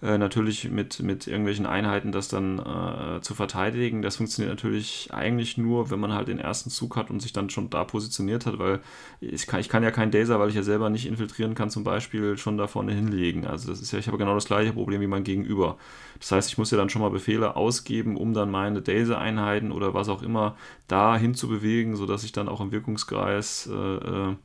äh, 0.00 0.16
natürlich 0.16 0.70
mit, 0.70 1.00
mit 1.00 1.26
irgendwelchen 1.26 1.66
Einheiten 1.66 2.12
das 2.12 2.28
dann 2.28 2.58
äh, 2.60 3.20
zu 3.20 3.34
verteidigen. 3.34 4.00
Das 4.00 4.16
funktioniert 4.16 4.54
natürlich 4.54 5.08
eigentlich 5.12 5.58
nur, 5.58 5.90
wenn 5.90 5.98
man 5.98 6.12
halt 6.12 6.28
den 6.28 6.38
ersten 6.38 6.70
Zug 6.70 6.96
hat 6.96 7.10
und 7.10 7.20
sich 7.20 7.32
dann 7.32 7.50
schon 7.50 7.68
da 7.68 7.82
positioniert 7.82 8.46
hat, 8.46 8.60
weil 8.60 8.80
ich 9.20 9.48
kann, 9.48 9.58
ich 9.58 9.68
kann 9.68 9.82
ja 9.82 9.90
keinen 9.90 10.12
Daser, 10.12 10.38
weil 10.38 10.50
ich 10.50 10.54
ja 10.54 10.62
selber 10.62 10.88
nicht 10.88 11.06
infiltrieren 11.06 11.56
kann, 11.56 11.68
zum 11.68 11.82
Beispiel 11.82 12.38
schon 12.38 12.56
da 12.56 12.68
vorne 12.68 12.92
hinlegen. 12.92 13.44
Also 13.44 13.68
das 13.70 13.80
ist 13.80 13.90
ja, 13.90 13.98
ich 13.98 14.06
habe 14.06 14.18
genau 14.18 14.34
das 14.34 14.44
gleiche 14.44 14.72
Problem 14.72 15.00
wie 15.00 15.08
mein 15.08 15.24
Gegenüber. 15.24 15.78
Das 16.20 16.30
heißt, 16.30 16.48
ich 16.48 16.58
muss 16.58 16.70
ja 16.70 16.78
dann 16.78 16.90
schon 16.90 17.02
mal 17.02 17.10
Befehle 17.10 17.56
ausgeben, 17.56 18.16
um 18.16 18.34
dann 18.34 18.52
meine 18.52 18.82
Daser-Einheiten 18.82 19.72
oder 19.72 19.94
was 19.94 20.08
auch 20.08 20.22
immer 20.22 20.56
da 20.86 21.16
hinzubewegen, 21.16 21.96
sodass 21.96 22.22
ich 22.22 22.30
dann 22.30 22.48
auch 22.48 22.60
im 22.60 22.70
Wirkungskreis 22.70 23.68
äh, 23.72 23.74
äh 23.74 24.36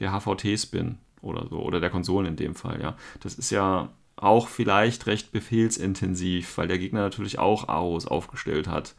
der 0.00 0.10
HVTs 0.10 0.66
bin 0.66 0.98
oder 1.20 1.46
so, 1.48 1.60
oder 1.60 1.78
der 1.78 1.90
Konsolen 1.90 2.26
in 2.26 2.36
dem 2.36 2.54
Fall, 2.54 2.80
ja. 2.80 2.96
Das 3.20 3.34
ist 3.34 3.50
ja 3.50 3.90
auch 4.22 4.48
vielleicht 4.48 5.06
recht 5.06 5.32
befehlsintensiv, 5.32 6.56
weil 6.56 6.68
der 6.68 6.78
Gegner 6.78 7.00
natürlich 7.00 7.38
auch 7.38 7.68
AOs 7.68 8.06
aufgestellt 8.06 8.68
hat. 8.68 8.94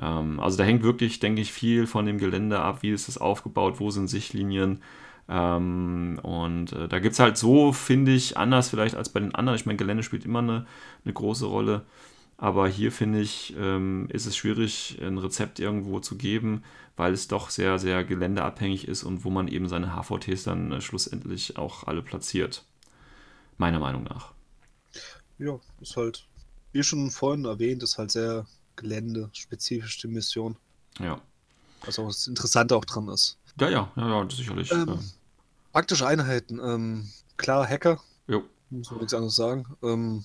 Ähm, 0.00 0.40
also 0.40 0.56
da 0.58 0.64
hängt 0.64 0.82
wirklich, 0.82 1.20
denke 1.20 1.42
ich, 1.42 1.52
viel 1.52 1.86
von 1.86 2.06
dem 2.06 2.18
Gelände 2.18 2.60
ab, 2.60 2.82
wie 2.82 2.90
ist 2.90 3.08
es 3.08 3.18
aufgebaut, 3.18 3.78
wo 3.78 3.90
sind 3.90 4.08
Sichtlinien. 4.08 4.80
Ähm, 5.28 6.18
und 6.22 6.72
äh, 6.72 6.88
da 6.88 6.98
gibt 6.98 7.14
es 7.14 7.20
halt 7.20 7.36
so, 7.36 7.72
finde 7.72 8.12
ich, 8.12 8.36
anders 8.36 8.70
vielleicht 8.70 8.94
als 8.94 9.08
bei 9.10 9.20
den 9.20 9.34
anderen. 9.34 9.56
Ich 9.56 9.66
meine, 9.66 9.76
Gelände 9.76 10.02
spielt 10.02 10.24
immer 10.24 10.40
eine, 10.40 10.66
eine 11.04 11.14
große 11.14 11.46
Rolle. 11.46 11.82
Aber 12.36 12.68
hier 12.68 12.90
finde 12.90 13.20
ich, 13.20 13.54
ähm, 13.58 14.08
ist 14.10 14.26
es 14.26 14.36
schwierig, 14.36 14.98
ein 15.00 15.18
Rezept 15.18 15.60
irgendwo 15.60 16.00
zu 16.00 16.16
geben, 16.16 16.64
weil 16.96 17.12
es 17.12 17.28
doch 17.28 17.48
sehr, 17.50 17.78
sehr 17.78 18.02
geländeabhängig 18.04 18.88
ist 18.88 19.04
und 19.04 19.24
wo 19.24 19.30
man 19.30 19.48
eben 19.48 19.68
seine 19.68 19.94
HVTs 19.94 20.44
dann 20.44 20.72
äh, 20.72 20.80
schlussendlich 20.80 21.56
auch 21.58 21.86
alle 21.86 22.02
platziert. 22.02 22.64
Meiner 23.56 23.78
Meinung 23.78 24.04
nach. 24.04 24.33
Ja, 25.38 25.58
ist 25.80 25.96
halt, 25.96 26.26
wie 26.72 26.82
schon 26.82 27.10
vorhin 27.10 27.44
erwähnt, 27.44 27.82
ist 27.82 27.98
halt 27.98 28.10
sehr 28.10 28.46
geländespezifisch 28.76 29.98
die 29.98 30.08
Mission. 30.08 30.56
Ja. 30.98 31.20
Was 31.84 31.98
auch 31.98 32.06
das 32.06 32.26
Interessante 32.26 32.76
auch 32.76 32.84
dran 32.84 33.08
ist. 33.08 33.38
Ja, 33.60 33.68
ja, 33.68 33.92
ja, 33.96 34.22
ja 34.22 34.30
sicherlich. 34.30 34.70
Ähm, 34.72 34.88
ja. 34.88 34.98
Praktische 35.72 36.06
Einheiten. 36.06 36.60
Ähm, 36.62 37.08
klar, 37.36 37.68
Hacker. 37.68 38.00
Jo. 38.26 38.44
Muss 38.70 38.90
man 38.90 39.00
nichts 39.00 39.14
anderes 39.14 39.36
sagen. 39.36 39.66
Ähm, 39.82 40.24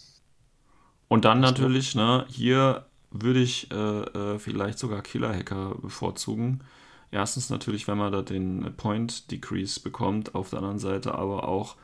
Und 1.08 1.26
dann 1.26 1.40
natürlich, 1.40 1.96
ne, 1.96 2.26
hier 2.30 2.86
würde 3.12 3.42
ich 3.42 3.72
äh, 3.72 3.76
äh, 3.76 4.40
vielleicht 4.40 4.80
sogar 4.80 5.02
Killer-Hacker 5.02 5.76
bevorzugen. 5.82 6.64
Erstens 7.12 7.50
natürlich, 7.50 7.88
wenn 7.88 7.98
man 7.98 8.12
da 8.12 8.22
den 8.22 8.76
Point 8.78 9.32
Decrease 9.32 9.80
bekommt, 9.80 10.36
auf 10.36 10.52
der 10.52 10.60
anderen 10.60 10.80
Seite 10.80 11.16
aber 11.16 11.48
auch 11.48 11.76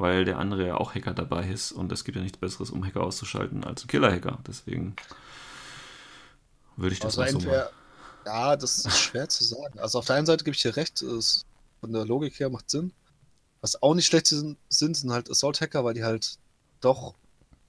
weil 0.00 0.24
der 0.24 0.38
andere 0.38 0.66
ja 0.66 0.76
auch 0.76 0.94
Hacker 0.94 1.12
dabei 1.12 1.48
ist 1.48 1.72
und 1.72 1.92
es 1.92 2.04
gibt 2.04 2.16
ja 2.16 2.22
nichts 2.22 2.38
Besseres, 2.38 2.70
um 2.70 2.84
Hacker 2.84 3.02
auszuschalten 3.02 3.64
als 3.64 3.84
ein 3.84 3.88
Killer-Hacker. 3.88 4.38
Deswegen 4.46 4.96
würde 6.76 6.94
ich 6.94 7.00
das 7.00 7.18
also 7.18 7.38
mal 7.38 7.42
so 7.42 7.48
machen. 7.48 7.68
Ja, 8.26 8.56
das 8.56 8.84
ist 8.84 8.98
schwer 8.98 9.28
zu 9.28 9.44
sagen. 9.44 9.78
Also 9.78 9.98
auf 9.98 10.06
der 10.06 10.16
einen 10.16 10.26
Seite 10.26 10.44
gebe 10.44 10.54
ich 10.54 10.62
dir 10.62 10.76
recht, 10.76 11.02
es, 11.02 11.44
von 11.80 11.92
der 11.92 12.04
Logik 12.04 12.38
her 12.38 12.50
macht 12.50 12.70
Sinn. 12.70 12.92
Was 13.60 13.82
auch 13.82 13.94
nicht 13.94 14.06
schlecht 14.06 14.26
sind, 14.26 14.56
sind, 14.68 14.96
sind 14.96 15.10
halt 15.10 15.30
Assault-Hacker, 15.30 15.84
weil 15.84 15.94
die 15.94 16.04
halt 16.04 16.38
doch 16.80 17.14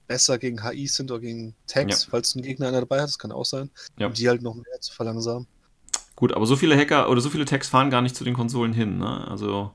besser 0.06 0.38
gegen 0.38 0.62
HI 0.62 0.86
sind 0.86 1.10
oder 1.10 1.20
gegen 1.20 1.54
Tags, 1.66 2.04
ja. 2.04 2.08
falls 2.10 2.34
ein 2.34 2.42
Gegner 2.42 2.68
einer 2.68 2.80
dabei 2.80 3.00
hat, 3.00 3.08
das 3.08 3.18
kann 3.18 3.32
auch 3.32 3.44
sein, 3.44 3.70
ja. 3.98 4.06
um 4.06 4.14
die 4.14 4.28
halt 4.28 4.42
noch 4.42 4.54
mehr 4.54 4.80
zu 4.80 4.92
verlangsamen. 4.92 5.46
Gut, 6.16 6.32
aber 6.32 6.46
so 6.46 6.56
viele 6.56 6.76
Hacker 6.76 7.08
oder 7.08 7.20
so 7.20 7.30
viele 7.30 7.44
Tags 7.44 7.68
fahren 7.68 7.90
gar 7.90 8.02
nicht 8.02 8.16
zu 8.16 8.24
den 8.24 8.34
Konsolen 8.34 8.72
hin, 8.72 8.98
ne? 8.98 9.26
Also 9.28 9.72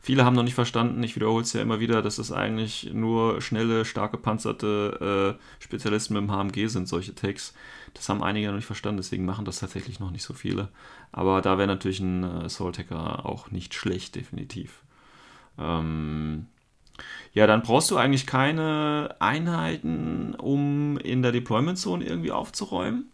Viele 0.00 0.24
haben 0.24 0.36
noch 0.36 0.42
nicht 0.44 0.54
verstanden, 0.54 1.02
ich 1.02 1.16
wiederhole 1.16 1.42
es 1.42 1.52
ja 1.52 1.62
immer 1.62 1.80
wieder, 1.80 2.02
dass 2.02 2.18
es 2.18 2.30
eigentlich 2.32 2.90
nur 2.92 3.40
schnelle, 3.40 3.84
stark 3.84 4.12
gepanzerte 4.12 5.36
äh, 5.38 5.62
Spezialisten 5.62 6.14
mit 6.14 6.22
dem 6.22 6.30
HMG 6.30 6.68
sind, 6.68 6.88
solche 6.88 7.14
Tags. 7.14 7.54
Das 7.94 8.08
haben 8.08 8.22
einige 8.22 8.48
noch 8.48 8.54
nicht 8.56 8.66
verstanden, 8.66 8.98
deswegen 8.98 9.24
machen 9.24 9.44
das 9.44 9.58
tatsächlich 9.60 10.00
noch 10.00 10.10
nicht 10.10 10.22
so 10.22 10.34
viele. 10.34 10.68
Aber 11.12 11.42
da 11.42 11.58
wäre 11.58 11.68
natürlich 11.68 12.00
ein 12.00 12.22
äh, 12.24 12.44
Assault 12.44 12.78
Hacker 12.78 13.26
auch 13.26 13.50
nicht 13.50 13.74
schlecht, 13.74 14.14
definitiv. 14.14 14.82
Ähm, 15.58 16.46
Ja, 17.32 17.46
dann 17.46 17.62
brauchst 17.62 17.90
du 17.90 17.96
eigentlich 17.96 18.26
keine 18.26 19.16
Einheiten, 19.20 20.34
um 20.34 20.98
in 20.98 21.22
der 21.22 21.32
Deployment 21.32 21.78
Zone 21.78 22.04
irgendwie 22.04 22.32
aufzuräumen. 22.32 23.10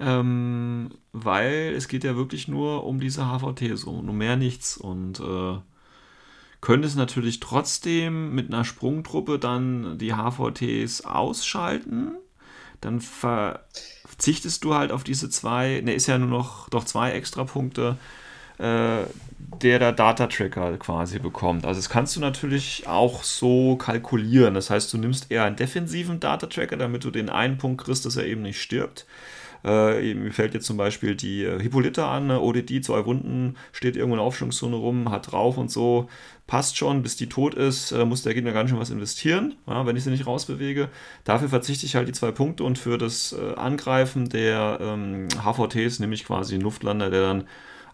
Ähm, 0.00 0.90
weil 1.12 1.74
es 1.76 1.88
geht 1.88 2.04
ja 2.04 2.16
wirklich 2.16 2.48
nur 2.48 2.84
um 2.84 3.00
diese 3.00 3.26
HVT-Zone, 3.26 4.10
um 4.10 4.18
mehr 4.18 4.36
nichts. 4.36 4.76
Und 4.76 5.20
äh, 5.20 5.58
könntest 6.66 6.96
natürlich 6.96 7.38
trotzdem 7.38 8.34
mit 8.34 8.52
einer 8.52 8.64
Sprungtruppe 8.64 9.38
dann 9.38 9.98
die 9.98 10.14
HVTs 10.14 11.04
ausschalten. 11.04 12.16
Dann 12.80 13.00
verzichtest 13.00 14.64
du 14.64 14.74
halt 14.74 14.90
auf 14.90 15.04
diese 15.04 15.30
zwei, 15.30 15.80
ne, 15.84 15.94
ist 15.94 16.08
ja 16.08 16.18
nur 16.18 16.28
noch 16.28 16.68
doch 16.68 16.82
zwei 16.82 17.12
extra 17.12 17.44
Punkte 17.44 17.98
äh, 18.58 19.04
der 19.62 19.78
der 19.78 19.92
Data 19.92 20.26
Tracker 20.26 20.76
quasi 20.78 21.20
bekommt. 21.20 21.64
Also 21.64 21.78
das 21.78 21.88
kannst 21.88 22.16
du 22.16 22.20
natürlich 22.20 22.88
auch 22.88 23.22
so 23.22 23.76
kalkulieren. 23.76 24.54
Das 24.54 24.68
heißt, 24.68 24.92
du 24.92 24.98
nimmst 24.98 25.30
eher 25.30 25.44
einen 25.44 25.54
defensiven 25.54 26.18
Data 26.18 26.48
Tracker, 26.48 26.76
damit 26.76 27.04
du 27.04 27.12
den 27.12 27.28
einen 27.28 27.58
Punkt 27.58 27.84
kriegst, 27.84 28.04
dass 28.04 28.16
er 28.16 28.26
eben 28.26 28.42
nicht 28.42 28.60
stirbt. 28.60 29.06
Äh, 29.64 30.14
mir 30.14 30.32
fällt 30.32 30.54
jetzt 30.54 30.66
zum 30.66 30.76
Beispiel 30.76 31.14
die 31.14 31.44
äh, 31.44 31.60
Hippolyta 31.60 32.10
an, 32.10 32.28
ne? 32.28 32.40
ODD, 32.40 32.84
zwei 32.84 33.04
Wunden, 33.04 33.56
steht 33.72 33.96
irgendwo 33.96 34.14
in 34.14 34.18
der 34.18 34.26
Aufstellungszone 34.26 34.76
rum, 34.76 35.10
hat 35.10 35.32
drauf 35.32 35.58
und 35.58 35.70
so, 35.70 36.08
passt 36.46 36.76
schon, 36.76 37.02
bis 37.02 37.16
die 37.16 37.28
tot 37.28 37.54
ist, 37.54 37.92
äh, 37.92 38.04
muss 38.04 38.22
der 38.22 38.34
Gegner 38.34 38.52
ganz 38.52 38.70
schön 38.70 38.78
was 38.78 38.90
investieren, 38.90 39.54
ja, 39.66 39.86
wenn 39.86 39.96
ich 39.96 40.04
sie 40.04 40.10
nicht 40.10 40.26
rausbewege. 40.26 40.88
Dafür 41.24 41.48
verzichte 41.48 41.86
ich 41.86 41.96
halt 41.96 42.08
die 42.08 42.12
zwei 42.12 42.30
Punkte 42.30 42.64
und 42.64 42.78
für 42.78 42.98
das 42.98 43.32
äh, 43.32 43.54
Angreifen 43.54 44.28
der 44.28 44.78
ähm, 44.80 45.28
HVTs 45.42 45.98
nehme 45.98 46.14
ich 46.14 46.24
quasi 46.24 46.54
einen 46.54 46.62
Luftlander, 46.62 47.10
der 47.10 47.22
dann 47.22 47.44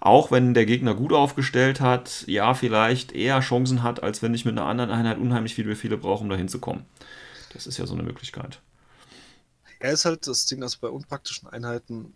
auch 0.01 0.33
wenn 0.33 0.53
der 0.53 0.67
Gegner 0.67 0.95
gut 0.95 1.13
aufgestellt 1.13 1.81
hat, 1.81 2.25
ja, 2.27 2.55
vielleicht 2.55 3.13
eher 3.13 3.39
Chancen 3.39 3.85
hat, 3.85 4.03
als 4.03 4.21
wenn 4.21 4.35
ich 4.35 4.45
mit 4.45 4.59
einer 4.59 4.67
anderen 4.67 4.91
Einheit 4.91 5.19
unheimlich 5.19 5.55
viele 5.55 5.69
Befehle 5.69 5.97
brauche, 5.97 6.25
um 6.25 6.29
da 6.29 6.35
hinzukommen. 6.35 6.85
Das 7.53 7.69
ist 7.69 7.79
ja 7.79 7.87
so 7.87 7.95
eine 7.95 8.03
Möglichkeit. 8.03 8.61
Er 9.83 9.93
ist 9.93 10.05
halt 10.05 10.26
das 10.28 10.47
Ding, 10.47 10.61
dass 10.61 10.76
bei 10.76 10.89
unpraktischen 10.89 11.49
Einheiten, 11.49 12.14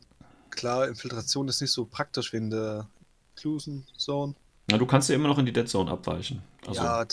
klar, 0.51 0.87
Infiltration 0.87 1.49
ist 1.49 1.61
nicht 1.61 1.73
so 1.73 1.85
praktisch 1.85 2.33
wie 2.33 2.37
in 2.37 2.51
der 2.51 2.89
Inclusion 3.35 3.85
Zone. 3.99 4.35
Na, 4.71 4.79
du 4.79 4.87
kannst 4.87 5.09
ja 5.09 5.17
immer 5.17 5.29
noch 5.29 5.39
in 5.39 5.47
die 5.47 5.53
Dead 5.53 5.69
Zone 5.69 5.91
abweichen. 5.91 6.43
Also, 6.65 6.81
ja, 6.83 7.05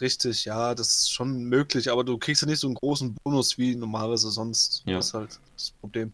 richtig, 0.00 0.44
ja, 0.44 0.76
das 0.76 0.98
ist 0.98 1.12
schon 1.12 1.44
möglich, 1.44 1.90
aber 1.90 2.04
du 2.04 2.18
kriegst 2.18 2.42
ja 2.42 2.48
nicht 2.48 2.60
so 2.60 2.68
einen 2.68 2.76
großen 2.76 3.16
Bonus 3.24 3.58
wie 3.58 3.74
normalerweise 3.74 4.30
sonst. 4.30 4.82
Ja. 4.86 4.96
Das 4.96 5.06
ist 5.08 5.14
halt 5.14 5.40
das 5.56 5.72
Problem. 5.80 6.12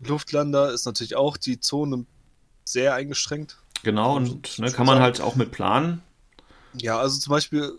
Luftlander 0.00 0.72
ist 0.72 0.84
natürlich 0.84 1.16
auch 1.16 1.38
die 1.38 1.60
Zone 1.60 2.04
sehr 2.64 2.94
eingeschränkt. 2.94 3.56
Genau, 3.82 4.16
und 4.16 4.58
ne, 4.58 4.70
kann 4.70 4.86
man 4.86 5.00
halt 5.00 5.22
auch 5.22 5.34
mit 5.34 5.50
planen. 5.50 6.02
Ja, 6.74 6.98
also 6.98 7.18
zum 7.18 7.30
Beispiel, 7.30 7.72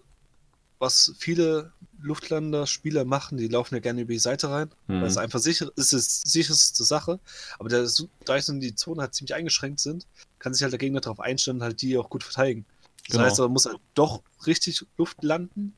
was 0.80 1.14
viele 1.18 1.72
Luftlander-Spieler 2.02 3.06
machen, 3.06 3.38
die 3.38 3.48
laufen 3.48 3.76
ja 3.76 3.82
gerne 3.82 4.02
über 4.02 4.14
die 4.14 4.20
Seite 4.20 4.50
rein, 4.50 4.70
mhm. 4.88 5.02
weil 5.02 5.08
es 5.08 5.18
einfach 5.18 5.40
sicher 5.40 5.70
ist, 5.76 5.94
ist 5.94 6.30
sicherste 6.30 6.84
Sache. 6.84 7.20
Aber 7.60 7.70
da 7.70 7.84
die 7.84 8.76
Zone 8.76 9.02
halt 9.02 9.14
ziemlich 9.14 9.34
eingeschränkt 9.34 9.80
sind, 9.80 10.08
kann 10.40 10.54
sich 10.54 10.64
halt 10.64 10.74
der 10.74 10.80
Gegner 10.80 11.02
darauf 11.02 11.20
einstellen, 11.20 11.64
halt 11.64 11.82
die 11.82 11.98
auch 11.98 12.10
gut 12.10 12.24
verteidigen. 12.24 12.66
Das 13.08 13.18
genau. 13.18 13.24
heißt, 13.26 13.40
man 13.40 13.52
muss 13.52 13.66
halt 13.66 13.80
doch 13.94 14.22
richtig 14.46 14.86
Luft 14.98 15.24
landen. 15.24 15.74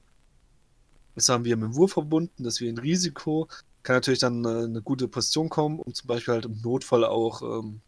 Das 1.15 1.29
haben 1.29 1.45
wir 1.45 1.55
mit 1.57 1.69
dem 1.69 1.75
Wurf 1.75 1.93
verbunden, 1.93 2.43
dass 2.43 2.59
wir 2.59 2.69
ein 2.69 2.77
Risiko, 2.77 3.47
kann 3.83 3.97
natürlich 3.97 4.19
dann 4.19 4.45
äh, 4.45 4.63
eine 4.63 4.81
gute 4.81 5.07
Position 5.07 5.49
kommen, 5.49 5.79
um 5.79 5.93
zum 5.93 6.07
Beispiel 6.07 6.33
halt 6.33 6.45
im 6.45 6.59
Notfall 6.61 7.03
auch 7.05 7.41
ähm, 7.41 7.81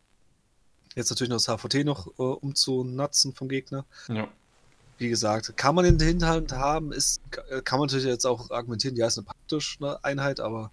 Jetzt 0.95 1.09
natürlich 1.09 1.29
noch 1.29 1.37
das 1.37 1.47
HVT 1.47 1.83
noch 1.85 2.07
äh, 2.17 2.21
umzunatzen 2.21 3.33
vom 3.33 3.49
Gegner. 3.49 3.85
Ja. 4.07 4.29
Wie 4.97 5.09
gesagt, 5.09 5.57
kann 5.57 5.75
man 5.75 5.85
in 5.85 5.97
der 5.97 6.07
Hinterhand 6.07 6.53
haben, 6.53 6.91
ist, 6.91 7.21
äh, 7.49 7.61
kann 7.61 7.79
man 7.79 7.87
natürlich 7.87 8.05
jetzt 8.05 8.25
auch 8.25 8.49
argumentieren, 8.51 8.95
ja, 8.95 9.07
ist 9.07 9.17
eine 9.17 9.25
praktische 9.25 10.03
Einheit, 10.03 10.39
aber 10.39 10.71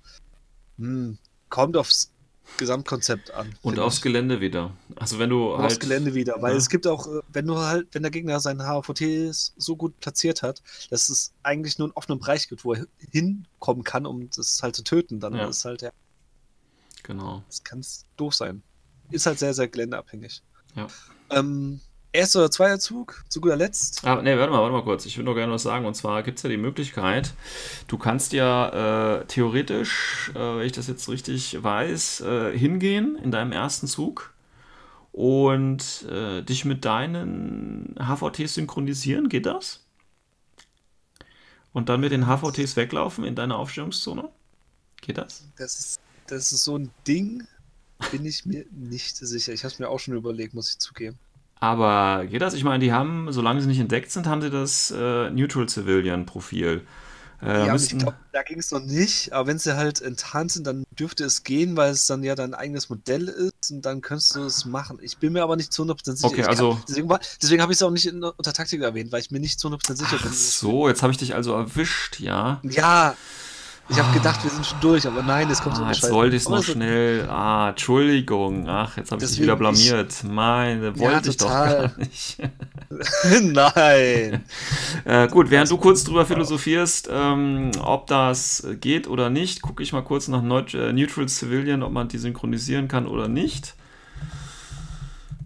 mh, 0.76 0.86
hm, 0.86 1.18
kommt 1.48 1.76
aufs 1.76 2.10
Gesamtkonzept 2.56 3.32
an. 3.32 3.54
Und 3.62 3.78
aufs 3.78 3.96
ich. 3.96 4.02
Gelände 4.02 4.40
wieder. 4.40 4.72
Also 4.96 5.18
wenn 5.18 5.30
du 5.30 5.56
halt. 5.56 5.66
Aufs 5.66 5.80
Gelände 5.80 6.14
wieder, 6.14 6.40
weil 6.40 6.52
ja. 6.52 6.58
es 6.58 6.68
gibt 6.68 6.86
auch, 6.86 7.06
äh, 7.06 7.20
wenn 7.32 7.46
du 7.46 7.58
halt, 7.58 7.88
wenn 7.92 8.02
der 8.02 8.10
Gegner 8.10 8.40
seinen 8.40 8.62
HVT 8.62 9.34
so 9.56 9.76
gut 9.76 9.98
platziert 10.00 10.42
hat, 10.42 10.62
dass 10.90 11.08
es 11.08 11.32
eigentlich 11.42 11.78
nur 11.78 11.88
einen 11.88 11.96
offenen 11.96 12.18
Bereich 12.18 12.48
gibt, 12.48 12.64
wo 12.64 12.74
er 12.74 12.86
hinkommen 13.10 13.84
kann, 13.84 14.06
um 14.06 14.28
das 14.30 14.62
halt 14.62 14.76
zu 14.76 14.84
töten, 14.84 15.20
dann 15.20 15.34
ja. 15.34 15.48
ist 15.48 15.64
halt 15.64 15.82
ja. 15.82 15.90
Genau. 17.02 17.42
Das 17.48 17.64
kann 17.64 17.84
doof 18.16 18.34
sein 18.34 18.62
ist 19.12 19.26
halt 19.26 19.38
sehr, 19.38 19.54
sehr 19.54 19.68
geländeabhängig. 19.68 20.42
Ja. 20.74 20.88
Ähm, 21.30 21.80
Erster 22.14 22.40
oder 22.40 22.50
zweiter 22.50 22.78
Zug, 22.78 23.24
zu 23.30 23.40
guter 23.40 23.56
Letzt. 23.56 24.04
Ah, 24.04 24.20
nee, 24.20 24.36
warte 24.36 24.52
mal, 24.52 24.60
warte 24.60 24.72
mal 24.72 24.84
kurz. 24.84 25.06
Ich 25.06 25.16
würde 25.16 25.30
noch 25.30 25.34
gerne 25.34 25.52
was 25.52 25.62
sagen. 25.62 25.86
Und 25.86 25.94
zwar 25.94 26.22
gibt 26.22 26.36
es 26.36 26.42
ja 26.42 26.50
die 26.50 26.58
Möglichkeit, 26.58 27.32
du 27.88 27.96
kannst 27.96 28.34
ja 28.34 29.20
äh, 29.20 29.24
theoretisch, 29.24 30.30
äh, 30.34 30.38
wenn 30.38 30.66
ich 30.66 30.72
das 30.72 30.88
jetzt 30.88 31.08
richtig 31.08 31.62
weiß, 31.62 32.20
äh, 32.20 32.58
hingehen 32.58 33.16
in 33.16 33.30
deinem 33.30 33.52
ersten 33.52 33.86
Zug 33.86 34.34
und 35.12 36.04
äh, 36.10 36.42
dich 36.42 36.66
mit 36.66 36.84
deinen 36.84 37.94
HVTs 37.98 38.54
synchronisieren. 38.54 39.30
Geht 39.30 39.46
das? 39.46 39.80
Und 41.72 41.88
dann 41.88 42.00
mit 42.00 42.12
den 42.12 42.26
HVTs 42.26 42.76
weglaufen 42.76 43.24
in 43.24 43.34
deine 43.34 43.56
Aufstellungszone? 43.56 44.28
Geht 45.00 45.16
das? 45.16 45.44
Das 45.56 45.78
ist, 45.78 46.00
das 46.26 46.52
ist 46.52 46.64
so 46.64 46.76
ein 46.76 46.90
Ding, 47.06 47.46
bin 48.10 48.26
ich 48.26 48.44
mir 48.44 48.66
nicht 48.70 49.16
sicher. 49.16 49.54
Ich 49.54 49.64
habe 49.64 49.72
es 49.72 49.78
mir 49.78 49.88
auch 49.88 49.98
schon 49.98 50.14
überlegt, 50.14 50.52
muss 50.52 50.68
ich 50.68 50.78
zugeben. 50.78 51.18
Aber 51.62 52.26
geht 52.26 52.42
das? 52.42 52.54
Ich 52.54 52.64
meine, 52.64 52.80
die 52.80 52.92
haben, 52.92 53.30
solange 53.30 53.60
sie 53.60 53.68
nicht 53.68 53.78
entdeckt 53.78 54.10
sind, 54.10 54.26
haben 54.26 54.42
sie 54.42 54.50
das 54.50 54.90
äh, 54.90 55.30
Neutral 55.30 55.68
Civilian 55.68 56.26
Profil. 56.26 56.84
Äh, 57.40 57.66
ja, 57.66 57.72
müssten... 57.72 57.98
ich 57.98 58.02
glaube, 58.02 58.16
da 58.32 58.42
ging 58.42 58.58
es 58.58 58.72
noch 58.72 58.80
nicht, 58.80 59.32
aber 59.32 59.46
wenn 59.46 59.60
sie 59.60 59.76
halt 59.76 60.02
enttarnt 60.02 60.50
sind, 60.50 60.66
dann 60.66 60.82
dürfte 60.98 61.22
es 61.22 61.44
gehen, 61.44 61.76
weil 61.76 61.92
es 61.92 62.06
dann 62.06 62.24
ja 62.24 62.34
dein 62.34 62.54
eigenes 62.54 62.88
Modell 62.88 63.28
ist 63.28 63.70
und 63.70 63.82
dann 63.86 64.00
könntest 64.00 64.34
du 64.34 64.40
es 64.42 64.64
machen. 64.64 64.98
Ich 65.02 65.18
bin 65.18 65.34
mir 65.34 65.44
aber 65.44 65.54
nicht 65.54 65.72
zu 65.72 65.84
100% 65.84 66.16
sicher. 66.16 66.26
Okay, 66.26 66.42
also... 66.42 66.72
Kann, 66.72 66.82
deswegen, 66.88 67.08
deswegen 67.40 67.62
habe 67.62 67.72
ich 67.72 67.78
es 67.78 67.82
auch 67.84 67.92
nicht 67.92 68.06
in, 68.06 68.24
unter 68.24 68.52
Taktik 68.52 68.82
erwähnt, 68.82 69.12
weil 69.12 69.20
ich 69.20 69.30
mir 69.30 69.38
nicht 69.38 69.60
zu 69.60 69.68
100% 69.68 69.94
sicher 69.94 70.16
Ach 70.18 70.22
bin. 70.22 70.32
so, 70.32 70.88
jetzt 70.88 71.04
habe 71.04 71.12
ich 71.12 71.18
dich 71.18 71.36
also 71.36 71.54
erwischt, 71.54 72.18
ja? 72.18 72.60
Ja, 72.64 73.14
ich 73.88 73.98
habe 73.98 74.12
gedacht, 74.16 74.42
wir 74.42 74.50
sind 74.50 74.64
schon 74.64 74.80
durch, 74.80 75.06
aber 75.06 75.22
nein, 75.22 75.50
es 75.50 75.60
kommt 75.60 75.76
ah, 75.76 75.78
so 75.78 75.84
Jetzt 75.84 76.10
wollte 76.10 76.36
ich 76.36 76.42
es 76.42 76.48
noch 76.48 76.62
schnell. 76.62 77.28
Ah, 77.28 77.70
Entschuldigung. 77.70 78.68
Ach, 78.68 78.96
jetzt 78.96 79.12
habe 79.12 79.22
ich 79.22 79.30
dich 79.30 79.40
wieder 79.40 79.56
blamiert. 79.56 80.12
Ich, 80.12 80.22
Meine, 80.24 80.98
wollte 80.98 81.26
ja, 81.26 81.30
ich 81.30 81.36
doch 81.36 81.48
gar 81.48 81.92
nicht. 81.98 82.38
nein. 83.42 84.44
äh, 85.04 85.28
gut, 85.28 85.50
während 85.50 85.70
du 85.70 85.76
kurz 85.76 86.04
drüber 86.04 86.24
philosophierst, 86.24 87.08
ähm, 87.12 87.72
ob 87.82 88.06
das 88.06 88.66
geht 88.80 89.08
oder 89.08 89.30
nicht, 89.30 89.62
gucke 89.62 89.82
ich 89.82 89.92
mal 89.92 90.02
kurz 90.02 90.28
nach 90.28 90.42
äh, 90.42 90.92
Neutral 90.92 91.28
Civilian, 91.28 91.82
ob 91.82 91.92
man 91.92 92.08
die 92.08 92.18
synchronisieren 92.18 92.88
kann 92.88 93.06
oder 93.06 93.28
nicht. 93.28 93.74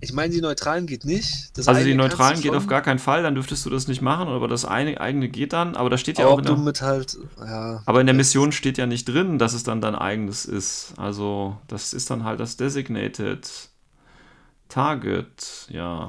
Ich 0.01 0.13
meine, 0.13 0.33
die 0.33 0.41
Neutralen 0.41 0.87
geht 0.87 1.05
nicht. 1.05 1.57
Das 1.57 1.69
also 1.69 1.85
die 1.85 1.95
Neutralen 1.95 2.41
geht 2.41 2.55
auf 2.55 2.67
gar 2.67 2.83
keinen 2.83 2.99
Fall, 2.99 3.23
dann 3.23 3.35
dürftest 3.35 3.65
du 3.67 3.71
das 3.71 3.89
nicht 3.89 4.03
machen, 4.03 4.29
aber 4.29 4.49
das 4.49 4.65
eine, 4.65 5.01
eigene 5.01 5.29
geht 5.29 5.53
dann. 5.53 5.77
Aber 5.77 5.91
da 5.91 5.99
steht 5.99 6.19
ja 6.19 6.27
aber 6.27 6.35
auch. 6.35 6.39
In 6.39 6.45
der, 6.45 6.57
mit 6.57 6.83
halt, 6.83 7.17
ja, 7.39 7.83
aber 7.87 8.01
in 8.01 8.07
der 8.07 8.15
Mission 8.15 8.53
steht 8.53 8.79
ja 8.79 8.87
nicht 8.87 9.07
drin, 9.09 9.39
dass 9.39 9.53
es 9.53 9.63
dann 9.63 9.81
dein 9.81 9.95
eigenes 9.95 10.45
ist. 10.45 10.95
Also 10.97 11.57
das 11.69 11.93
ist 11.93 12.11
dann 12.11 12.25
halt 12.25 12.41
das 12.41 12.57
Designated 12.57 13.49
Target, 14.69 15.67
ja. 15.69 16.09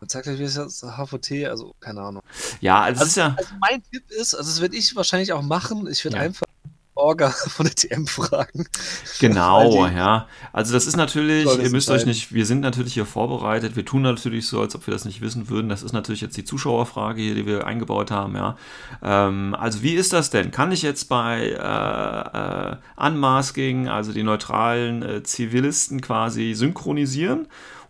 Man 0.00 0.08
sagt 0.08 0.26
ja, 0.26 0.38
wie 0.38 0.42
ist 0.42 0.56
das 0.56 0.82
HVT, 0.82 1.46
also 1.46 1.74
keine 1.80 2.02
Ahnung. 2.02 2.22
Ja, 2.60 2.82
also, 2.82 3.00
also, 3.00 3.08
ist 3.08 3.16
ja. 3.16 3.34
Also 3.36 3.50
mein 3.60 3.82
Tipp 3.90 4.10
ist, 4.10 4.34
also 4.34 4.50
das 4.50 4.60
werde 4.60 4.76
ich 4.76 4.94
wahrscheinlich 4.94 5.32
auch 5.32 5.42
machen. 5.42 5.86
Ich 5.86 6.04
werde 6.04 6.18
ja. 6.18 6.22
einfach 6.22 6.46
Orga 6.96 7.30
von 7.48 7.66
der 7.66 7.74
TM 7.74 8.06
fragen. 8.06 8.66
Genau, 9.20 9.86
ja. 9.86 10.26
Also 10.52 10.72
das 10.72 10.86
ist 10.86 10.96
natürlich, 10.96 11.46
ihr 11.46 11.70
müsst 11.70 11.90
euch 11.90 12.06
nicht, 12.06 12.32
wir 12.32 12.46
sind 12.46 12.60
natürlich 12.60 12.94
hier 12.94 13.06
vorbereitet, 13.06 13.76
wir 13.76 13.84
tun 13.84 14.02
natürlich 14.02 14.48
so, 14.48 14.60
als 14.60 14.74
ob 14.74 14.86
wir 14.86 14.92
das 14.92 15.04
nicht 15.04 15.20
wissen 15.20 15.48
würden. 15.48 15.68
Das 15.68 15.82
ist 15.82 15.92
natürlich 15.92 16.22
jetzt 16.22 16.36
die 16.36 16.44
Zuschauerfrage 16.44 17.20
hier, 17.20 17.34
die 17.34 17.46
wir 17.46 17.66
eingebaut 17.66 18.10
haben, 18.10 18.34
ja. 18.34 18.56
Ähm, 19.02 19.54
also 19.58 19.82
wie 19.82 19.94
ist 19.94 20.12
das 20.12 20.30
denn? 20.30 20.50
Kann 20.50 20.72
ich 20.72 20.82
jetzt 20.82 21.08
bei 21.08 21.50
äh, 21.50 22.72
äh, 22.72 23.06
Unmasking, 23.06 23.88
also 23.88 24.12
die 24.12 24.22
neutralen 24.22 25.02
äh, 25.02 25.22
Zivilisten 25.22 26.00
quasi 26.00 26.54
synchronisieren? 26.54 27.46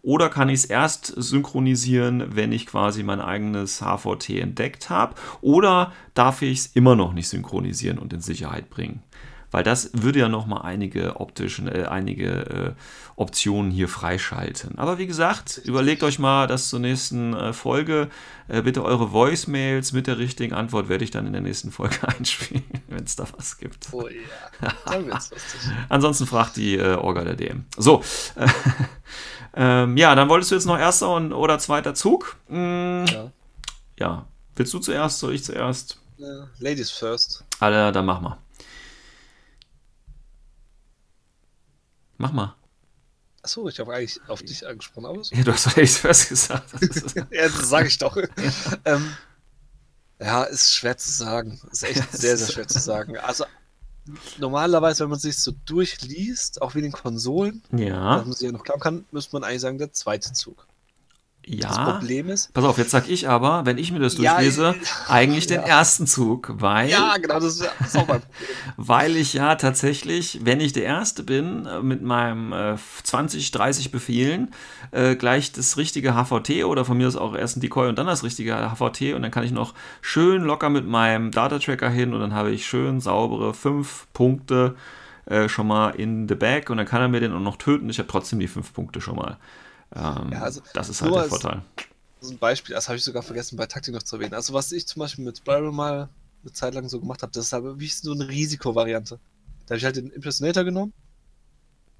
Oder 0.06 0.28
kann 0.28 0.48
ich 0.48 0.60
es 0.60 0.64
erst 0.66 1.06
synchronisieren, 1.16 2.36
wenn 2.36 2.52
ich 2.52 2.66
quasi 2.66 3.02
mein 3.02 3.20
eigenes 3.20 3.80
HVT 3.80 4.38
entdeckt 4.40 4.88
habe? 4.88 5.16
Oder 5.40 5.92
darf 6.14 6.42
ich 6.42 6.58
es 6.58 6.66
immer 6.66 6.94
noch 6.94 7.12
nicht 7.12 7.26
synchronisieren 7.26 7.98
und 7.98 8.12
in 8.12 8.20
Sicherheit 8.20 8.70
bringen? 8.70 9.02
Weil 9.56 9.64
das 9.64 9.88
würde 9.94 10.18
ja 10.18 10.28
nochmal 10.28 10.66
einige 10.66 11.18
optischen, 11.18 11.66
äh, 11.66 11.86
einige 11.86 12.28
äh, 12.28 12.72
Optionen 13.18 13.70
hier 13.70 13.88
freischalten. 13.88 14.76
Aber 14.76 14.98
wie 14.98 15.06
gesagt, 15.06 15.62
überlegt 15.64 16.02
euch 16.02 16.18
mal 16.18 16.46
das 16.46 16.68
zur 16.68 16.78
nächsten 16.78 17.32
äh, 17.32 17.54
Folge. 17.54 18.10
Äh, 18.48 18.60
bitte 18.60 18.84
eure 18.84 19.12
Voicemails 19.12 19.92
mit 19.92 20.08
der 20.08 20.18
richtigen 20.18 20.52
Antwort 20.52 20.90
werde 20.90 21.04
ich 21.04 21.10
dann 21.10 21.26
in 21.26 21.32
der 21.32 21.40
nächsten 21.40 21.72
Folge 21.72 21.96
einspielen, 22.06 22.64
wenn 22.88 23.04
es 23.04 23.16
da 23.16 23.24
was 23.34 23.56
gibt. 23.56 23.88
Oh 23.92 24.06
ja, 24.06 24.74
dann 24.84 25.06
wird's 25.06 25.30
lustig. 25.30 25.60
Ansonsten 25.88 26.26
fragt 26.26 26.58
die 26.58 26.76
äh, 26.76 26.96
Orga 26.96 27.24
der 27.24 27.36
DM. 27.36 27.64
So. 27.78 28.04
Ähm, 29.58 29.96
ja, 29.96 30.14
dann 30.14 30.28
wolltest 30.28 30.50
du 30.50 30.54
jetzt 30.54 30.66
noch 30.66 30.78
erster 30.78 31.14
und, 31.14 31.32
oder 31.32 31.58
zweiter 31.58 31.94
Zug. 31.94 32.36
Hm, 32.48 33.06
ja. 33.06 33.30
ja. 33.98 34.26
Willst 34.54 34.74
du 34.74 34.80
zuerst? 34.80 35.18
Soll 35.18 35.32
ich 35.32 35.44
zuerst? 35.44 35.98
Ja, 36.18 36.46
Ladies 36.58 36.90
first. 36.90 37.42
Alter, 37.58 37.90
dann 37.90 38.04
mach 38.04 38.20
mal. 38.20 38.36
Mach 42.18 42.32
mal. 42.32 42.54
Achso, 43.42 43.68
ich 43.68 43.78
habe 43.78 43.94
eigentlich 43.94 44.20
auf 44.28 44.42
dich 44.42 44.66
angesprochen, 44.66 45.06
aber. 45.06 45.22
Ja, 45.30 45.42
du 45.44 45.52
hast 45.52 45.66
Ladies 45.66 45.98
first 45.98 46.28
gesagt. 46.28 46.72
Das 46.72 46.80
ist- 46.82 47.14
ja, 47.16 47.24
das 47.30 47.68
sage 47.68 47.88
ich 47.88 47.98
doch. 47.98 48.16
ähm, 48.84 49.12
ja, 50.20 50.44
ist 50.44 50.72
schwer 50.74 50.96
zu 50.96 51.10
sagen. 51.10 51.60
Ist 51.70 51.84
echt 51.84 52.12
sehr, 52.12 52.36
sehr 52.36 52.48
schwer 52.48 52.66
zu 52.68 52.78
sagen. 52.80 53.16
Also 53.18 53.44
normalerweise, 54.38 55.04
wenn 55.04 55.10
man 55.10 55.18
sich 55.18 55.38
so 55.38 55.52
durchliest, 55.64 56.62
auch 56.62 56.74
wie 56.74 56.82
den 56.82 56.92
Konsolen, 56.92 57.62
ja, 57.72 58.18
was 58.18 58.24
man 58.24 58.32
sich 58.32 58.46
ja 58.46 58.52
noch 58.52 58.64
glauben 58.64 58.80
kann, 58.80 59.04
müsste 59.10 59.34
man 59.36 59.44
eigentlich 59.44 59.60
sagen, 59.60 59.78
der 59.78 59.92
zweite 59.92 60.32
Zug. 60.32 60.66
Das 61.48 61.76
ja. 61.76 61.92
Problem 61.92 62.28
ist, 62.28 62.52
Pass 62.54 62.64
auf, 62.64 62.76
jetzt 62.76 62.90
sag 62.90 63.08
ich 63.08 63.28
aber, 63.28 63.64
wenn 63.66 63.78
ich 63.78 63.92
mir 63.92 64.00
das 64.00 64.18
Ja, 64.18 64.34
durchlese, 64.34 64.74
äh, 64.80 65.12
eigentlich 65.12 65.46
den 65.46 65.60
ja. 65.60 65.66
ersten 65.66 66.08
Zug, 66.08 66.52
weil, 66.58 66.90
ja, 66.90 67.16
genau, 67.18 67.34
das 67.34 67.44
ist, 67.44 67.70
das 67.78 67.88
ist 67.88 67.96
auch 67.96 68.08
mein 68.08 68.20
Problem. 68.20 68.48
weil 68.76 69.16
ich 69.16 69.32
ja 69.32 69.54
tatsächlich, 69.54 70.40
wenn 70.42 70.58
ich 70.58 70.72
der 70.72 70.82
Erste 70.82 71.22
bin, 71.22 71.66
äh, 71.66 71.80
mit 71.82 72.02
meinem 72.02 72.52
äh, 72.52 72.74
20, 73.04 73.52
30 73.52 73.92
Befehlen, 73.92 74.50
äh, 74.90 75.14
gleich 75.14 75.52
das 75.52 75.76
richtige 75.76 76.14
HVT 76.14 76.64
oder 76.64 76.84
von 76.84 76.96
mir 76.96 77.06
aus 77.06 77.14
auch 77.14 77.36
erst 77.36 77.58
ein 77.58 77.60
Decoy 77.60 77.88
und 77.88 77.96
dann 77.96 78.06
das 78.08 78.24
richtige 78.24 78.56
HVT 78.56 79.14
und 79.14 79.22
dann 79.22 79.30
kann 79.30 79.44
ich 79.44 79.52
noch 79.52 79.72
schön 80.00 80.42
locker 80.42 80.68
mit 80.68 80.88
meinem 80.88 81.30
Data-Tracker 81.30 81.90
hin 81.90 82.12
und 82.12 82.20
dann 82.20 82.34
habe 82.34 82.50
ich 82.50 82.66
schön 82.66 83.00
saubere 83.00 83.54
fünf 83.54 84.08
Punkte 84.12 84.74
äh, 85.26 85.48
schon 85.48 85.68
mal 85.68 85.90
in 85.90 86.28
the 86.28 86.34
bag 86.34 86.70
und 86.70 86.78
dann 86.78 86.86
kann 86.86 87.02
er 87.02 87.08
mir 87.08 87.20
den 87.20 87.32
auch 87.32 87.40
noch 87.40 87.56
töten. 87.56 87.88
Ich 87.88 87.98
habe 87.98 88.08
trotzdem 88.08 88.40
die 88.40 88.48
fünf 88.48 88.72
Punkte 88.72 89.00
schon 89.00 89.14
mal. 89.14 89.36
Ähm, 89.94 90.30
Ja, 90.32 90.42
also 90.42 90.60
das 90.74 90.88
ist 90.88 91.02
halt 91.02 91.12
der 91.14 91.20
als- 91.22 91.28
Vorteil. 91.28 91.62
Ist 92.20 92.30
ein 92.30 92.38
Beispiel, 92.38 92.74
das 92.74 92.88
habe 92.88 92.96
ich 92.96 93.04
sogar 93.04 93.22
vergessen 93.22 93.56
bei 93.56 93.66
Taktik 93.66 93.92
noch 93.94 94.02
zu 94.02 94.16
erwähnen. 94.16 94.34
Also 94.34 94.54
was 94.54 94.72
ich 94.72 94.86
zum 94.86 95.00
Beispiel 95.00 95.24
mit 95.24 95.36
Spiral 95.38 95.70
mal 95.70 96.08
eine 96.42 96.52
Zeit 96.52 96.74
lang 96.74 96.88
so 96.88 96.98
gemacht 96.98 97.22
habe, 97.22 97.30
das 97.32 97.46
ist 97.46 97.54
aber 97.54 97.78
wie 97.78 97.88
so 97.88 98.12
eine 98.12 98.26
Risikovariante. 98.28 99.18
Da 99.66 99.70
habe 99.72 99.78
ich 99.78 99.84
halt 99.84 99.96
den 99.96 100.10
Impersonator 100.10 100.64
genommen, 100.64 100.92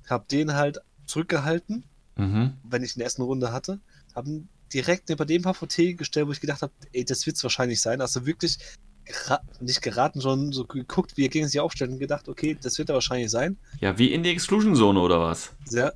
habe 0.09 0.25
den 0.31 0.55
halt 0.55 0.79
zurückgehalten, 1.07 1.85
Mhm. 2.17 2.55
wenn 2.63 2.83
ich 2.83 2.95
in 2.95 3.01
der 3.01 3.07
ersten 3.07 3.23
Runde 3.23 3.53
hatte, 3.53 3.79
habe 4.15 4.29
ihn 4.31 4.49
direkt 4.73 5.09
neben 5.09 5.27
dem 5.27 5.45
HVT 5.45 5.95
gestellt, 5.97 6.27
wo 6.29 6.33
ich 6.33 6.41
gedacht 6.41 6.63
habe, 6.63 6.73
ey, 6.93 7.05
das 7.05 7.27
wird 7.27 7.37
es 7.37 7.43
wahrscheinlich 7.43 7.81
sein. 7.81 8.01
Also 8.01 8.25
wirklich 8.27 8.59
gera 9.05 9.41
nicht 9.61 9.83
geraten, 9.83 10.21
schon 10.21 10.53
so 10.53 10.65
geguckt, 10.65 11.17
wie 11.17 11.27
er 11.27 11.29
gegen 11.29 11.47
sich 11.47 11.61
aufstellt 11.61 11.91
und 11.91 11.99
gedacht, 11.99 12.29
okay, 12.29 12.57
das 12.61 12.79
wird 12.79 12.89
er 12.89 12.95
wahrscheinlich 12.95 13.31
sein. 13.31 13.59
Ja, 13.81 13.99
wie 13.99 14.13
in 14.13 14.23
die 14.23 14.31
Exclusion 14.31 14.75
Zone 14.75 14.99
oder 14.99 15.21
was? 15.21 15.53
Sehr, 15.67 15.93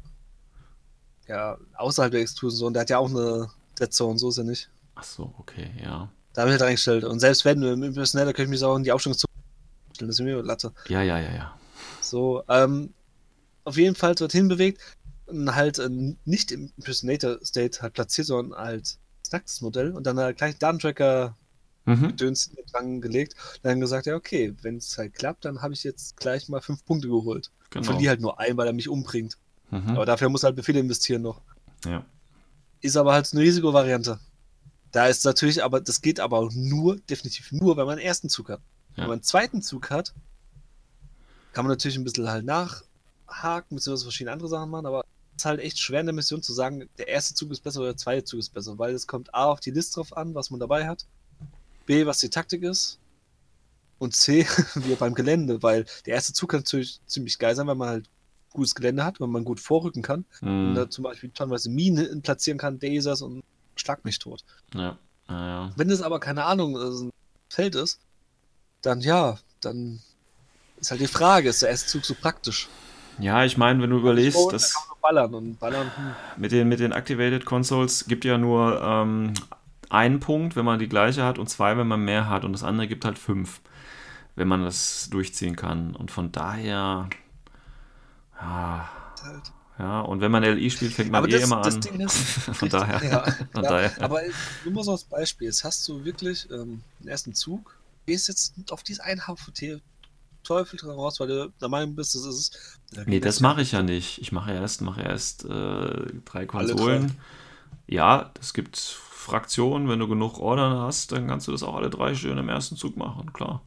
ja, 1.31 1.57
außerhalb 1.77 2.11
der 2.13 2.21
Exclusion 2.21 2.59
Zone, 2.59 2.73
der 2.75 2.83
hat 2.83 2.91
ja 2.91 2.99
auch 2.99 3.09
eine 3.09 3.49
Dead 3.79 3.93
Zone, 3.93 4.19
so 4.19 4.29
ist 4.29 4.39
er 4.39 4.45
nicht. 4.45 4.69
Ach 4.95 5.05
so, 5.05 5.33
okay, 5.39 5.71
ja. 5.83 6.11
Da 6.33 6.43
habe 6.43 6.51
ich 6.51 6.53
halt 6.55 6.63
reingestellt. 6.63 7.05
Und 7.05 7.21
selbst 7.21 7.45
wenn, 7.45 7.63
im 7.63 7.83
Impersonator 7.83 8.33
kann 8.33 8.45
ich 8.45 8.51
mich 8.51 8.63
auch 8.65 8.77
in 8.77 8.85
die 8.85 8.93
Aufstellung 8.93 9.17
zu 9.19 9.27
stellen. 9.95 10.09
Das 10.09 10.19
ist 10.19 10.25
mir 10.25 10.43
Latte. 10.43 10.73
Ja, 10.89 11.03
ja, 11.03 11.19
ja, 11.19 11.33
ja. 11.35 11.55
So, 12.01 12.43
ähm, 12.49 12.93
auf 13.65 13.77
jeden 13.77 13.95
Fall 13.95 14.15
dorthin 14.15 14.49
bewegt 14.49 14.81
und 15.27 15.55
halt 15.55 15.79
äh, 15.79 15.89
nicht 16.25 16.53
im 16.53 16.73
Impersonator-State 16.77 17.83
halt 17.83 17.95
platziert, 17.95 18.27
sondern 18.27 18.59
halt 18.59 18.99
das 19.31 19.61
Modell 19.61 19.93
und 19.93 20.05
dann 20.07 20.19
halt 20.19 20.37
gleich 20.39 20.59
Datentracker 20.59 21.37
Mhm. 21.87 22.15
Döns 22.17 22.51
dran 22.73 23.01
gelegt. 23.01 23.35
Und 23.55 23.65
dann 23.65 23.81
gesagt, 23.81 24.07
ja, 24.07 24.15
okay, 24.15 24.55
wenn 24.63 24.77
es 24.77 24.97
halt 24.99 25.15
klappt, 25.15 25.45
dann 25.47 25.63
habe 25.63 25.73
ich 25.73 25.83
jetzt 25.83 26.17
gleich 26.19 26.49
mal 26.49 26.61
fünf 26.61 26.85
Punkte 26.85 27.09
geholt. 27.09 27.51
Und 27.65 27.71
Genau. 27.71 27.85
verliere 27.87 28.11
halt 28.11 28.21
nur 28.21 28.39
einen, 28.39 28.57
weil 28.59 28.67
er 28.67 28.73
mich 28.75 28.89
umbringt. 28.89 29.39
Mhm. 29.71 29.91
Aber 29.91 30.07
dafür 30.07 30.29
muss 30.29 30.43
halt 30.43 30.57
Befehle 30.57 30.81
investieren 30.81 31.23
noch. 31.23 31.41
Ja. 31.85 32.05
Ist 32.81 32.97
aber 32.97 33.13
halt 33.13 33.29
eine 33.33 33.43
Risikovariante. 33.43 34.19
Da 34.93 35.07
ist 35.07 35.25
natürlich, 35.25 35.63
aber 35.63 35.81
das 35.81 36.01
geht 36.01 36.19
aber 36.19 36.39
auch 36.39 36.51
nur, 36.53 36.97
definitiv 36.97 37.53
nur, 37.53 37.77
wenn 37.77 37.87
man 37.87 37.99
einen 37.99 38.07
ersten 38.07 38.29
Zug 38.29 38.49
hat. 38.49 38.61
Ja. 38.91 39.03
Wenn 39.03 39.05
man 39.05 39.13
einen 39.15 39.23
zweiten 39.23 39.63
Zug 39.63 39.91
hat, 39.91 40.13
kann 41.53 41.65
man 41.65 41.71
natürlich 41.71 41.97
ein 41.97 42.05
bisschen 42.05 42.29
halt 42.29 42.45
nachhaken, 42.45 43.77
beziehungsweise 43.77 44.05
verschiedene 44.05 44.33
andere 44.33 44.49
Sachen 44.49 44.71
machen, 44.71 44.87
aber 44.87 45.05
es 45.37 45.43
ist 45.43 45.45
halt 45.45 45.61
echt 45.61 45.79
schwer 45.79 46.01
in 46.01 46.07
der 46.07 46.15
Mission 46.15 46.43
zu 46.43 46.53
sagen, 46.53 46.89
der 46.99 47.09
erste 47.09 47.35
Zug 47.35 47.51
ist 47.51 47.61
besser 47.61 47.81
oder 47.81 47.91
der 47.91 47.97
zweite 47.97 48.25
Zug 48.25 48.41
ist 48.41 48.51
besser, 48.51 48.79
weil 48.79 48.95
es 48.95 49.07
kommt 49.07 49.35
A 49.35 49.47
auf 49.47 49.61
die 49.61 49.71
Liste 49.71 49.95
drauf 49.95 50.17
an, 50.17 50.35
was 50.35 50.51
man 50.51 50.61
dabei 50.61 50.87
hat, 50.87 51.07
B, 51.87 52.07
was 52.07 52.19
die 52.19 52.31
Taktik 52.31 52.63
ist 52.63 52.99
und 53.99 54.15
C, 54.15 54.47
wie 54.75 54.95
beim 54.95 55.15
Gelände, 55.15 55.63
weil 55.63 55.87
der 56.07 56.15
erste 56.15 56.33
Zug 56.33 56.51
kann 56.51 56.61
natürlich 56.61 57.01
ziemlich 57.07 57.39
geil 57.39 57.55
sein, 57.55 57.67
weil 57.67 57.75
man 57.77 57.89
halt 57.89 58.11
gutes 58.53 58.75
Gelände 58.75 59.05
hat, 59.05 59.21
wenn 59.21 59.31
man 59.31 59.45
gut 59.45 59.61
vorrücken 59.61 60.03
kann 60.03 60.25
und 60.41 60.71
Mhm. 60.71 60.75
da 60.75 60.91
zum 60.91 61.05
Beispiel 61.05 61.31
tonnenweise 61.31 61.71
Minen 61.71 62.23
platzieren 62.23 62.59
kann, 62.59 62.79
Dasers 62.79 63.23
und 63.23 63.43
schlag 63.77 64.05
mich 64.05 64.19
tot. 64.19 64.45
Ja. 64.75 64.99
Ja, 65.29 65.47
ja. 65.47 65.73
Wenn 65.77 65.91
es 65.91 66.03
aber, 66.03 66.19
keine 66.21 66.45
Ahnung, 66.45 66.77
äh, 66.77 66.91
so 66.91 67.05
ein 67.07 67.11
Feld 67.49 67.75
ist, 67.77 68.01
dann 68.83 69.01
ja, 69.01 69.39
dann 69.61 70.01
ist 70.81 70.91
halt 70.91 71.01
die 71.01 71.07
Frage, 71.07 71.49
ist 71.51 71.63
der 71.63 71.71
erste 71.71 71.89
Zug 71.89 72.05
so 72.05 72.15
praktisch? 72.15 72.69
ja, 73.19 73.45
ich 73.45 73.57
meine, 73.59 73.83
wenn 73.83 73.91
du 73.91 73.99
überlegst, 73.99 74.37
Und 74.39 74.53
da 74.53 74.57
das 74.57 74.73
kann 74.75 74.83
man 74.83 74.89
nur 74.89 75.01
ballern 75.03 75.35
und 75.35 75.59
ballern, 75.61 75.91
hm. 75.95 76.15
mit 76.39 76.53
den, 76.53 76.69
mit 76.69 76.81
den 76.81 76.93
Activated 76.93 77.45
Consoles 77.45 78.07
gibt 78.07 78.25
ja 78.25 78.39
nur 78.39 78.81
ähm, 78.83 79.35
einen 79.91 80.21
Punkt, 80.21 80.57
wenn 80.57 80.65
man 80.65 80.79
die 80.79 80.89
gleiche 80.89 81.23
hat 81.25 81.39
und 81.39 81.49
zwei, 81.49 81.77
wenn 81.77 81.87
man 81.87 82.01
mehr 82.05 82.29
hat 82.29 82.45
und 82.45 82.53
das 82.53 82.65
andere 82.65 82.89
gibt 82.89 83.05
halt 83.05 83.19
fünf, 83.19 83.61
wenn 84.37 84.49
man 84.49 84.63
das 84.65 85.09
durchziehen 85.11 85.55
kann. 85.57 85.95
Und 85.95 86.11
von 86.11 86.33
daher, 86.33 87.09
ja, 88.41 88.89
halt. 89.23 89.53
ja 89.79 90.01
und 90.01 90.21
wenn 90.21 90.31
man 90.31 90.43
LI 90.43 90.71
spielt, 90.71 90.93
fängt 90.93 91.11
man 91.11 91.25
Aber 91.25 91.29
eh 91.29 91.33
das, 91.33 91.43
immer 91.43 91.63
das 91.63 91.75
an. 91.77 91.81
Ding 91.81 92.01
ist, 92.01 92.17
Von 92.53 92.69
daher. 92.69 93.03
ja, 93.05 93.23
Von 93.53 93.65
ja, 93.65 93.71
daher. 93.71 94.03
aber 94.03 94.23
nur 94.65 94.75
mal 94.75 94.85
so 94.85 94.93
als 94.93 95.05
Beispiel, 95.05 95.47
jetzt 95.49 95.65
hast 95.65 95.87
du 95.89 96.05
wirklich 96.05 96.49
ähm, 96.51 96.83
den 97.01 97.09
ersten 97.09 97.35
Zug, 97.35 97.77
gehst 98.07 98.29
jetzt 98.29 98.55
auf 98.71 98.83
dieses 98.83 99.01
ein 99.01 99.21
HVT 99.27 99.81
Teufel 100.43 100.79
dran 100.79 100.91
raus, 100.91 101.21
weil 101.21 101.29
du 101.29 101.53
der 101.61 101.69
Meinung 101.69 101.95
bist, 101.95 102.15
das 102.15 102.25
ist 102.25 102.57
es. 102.93 103.07
Nee, 103.07 103.21
das 103.21 103.41
mache 103.41 103.61
ich 103.63 103.73
ja 103.73 103.83
nicht. 103.83 104.21
Ich 104.23 104.33
mache 104.33 104.53
erst, 104.53 104.81
mache 104.81 105.03
erst 105.03 105.45
äh, 105.45 106.07
drei 106.25 106.47
Konsolen. 106.47 107.19
Ja, 107.87 108.33
es 108.41 108.55
gibt 108.55 108.79
Fraktionen, 108.79 109.89
wenn 109.89 109.99
du 109.99 110.09
genug 110.09 110.39
Ordern 110.39 110.79
hast, 110.79 111.13
dann 111.13 111.27
kannst 111.27 111.47
du 111.47 111.53
das 111.53 111.63
auch 111.63 111.75
alle 111.77 111.91
drei 111.91 112.15
schön 112.15 112.39
im 112.39 112.49
ersten 112.49 112.77
Zug 112.77 112.97
machen, 112.97 113.33
klar. 113.33 113.63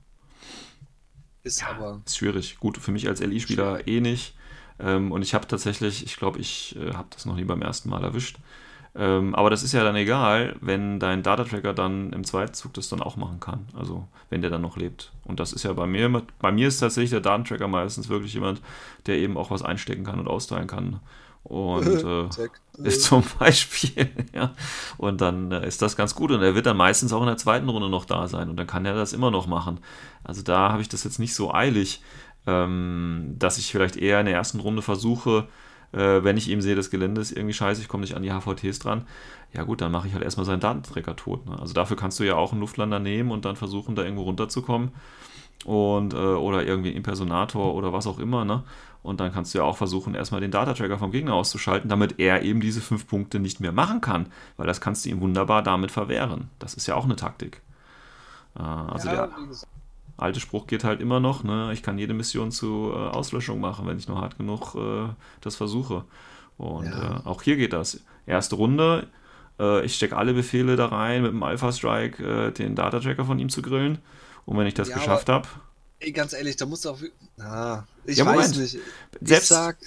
Ist 1.43 1.63
aber. 1.63 2.01
Ist 2.05 2.17
schwierig. 2.17 2.57
Gut, 2.57 2.77
für 2.77 2.91
mich 2.91 3.07
als 3.07 3.19
LI-Spieler 3.19 3.87
eh 3.87 4.01
nicht. 4.01 4.35
Ähm, 4.79 5.11
und 5.11 5.21
ich 5.21 5.33
habe 5.33 5.47
tatsächlich, 5.47 6.03
ich 6.05 6.17
glaube, 6.17 6.39
ich 6.39 6.75
äh, 6.77 6.93
habe 6.93 7.07
das 7.11 7.25
noch 7.25 7.35
nie 7.35 7.43
beim 7.45 7.61
ersten 7.61 7.89
Mal 7.89 8.03
erwischt. 8.03 8.37
Ähm, 8.95 9.33
aber 9.33 9.49
das 9.49 9.63
ist 9.63 9.71
ja 9.73 9.83
dann 9.83 9.95
egal, 9.95 10.55
wenn 10.61 10.99
dein 10.99 11.23
Data-Tracker 11.23 11.73
dann 11.73 12.13
im 12.13 12.23
zweiten 12.23 12.53
Zug 12.53 12.73
das 12.75 12.89
dann 12.89 13.01
auch 13.01 13.15
machen 13.17 13.39
kann. 13.39 13.65
Also, 13.75 14.07
wenn 14.29 14.41
der 14.41 14.51
dann 14.51 14.61
noch 14.61 14.77
lebt. 14.77 15.11
Und 15.23 15.39
das 15.39 15.51
ist 15.51 15.63
ja 15.63 15.73
bei 15.73 15.87
mir, 15.87 16.05
immer- 16.05 16.21
bei 16.39 16.51
mir 16.51 16.67
ist 16.67 16.79
tatsächlich 16.79 17.09
der 17.09 17.21
Datentracker 17.21 17.67
meistens 17.67 18.09
wirklich 18.09 18.33
jemand, 18.35 18.61
der 19.07 19.17
eben 19.17 19.35
auch 19.37 19.49
was 19.49 19.63
einstecken 19.63 20.03
kann 20.03 20.19
und 20.19 20.27
austeilen 20.27 20.67
kann. 20.67 20.99
Und 21.43 22.03
äh, 22.03 22.29
ist 22.83 23.03
zum 23.03 23.23
Beispiel, 23.39 24.09
ja. 24.33 24.53
Und 24.97 25.21
dann 25.21 25.51
äh, 25.51 25.67
ist 25.67 25.81
das 25.81 25.95
ganz 25.95 26.13
gut 26.15 26.31
und 26.31 26.41
er 26.41 26.55
wird 26.55 26.65
dann 26.65 26.77
meistens 26.77 27.13
auch 27.13 27.21
in 27.21 27.27
der 27.27 27.37
zweiten 27.37 27.69
Runde 27.69 27.89
noch 27.89 28.05
da 28.05 28.27
sein 28.27 28.49
und 28.49 28.57
dann 28.57 28.67
kann 28.67 28.85
er 28.85 28.95
das 28.95 29.13
immer 29.13 29.31
noch 29.31 29.47
machen. 29.47 29.79
Also 30.23 30.41
da 30.41 30.71
habe 30.71 30.81
ich 30.81 30.89
das 30.89 31.03
jetzt 31.03 31.19
nicht 31.19 31.35
so 31.35 31.53
eilig, 31.53 32.01
ähm, 32.47 33.35
dass 33.39 33.57
ich 33.57 33.71
vielleicht 33.71 33.95
eher 33.95 34.19
in 34.19 34.25
der 34.25 34.35
ersten 34.35 34.59
Runde 34.59 34.81
versuche, 34.81 35.47
äh, 35.93 36.23
wenn 36.23 36.37
ich 36.37 36.49
eben 36.49 36.61
sehe, 36.61 36.75
das 36.75 36.89
Gelände 36.89 37.21
ist 37.21 37.31
irgendwie 37.31 37.53
scheiße, 37.53 37.81
ich 37.81 37.87
komme 37.87 38.01
nicht 38.01 38.15
an 38.15 38.23
die 38.23 38.31
HVTs 38.31 38.79
dran. 38.79 39.07
Ja 39.53 39.63
gut, 39.63 39.81
dann 39.81 39.91
mache 39.91 40.07
ich 40.07 40.13
halt 40.13 40.23
erstmal 40.23 40.45
seinen 40.45 40.59
Datenträger 40.59 41.15
tot. 41.15 41.45
Ne? 41.45 41.57
Also 41.59 41.73
dafür 41.73 41.95
kannst 41.95 42.19
du 42.19 42.23
ja 42.23 42.35
auch 42.35 42.51
einen 42.51 42.61
Luftlander 42.61 42.99
nehmen 42.99 43.31
und 43.31 43.45
dann 43.45 43.55
versuchen, 43.55 43.95
da 43.95 44.03
irgendwo 44.03 44.23
runterzukommen. 44.23 44.91
Und, 45.65 46.13
äh, 46.13 46.17
oder 46.17 46.65
irgendwie 46.65 46.89
einen 46.89 46.97
Impersonator 46.97 47.73
oder 47.73 47.93
was 47.93 48.07
auch 48.07 48.19
immer, 48.19 48.43
ne? 48.43 48.63
Und 49.01 49.19
dann 49.19 49.31
kannst 49.31 49.53
du 49.53 49.59
ja 49.59 49.63
auch 49.65 49.77
versuchen, 49.77 50.15
erstmal 50.15 50.41
den 50.41 50.51
Data-Tracker 50.51 50.97
vom 50.97 51.11
Gegner 51.11 51.33
auszuschalten, 51.33 51.89
damit 51.89 52.19
er 52.19 52.41
eben 52.41 52.61
diese 52.61 52.81
fünf 52.81 53.05
Punkte 53.05 53.39
nicht 53.39 53.59
mehr 53.59 53.73
machen 53.73 54.01
kann. 54.01 54.27
Weil 54.57 54.65
das 54.65 54.81
kannst 54.81 55.05
du 55.05 55.09
ihm 55.09 55.21
wunderbar 55.21 55.61
damit 55.61 55.91
verwehren. 55.91 56.49
Das 56.59 56.73
ist 56.73 56.87
ja 56.87 56.95
auch 56.95 57.03
eine 57.03 57.17
Taktik. 57.17 57.61
Äh, 58.57 58.61
also 58.61 59.09
ja, 59.09 59.27
der 59.27 59.31
alte 60.17 60.39
Spruch 60.39 60.67
geht 60.67 60.83
halt 60.83 61.01
immer 61.01 61.19
noch, 61.19 61.43
ne? 61.43 61.71
Ich 61.73 61.83
kann 61.83 61.97
jede 61.97 62.13
Mission 62.13 62.51
zu 62.51 62.91
äh, 62.93 62.95
Auslöschung 62.95 63.59
machen, 63.59 63.87
wenn 63.87 63.97
ich 63.97 64.07
nur 64.07 64.21
hart 64.21 64.37
genug 64.37 64.75
äh, 64.75 65.09
das 65.41 65.55
versuche. 65.55 66.05
Und 66.57 66.85
Ja. 66.85 67.21
äh, 67.25 67.27
auch 67.27 67.41
hier 67.41 67.55
geht 67.57 67.73
das. 67.73 67.99
Erste 68.25 68.55
Runde, 68.55 69.07
äh, 69.59 69.83
ich 69.85 69.95
stecke 69.95 70.15
alle 70.15 70.33
Befehle 70.33 70.75
da 70.75 70.87
rein, 70.87 71.23
mit 71.23 71.31
dem 71.31 71.43
Alpha 71.43 71.71
Strike 71.71 72.23
äh, 72.23 72.51
den 72.51 72.75
Data-Tracker 72.75 73.25
von 73.25 73.39
ihm 73.39 73.49
zu 73.49 73.61
grillen. 73.61 73.99
Und 74.45 74.57
wenn 74.57 74.67
ich 74.67 74.73
das 74.73 74.89
Ja, 74.89 74.95
geschafft 74.95 75.29
habe, 75.29 75.47
ey, 75.99 76.11
ganz 76.11 76.33
ehrlich, 76.33 76.55
da 76.57 76.65
musst 76.65 76.85
du 76.85 76.89
auch. 76.89 76.99
Ah, 77.39 77.83
ich 78.05 78.17
Ja, 78.17 78.25
weiß 78.25 78.35
Moment. 78.35 78.57
nicht. 78.57 78.77
Selbst- 79.21 79.43
ich 79.51 79.57
sag, 79.57 79.77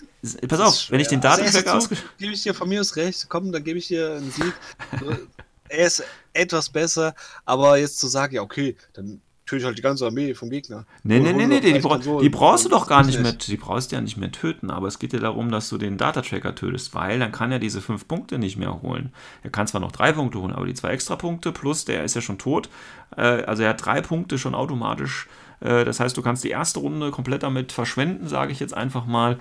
pass 0.48 0.60
auf, 0.60 0.90
wenn 0.90 1.00
ich 1.00 1.08
den 1.08 1.20
schwer. 1.20 1.30
Also 1.30 1.42
Data-Tracker 1.42 1.56
erster 1.56 1.76
ausge... 1.76 1.94
Zug 1.96 2.04
gebe 2.18 2.32
ich 2.32 2.42
dir 2.42 2.54
von 2.54 2.68
mir 2.68 2.80
aus 2.80 2.96
recht. 2.96 3.26
Komm, 3.28 3.52
dann 3.52 3.62
gebe 3.64 3.78
ich 3.78 3.88
dir 3.88 4.16
einen 4.16 4.30
Sieg. 4.30 4.54
er 5.68 5.86
ist 5.86 6.02
etwas 6.32 6.68
besser, 6.68 7.14
aber 7.44 7.78
jetzt 7.78 7.98
zu 7.98 8.06
sagen, 8.08 8.34
ja, 8.34 8.42
okay, 8.42 8.76
dann 8.92 9.20
töte 9.46 9.64
halt 9.64 9.78
die 9.78 9.82
ganze 9.82 10.04
Armee 10.04 10.34
vom 10.34 10.50
Gegner. 10.50 10.84
Nee, 11.04 11.20
nee, 11.20 11.32
nee, 11.32 11.46
nee, 11.46 11.60
die, 11.60 11.78
bra 11.78 11.94
Konsolen. 11.94 12.22
die 12.22 12.28
brauchst 12.28 12.64
du 12.64 12.68
doch 12.68 12.86
gar 12.86 13.04
nicht 13.04 13.20
mehr, 13.20 13.32
die 13.32 13.56
brauchst 13.56 13.92
du 13.92 13.96
ja 13.96 14.02
nicht 14.02 14.16
mehr 14.16 14.32
töten, 14.32 14.70
aber 14.70 14.88
es 14.88 14.98
geht 14.98 15.12
ja 15.12 15.20
darum, 15.20 15.50
dass 15.50 15.68
du 15.68 15.78
den 15.78 15.96
Data-Tracker 15.96 16.54
tötest, 16.54 16.94
weil 16.94 17.18
dann 17.20 17.32
kann 17.32 17.52
er 17.52 17.60
diese 17.60 17.80
fünf 17.80 18.08
Punkte 18.08 18.38
nicht 18.38 18.56
mehr 18.56 18.82
holen. 18.82 19.12
Er 19.44 19.50
kann 19.50 19.68
zwar 19.68 19.80
noch 19.80 19.92
drei 19.92 20.12
Punkte 20.12 20.40
holen, 20.40 20.52
aber 20.52 20.66
die 20.66 20.74
zwei 20.74 20.90
extra 20.90 21.16
Punkte 21.16 21.52
plus 21.52 21.84
der 21.84 22.04
ist 22.04 22.14
ja 22.14 22.20
schon 22.20 22.38
tot, 22.38 22.68
äh, 23.16 23.22
also 23.22 23.62
er 23.62 23.70
hat 23.70 23.84
drei 23.84 24.00
Punkte 24.00 24.36
schon 24.36 24.54
automatisch, 24.54 25.28
äh, 25.60 25.84
das 25.84 26.00
heißt, 26.00 26.16
du 26.16 26.22
kannst 26.22 26.42
die 26.42 26.50
erste 26.50 26.80
Runde 26.80 27.12
komplett 27.12 27.44
damit 27.44 27.70
verschwenden, 27.70 28.26
sage 28.26 28.50
ich 28.50 28.58
jetzt 28.58 28.74
einfach 28.74 29.06
mal, 29.06 29.38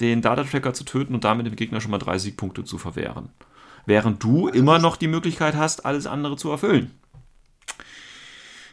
den 0.00 0.20
Data-Tracker 0.20 0.74
zu 0.74 0.84
töten 0.84 1.14
und 1.14 1.22
damit 1.22 1.46
dem 1.46 1.54
Gegner 1.54 1.80
schon 1.80 1.92
mal 1.92 1.98
drei 1.98 2.18
Siegpunkte 2.18 2.64
zu 2.64 2.78
verwehren. 2.78 3.28
Während 3.86 4.22
du 4.24 4.48
immer 4.48 4.80
noch 4.80 4.96
die 4.96 5.06
Möglichkeit 5.06 5.54
hast, 5.54 5.86
alles 5.86 6.08
andere 6.08 6.36
zu 6.36 6.50
erfüllen. 6.50 6.90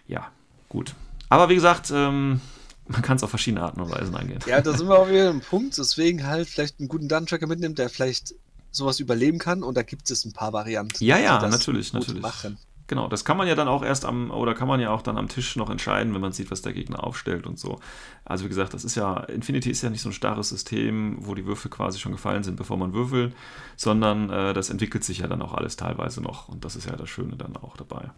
Ja, 0.07 0.31
gut. 0.72 0.95
Aber 1.30 1.49
wie 1.49 1.56
gesagt, 1.56 1.91
ähm, 1.93 2.41
man 2.88 3.02
kann 3.02 3.18
es 3.18 3.23
auf 3.23 3.30
verschiedene 3.30 3.64
Arten 3.64 3.81
und 3.81 3.91
Weisen 3.91 4.15
angehen. 4.15 4.39
Ja, 4.48 4.61
da 4.61 4.73
sind 4.73 4.88
wir 4.88 4.98
auch 4.98 5.07
wieder 5.07 5.30
im 5.30 5.41
Punkt. 5.41 5.77
Deswegen 5.77 6.26
halt 6.26 6.48
vielleicht 6.48 6.80
einen 6.80 6.88
guten 6.88 7.07
Duntracker 7.07 7.48
mitnimmt, 7.48 7.77
der 7.77 7.89
vielleicht 7.89 8.34
sowas 8.72 8.99
überleben 8.99 9.38
kann. 9.38 9.64
Und 9.64 9.76
da 9.76 9.84
gibt 9.84 10.10
es 10.10 10.26
ein 10.26 10.34
paar 10.34 10.53
Varianten. 10.53 11.03
Ja, 11.03 11.18
ja, 11.18 11.39
das 11.39 11.52
natürlich, 11.52 11.91
gut 11.91 12.02
natürlich. 12.02 12.22
Machen. 12.22 12.57
Genau, 12.88 13.07
das 13.07 13.23
kann 13.23 13.38
man 13.38 13.48
ja 13.48 13.56
dann 13.56 13.69
auch 13.69 13.84
erst 13.84 14.03
am, 14.03 14.31
oder 14.31 14.53
kann 14.53 14.68
man 14.68 14.81
ja 14.81 14.91
auch 14.91 15.02
dann 15.02 15.18
am 15.18 15.30
Tisch 15.30 15.56
noch 15.56 15.69
entscheiden, 15.69 16.14
wenn 16.14 16.19
man 16.19 16.34
sieht, 16.34 16.52
was 16.52 16.61
der 16.61 16.73
Gegner 16.73 17.06
aufstellt 17.06 17.48
und 17.48 17.57
so. 17.57 17.80
Also 18.26 18.43
wie 18.43 18.49
gesagt, 18.49 18.73
das 18.73 18.84
ist 18.84 18.95
ja, 18.95 19.18
Infinity 19.18 19.72
ist 19.72 19.81
ja 19.81 19.89
nicht 19.89 20.02
so 20.02 20.10
ein 20.10 20.14
starres 20.14 20.49
System, 20.49 21.15
wo 21.19 21.34
die 21.34 21.45
Würfel 21.45 21.72
quasi 21.72 21.99
schon 21.99 22.11
gefallen 22.11 22.43
sind, 22.43 22.57
bevor 22.57 22.76
man 22.76 22.93
würfelt, 22.93 23.34
sondern 23.77 24.30
äh, 24.30 24.53
das 24.53 24.69
entwickelt 24.69 25.06
sich 25.06 25.19
ja 25.19 25.27
dann 25.27 25.41
auch 25.41 25.53
alles 25.53 25.77
teilweise 25.77 26.19
noch 26.19 26.49
und 26.49 26.65
das 26.65 26.76
ist 26.76 26.85
ja 26.85 26.98
das 26.98 27.10
Schöne 27.10 27.38
dann 27.38 27.56
auch 27.56 27.77
dabei. 27.77 28.10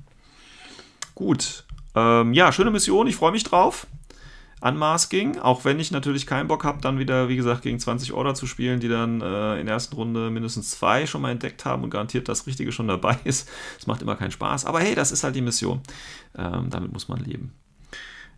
Gut, 1.14 1.66
ähm, 1.95 2.34
ja, 2.34 2.52
schöne 2.52 2.72
Mission, 2.72 3.07
ich 3.07 3.15
freue 3.15 3.32
mich 3.32 3.44
drauf. 3.44 3.88
Ging, 5.10 5.40
auch 5.40 5.65
wenn 5.65 5.80
ich 5.80 5.91
natürlich 5.91 6.26
keinen 6.26 6.48
Bock 6.48 6.64
habe, 6.64 6.80
dann 6.82 6.98
wieder, 6.98 7.28
wie 7.28 7.36
gesagt, 7.36 7.64
gegen 7.64 7.80
20 7.80 8.14
Order 8.14 8.34
zu 8.34 8.48
spielen, 8.48 8.80
die 8.80 8.88
dann 8.88 9.20
äh, 9.20 9.60
in 9.60 9.65
der 9.65 9.74
ersten 9.74 9.95
Runde 9.95 10.30
mindestens 10.30 10.72
zwei 10.72 11.06
schon 11.06 11.22
mal 11.22 11.32
entdeckt 11.32 11.65
haben 11.65 11.84
und 11.84 11.90
garantiert 11.90 12.30
das 12.30 12.48
Richtige 12.48 12.72
schon 12.72 12.88
dabei 12.88 13.20
ist. 13.26 13.49
Es 13.78 13.88
macht 13.88 14.02
immer 14.02 14.15
keinen 14.15 14.32
Spaß, 14.32 14.65
aber 14.65 14.80
hey, 14.80 14.95
das 14.95 15.11
ist 15.11 15.26
halt 15.26 15.36
die 15.36 15.41
Mission. 15.41 15.82
Ähm, 16.38 16.70
damit 16.70 16.94
muss 16.94 17.10
man 17.10 17.20
leben. 17.20 17.53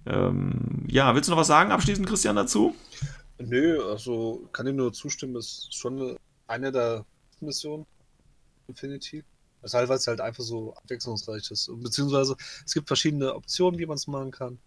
Ähm, 0.08 0.84
ja, 0.88 1.14
willst 1.14 1.30
du 1.30 1.32
noch 1.32 1.40
was 1.40 1.48
sagen 1.48 1.72
abschließend, 1.72 2.08
Christian, 2.08 2.36
dazu? 2.36 2.76
Nö, 3.38 3.84
also 3.84 4.48
kann 4.52 4.66
ich 4.66 4.74
nur 4.74 4.94
zustimmen, 4.94 5.36
ist 5.36 5.76
schon 5.76 6.18
eine, 6.48 6.72
der 6.72 7.06
Missionen 7.40 7.86
Infinity. 8.68 9.24
Das 9.66 9.72
ist 9.74 9.80
halt, 9.80 9.90
weil 9.90 9.98
es 9.98 10.06
halt 10.06 10.22
einfach 10.22 10.44
so 10.44 10.76
abwechslungsreich 10.76 11.50
ist. 11.50 11.72
Beziehungsweise 11.82 12.36
es 12.64 12.72
gibt 12.76 12.86
verschiedene 12.88 13.34
Optionen, 13.34 13.80
wie 13.80 13.88
man 13.88 13.96
es 13.96 14.06
machen 14.06 14.30
kann. 14.30 14.60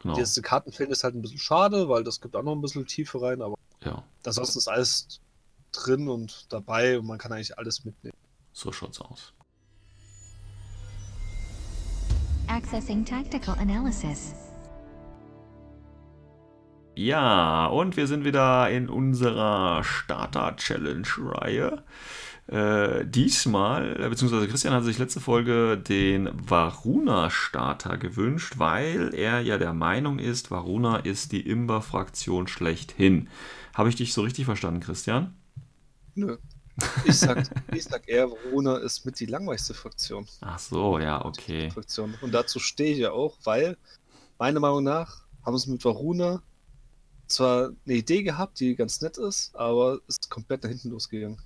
Genau. 0.00 0.14
Die 0.14 0.20
erste 0.20 0.40
Kartenfeld 0.40 0.88
ist 0.88 1.04
halt 1.04 1.14
ein 1.14 1.20
bisschen 1.20 1.36
schade, 1.36 1.86
weil 1.90 2.02
das 2.02 2.18
gibt 2.18 2.34
auch 2.34 2.42
noch 2.42 2.52
ein 2.54 2.62
bisschen 2.62 2.86
Tiefe 2.86 3.20
rein, 3.20 3.42
aber 3.42 3.56
Ja, 3.84 4.02
ansonsten 4.24 4.56
ist 4.58 4.68
alles 4.68 5.20
drin 5.70 6.08
und 6.08 6.50
dabei 6.50 6.98
und 6.98 7.04
man 7.04 7.18
kann 7.18 7.30
eigentlich 7.30 7.58
alles 7.58 7.84
mitnehmen. 7.84 8.16
so 8.54 8.72
schaut's 8.72 9.02
aus. 9.02 9.34
Accessing 12.46 13.04
tactical 13.04 13.58
analysis. 13.58 14.32
Ja, 16.94 17.66
und 17.66 17.98
wir 17.98 18.06
sind 18.06 18.24
wieder 18.24 18.70
in 18.70 18.88
unserer 18.88 19.84
Starter-Challenge-Reihe. 19.84 21.82
Äh, 22.48 23.06
diesmal, 23.06 24.00
äh, 24.00 24.08
beziehungsweise 24.08 24.48
Christian 24.48 24.74
hat 24.74 24.84
sich 24.84 24.98
letzte 24.98 25.20
Folge 25.20 25.78
den 25.78 26.28
Varuna-Starter 26.34 27.96
gewünscht, 27.98 28.54
weil 28.58 29.14
er 29.14 29.40
ja 29.40 29.58
der 29.58 29.72
Meinung 29.72 30.18
ist, 30.18 30.50
Varuna 30.50 30.96
ist 30.96 31.32
die 31.32 31.48
Imber-Fraktion 31.48 32.48
schlechthin. 32.48 33.28
Habe 33.74 33.88
ich 33.88 33.94
dich 33.94 34.12
so 34.12 34.22
richtig 34.22 34.44
verstanden, 34.44 34.80
Christian? 34.80 35.34
Nö. 36.14 36.36
Ich 37.04 37.18
sag, 37.18 37.48
ich 37.72 37.84
sag 37.84 38.08
eher, 38.08 38.30
Verona 38.30 38.78
ist 38.78 39.04
mit 39.04 39.20
die 39.20 39.26
langweiligste 39.26 39.74
Fraktion. 39.74 40.26
Ach 40.40 40.58
so, 40.58 40.98
ja, 40.98 41.24
okay. 41.24 41.70
Fraktion. 41.70 42.14
Und 42.22 42.32
dazu 42.32 42.58
stehe 42.58 42.92
ich 42.92 42.98
ja 42.98 43.12
auch, 43.12 43.36
weil 43.44 43.76
meiner 44.38 44.58
Meinung 44.58 44.82
nach 44.82 45.24
haben 45.44 45.54
es 45.54 45.66
mit 45.66 45.84
Varuna 45.84 46.42
zwar 47.26 47.70
eine 47.86 47.94
Idee 47.94 48.22
gehabt, 48.22 48.58
die 48.60 48.74
ganz 48.74 49.00
nett 49.00 49.16
ist, 49.18 49.54
aber 49.54 50.00
es 50.08 50.16
ist 50.16 50.30
komplett 50.30 50.62
nach 50.62 50.70
hinten 50.70 50.90
losgegangen. 50.90 51.38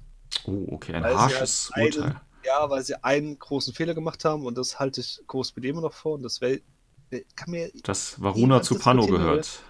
Oh, 0.47 0.67
okay, 0.73 0.95
ein 0.95 1.03
sie 1.03 1.09
harsches 1.09 1.71
halt 1.75 1.97
einen- 1.97 2.05
Urteil. 2.05 2.21
Ja, 2.45 2.71
weil 2.71 2.85
sie 2.85 3.03
einen 3.03 3.39
großen 3.41 3.75
Fehler 3.75 3.93
gemacht 3.95 4.25
haben 4.25 4.47
und 4.47 4.57
das 4.57 4.79
halte 4.79 5.01
ich 5.01 5.21
groß 5.27 5.57
mit 5.57 5.65
immer 5.65 5.81
noch 5.81 5.93
vor 5.93 6.15
und 6.15 6.23
das 6.23 6.41
wäre 6.41 6.61
kann 7.35 7.51
mir 7.51 7.71
Dass 7.83 8.21
Varuna 8.23 8.63
zu 8.63 8.79
Pano 8.79 9.07
gehört. 9.07 9.61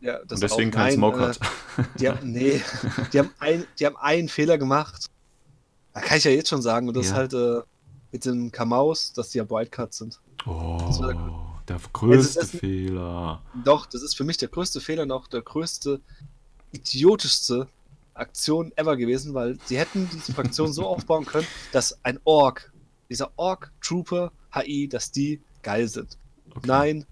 ja, 0.00 0.18
das 0.24 0.36
Und 0.36 0.42
deswegen 0.42 0.70
auch, 0.70 0.74
kein 0.74 0.84
nein, 0.84 0.94
Smoke 0.94 1.18
äh, 1.18 1.26
hat. 1.28 1.40
Die 1.98 2.08
haben, 2.08 2.18
nee, 2.32 2.60
die 3.12 3.18
haben, 3.18 3.30
ein, 3.38 3.66
die 3.78 3.86
haben 3.86 3.96
einen 3.96 4.28
Fehler 4.28 4.58
gemacht. 4.58 5.06
Da 5.94 6.00
kann 6.00 6.18
ich 6.18 6.24
ja 6.24 6.30
jetzt 6.30 6.48
schon 6.50 6.60
sagen. 6.62 6.88
Und 6.88 6.94
das 6.96 7.06
Ja. 7.06 7.12
ist 7.12 7.16
halt 7.16 7.32
äh, 7.34 7.62
mit 8.12 8.24
dem 8.26 8.52
Kamaus, 8.52 9.12
dass 9.14 9.30
die 9.30 9.38
ja 9.38 9.48
Wildcards 9.48 9.98
sind. 9.98 10.20
Oh, 10.46 10.78
der 11.68 11.78
größte 11.92 12.40
das- 12.40 12.50
Fehler. 12.50 13.42
Doch, 13.64 13.86
das 13.86 14.02
ist 14.02 14.16
für 14.16 14.24
mich 14.24 14.36
der 14.36 14.48
größte 14.48 14.80
Fehler 14.80 15.02
und 15.04 15.12
auch 15.12 15.26
der 15.26 15.40
größte, 15.42 16.00
idiotischste 16.72 17.68
Aktion 18.16 18.72
ever 18.76 18.96
gewesen, 18.96 19.34
weil 19.34 19.58
sie 19.64 19.78
hätten 19.78 20.08
diese 20.12 20.32
Fraktion 20.32 20.72
so 20.72 20.86
aufbauen 20.86 21.26
können, 21.26 21.46
dass 21.72 21.98
ein 22.04 22.18
Ork, 22.24 22.72
dieser 23.08 23.30
Ork-Trooper 23.36 24.32
HI, 24.52 24.88
dass 24.88 25.12
die 25.12 25.40
geil 25.62 25.88
sind. 25.88 26.18
Okay. 26.50 26.66
Nein, 26.66 27.06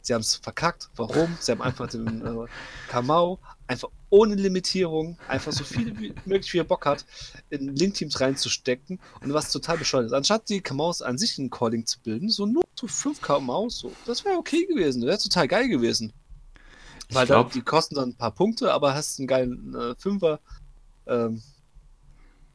sie 0.00 0.14
haben 0.14 0.20
es 0.20 0.36
verkackt. 0.36 0.90
Warum? 0.96 1.36
Sie 1.40 1.52
haben 1.52 1.62
einfach 1.62 1.88
den 1.88 2.24
äh, 2.24 2.46
Kamau 2.88 3.38
einfach 3.66 3.88
ohne 4.10 4.34
Limitierung, 4.34 5.18
einfach 5.26 5.52
so 5.52 5.64
viel 5.64 5.98
wie 5.98 6.14
möglich 6.24 6.52
wie 6.52 6.58
er 6.58 6.64
Bock 6.64 6.86
hat, 6.86 7.04
in 7.50 7.74
Link-Teams 7.74 8.20
reinzustecken 8.20 9.00
und 9.20 9.32
was 9.32 9.50
total 9.50 9.78
bescheuert 9.78 10.06
ist. 10.06 10.12
Anstatt 10.12 10.48
die 10.48 10.60
Kamaus 10.60 11.02
an 11.02 11.18
sich 11.18 11.38
ein 11.38 11.50
Calling 11.50 11.86
zu 11.86 11.98
bilden, 12.00 12.28
so 12.28 12.46
nur 12.46 12.64
so 12.78 12.86
5 12.86 13.20
Kamaus, 13.20 13.78
so, 13.78 13.92
das 14.06 14.24
wäre 14.24 14.36
okay 14.36 14.66
gewesen, 14.66 15.00
das 15.00 15.08
wäre 15.08 15.18
total 15.18 15.48
geil 15.48 15.68
gewesen. 15.68 16.12
Weil 17.14 17.26
glaub- 17.26 17.48
da, 17.48 17.52
die 17.54 17.62
kosten 17.62 17.94
dann 17.94 18.10
ein 18.10 18.16
paar 18.16 18.32
Punkte, 18.32 18.72
aber 18.72 18.94
hast 18.94 19.18
einen 19.18 19.28
geilen 19.28 19.74
äh, 19.74 19.94
Fünfer, 19.96 20.40
ähm, 21.06 21.42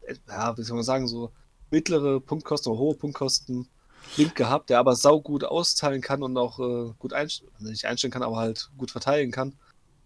äh, 0.01 0.15
ja, 0.27 0.57
wie 0.57 0.63
soll 0.63 0.75
man 0.75 0.83
sagen, 0.83 1.07
so 1.07 1.31
mittlere 1.71 2.19
Punktkosten 2.19 2.71
oder 2.71 2.79
hohe 2.79 2.95
Punktkosten 2.95 3.67
Link 4.17 4.35
gehabt, 4.35 4.69
der 4.69 4.79
aber 4.79 4.95
saugut 4.95 5.43
austeilen 5.43 6.01
kann 6.01 6.23
und 6.23 6.37
auch 6.37 6.59
äh, 6.59 6.93
gut 6.97 7.13
einstellen, 7.13 7.51
nicht 7.59 7.85
einstellen 7.85 8.11
kann, 8.11 8.23
aber 8.23 8.37
halt 8.37 8.69
gut 8.77 8.91
verteidigen 8.91 9.31
kann 9.31 9.53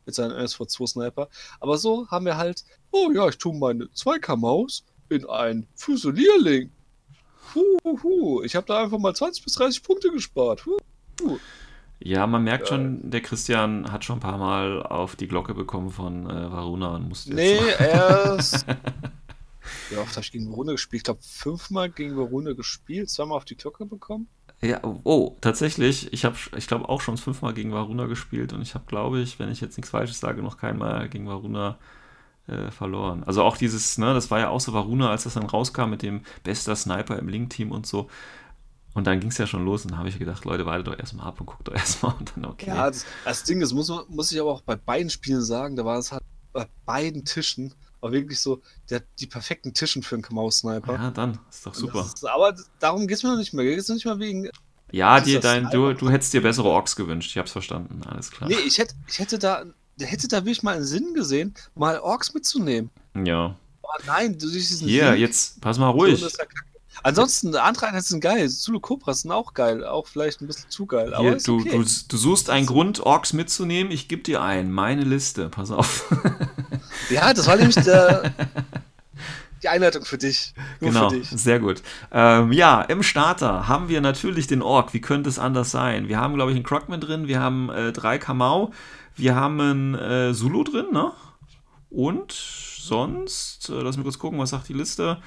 mit 0.05 0.15
seinem 0.15 0.35
NSV2 0.35 0.87
Sniper. 0.87 1.29
Aber 1.59 1.77
so 1.77 2.07
haben 2.09 2.25
wir 2.25 2.37
halt, 2.37 2.63
oh 2.91 3.11
ja, 3.13 3.27
ich 3.29 3.37
tue 3.37 3.55
meine 3.55 3.85
2K-Maus 3.85 4.83
in 5.09 5.29
ein 5.29 5.67
Fusilierling. 5.75 6.71
Huhu, 7.55 8.41
ich 8.43 8.55
habe 8.55 8.65
da 8.65 8.83
einfach 8.83 8.97
mal 8.97 9.15
20 9.15 9.43
bis 9.43 9.53
30 9.53 9.83
Punkte 9.83 10.09
gespart. 10.11 10.65
Huh. 10.65 11.37
Ja, 12.05 12.27
man 12.27 12.43
merkt 12.43 12.67
schon, 12.67 13.09
der 13.09 13.21
Christian 13.21 13.89
hat 13.89 14.03
schon 14.03 14.17
ein 14.17 14.19
paar 14.19 14.37
Mal 14.37 14.83
auf 14.83 15.15
die 15.15 15.27
Glocke 15.27 15.53
bekommen 15.53 15.89
von 15.89 16.29
äh, 16.29 16.51
Varuna 16.51 16.95
und 16.95 17.07
musste 17.07 17.33
Nee, 17.33 17.55
jetzt 17.55 17.79
erst. 17.79 18.65
Wie 19.89 19.95
oft 19.95 20.11
habe 20.11 20.21
ich 20.21 20.31
gegen 20.33 20.49
Verona 20.49 20.73
gespielt? 20.73 20.99
Ich 20.99 21.03
glaube, 21.05 21.21
fünfmal 21.23 21.89
gegen 21.89 22.17
Verona 22.17 22.51
gespielt, 22.51 23.09
zweimal 23.09 23.37
auf 23.37 23.45
die 23.45 23.55
Glocke 23.55 23.85
bekommen. 23.85 24.27
Ja, 24.61 24.81
oh, 25.03 25.37
tatsächlich. 25.39 26.11
Ich 26.11 26.25
habe, 26.25 26.35
ich 26.57 26.67
glaube, 26.67 26.89
auch 26.89 26.99
schon 26.99 27.15
fünfmal 27.15 27.53
gegen 27.53 27.71
Varuna 27.71 28.05
gespielt 28.07 28.51
und 28.51 28.61
ich 28.61 28.75
habe, 28.75 28.83
glaube 28.85 29.21
ich, 29.21 29.39
wenn 29.39 29.49
ich 29.49 29.61
jetzt 29.61 29.77
nichts 29.77 29.91
Falsches 29.91 30.19
sage, 30.19 30.41
noch 30.41 30.57
keinmal 30.57 31.07
gegen 31.07 31.27
Varuna 31.27 31.77
äh, 32.47 32.69
verloren. 32.71 33.23
Also 33.23 33.43
auch 33.43 33.55
dieses, 33.55 33.97
ne, 33.97 34.13
das 34.13 34.29
war 34.29 34.39
ja 34.39 34.49
auch 34.49 34.59
so 34.59 34.73
Varuna, 34.73 35.09
als 35.09 35.23
das 35.23 35.35
dann 35.35 35.45
rauskam 35.45 35.89
mit 35.89 36.01
dem 36.01 36.21
bester 36.43 36.75
Sniper 36.75 37.17
im 37.17 37.29
Link-Team 37.29 37.71
und 37.71 37.85
so. 37.87 38.09
Und 38.93 39.07
dann 39.07 39.19
ging 39.19 39.29
es 39.29 39.37
ja 39.37 39.47
schon 39.47 39.65
los 39.65 39.83
und 39.83 39.91
dann 39.91 39.99
habe 39.99 40.09
ich 40.09 40.19
gedacht, 40.19 40.45
Leute, 40.45 40.65
wartet 40.65 40.87
doch 40.87 40.97
erstmal 40.97 41.27
ab 41.27 41.39
und 41.39 41.47
guckt 41.47 41.67
doch 41.67 41.73
erstmal 41.75 42.13
und 42.19 42.31
dann 42.35 42.45
okay. 42.45 42.67
Ja, 42.67 42.89
das, 42.89 43.05
das 43.25 43.43
Ding, 43.43 43.59
das 43.59 43.73
muss, 43.73 43.89
man- 43.89 44.05
muss 44.09 44.31
ich 44.31 44.39
aber 44.39 44.51
auch 44.51 44.61
bei 44.61 44.75
beiden 44.75 45.09
Spielen 45.09 45.41
sagen, 45.41 45.75
da 45.75 45.83
war 45.85 45.97
es 45.97 46.11
halt 46.11 46.23
bei 46.51 46.67
beiden 46.85 47.25
Tischen 47.25 47.73
auch 48.01 48.11
wirklich 48.11 48.39
so 48.39 48.61
der, 48.89 49.01
die 49.19 49.27
perfekten 49.27 49.73
Tischen 49.73 50.03
für 50.03 50.15
einen 50.15 50.21
Kamau-Sniper. 50.21 50.93
Ja, 50.93 51.11
dann, 51.11 51.39
ist 51.49 51.65
doch 51.65 51.73
super. 51.73 52.01
Ist, 52.01 52.27
aber 52.27 52.55
darum 52.79 53.07
geht 53.07 53.17
es 53.17 53.23
mir 53.23 53.29
noch 53.29 53.37
nicht 53.37 53.53
mehr. 53.53 53.63
Geht 53.65 53.79
es 53.79 53.89
nicht 53.89 54.05
mal 54.05 54.19
wegen. 54.19 54.49
Ja, 54.91 55.19
dir, 55.21 55.37
ist 55.37 55.43
dein, 55.43 55.69
du, 55.71 55.93
du 55.93 56.09
hättest 56.11 56.33
dir 56.33 56.41
bessere 56.43 56.67
Orks 56.67 56.95
gewünscht, 56.95 57.31
ich 57.31 57.37
hab's 57.39 57.51
verstanden, 57.53 58.01
alles 58.05 58.29
klar. 58.29 58.49
Nee, 58.49 58.57
ich 58.67 58.77
hätte, 58.77 58.93
ich 59.07 59.19
hätte 59.19 59.39
da. 59.39 59.63
Hätte 59.99 60.27
da 60.27 60.37
wirklich 60.37 60.63
mal 60.63 60.75
einen 60.75 60.85
Sinn 60.85 61.13
gesehen, 61.13 61.53
mal 61.75 61.99
Orks 61.99 62.33
mitzunehmen. 62.33 62.89
Ja. 63.15 63.55
Aber 63.83 64.03
nein, 64.07 64.37
du 64.39 64.47
siehst 64.47 64.71
diesen 64.71 64.87
Hier, 64.87 65.11
Link, 65.11 65.19
jetzt, 65.19 65.61
pass 65.61 65.77
mal 65.77 65.91
so, 65.91 65.99
ruhig. 65.99 66.19
ist 66.19 66.37
kacke. 66.37 66.55
Ansonsten, 67.03 67.55
andere 67.55 67.87
Einheiten 67.87 68.05
sind 68.05 68.21
geil. 68.21 68.49
Zulu 68.49 68.79
Cobras 68.79 69.21
sind 69.21 69.31
auch 69.31 69.53
geil. 69.53 69.85
Auch 69.85 70.07
vielleicht 70.07 70.41
ein 70.41 70.47
bisschen 70.47 70.69
zu 70.69 70.85
geil. 70.85 71.13
Aber 71.13 71.29
Hier, 71.29 71.37
du, 71.37 71.59
okay. 71.59 71.71
du, 71.71 71.83
du 71.83 72.17
suchst 72.17 72.49
einen 72.49 72.65
Grund, 72.65 73.01
Orks 73.01 73.33
mitzunehmen, 73.33 73.91
ich 73.91 74.07
gebe 74.07 74.23
dir 74.23 74.41
einen, 74.41 74.71
meine 74.71 75.03
Liste, 75.03 75.49
pass 75.49 75.71
auf. 75.71 76.05
Ja, 77.09 77.33
das 77.33 77.47
war 77.47 77.57
nämlich 77.57 77.75
der. 77.75 78.33
die 79.63 79.69
Einleitung 79.69 80.03
für 80.05 80.17
dich. 80.17 80.53
Nur 80.79 80.91
genau, 80.91 81.09
für 81.09 81.17
dich. 81.17 81.29
sehr 81.29 81.59
gut. 81.59 81.81
Ähm, 82.11 82.51
ja, 82.51 82.81
im 82.81 83.03
Starter 83.03 83.67
haben 83.67 83.87
wir 83.89 84.01
natürlich 84.01 84.47
den 84.47 84.61
Ork. 84.61 84.93
Wie 84.93 85.01
könnte 85.01 85.29
es 85.29 85.39
anders 85.39 85.71
sein? 85.71 86.07
Wir 86.07 86.19
haben, 86.19 86.35
glaube 86.35 86.51
ich, 86.51 86.55
einen 86.55 86.65
Crockman 86.65 87.01
drin, 87.01 87.27
wir 87.27 87.39
haben 87.39 87.69
äh, 87.69 87.91
drei 87.91 88.17
Kamau, 88.17 88.71
wir 89.15 89.35
haben 89.35 89.59
einen 89.59 89.95
äh, 89.95 90.33
Zulu 90.33 90.63
drin, 90.63 90.87
ne? 90.91 91.11
Und 91.89 92.31
sonst, 92.31 93.69
äh, 93.69 93.81
lass 93.81 93.97
mich 93.97 94.03
kurz 94.03 94.19
gucken, 94.19 94.39
was 94.39 94.49
sagt 94.49 94.67
die 94.69 94.73
Liste? 94.73 95.19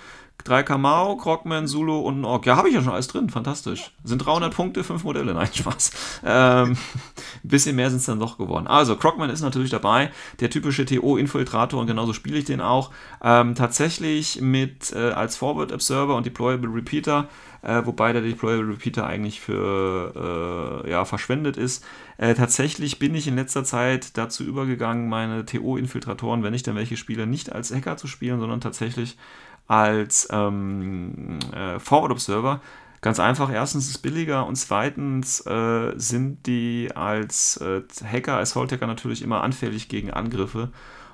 Drei 0.46 0.62
Kamau, 0.62 1.16
Krogman, 1.16 1.66
Zulu 1.66 1.98
und 1.98 2.20
ein 2.20 2.24
Ork. 2.24 2.46
Ja, 2.46 2.56
habe 2.56 2.68
ich 2.68 2.74
ja 2.74 2.80
schon 2.80 2.92
alles 2.92 3.08
drin. 3.08 3.30
Fantastisch. 3.30 3.90
Sind 4.04 4.24
300 4.24 4.54
Punkte, 4.54 4.84
fünf 4.84 5.02
Modelle. 5.02 5.34
Nein, 5.34 5.48
Spaß. 5.52 5.90
Ähm, 6.24 6.72
ein 6.72 6.78
bisschen 7.42 7.74
mehr 7.74 7.90
sind 7.90 7.98
es 7.98 8.06
dann 8.06 8.20
doch 8.20 8.38
geworden. 8.38 8.68
Also, 8.68 8.94
Krogman 8.94 9.28
ist 9.28 9.40
natürlich 9.40 9.70
dabei. 9.70 10.12
Der 10.38 10.48
typische 10.48 10.86
TO-Infiltrator 10.86 11.80
und 11.80 11.88
genauso 11.88 12.12
spiele 12.12 12.38
ich 12.38 12.44
den 12.44 12.60
auch. 12.60 12.92
Ähm, 13.22 13.56
tatsächlich 13.56 14.40
mit 14.40 14.92
äh, 14.92 15.10
als 15.10 15.36
Forward 15.36 15.72
Observer 15.72 16.14
und 16.14 16.24
Deployable 16.24 16.72
Repeater 16.72 17.28
äh, 17.66 17.84
wobei 17.84 18.12
der 18.12 18.22
Deployable 18.22 18.68
Repeater 18.68 19.06
eigentlich 19.06 19.40
für 19.40 20.84
äh, 20.84 20.90
ja, 20.90 21.04
verschwendet 21.04 21.56
ist. 21.56 21.84
Äh, 22.16 22.34
tatsächlich 22.34 22.98
bin 22.98 23.14
ich 23.14 23.26
in 23.26 23.34
letzter 23.34 23.64
Zeit 23.64 24.16
dazu 24.16 24.44
übergegangen, 24.44 25.08
meine 25.08 25.44
TO-Infiltratoren, 25.44 26.44
wenn 26.44 26.54
ich 26.54 26.62
denn 26.62 26.76
welche 26.76 26.96
spiele, 26.96 27.26
nicht 27.26 27.52
als 27.52 27.74
Hacker 27.74 27.96
zu 27.96 28.06
spielen, 28.06 28.38
sondern 28.38 28.60
tatsächlich 28.60 29.16
als 29.66 30.28
ähm, 30.30 31.38
äh, 31.52 31.78
Forward 31.78 32.12
Observer. 32.12 32.60
Ganz 33.00 33.20
einfach, 33.20 33.52
erstens 33.52 33.84
ist 33.84 33.90
es 33.90 33.98
billiger 33.98 34.46
und 34.46 34.56
zweitens 34.56 35.44
äh, 35.46 35.92
sind 35.96 36.46
die 36.46 36.90
als 36.94 37.56
äh, 37.58 37.82
Hacker, 38.04 38.36
als 38.36 38.56
Hacker 38.56 38.86
natürlich 38.86 39.22
immer 39.22 39.42
anfällig 39.42 39.88
gegen 39.88 40.10
Angriffe. 40.10 40.70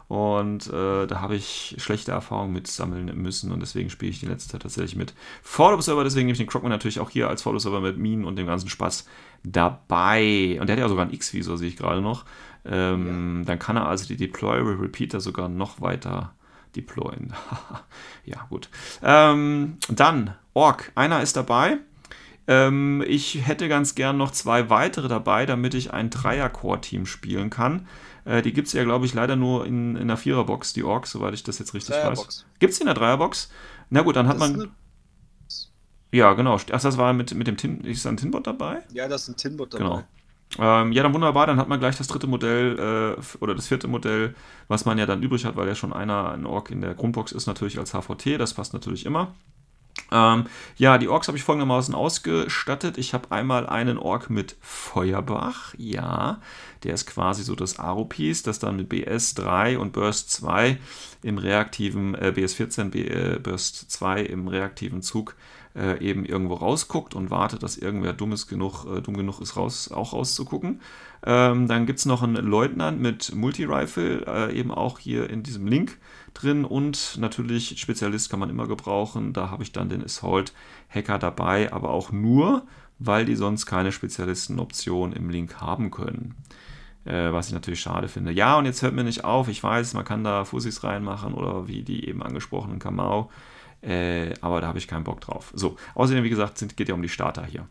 Und 0.09 0.67
äh, 0.69 1.07
da 1.07 1.21
habe 1.21 1.37
ich 1.37 1.77
schlechte 1.79 2.13
Erfahrungen 2.13 2.53
mit 2.53 2.67
sammeln 2.67 3.17
müssen 3.17 3.51
und 3.51 3.61
deswegen 3.61 3.89
spiele 3.89 4.11
ich 4.11 4.21
die 4.21 4.27
letzte 4.27 4.51
Zeit 4.51 4.63
tatsächlich 4.63 4.95
mit 4.95 5.15
Fall 5.43 5.73
Observer. 5.73 6.05
Deswegen 6.05 6.27
nehme 6.27 6.33
ich 6.33 6.39
den 6.39 6.47
Crockman 6.47 6.71
natürlich 6.71 7.01
auch 7.01 7.09
hier 7.09 7.29
als 7.29 7.43
Fall 7.43 7.55
Observer 7.55 7.81
mit 7.81 7.97
Minen 7.97 8.27
und 8.27 8.37
dem 8.37 8.47
ganzen 8.47 8.69
Spaß 8.69 9.07
dabei. 9.43 10.59
Und 10.61 10.67
der 10.67 10.77
hat 10.77 10.81
ja 10.81 10.89
sogar 10.89 11.07
ein 11.07 11.15
X-Visor, 11.15 11.57
sehe 11.57 11.69
ich 11.69 11.77
gerade 11.77 12.03
noch. 12.03 12.27
Ähm, 12.67 13.39
ja. 13.39 13.45
Dann 13.47 13.59
kann 13.59 13.77
er 13.77 13.89
also 13.89 14.07
die 14.07 14.17
Deployable 14.17 14.81
Repeater 14.81 15.21
sogar 15.21 15.49
noch 15.49 15.81
weiter 15.81 16.35
deployen. 16.77 17.35
ja, 18.25 18.47
gut. 18.49 18.69
Ähm, 19.03 19.79
dann, 19.89 20.35
Ork, 20.55 20.93
einer 20.95 21.23
ist 21.23 21.37
dabei. 21.37 21.79
Ähm, 22.49 23.05
ich 23.07 23.47
hätte 23.47 23.69
ganz 23.69 23.95
gern 23.95 24.17
noch 24.17 24.33
zwei 24.33 24.69
weitere 24.69 25.09
dabei, 25.09 25.47
damit 25.47 25.75
ich 25.75 25.93
ein 25.93 26.11
Dreier-Core-Team 26.11 27.07
spielen 27.07 27.51
kann. 27.51 27.87
Äh, 28.25 28.43
die 28.43 28.53
gibt 28.53 28.69
es 28.69 28.73
ja, 28.73 28.85
glaube 28.85 29.07
ich, 29.07 29.15
leider 29.15 29.37
nur 29.37 29.67
in, 29.67 29.97
in 29.97 30.09
der 30.09 30.17
Viererbox, 30.17 30.73
die 30.73 30.85
Orks, 30.85 31.13
soweit 31.13 31.35
ich 31.35 31.43
das 31.43 31.59
jetzt 31.59 31.75
richtig 31.75 31.95
weiß. 31.95 32.47
Gibt 32.59 32.73
es 32.73 32.79
die 32.79 32.83
in 32.83 32.87
der 32.87 32.95
Dreierbox? 32.95 33.51
Na 33.91 34.03
gut, 34.03 34.17
dann 34.17 34.27
hat 34.29 34.41
das 34.41 34.51
man. 34.51 34.73
Ja, 36.13 36.35
genau. 36.35 36.57
Ach, 36.57 36.81
das 36.81 36.99
war 36.99 37.13
mit, 37.13 37.35
mit 37.35 37.47
dem 37.47 37.57
Tin. 37.57 37.81
Ist 37.83 38.05
da 38.05 38.11
ein 38.11 38.17
Tinbot 38.17 38.47
dabei? 38.47 38.83
Ja, 38.93 39.09
da 39.09 39.15
ist 39.15 39.29
ein 39.29 39.37
Tinbot 39.37 39.75
dabei. 39.75 39.85
Genau. 39.85 40.05
Ähm, 40.59 40.93
ja, 40.93 41.03
dann 41.03 41.15
wunderbar, 41.15 41.47
dann 41.47 41.59
hat 41.59 41.69
man 41.69 41.81
gleich 41.81 41.97
das 41.97 42.09
dritte 42.09 42.27
Modell 42.27 43.17
äh, 43.19 43.37
oder 43.41 43.55
das 43.55 43.69
vierte 43.69 43.89
Modell, 43.89 44.35
was 44.69 44.85
man 44.85 44.99
ja 44.99 45.07
dann 45.07 45.23
übrig 45.23 45.45
hat, 45.45 45.57
weil 45.57 45.67
ja 45.67 45.75
schon 45.75 45.93
einer 45.93 46.31
ein 46.33 46.45
Ork 46.45 46.71
in 46.71 46.83
der 46.83 46.95
Grundbox 46.95 47.33
ist, 47.33 47.47
natürlich 47.47 47.79
als 47.79 47.93
HVT, 47.93 48.39
das 48.39 48.55
passt 48.55 48.75
natürlich 48.75 49.07
immer. 49.07 49.35
Ähm, 50.11 50.45
ja, 50.77 50.99
die 50.99 51.09
Orks 51.09 51.29
habe 51.29 51.39
ich 51.39 51.45
folgendermaßen 51.45 51.95
ausgestattet. 51.95 52.99
Ich 52.99 53.15
habe 53.15 53.31
einmal 53.31 53.67
einen 53.67 53.99
Ork 53.99 54.31
mit 54.31 54.57
Feuerbach, 54.61 55.75
ja, 55.79 56.41
der 56.83 56.95
ist 56.95 57.07
quasi 57.07 57.43
so 57.43 57.55
das 57.55 57.79
Aro-Piece, 57.79 58.43
das 58.43 58.59
dann 58.59 58.77
mit 58.77 58.93
BS3 58.93 59.79
und 59.79 59.93
Burst 59.93 60.31
2 60.31 60.79
im 61.23 61.39
reaktiven, 61.39 62.15
äh, 62.15 62.33
BS14, 62.35 62.91
B, 62.91 63.07
äh, 63.07 63.39
Burst 63.39 63.91
2 63.91 64.23
im 64.23 64.49
reaktiven 64.49 65.03
Zug 65.03 65.35
äh, 65.75 65.99
eben 66.01 66.25
irgendwo 66.25 66.55
rausguckt 66.55 67.15
und 67.15 67.31
wartet, 67.31 67.63
dass 67.63 67.77
irgendwer 67.77 68.13
dummes 68.13 68.47
genug, 68.47 68.85
äh, 68.85 69.01
dumm 69.01 69.17
genug 69.17 69.41
ist, 69.41 69.57
raus, 69.57 69.91
auch 69.91 70.13
rauszugucken. 70.13 70.81
Ähm, 71.25 71.69
dann 71.69 71.87
gibt 71.87 71.99
es 71.99 72.07
noch 72.07 72.23
einen 72.23 72.45
Leutnant 72.45 73.01
mit 73.01 73.35
Multi-Rifle, 73.35 74.27
äh, 74.27 74.59
eben 74.59 74.71
auch 74.71 74.99
hier 74.99 75.31
in 75.31 75.43
diesem 75.43 75.67
Link 75.67 75.99
drin 76.35 76.65
und 76.65 77.17
natürlich 77.19 77.81
Spezialist 77.81 78.31
kann 78.31 78.41
man 78.41 78.51
immer 78.51 78.67
gebrauchen. 78.67 79.33
Da 79.33 79.51
habe 79.51 79.63
ich 79.63 79.73
dann 79.73 79.89
den 79.89 80.05
Assault 80.05 80.53
Hacker 80.89 81.19
dabei, 81.19 81.73
aber 81.73 81.91
auch 81.91 82.13
nur, 82.13 82.67
weil 82.99 83.25
die 83.25 83.37
sonst 83.37 83.67
keine 83.67 83.93
Spezialistenoption 83.93 85.13
im 85.13 85.31
Link 85.31 85.61
haben 85.61 85.91
können. 85.91 86.35
Äh, 87.05 87.33
was 87.33 87.49
ich 87.49 87.53
natürlich 87.53 87.81
schade 87.81 88.07
finde. 88.07 88.31
Ja, 88.31 88.57
und 88.59 88.65
jetzt 88.65 88.83
hört 88.83 88.95
mir 88.95 89.03
nicht 89.03 89.25
auf. 89.25 89.49
Ich 89.49 89.63
weiß, 89.63 89.95
man 89.95 90.05
kann 90.05 90.23
da 90.23 90.45
Fussis 90.45 90.85
reinmachen 90.85 91.35
oder 91.35 91.67
wie 91.67 91.83
die 91.83 92.09
eben 92.09 92.23
angesprochenen 92.23 92.79
Kamau. 92.79 93.29
Äh, 93.83 94.35
aber 94.41 94.61
da 94.61 94.69
habe 94.69 94.79
ich 94.79 94.87
keinen 94.87 95.05
Bock 95.05 95.21
drauf. 95.21 95.53
So, 95.55 95.77
außerdem, 95.95 96.23
wie 96.23 96.31
gesagt, 96.31 96.59
sind, 96.59 96.77
geht 96.77 96.89
ja 96.89 96.95
um 96.95 97.03
die 97.03 97.09
Starter 97.09 97.45
hier. 97.45 97.67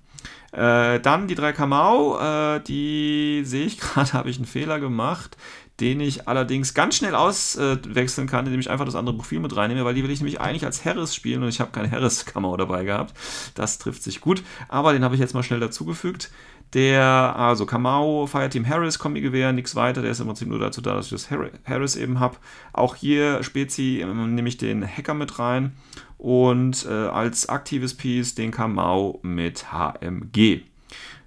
Äh, 0.51 0.99
dann 0.99 1.27
die 1.27 1.35
drei 1.35 1.53
Kamau, 1.53 2.19
äh, 2.19 2.59
die 2.59 3.43
sehe 3.45 3.65
ich 3.65 3.77
gerade, 3.79 4.13
habe 4.13 4.29
ich 4.29 4.37
einen 4.37 4.45
Fehler 4.45 4.79
gemacht, 4.79 5.37
den 5.79 5.99
ich 5.99 6.27
allerdings 6.27 6.73
ganz 6.73 6.95
schnell 6.95 7.15
auswechseln 7.15 8.27
kann, 8.27 8.45
indem 8.45 8.59
ich 8.59 8.69
einfach 8.69 8.85
das 8.85 8.95
andere 8.95 9.15
Profil 9.15 9.39
mit 9.39 9.55
reinnehme, 9.55 9.83
weil 9.83 9.95
die 9.95 10.03
will 10.03 10.11
ich 10.11 10.19
nämlich 10.19 10.39
eigentlich 10.39 10.65
als 10.65 10.85
Harris 10.85 11.15
spielen 11.15 11.41
und 11.41 11.49
ich 11.49 11.59
habe 11.59 11.71
keine 11.71 11.89
Harris-Kamau 11.89 12.55
dabei 12.57 12.83
gehabt. 12.83 13.15
Das 13.55 13.79
trifft 13.79 14.03
sich 14.03 14.21
gut, 14.21 14.43
aber 14.67 14.93
den 14.93 15.03
habe 15.03 15.15
ich 15.15 15.21
jetzt 15.21 15.33
mal 15.33 15.43
schnell 15.43 15.59
dazugefügt. 15.59 16.31
Der, 16.73 17.35
also 17.35 17.65
Kamau, 17.65 18.27
Fireteam 18.27 18.67
Harris, 18.67 18.97
Kombi-Gewehr, 18.97 19.51
nichts 19.51 19.75
weiter. 19.75 20.01
Der 20.01 20.11
ist 20.11 20.21
im 20.21 20.27
Prinzip 20.27 20.47
nur 20.47 20.59
dazu 20.59 20.81
da, 20.81 20.93
dass 20.93 21.11
ich 21.11 21.11
das 21.11 21.29
Harris 21.65 21.95
eben 21.97 22.19
habe. 22.19 22.37
Auch 22.71 22.95
hier 22.95 23.43
Spezi 23.43 23.99
ähm, 24.01 24.35
nehme 24.35 24.47
ich 24.47 24.57
den 24.57 24.85
Hacker 24.87 25.13
mit 25.13 25.37
rein 25.37 25.73
und 26.17 26.85
äh, 26.85 26.91
als 26.91 27.49
aktives 27.49 27.95
Piece 27.95 28.35
den 28.35 28.51
Kamau 28.51 29.19
mit 29.23 29.71
HMG. 29.73 30.70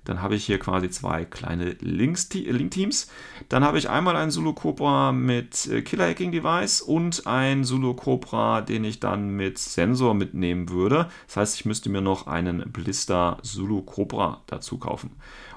Dann 0.04 0.20
habe 0.20 0.34
ich 0.34 0.44
hier 0.44 0.58
quasi 0.58 0.90
zwei 0.90 1.24
kleine 1.24 1.76
Link-Teams. 1.80 3.10
Dann 3.48 3.64
habe 3.64 3.78
ich 3.78 3.88
einmal 3.88 4.16
einen 4.16 4.30
Zulu 4.30 4.52
Cobra 4.52 5.12
mit 5.12 5.66
äh, 5.66 5.82
Killer 5.82 6.08
Hacking 6.08 6.32
Device 6.32 6.80
und 6.82 7.26
ein 7.26 7.64
Zulu 7.64 7.94
Cobra, 7.94 8.60
den 8.60 8.84
ich 8.84 9.00
dann 9.00 9.30
mit 9.30 9.58
Sensor 9.58 10.14
mitnehmen 10.14 10.68
würde. 10.68 11.08
Das 11.26 11.36
heißt, 11.36 11.56
ich 11.56 11.64
müsste 11.64 11.90
mir 11.90 12.00
noch 12.00 12.26
einen 12.26 12.70
Blister 12.70 13.38
Zulu 13.42 13.82
Cobra 13.82 14.42
dazu 14.46 14.78
kaufen. 14.78 15.10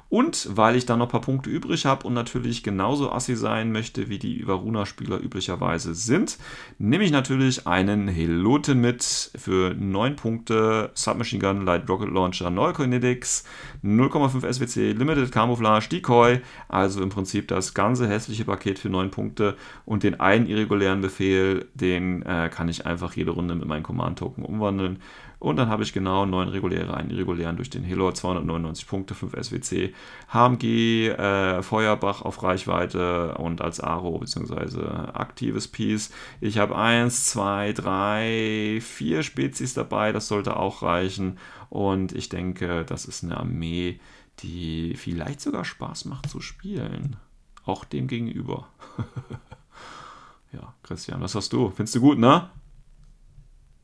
Und 0.10 0.48
weil 0.56 0.78
ich 0.78 0.86
dann 0.86 1.00
noch 1.00 1.08
ein 1.08 1.12
paar 1.12 1.22
Punkte 1.22 1.50
übrig 1.50 1.86
habe 1.86 2.08
und 2.08 2.14
natürlich 2.14 2.64
genauso 2.64 3.12
assi 3.12 3.36
sein 3.36 3.74
möchte, 3.74 4.08
wie 4.08 4.20
die 4.20 4.48
Varuna-Spieler 4.48 5.20
üblicherweise 5.20 5.94
sind, 5.96 6.38
nehme 6.78 7.04
ich 7.04 7.12
natürlich 7.12 7.68
einen 7.68 8.08
Heloten 8.08 8.80
mit 8.80 9.04
für 9.36 9.74
9 9.74 10.16
Punkte, 10.16 10.92
Submachine 10.94 11.42
Gun, 11.42 11.66
Light 11.66 11.90
Rocket 11.90 12.10
Launcher, 12.10 12.50
Null 12.50 12.74
Kinetics, 12.74 13.44
0,5 13.84 14.54
SWC, 14.54 14.94
Limited 14.94 15.32
Camouflage, 15.32 15.90
Decoy, 15.90 16.40
also 16.70 17.04
im 17.04 17.10
Prinzip 17.10 17.50
das 17.50 17.74
ganze 17.74 18.08
hässliche 18.08 18.46
Paket 18.46 18.80
für 18.80 18.90
9 18.90 19.12
Punkte 19.12 19.58
und 19.86 20.04
den 20.04 20.22
einen 20.22 20.48
irregulären 20.48 21.02
Befehl, 21.02 21.68
den 21.74 22.22
äh, 22.22 22.50
kann 22.50 22.70
ich 22.70 22.86
einfach 22.86 23.14
jede 23.14 23.32
Runde 23.32 23.56
mit 23.56 23.68
meinen 23.68 23.84
Command-Token 23.84 24.46
umwandeln 24.46 25.00
und 25.40 25.58
dann 25.58 25.70
habe 25.70 25.84
ich 25.84 25.94
genau 25.94 26.26
9 26.26 26.48
reguläre, 26.50 26.96
einen 26.96 27.12
irregulären 27.12 27.58
durch 27.58 27.70
den 27.70 27.84
Helo, 27.84 28.12
299 28.12 28.88
Punkte, 28.88 29.14
5 29.14 29.34
SWC, 29.34 29.94
HMG, 30.34 31.10
äh, 31.10 31.62
Feuerbach 31.62 32.24
auf 32.24 32.42
Reichweite 32.42 33.36
und 33.36 33.62
als 33.62 33.80
Aro 33.80 34.18
bzw. 34.18 34.88
aktives 35.14 35.68
Piece. 35.68 36.12
Ich 36.42 36.58
habe 36.58 36.76
1, 36.76 37.26
2, 37.26 37.74
3, 37.74 38.80
4 38.82 39.24
Spezies 39.24 39.76
dabei, 39.76 40.12
das 40.12 40.28
sollte 40.28 40.58
auch 40.58 40.82
reichen. 40.82 41.38
Und 41.70 42.14
ich 42.14 42.30
denke, 42.30 42.84
das 42.86 43.06
ist 43.06 43.24
eine 43.24 43.38
Armee, 43.38 44.00
die 44.40 44.96
vielleicht 44.96 45.42
sogar 45.42 45.66
Spaß 45.66 46.06
macht 46.06 46.30
zu 46.30 46.42
spielen. 46.42 47.18
Auch 47.64 47.84
dem 47.86 48.08
gegenüber. 48.08 48.70
ja, 50.52 50.74
Christian, 50.82 51.22
was 51.22 51.36
hast 51.36 51.54
du? 51.54 51.70
Findest 51.70 51.96
du 51.96 52.02
gut, 52.02 52.18
ne? 52.18 52.50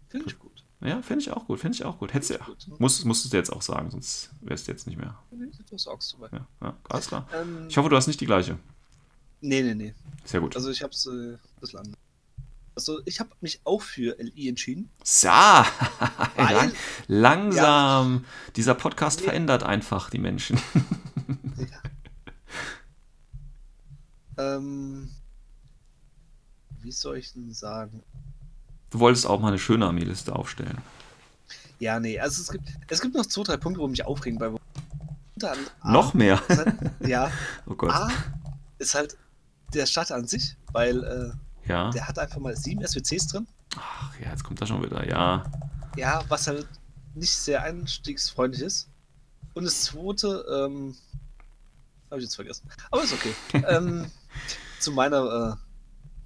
Finde 0.07 0.27
ich 0.27 0.39
gut. 0.39 0.42
Ja, 0.83 1.01
finde 1.01 1.21
ich 1.21 1.31
auch 1.31 1.45
gut, 1.45 1.59
finde 1.59 1.75
ich 1.75 1.85
auch 1.85 1.97
gut. 1.97 2.13
Hättest 2.13 2.31
du, 2.31 2.35
ja, 2.35 2.47
musst, 2.77 3.05
musstest 3.05 3.33
du 3.33 3.37
jetzt 3.37 3.51
auch 3.51 3.61
sagen, 3.61 3.89
sonst 3.89 4.31
wärst 4.41 4.67
du 4.67 4.71
jetzt 4.71 4.85
nicht 4.85 4.97
mehr. 4.97 5.17
Du 5.69 5.77
sagst 5.77 6.09
soweit. 6.09 6.31
Ja, 6.33 6.47
ja, 6.61 6.77
alles 6.89 7.07
klar. 7.07 7.27
Ähm, 7.33 7.67
ich 7.69 7.77
hoffe, 7.77 7.89
du 7.89 7.95
hast 7.95 8.07
nicht 8.07 8.19
die 8.19 8.25
gleiche. 8.25 8.59
Nee, 9.39 9.61
nee, 9.61 9.75
nee. 9.75 9.93
Sehr 10.25 10.41
gut. 10.41 10.55
Also 10.55 10.69
ich 10.69 10.83
habe 10.83 10.91
es 10.91 11.05
äh, 11.05 11.37
anders. 11.77 11.97
Also 12.75 13.01
ich 13.05 13.19
habe 13.19 13.29
mich 13.39 13.61
auch 13.65 13.81
für 13.81 14.17
LI 14.19 14.49
entschieden. 14.49 14.89
So, 15.03 15.27
Lang, 16.37 16.71
langsam. 17.07 18.25
Ja, 18.25 18.51
Dieser 18.55 18.73
Podcast 18.73 19.19
nee. 19.19 19.25
verändert 19.25 19.63
einfach 19.63 20.09
die 20.09 20.17
Menschen. 20.17 20.59
ja. 21.57 21.67
ähm, 24.57 25.11
wie 26.81 26.91
soll 26.91 27.17
ich 27.17 27.31
denn 27.33 27.53
sagen? 27.53 28.03
Du 28.93 28.99
wolltest 28.99 29.25
auch 29.25 29.39
mal 29.39 29.47
eine 29.47 29.57
schöne 29.57 29.87
Armeeliste 29.87 30.35
aufstellen. 30.35 30.77
Ja, 31.79 31.99
nee, 31.99 32.19
also 32.19 32.43
es 32.43 32.51
gibt, 32.51 32.69
es 32.87 33.01
gibt 33.01 33.15
noch 33.15 33.25
zwei, 33.25 33.41
drei 33.41 33.57
Punkte, 33.57 33.81
wo 33.81 33.87
mich 33.87 34.05
aufregen 34.05 34.37
bei 34.37 34.51
A, 35.81 35.91
Noch 35.91 36.13
mehr? 36.13 36.39
Halt, 36.47 36.75
ja. 36.99 37.31
oh 37.65 37.73
Gott. 37.73 37.89
A 37.89 38.11
ist 38.77 38.93
halt 38.93 39.17
der 39.73 39.87
Start 39.87 40.11
an 40.11 40.27
sich, 40.27 40.55
weil 40.73 41.03
äh, 41.03 41.67
ja. 41.67 41.89
der 41.89 42.07
hat 42.07 42.19
einfach 42.19 42.37
mal 42.37 42.55
sieben 42.55 42.85
SWCs 42.85 43.27
drin. 43.27 43.47
Ach 43.77 44.13
ja, 44.19 44.29
jetzt 44.29 44.43
kommt 44.43 44.61
er 44.61 44.67
schon 44.67 44.83
wieder, 44.83 45.09
ja. 45.09 45.43
Ja, 45.97 46.23
was 46.27 46.45
halt 46.45 46.67
nicht 47.15 47.35
sehr 47.35 47.63
einstiegsfreundlich 47.63 48.61
ist. 48.61 48.89
Und 49.55 49.63
das 49.63 49.85
zweite, 49.85 50.45
ähm, 50.49 50.95
habe 52.11 52.19
ich 52.19 52.25
jetzt 52.25 52.35
vergessen. 52.35 52.69
Aber 52.91 53.03
ist 53.03 53.13
okay. 53.13 53.33
ähm, 53.67 54.05
zu 54.79 54.91
meiner 54.91 55.57
äh, 55.57 55.62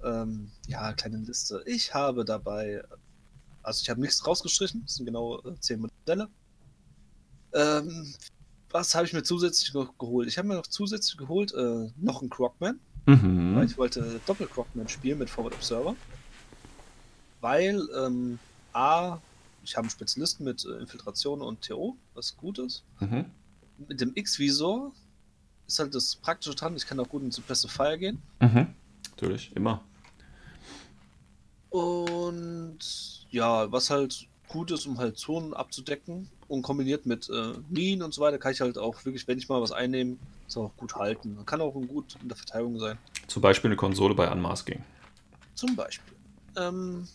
ähm, 0.04 0.50
ja, 0.66 0.92
kleinen 0.92 1.24
Liste. 1.24 1.62
Ich 1.66 1.94
habe 1.94 2.24
dabei, 2.24 2.82
also 3.62 3.82
ich 3.82 3.90
habe 3.90 4.00
nichts 4.00 4.26
rausgestrichen, 4.26 4.82
es 4.86 4.96
sind 4.96 5.06
genau 5.06 5.40
äh, 5.40 5.58
zehn 5.60 5.80
Modelle. 5.80 6.28
Ähm, 7.52 8.14
was 8.70 8.94
habe 8.94 9.06
ich 9.06 9.12
mir 9.12 9.22
zusätzlich 9.22 9.72
noch 9.72 9.96
geholt? 9.98 10.28
Ich 10.28 10.38
habe 10.38 10.48
mir 10.48 10.54
noch 10.54 10.66
zusätzlich 10.66 11.16
geholt 11.16 11.52
äh, 11.54 11.90
noch 11.96 12.20
einen 12.20 12.30
Crockman. 12.30 12.78
Mhm. 13.06 13.56
Weil 13.56 13.64
ich 13.64 13.78
wollte 13.78 14.20
Doppel-Crockman 14.26 14.88
spielen 14.88 15.18
mit 15.18 15.30
Forward 15.30 15.54
Observer. 15.54 15.96
Weil, 17.40 17.88
ähm, 17.96 18.38
A, 18.74 19.18
ich 19.64 19.76
habe 19.76 19.84
einen 19.84 19.90
Spezialisten 19.90 20.44
mit 20.44 20.64
äh, 20.66 20.78
Infiltration 20.78 21.40
und 21.40 21.62
TO, 21.62 21.96
was 22.14 22.36
gut 22.36 22.58
ist. 22.58 22.84
Mhm. 23.00 23.24
Mit 23.88 24.00
dem 24.00 24.12
X-Visor 24.14 24.92
ist 25.66 25.78
halt 25.78 25.94
das 25.94 26.16
Praktische 26.16 26.54
dran, 26.54 26.76
ich 26.76 26.86
kann 26.86 27.00
auch 27.00 27.08
gut 27.08 27.22
in 27.22 27.30
Suppressive 27.30 27.72
Fire 27.72 27.96
gehen. 27.96 28.20
Mhm. 28.40 28.74
Natürlich, 29.20 29.50
immer. 29.56 29.82
Und 31.70 32.78
ja, 33.30 33.70
was 33.72 33.90
halt 33.90 34.28
gut 34.46 34.70
ist, 34.70 34.86
um 34.86 34.96
halt 34.98 35.18
Zonen 35.18 35.54
abzudecken 35.54 36.30
und 36.46 36.62
kombiniert 36.62 37.04
mit 37.04 37.28
äh, 37.28 37.54
Minen 37.68 38.02
und 38.02 38.14
so 38.14 38.22
weiter, 38.22 38.38
kann 38.38 38.52
ich 38.52 38.60
halt 38.60 38.78
auch 38.78 39.04
wirklich, 39.04 39.26
wenn 39.26 39.36
ich 39.36 39.48
mal 39.48 39.60
was 39.60 39.72
einnehme, 39.72 40.18
das 40.44 40.56
auch 40.56 40.70
gut 40.76 40.94
halten. 40.94 41.36
Kann 41.46 41.60
auch 41.60 41.72
gut 41.72 42.16
in 42.22 42.28
der 42.28 42.36
Verteidigung 42.36 42.78
sein. 42.78 42.96
Zum 43.26 43.42
Beispiel 43.42 43.70
eine 43.70 43.76
Konsole 43.76 44.14
bei 44.14 44.30
Unmasking. 44.30 44.84
Zum 45.56 45.74
Beispiel. 45.74 46.16
Ähm, 46.56 47.08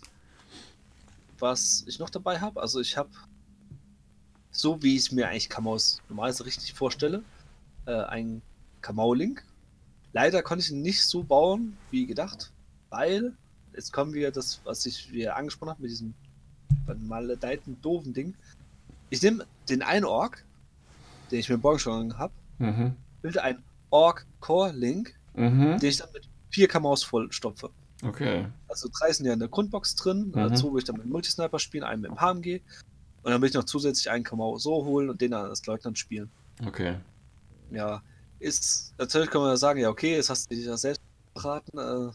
was 1.40 1.86
ich 1.88 2.00
noch 2.00 2.10
dabei 2.10 2.42
habe, 2.42 2.62
also 2.62 2.82
ich 2.82 2.98
habe, 2.98 3.12
so 4.52 4.84
wie 4.84 4.98
ich 4.98 5.04
es 5.04 5.12
mir 5.14 5.30
eigentlich 5.30 5.48
Kamaus 5.48 6.02
normalerweise 6.10 6.46
richtig 6.46 6.74
vorstelle, 6.74 7.24
äh, 7.86 7.94
ein 7.94 8.42
Kamau-Link. 8.82 9.46
Leider 10.14 10.44
konnte 10.44 10.64
ich 10.64 10.72
ihn 10.72 10.82
nicht 10.82 11.04
so 11.04 11.24
bauen, 11.24 11.76
wie 11.92 12.06
gedacht, 12.06 12.52
weil 12.90 13.34
jetzt 13.76 13.92
kommen 13.92 14.14
wir 14.14 14.32
das, 14.32 14.62
was 14.64 14.86
ich 14.86 15.12
wieder 15.12 15.36
angesprochen 15.36 15.72
habe, 15.72 15.82
mit 15.82 15.92
diesem 15.92 16.14
maledeiten 17.08 17.82
doofen 17.82 18.14
Ding. 18.14 18.36
Ich 19.10 19.22
nehme 19.22 19.46
den 19.70 19.82
einen 19.82 20.06
Ork, 20.06 20.44
den 21.32 21.40
ich 21.40 21.50
mir 21.50 21.58
morgen 21.58 21.80
schon 21.80 22.18
habe, 22.18 22.34
Mhm. 22.60 22.96
bilde 23.22 23.42
einen 23.42 23.64
Ork-Core-Link, 23.90 25.14
Mhm. 25.34 25.80
den 25.80 25.90
ich 25.90 25.98
dann 25.98 26.12
mit 26.14 26.30
vier 26.50 26.68
Kamaus 26.68 27.04
vollstopfe. 27.04 27.72
Okay. 28.04 28.46
Also 28.68 28.90
drei 29.00 29.12
sind 29.12 29.26
ja 29.26 29.34
in 29.34 29.40
der 29.40 29.48
Grundbox 29.48 29.96
drin, 29.96 30.28
Mhm. 30.28 30.34
dazu 30.34 30.72
will 30.74 30.80
ich 30.80 30.86
dann 30.86 30.98
mit 30.98 31.06
dem 31.06 31.12
Multisniper 31.12 31.58
spielen, 31.58 31.84
einen 31.84 32.02
mit 32.02 32.12
dem 32.12 32.20
HMG 32.22 32.62
und 33.24 33.32
dann 33.32 33.42
will 33.42 33.50
ich 33.50 33.56
noch 33.56 33.64
zusätzlich 33.64 34.12
einen 34.12 34.24
Kamau 34.24 34.58
so 34.60 34.86
holen 34.86 35.10
und 35.10 35.22
den 35.22 35.32
dann 35.32 35.46
als 35.46 35.66
Leutnant 35.66 35.98
spielen. 35.98 36.30
Okay. 36.66 36.98
Ja, 37.72 38.04
ist, 38.44 38.94
natürlich 38.98 39.30
kann 39.30 39.42
man 39.42 39.52
ja 39.52 39.58
sagen, 39.58 39.80
ja 39.80 39.90
okay, 39.90 40.16
jetzt 40.16 40.30
hast 40.30 40.50
du 40.50 40.56
dich 40.56 40.66
ja 40.66 40.78
selbst 40.78 41.02
beraten, 41.34 41.78
äh, 41.78 42.12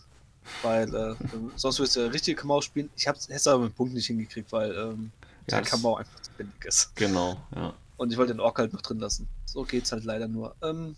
weil 0.63 0.95
äh, 0.95 1.15
sonst 1.57 1.79
würdest 1.79 1.97
du 1.97 2.01
ja 2.01 2.07
richtige 2.09 2.37
Kamau 2.37 2.61
spielen. 2.61 2.91
Ich 2.97 3.07
hätte 3.07 3.21
es 3.29 3.47
aber 3.47 3.65
mit 3.65 3.73
dem 3.73 3.77
Punkt 3.77 3.95
nicht 3.95 4.07
hingekriegt, 4.07 4.53
weil 4.53 4.73
ähm, 4.73 5.11
Ja, 5.51 5.61
der 5.61 5.63
Kamau 5.63 5.97
einfach 5.97 6.21
zu 6.21 6.31
billig 6.33 6.53
ist. 6.65 6.95
Genau, 6.97 7.37
ja. 7.55 7.75
Und 7.97 8.13
ich 8.13 8.19
wollte 8.19 8.33
den 8.33 8.41
Ork 8.41 8.59
halt 8.59 8.73
noch 8.73 8.83
drin 8.83 9.01
lassen. 9.01 9.29
So 9.45 9.65
geht's 9.65 9.91
halt 9.91 10.05
leider 10.05 10.29
nur. 10.29 10.55
Ähm, 10.63 10.95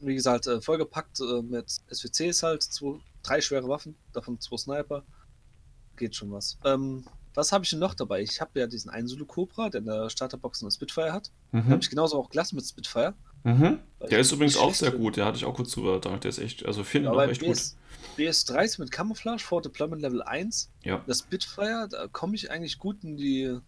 wie 0.00 0.14
gesagt, 0.14 0.46
äh, 0.46 0.60
vollgepackt 0.60 1.20
äh, 1.20 1.42
mit 1.42 1.70
SWCs 1.90 2.42
halt, 2.42 2.62
zwei, 2.62 3.00
drei 3.22 3.40
schwere 3.40 3.68
Waffen, 3.68 3.96
davon 4.12 4.38
zwei 4.40 4.58
Sniper. 4.58 5.02
Geht 5.96 6.16
schon 6.16 6.30
was. 6.32 6.58
Ähm, 6.64 7.04
was 7.34 7.50
habe 7.50 7.64
ich 7.64 7.70
denn 7.70 7.78
noch 7.78 7.94
dabei? 7.94 8.22
Ich 8.22 8.40
habe 8.40 8.60
ja 8.60 8.66
diesen 8.66 8.90
einen 8.90 9.08
Zulu 9.08 9.24
Cobra, 9.24 9.70
der 9.70 9.80
in 9.80 9.86
der 9.86 10.10
Starterbox 10.10 10.62
eine 10.62 10.70
Spitfire 10.70 11.12
hat. 11.12 11.30
Mhm. 11.52 11.68
habe 11.70 11.82
ich 11.82 11.90
genauso 11.90 12.18
auch 12.18 12.30
gelassen 12.30 12.56
mit 12.56 12.66
Spitfire. 12.66 13.14
Mhm. 13.44 13.78
Der 14.00 14.08
ich 14.10 14.18
ist 14.26 14.32
übrigens 14.32 14.56
auch 14.56 14.74
sehr 14.74 14.90
finde. 14.90 15.04
gut. 15.04 15.16
Der 15.16 15.24
hatte 15.26 15.36
ich 15.36 15.44
auch 15.44 15.54
kurz 15.54 15.70
drüber 15.72 15.94
gedacht. 16.00 16.24
Der 16.24 16.28
ist 16.30 16.38
echt, 16.38 16.66
also 16.66 16.82
finden 16.84 17.06
Ja, 17.06 17.12
auch 17.12 17.22
echt 17.22 17.40
gut. 17.40 17.50
BS, 17.50 17.76
BS30 18.18 18.80
mit 18.80 18.90
Camouflage, 18.90 19.42
vor 19.42 19.62
Deployment 19.62 20.02
Level 20.02 20.22
1. 20.22 20.70
Ja, 20.82 21.02
Das 21.06 21.20
Spitfire, 21.20 21.88
da 21.90 22.08
komme 22.08 22.34
ich 22.34 22.50
eigentlich 22.50 22.78
gut 22.78 23.02
in 23.04 23.16
die 23.16 23.58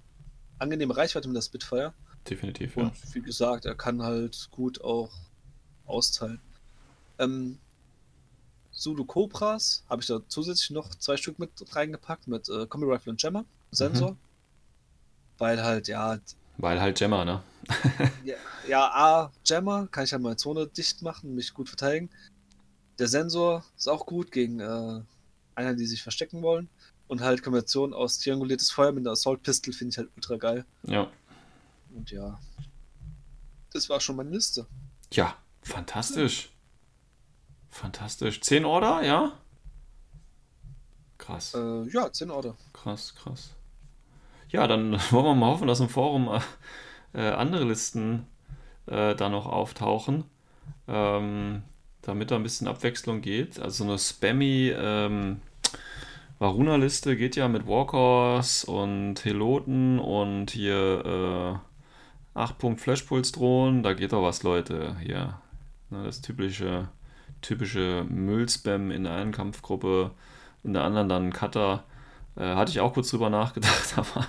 angenehme 0.59 0.97
Reichweite 0.97 1.28
mit 1.28 1.36
der 1.36 1.43
Spitfire. 1.43 1.93
definitiv, 2.28 2.77
ja. 2.77 2.85
Und 2.85 3.15
wie 3.15 3.20
gesagt, 3.23 3.65
er 3.66 3.74
kann 3.74 4.03
halt 4.03 4.48
gut 4.51 4.81
auch 4.82 5.12
austeilen. 5.86 6.40
Ähm, 7.19 7.59
Zulu 8.73 9.05
Cobras 9.05 9.85
habe 9.89 10.03
ich 10.03 10.09
da 10.09 10.20
zusätzlich 10.28 10.70
noch 10.70 10.90
zwei 10.97 11.16
Stück 11.16 11.39
mit 11.39 11.51
reingepackt 11.74 12.27
mit 12.28 12.48
äh, 12.48 12.66
Kombi 12.66 12.86
Rifle 12.86 13.12
und 13.12 13.23
Jammer 13.23 13.44
Sensor. 13.70 14.12
Mhm. 14.12 14.16
Weil 15.39 15.62
halt, 15.62 15.89
ja, 15.89 16.19
Weil 16.59 16.81
halt 16.81 16.99
Gemma, 16.99 17.24
ne? 17.24 17.43
ja, 18.24 18.37
ja, 18.69 18.91
A, 18.93 19.33
Jammer 19.45 19.89
kann 19.89 20.05
ich 20.05 20.12
halt 20.12 20.23
meine 20.23 20.37
Zone 20.37 20.66
dicht 20.66 21.03
machen, 21.03 21.35
mich 21.35 21.53
gut 21.55 21.69
verteidigen. 21.69 22.11
Der 22.99 23.09
Sensor 23.09 23.65
ist 23.77 23.89
auch 23.89 24.07
gut 24.07 24.33
gegen 24.33 24.61
äh, 24.61 25.03
einer, 25.55 25.74
die 25.74 25.87
sich 25.87 26.03
verstecken 26.03 26.43
wollen. 26.43 26.69
Und 27.09 27.20
halt 27.20 27.43
Kombination 27.43 27.95
aus 27.95 28.19
trianguliertes 28.19 28.70
Feuer 28.70 28.91
mit 28.91 29.05
einer 29.05 29.12
Assault 29.12 29.43
Pistol 29.43 29.73
finde 29.73 29.93
ich 29.93 29.99
halt 29.99 30.09
ultra 30.16 30.37
geil. 30.37 30.65
Ja. 30.85 31.09
Und 31.95 32.11
ja, 32.11 32.39
das 33.73 33.89
war 33.89 34.01
schon 34.01 34.16
meine 34.16 34.31
Liste. 34.31 34.66
Ja, 35.12 35.37
fantastisch. 35.62 36.51
Fantastisch. 37.70 38.41
10 38.41 38.65
Order, 38.65 39.05
ja? 39.05 39.39
Krass. 41.19 41.55
Äh, 41.55 41.89
ja, 41.91 42.12
10 42.12 42.31
Order. 42.31 42.57
Krass, 42.73 43.15
krass. 43.15 43.51
Ja, 44.48 44.66
dann 44.66 44.93
wollen 45.10 45.24
wir 45.24 45.35
mal 45.35 45.48
hoffen, 45.48 45.68
dass 45.68 45.81
im 45.81 45.89
Forum 45.89 46.28
äh, 47.14 47.28
äh, 47.28 47.32
andere 47.32 47.64
Listen 47.64 48.27
äh, 48.86 49.14
da 49.14 49.28
noch 49.28 49.47
auftauchen, 49.47 50.24
ähm, 50.89 51.62
damit 52.02 52.31
da 52.31 52.36
ein 52.36 52.43
bisschen 52.43 52.68
Abwechslung 52.68 53.20
geht. 53.20 53.59
Also 53.60 53.85
so 53.85 53.90
eine 53.90 53.98
spammy 53.98 54.73
ähm, 54.77 55.40
Varuna-Liste 56.39 57.16
geht 57.16 57.35
ja 57.36 57.48
mit 57.48 57.66
Walkers 57.66 58.64
und 58.64 59.24
Heloten 59.24 59.98
und 59.98 60.51
hier 60.51 61.62
äh, 62.35 62.39
8 62.39 62.59
Punkt 62.59 62.81
Flashpulse-Drohnen. 62.82 63.82
Da 63.82 63.94
geht 63.94 64.12
doch 64.12 64.23
was, 64.23 64.43
Leute. 64.43 64.97
Hier. 65.02 65.40
Ne, 65.89 66.05
das 66.05 66.20
typische, 66.20 66.89
typische 67.40 68.05
Müllspam 68.09 68.90
in 68.90 69.05
der 69.05 69.14
einen 69.14 69.32
Kampfgruppe, 69.32 70.10
in 70.62 70.74
der 70.74 70.85
anderen 70.85 71.09
dann 71.09 71.32
Cutter. 71.32 71.85
Äh, 72.37 72.55
hatte 72.55 72.71
ich 72.71 72.81
auch 72.81 72.93
kurz 72.93 73.11
drüber 73.11 73.31
nachgedacht, 73.31 73.95
aber 73.97 74.27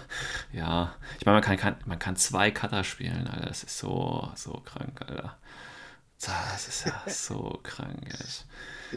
ja, 0.54 0.96
ich 1.20 1.26
meine, 1.26 1.36
man 1.38 1.44
kann, 1.44 1.58
kann, 1.58 1.76
man 1.86 2.00
kann 2.00 2.16
zwei 2.16 2.52
Cutter 2.52 2.84
spielen, 2.84 3.28
Alter. 3.28 3.48
Das 3.48 3.64
ist 3.64 3.78
so, 3.78 4.32
so 4.36 4.62
krank, 4.66 5.02
Alter. 5.02 5.38
Das 6.22 6.68
ist 6.68 6.86
ja 6.86 7.02
so 7.08 7.60
krank. 7.64 8.16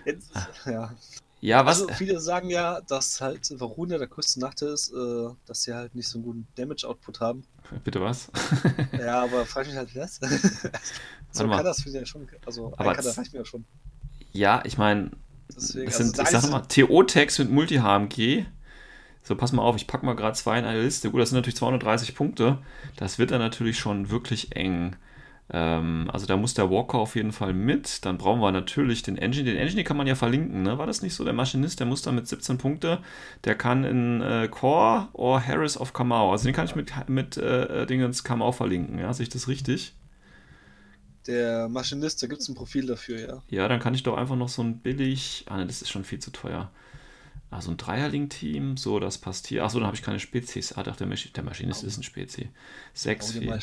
Jetzt, 0.04 0.30
ja. 0.64 0.94
Ja, 1.42 1.64
was? 1.64 1.82
Also 1.82 1.94
viele 1.94 2.20
sagen 2.20 2.50
ja, 2.50 2.80
dass 2.82 3.20
halt 3.20 3.48
Varuna 3.58 3.96
der 3.96 4.08
größte 4.08 4.40
Nachteil 4.40 4.68
ist, 4.68 4.92
äh, 4.92 5.28
dass 5.46 5.62
sie 5.62 5.74
halt 5.74 5.94
nicht 5.94 6.06
so 6.06 6.18
einen 6.18 6.24
guten 6.24 6.46
Damage-Output 6.54 7.20
haben. 7.20 7.44
Bitte 7.82 8.00
was? 8.00 8.30
Ja, 8.98 9.22
aber 9.22 9.46
frag 9.46 9.66
mich 9.66 9.76
halt 9.76 9.94
was. 9.96 10.20
so 11.32 11.48
kann 11.48 11.64
das 11.64 11.84
ich 11.86 11.92
ja 11.94 12.04
schon. 12.04 12.28
Also 12.44 12.72
Aber 12.76 12.92
Cutter 12.94 13.08
z- 13.10 13.18
reicht 13.18 13.32
mir 13.32 13.38
ja 13.40 13.44
schon. 13.44 13.64
Ja, 14.32 14.62
ich 14.64 14.76
meine, 14.76 15.12
das 15.48 15.74
also 15.74 15.90
sind, 15.90 16.18
da 16.18 16.22
ich 16.24 16.28
sag 16.28 16.50
mal, 16.50 16.60
TO-Tags 16.60 17.38
mit 17.38 17.50
Multi-HMG. 17.50 18.46
So, 19.22 19.36
pass 19.36 19.52
mal 19.52 19.62
auf, 19.62 19.76
ich 19.76 19.86
packe 19.86 20.06
mal 20.06 20.14
gerade 20.16 20.36
zwei 20.36 20.58
in 20.58 20.64
eine 20.64 20.82
Liste. 20.82 21.10
Gut, 21.10 21.20
das 21.20 21.30
sind 21.30 21.36
natürlich 21.36 21.56
230 21.56 22.14
Punkte. 22.14 22.58
Das 22.96 23.18
wird 23.18 23.30
dann 23.30 23.40
natürlich 23.40 23.78
schon 23.78 24.10
wirklich 24.10 24.56
eng. 24.56 24.96
Ähm, 25.52 26.08
also 26.12 26.26
da 26.26 26.36
muss 26.36 26.54
der 26.54 26.70
Walker 26.70 26.98
auf 26.98 27.16
jeden 27.16 27.32
Fall 27.32 27.52
mit. 27.52 28.04
Dann 28.04 28.18
brauchen 28.18 28.40
wir 28.40 28.52
natürlich 28.52 29.02
den 29.02 29.18
Engine. 29.18 29.44
Den 29.44 29.56
Engine 29.56 29.76
den 29.76 29.84
kann 29.84 29.96
man 29.96 30.06
ja 30.06 30.14
verlinken, 30.14 30.62
ne? 30.62 30.78
War 30.78 30.86
das 30.86 31.02
nicht 31.02 31.14
so? 31.14 31.24
Der 31.24 31.32
Maschinist, 31.32 31.80
der 31.80 31.86
muss 31.86 32.02
da 32.02 32.12
mit 32.12 32.28
17 32.28 32.58
Punkte. 32.58 32.98
Der 33.44 33.56
kann 33.56 33.84
in 33.84 34.20
äh, 34.22 34.48
Core 34.48 35.08
or 35.12 35.44
Harris 35.44 35.76
of 35.76 35.92
Kamau. 35.92 36.32
Also 36.32 36.44
den 36.44 36.54
kann 36.54 36.66
ich 36.66 36.76
mit, 36.76 36.92
mit 37.08 37.36
äh, 37.36 37.86
Dingens 37.86 38.24
Kamau 38.24 38.52
verlinken. 38.52 38.98
Ja, 38.98 39.12
sehe 39.12 39.24
ich 39.24 39.30
das 39.30 39.48
richtig? 39.48 39.94
Der 41.26 41.68
Maschinist, 41.68 42.22
da 42.22 42.26
gibt 42.26 42.40
es 42.40 42.48
ein 42.48 42.54
Profil 42.54 42.86
dafür, 42.86 43.20
ja. 43.20 43.42
Ja, 43.48 43.68
dann 43.68 43.80
kann 43.80 43.94
ich 43.94 44.02
doch 44.02 44.16
einfach 44.16 44.36
noch 44.36 44.48
so 44.48 44.62
ein 44.62 44.78
billig. 44.78 45.44
Ah, 45.48 45.58
ne, 45.58 45.66
das 45.66 45.82
ist 45.82 45.90
schon 45.90 46.04
viel 46.04 46.18
zu 46.18 46.30
teuer. 46.30 46.70
Ah, 47.52 47.60
so 47.60 47.72
ein 47.72 47.76
Dreierling-Team, 47.76 48.76
so, 48.76 49.00
das 49.00 49.18
passt 49.18 49.48
hier. 49.48 49.64
Achso, 49.64 49.78
dann 49.78 49.86
habe 49.88 49.96
ich 49.96 50.02
keine 50.04 50.20
Spezies. 50.20 50.72
Ah, 50.74 50.84
doch, 50.84 50.94
der, 50.94 51.08
Masch 51.08 51.32
der 51.32 51.42
Maschinist 51.42 51.82
ist 51.82 51.96
ein 51.98 52.04
Spezi. 52.04 52.48
Sechs, 52.94 53.32
vier. 53.32 53.58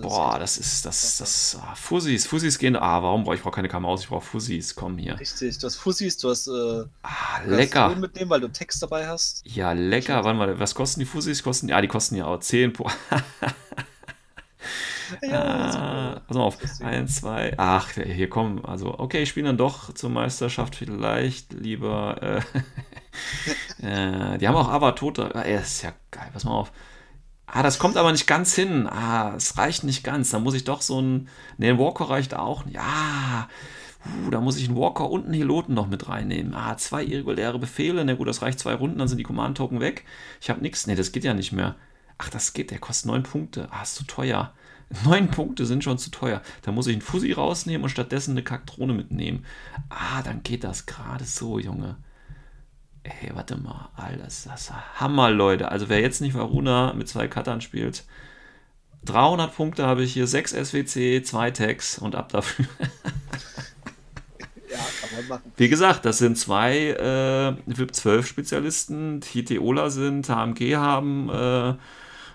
Boah, 0.00 0.38
das 0.38 0.56
ist, 0.56 0.86
das, 0.86 1.18
das, 1.18 1.58
ah, 1.60 1.74
Fussis, 1.74 2.26
Fussis 2.26 2.58
gehen. 2.58 2.76
Ah, 2.76 3.02
warum 3.02 3.24
brauche 3.24 3.34
ich? 3.34 3.42
Brauche 3.42 3.56
keine 3.56 3.68
Kamaus, 3.68 4.00
ich 4.00 4.08
brauche 4.08 4.24
Fussis. 4.24 4.74
Komm 4.74 4.96
hier. 4.96 5.20
Richtig, 5.20 5.58
du 5.58 5.66
hast 5.66 5.76
Fussis, 5.76 6.16
du 6.16 6.30
hast. 6.30 6.46
Äh, 6.46 6.50
du 6.50 6.90
Ah, 7.02 7.42
lecker. 7.46 7.90
Öl 7.90 7.96
mitnehmen, 7.96 8.30
weil 8.30 8.40
du 8.40 8.48
Text 8.48 8.82
dabei 8.82 9.06
hast. 9.06 9.42
Ja, 9.44 9.72
lecker. 9.72 10.24
Warte 10.24 10.38
mal, 10.38 10.58
was 10.58 10.74
kosten 10.74 11.00
die 11.00 11.06
Fussis? 11.06 11.42
Kosten, 11.42 11.68
ja, 11.68 11.82
die 11.82 11.88
kosten 11.88 12.16
ja 12.16 12.24
auch 12.24 12.40
10 12.40 12.72
pro. 12.72 12.90
Ah, 15.30 16.20
pass 16.26 16.36
mal 16.36 16.42
auf. 16.42 16.58
Eins, 16.82 17.16
zwei. 17.16 17.54
Ach, 17.56 17.90
hier 17.90 18.28
kommen. 18.28 18.64
Also, 18.64 18.98
okay, 18.98 19.22
ich 19.22 19.28
spiele 19.28 19.46
dann 19.46 19.56
doch 19.56 19.92
zur 19.94 20.10
Meisterschaft 20.10 20.76
vielleicht 20.76 21.52
lieber. 21.52 22.42
Äh, 23.80 23.84
äh, 24.34 24.38
die 24.38 24.48
haben 24.48 24.56
auch 24.56 24.68
Avatota. 24.68 25.28
Ey, 25.28 25.54
das 25.54 25.72
ist 25.72 25.82
ja 25.82 25.92
geil, 26.10 26.28
pass 26.32 26.44
mal 26.44 26.52
auf. 26.52 26.72
Ah, 27.46 27.62
das 27.62 27.78
kommt 27.78 27.96
aber 27.96 28.10
nicht 28.12 28.26
ganz 28.26 28.54
hin. 28.54 28.88
Ah, 28.88 29.34
es 29.36 29.56
reicht 29.58 29.84
nicht 29.84 30.02
ganz. 30.02 30.30
Da 30.30 30.38
muss 30.38 30.54
ich 30.54 30.64
doch 30.64 30.82
so 30.82 31.00
ein. 31.00 31.28
Ne, 31.58 31.70
ein 31.70 31.78
Walker 31.78 32.10
reicht 32.10 32.34
auch. 32.34 32.64
Ja. 32.66 33.48
Uh, 34.26 34.30
da 34.30 34.40
muss 34.40 34.58
ich 34.58 34.68
einen 34.68 34.76
Walker 34.76 35.08
und 35.08 35.24
einen 35.24 35.34
Heloten 35.34 35.72
noch 35.72 35.88
mit 35.88 36.08
reinnehmen. 36.08 36.54
Ah, 36.54 36.76
zwei 36.76 37.04
irreguläre 37.04 37.58
Befehle. 37.58 38.04
Na 38.04 38.14
gut, 38.14 38.28
das 38.28 38.42
reicht 38.42 38.58
zwei 38.58 38.74
Runden, 38.74 38.98
dann 38.98 39.08
sind 39.08 39.18
die 39.18 39.24
Command-Token 39.24 39.80
weg. 39.80 40.04
Ich 40.40 40.50
habe 40.50 40.60
nichts. 40.60 40.86
Ne, 40.86 40.94
das 40.94 41.12
geht 41.12 41.24
ja 41.24 41.34
nicht 41.34 41.52
mehr. 41.52 41.76
Ach, 42.18 42.28
das 42.30 42.52
geht, 42.52 42.70
der 42.70 42.78
kostet 42.78 43.06
neun 43.06 43.22
Punkte. 43.22 43.68
Ah, 43.70 43.82
ist 43.82 43.94
zu 43.94 44.04
teuer. 44.04 44.52
Neun 45.04 45.28
Punkte 45.28 45.66
sind 45.66 45.84
schon 45.84 45.98
zu 45.98 46.10
teuer. 46.10 46.42
Da 46.62 46.72
muss 46.72 46.86
ich 46.86 46.94
einen 46.94 47.02
Fussi 47.02 47.32
rausnehmen 47.32 47.84
und 47.84 47.90
stattdessen 47.90 48.32
eine 48.32 48.42
Kaktrone 48.42 48.92
mitnehmen. 48.92 49.44
Ah, 49.88 50.22
dann 50.22 50.42
geht 50.42 50.64
das 50.64 50.86
gerade 50.86 51.24
so, 51.24 51.58
Junge. 51.58 51.96
Ey, 53.02 53.30
warte 53.34 53.56
mal. 53.56 53.90
Alter, 53.96 54.24
das 54.24 54.46
ist 54.46 54.72
Hammer, 54.98 55.30
Leute. 55.30 55.70
Also, 55.70 55.88
wer 55.88 56.00
jetzt 56.00 56.20
nicht 56.20 56.34
Varuna 56.34 56.94
mit 56.94 57.08
zwei 57.08 57.28
Cuttern 57.28 57.60
spielt, 57.60 58.04
300 59.04 59.54
Punkte 59.54 59.86
habe 59.86 60.02
ich 60.02 60.14
hier, 60.14 60.26
6 60.26 60.52
SWC, 60.52 61.22
2 61.22 61.50
Tags 61.50 61.98
und 61.98 62.14
ab 62.14 62.30
dafür. 62.30 62.64
ja, 64.70 64.78
kann 64.78 65.16
man 65.16 65.28
machen. 65.28 65.52
Wie 65.56 65.68
gesagt, 65.68 66.06
das 66.06 66.18
sind 66.18 66.38
zwei 66.38 66.88
äh, 66.88 67.54
VIP 67.66 67.94
12 67.94 68.26
Spezialisten, 68.26 69.20
die 69.20 69.44
TOLA 69.44 69.90
sind, 69.90 70.28
HMG 70.28 70.76
haben, 70.76 71.28
äh, 71.28 71.74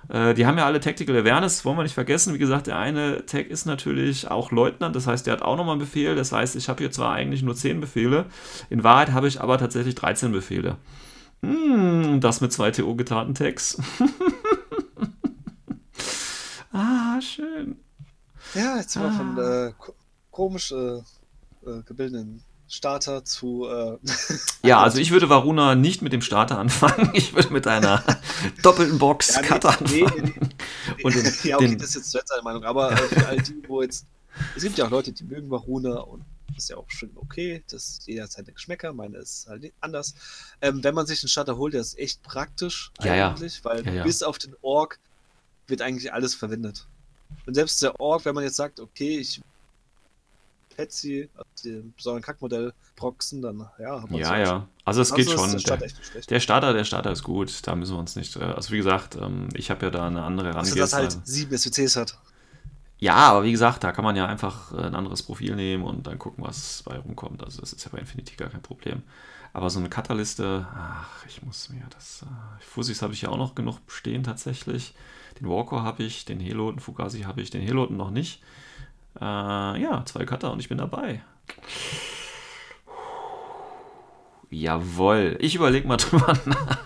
äh, 0.08 0.34
die 0.34 0.46
haben 0.46 0.58
ja 0.58 0.66
alle 0.66 0.80
Tactical 0.80 1.18
Awareness, 1.18 1.66
wollen 1.66 1.78
wir 1.78 1.84
nicht 1.84 1.94
vergessen. 1.94 2.34
Wie 2.34 2.40
gesagt, 2.40 2.68
der 2.68 2.78
eine 2.78 3.26
Tag 3.26 3.48
ist 3.48 3.66
natürlich 3.66 4.30
auch 4.30 4.52
Leutnant, 4.52 4.96
das 4.96 5.08
heißt, 5.08 5.28
der 5.28 5.34
hat 5.34 5.42
auch 5.42 5.58
nochmal 5.58 5.74
einen 5.74 5.82
Befehl. 5.82 6.16
Das 6.16 6.32
heißt, 6.32 6.56
ich 6.56 6.70
habe 6.70 6.80
hier 6.80 6.92
zwar 6.92 7.14
eigentlich 7.14 7.44
nur 7.44 7.56
10 7.56 7.82
Befehle, 7.82 8.26
in 8.70 8.84
Wahrheit 8.84 9.12
habe 9.12 9.28
ich 9.28 9.42
aber 9.42 9.58
tatsächlich 9.58 9.96
13 9.96 10.32
Befehle. 10.32 10.78
Hm, 11.42 12.20
das 12.20 12.42
mit 12.42 12.52
zwei 12.52 12.72
TO-getaten 12.72 13.34
Tags. 13.34 13.78
ah, 16.74 17.22
schön. 17.22 17.78
Ja, 18.56 18.78
jetzt 18.78 18.92
sind 18.92 19.04
ah. 19.04 19.06
wir 19.06 19.12
von 19.12 19.38
äh, 19.38 19.72
komisch 20.32 20.72
äh, 20.72 21.02
äh, 21.66 21.84
gebildeten 21.86 22.44
Starter 22.70 23.26
zu. 23.26 23.68
Äh, 23.68 23.98
ja, 24.68 24.82
also 24.82 25.00
ich 25.00 25.12
würde 25.12 25.28
Varuna 25.28 25.76
nicht 25.76 26.02
mit 26.02 26.14
dem 26.14 26.22
Starter 26.22 26.58
anfangen. 26.58 27.12
Ich 27.20 27.34
würde 27.34 27.52
mit 27.52 27.68
einer 27.68 28.04
doppelten 28.64 29.00
Box 29.00 29.36
ja, 29.36 29.42
nee, 29.42 29.48
Cutter 29.48 29.70
anfangen. 29.70 30.24
Nee, 30.24 30.34
nee, 30.96 31.04
und 31.04 31.16
den, 31.16 31.34
ja, 31.44 31.56
okay, 31.58 31.68
den, 31.68 31.78
das 31.80 31.96
ist 31.96 32.14
jetzt 32.14 32.28
zu 32.28 32.34
seine 32.34 32.44
Meinung. 32.44 32.64
Aber 32.64 32.92
äh, 32.92 32.98
für 32.98 33.28
all 33.28 33.42
die, 33.42 33.62
wo 33.68 33.82
jetzt. 33.82 34.06
Es 34.56 34.64
gibt 34.64 34.78
ja 34.78 34.86
auch 34.86 34.92
Leute, 34.92 35.12
die 35.12 35.24
mögen 35.24 35.50
Varuna 35.50 36.00
und 36.02 36.24
das 36.48 36.66
ist 36.66 36.70
ja 36.70 36.78
auch 36.78 36.90
schön 36.90 37.12
okay. 37.16 37.64
Das 37.70 38.02
jeder 38.06 38.24
hat 38.24 38.32
seine 38.32 38.52
Geschmäcker. 38.52 38.94
Meine 38.94 39.18
ist 39.18 39.48
halt 39.50 39.74
anders. 39.82 40.14
Ähm, 40.62 40.84
wenn 40.84 40.94
man 40.94 41.08
sich 41.08 41.24
einen 41.24 41.30
Starter 41.30 41.58
holt, 41.58 41.74
der 41.74 41.82
ist 41.82 41.98
echt 41.98 42.22
praktisch 42.22 42.92
ja, 43.02 43.30
eigentlich, 43.30 43.58
ja. 43.58 43.66
weil 43.66 43.96
ja, 43.96 44.04
bis 44.04 44.24
auf 44.24 44.38
den 44.38 44.56
Ork 44.62 45.00
wird 45.68 45.82
eigentlich 45.82 46.14
alles 46.14 46.36
verwendet. 46.36 46.86
Und 47.46 47.56
selbst 47.56 47.82
der 47.82 48.00
Ork, 48.00 48.26
wenn 48.26 48.36
man 48.36 48.44
jetzt 48.44 48.56
sagt, 48.56 48.80
okay, 48.80 49.18
ich 49.18 49.42
Patsy, 50.80 51.30
also 51.36 51.70
dem 51.70 51.94
besonderen 51.94 52.24
Kackmodell 52.24 52.74
proxen, 52.96 53.42
dann 53.42 53.68
ja. 53.80 54.04
Ja, 54.12 54.38
ja. 54.38 54.68
Also 54.86 55.02
es 55.02 55.14
geht 55.14 55.30
schon. 55.30 55.52
Der 55.52 55.60
Starter, 55.60 55.88
der, 56.30 56.40
Starter, 56.40 56.74
der 56.74 56.84
Starter 56.86 57.12
ist 57.12 57.24
gut. 57.24 57.68
Da 57.68 57.76
müssen 57.76 57.96
wir 57.96 58.00
uns 58.00 58.16
nicht. 58.16 58.36
Äh, 58.38 58.44
also 58.44 58.72
wie 58.72 58.78
gesagt, 58.78 59.16
ähm, 59.16 59.50
ich 59.54 59.70
habe 59.70 59.86
ja 59.86 59.92
da 59.92 60.08
eine 60.08 60.24
andere 60.24 60.48
Herangehensweise. 60.48 60.96
Also 60.96 61.08
das 61.08 61.16
halt 61.16 61.28
sieben 61.28 61.58
SWCs 61.58 61.96
hat. 61.98 62.18
Ja, 63.00 63.16
aber 63.16 63.44
wie 63.44 63.52
gesagt, 63.52 63.84
da 63.84 63.92
kann 63.92 64.04
man 64.04 64.16
ja 64.16 64.26
einfach 64.26 64.74
äh, 64.74 64.82
ein 64.82 64.96
anderes 64.96 65.24
Profil 65.24 65.56
nehmen 65.56 65.84
und 65.84 66.08
dann 66.08 66.18
gucken, 66.18 66.44
was 66.44 66.84
bei 66.84 66.98
rumkommt. 66.98 67.44
Also 67.44 67.62
das 67.62 67.74
ist 67.74 67.84
ja 67.84 67.92
bei 67.92 68.00
Infinity 68.00 68.36
gar 68.36 68.50
kein 68.50 68.62
Problem. 68.62 69.04
Aber 69.52 69.70
so 69.70 69.80
eine 69.80 69.90
Cutter-Liste, 69.90 70.68
ach, 70.74 71.26
ich 71.26 71.42
muss 71.44 71.70
mir 71.70 71.86
das. 71.90 72.24
Äh, 72.24 72.64
Fusis 72.64 73.02
habe 73.02 73.14
ich 73.14 73.22
ja 73.22 73.30
auch 73.30 73.38
noch 73.38 73.56
genug 73.56 73.80
stehen 73.88 74.24
tatsächlich. 74.24 74.94
Den 75.40 75.50
Walker 75.50 75.84
habe 75.84 76.04
ich, 76.04 76.26
den 76.26 76.40
Heloten, 76.40 76.80
Fugazi 76.80 77.22
habe 77.22 77.42
ich, 77.42 77.50
den 77.50 77.62
Heloten 77.62 77.98
noch 77.98 78.12
nicht. 78.12 78.42
Äh, 79.20 79.82
ja, 79.82 80.04
zwei 80.06 80.26
Cutter 80.26 80.52
und 80.52 80.60
ich 80.60 80.70
bin 80.70 80.78
dabei. 80.78 81.22
Jawoll. 84.50 85.38
Ich 85.40 85.56
überlege 85.56 85.88
mal 85.88 85.98
drüber 85.98 86.34
nach. 86.46 86.80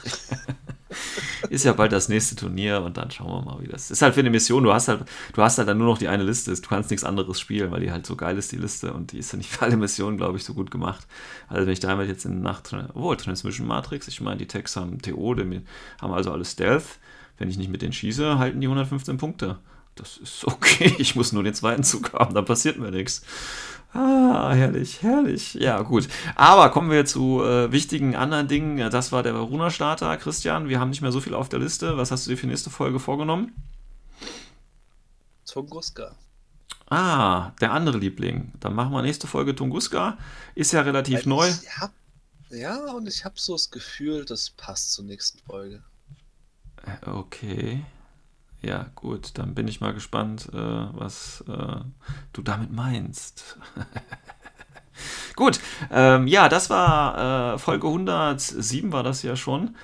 ist 1.50 1.66
ja 1.66 1.74
bald 1.74 1.92
das 1.92 2.10
nächste 2.10 2.36
Turnier 2.36 2.82
und 2.82 2.98
dann 2.98 3.12
schauen 3.12 3.46
wir 3.46 3.52
mal, 3.52 3.62
wie 3.62 3.68
das 3.68 3.84
ist. 3.84 3.92
Ist 3.92 4.02
halt 4.02 4.14
für 4.16 4.20
eine 4.22 4.30
Mission, 4.30 4.64
du 4.64 4.74
hast 4.74 4.88
halt, 4.88 5.06
du 5.34 5.42
hast 5.42 5.58
halt 5.58 5.68
dann 5.68 5.78
nur 5.78 5.88
noch 5.88 5.98
die 5.98 6.08
eine 6.08 6.24
Liste, 6.24 6.54
du 6.54 6.62
kannst 6.68 6.90
nichts 6.90 7.04
anderes 7.04 7.40
spielen, 7.40 7.72
weil 7.72 7.82
die 7.82 7.92
halt 7.92 8.06
so 8.06 8.16
geil 8.16 8.38
ist, 8.38 8.52
die 8.52 8.58
Liste, 8.58 8.94
und 8.94 9.12
die 9.12 9.20
ist 9.20 9.32
ja 9.32 9.38
nicht 9.38 9.50
für 9.50 9.64
alle 9.64 9.78
Missionen, 9.78 10.18
glaube 10.18 10.38
ich, 10.38 10.44
so 10.44 10.54
gut 10.54 10.72
gemacht. 10.72 11.08
Also 11.48 11.66
wenn 11.66 11.74
ich 11.74 11.80
da 11.80 12.02
jetzt 12.02 12.26
in 12.26 12.42
Nacht, 12.42 12.74
obwohl 12.74 13.18
Transmission 13.18 13.68
Matrix, 13.68 14.08
ich 14.08 14.22
meine, 14.22 14.38
die 14.38 14.48
Tags 14.48 14.76
haben 14.76 15.02
TO, 15.02 15.36
die 15.36 15.62
haben 16.02 16.14
also 16.14 16.32
alles 16.32 16.52
Stealth. 16.52 17.00
Wenn 17.38 17.50
ich 17.50 17.58
nicht 17.58 17.70
mit 17.70 17.82
denen 17.82 17.94
schieße, 17.94 18.38
halten 18.38 18.62
die 18.62 18.68
115 18.68 19.18
Punkte 19.18 19.58
das 19.96 20.18
ist 20.18 20.46
okay, 20.48 20.96
ich 20.98 21.16
muss 21.16 21.32
nur 21.32 21.44
den 21.44 21.54
zweiten 21.54 21.84
Zug 21.84 22.14
haben, 22.14 22.34
dann 22.34 22.46
passiert 22.46 22.78
mir 22.78 22.92
nichts. 22.92 23.24
Ah, 23.94 24.54
herrlich, 24.54 25.04
herrlich. 25.04 25.54
Ja, 25.54 25.82
gut. 25.84 26.08
Aber 26.36 26.72
kommen 26.72 26.90
wir 26.90 27.06
zu 27.06 27.44
äh, 27.44 27.72
wichtigen 27.72 28.16
anderen 28.16 28.48
Dingen. 28.48 28.90
Das 28.90 29.12
war 29.12 29.22
der 29.22 29.36
Varuna-Starter. 29.36 30.18
Christian, 30.18 30.68
wir 30.68 30.80
haben 30.80 30.90
nicht 30.90 31.04
mehr 31.04 31.12
so 31.12 31.22
viel 31.22 31.36
auf 31.36 31.48
der 31.48 31.60
Liste. 31.60 31.96
Was 31.96 32.10
hast 32.10 32.26
du 32.26 32.32
dir 32.32 32.38
für 32.38 32.48
die 32.48 32.52
nächste 32.52 32.72
Folge 32.72 33.00
vorgenommen? 33.00 33.54
Tunguska. 35.46 36.16
Ah, 36.90 37.52
der 37.62 37.72
andere 37.72 38.00
Liebling. 38.00 38.52
Dann 38.60 38.74
machen 38.74 38.92
wir 38.92 39.04
nächste 39.04 39.28
Folge 39.28 39.56
Tunguska. 39.56 40.18
Ist 40.56 40.74
ja 40.74 40.82
relativ 40.82 41.20
ich 41.20 41.26
neu. 41.28 41.52
Hab, 41.80 41.92
ja, 42.50 42.78
und 42.94 43.08
ich 43.08 43.26
habe 43.26 43.36
so 43.38 43.54
das 43.54 43.70
Gefühl, 43.70 44.26
das 44.26 44.50
passt 44.50 44.94
zur 44.94 45.06
nächsten 45.06 45.38
Folge. 45.46 45.84
Äh, 46.84 47.10
okay. 47.10 47.86
Ja, 48.66 48.86
gut, 48.96 49.38
dann 49.38 49.56
bin 49.56 49.68
ich 49.68 49.82
mal 49.82 49.94
gespannt, 49.94 50.50
äh, 50.54 50.58
was 50.58 51.44
äh, 51.50 51.82
du 52.32 52.42
damit 52.42 52.72
meinst. 52.72 53.58
gut, 55.36 55.60
ähm, 55.92 56.28
ja, 56.28 56.48
das 56.48 56.70
war 56.70 57.56
äh, 57.56 57.58
Folge 57.58 57.88
107 57.88 58.94
war 58.94 59.04
das 59.04 59.22
ja 59.22 59.36
schon. 59.36 59.76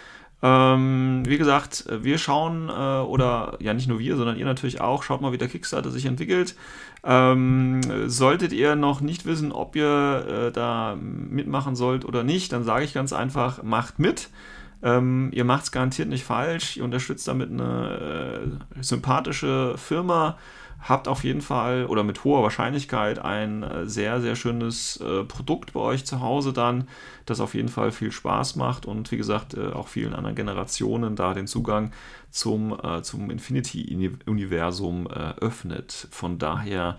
Ähm, 0.42 1.24
wie 1.26 1.38
gesagt, 1.38 1.86
wir 1.90 2.18
schauen, 2.18 2.70
äh, 2.70 2.72
oder 2.72 3.58
ja 3.60 3.74
nicht 3.74 3.90
nur 3.90 4.00
wir, 4.00 4.16
sondern 4.16 4.38
ihr 4.38 4.46
natürlich 4.46 4.80
auch, 4.80 5.04
schaut 5.04 5.20
mal, 5.20 5.34
wie 5.34 5.38
der 5.38 5.50
Kickstarter 5.50 5.92
sich 5.92 6.06
entwickelt. 6.06 6.56
Ähm, 7.04 7.82
solltet 8.10 8.54
ihr 8.54 8.78
noch 8.78 9.02
nicht 9.02 9.26
wissen, 9.26 9.52
ob 9.52 9.76
ihr 9.76 10.26
äh, 10.48 10.52
da 10.54 10.96
mitmachen 10.96 11.76
sollt 11.76 12.06
oder 12.06 12.24
nicht, 12.24 12.54
dann 12.54 12.64
sage 12.64 12.86
ich 12.86 12.94
ganz 12.94 13.12
einfach, 13.12 13.62
macht 13.64 14.00
mit. 14.00 14.30
Ähm, 14.82 15.30
ihr 15.34 15.44
macht 15.44 15.64
es 15.64 15.72
garantiert 15.72 16.10
nicht 16.10 16.24
falsch. 16.24 16.78
Ihr 16.78 16.84
unterstützt 16.84 17.28
damit 17.28 17.52
eine 17.52 18.60
äh, 18.78 18.84
sympathische 18.84 19.78
Firma. 19.78 20.38
Habt 20.82 21.10
auf 21.10 21.26
jeden 21.26 21.42
Fall 21.42 21.86
oder 21.88 22.06
mit 22.06 22.24
hoher 22.24 22.42
Wahrscheinlichkeit 22.42 23.20
ein 23.20 23.64
äh, 23.64 23.86
sehr, 23.86 24.22
sehr 24.22 24.38
schönes 24.38 24.96
äh, 24.98 25.26
Produkt 25.26 25.74
bei 25.74 25.82
euch 25.82 26.06
zu 26.06 26.22
Hause 26.22 26.54
dann, 26.54 26.88
das 27.26 27.42
auf 27.42 27.54
jeden 27.54 27.68
Fall 27.68 27.92
viel 27.92 28.14
Spaß 28.14 28.56
macht 28.56 28.86
und 28.86 29.12
wie 29.12 29.18
gesagt 29.18 29.56
äh, 29.56 29.74
auch 29.74 29.90
vielen 29.90 30.14
anderen 30.14 30.38
Generationen 30.38 31.18
da 31.18 31.34
den 31.34 31.48
Zugang 31.48 31.92
zum, 32.32 32.80
äh, 32.82 33.02
zum 33.02 33.30
Infinity-Universum 33.30 35.08
öffnet. 35.08 36.08
Von 36.12 36.38
daher 36.38 36.98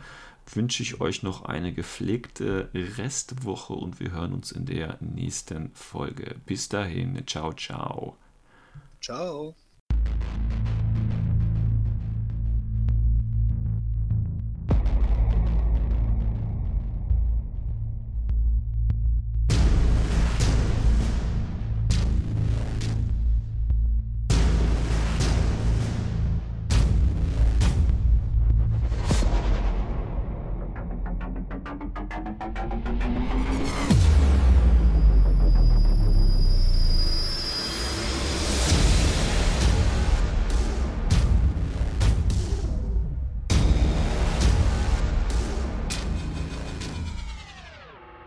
wünsche 0.57 0.83
ich 0.83 1.01
euch 1.01 1.23
noch 1.23 1.45
eine 1.45 1.73
gepflegte 1.73 2.71
Restwoche 2.75 3.75
und 3.75 4.01
wir 4.01 4.13
hören 4.13 4.33
uns 4.33 4.53
in 4.53 4.67
der 4.67 4.97
nächsten 5.01 5.71
Folge. 5.75 6.37
Bis 6.47 6.69
dahin, 6.69 7.23
ciao, 7.27 7.53
ciao. 7.53 8.17
Ciao. 9.01 9.55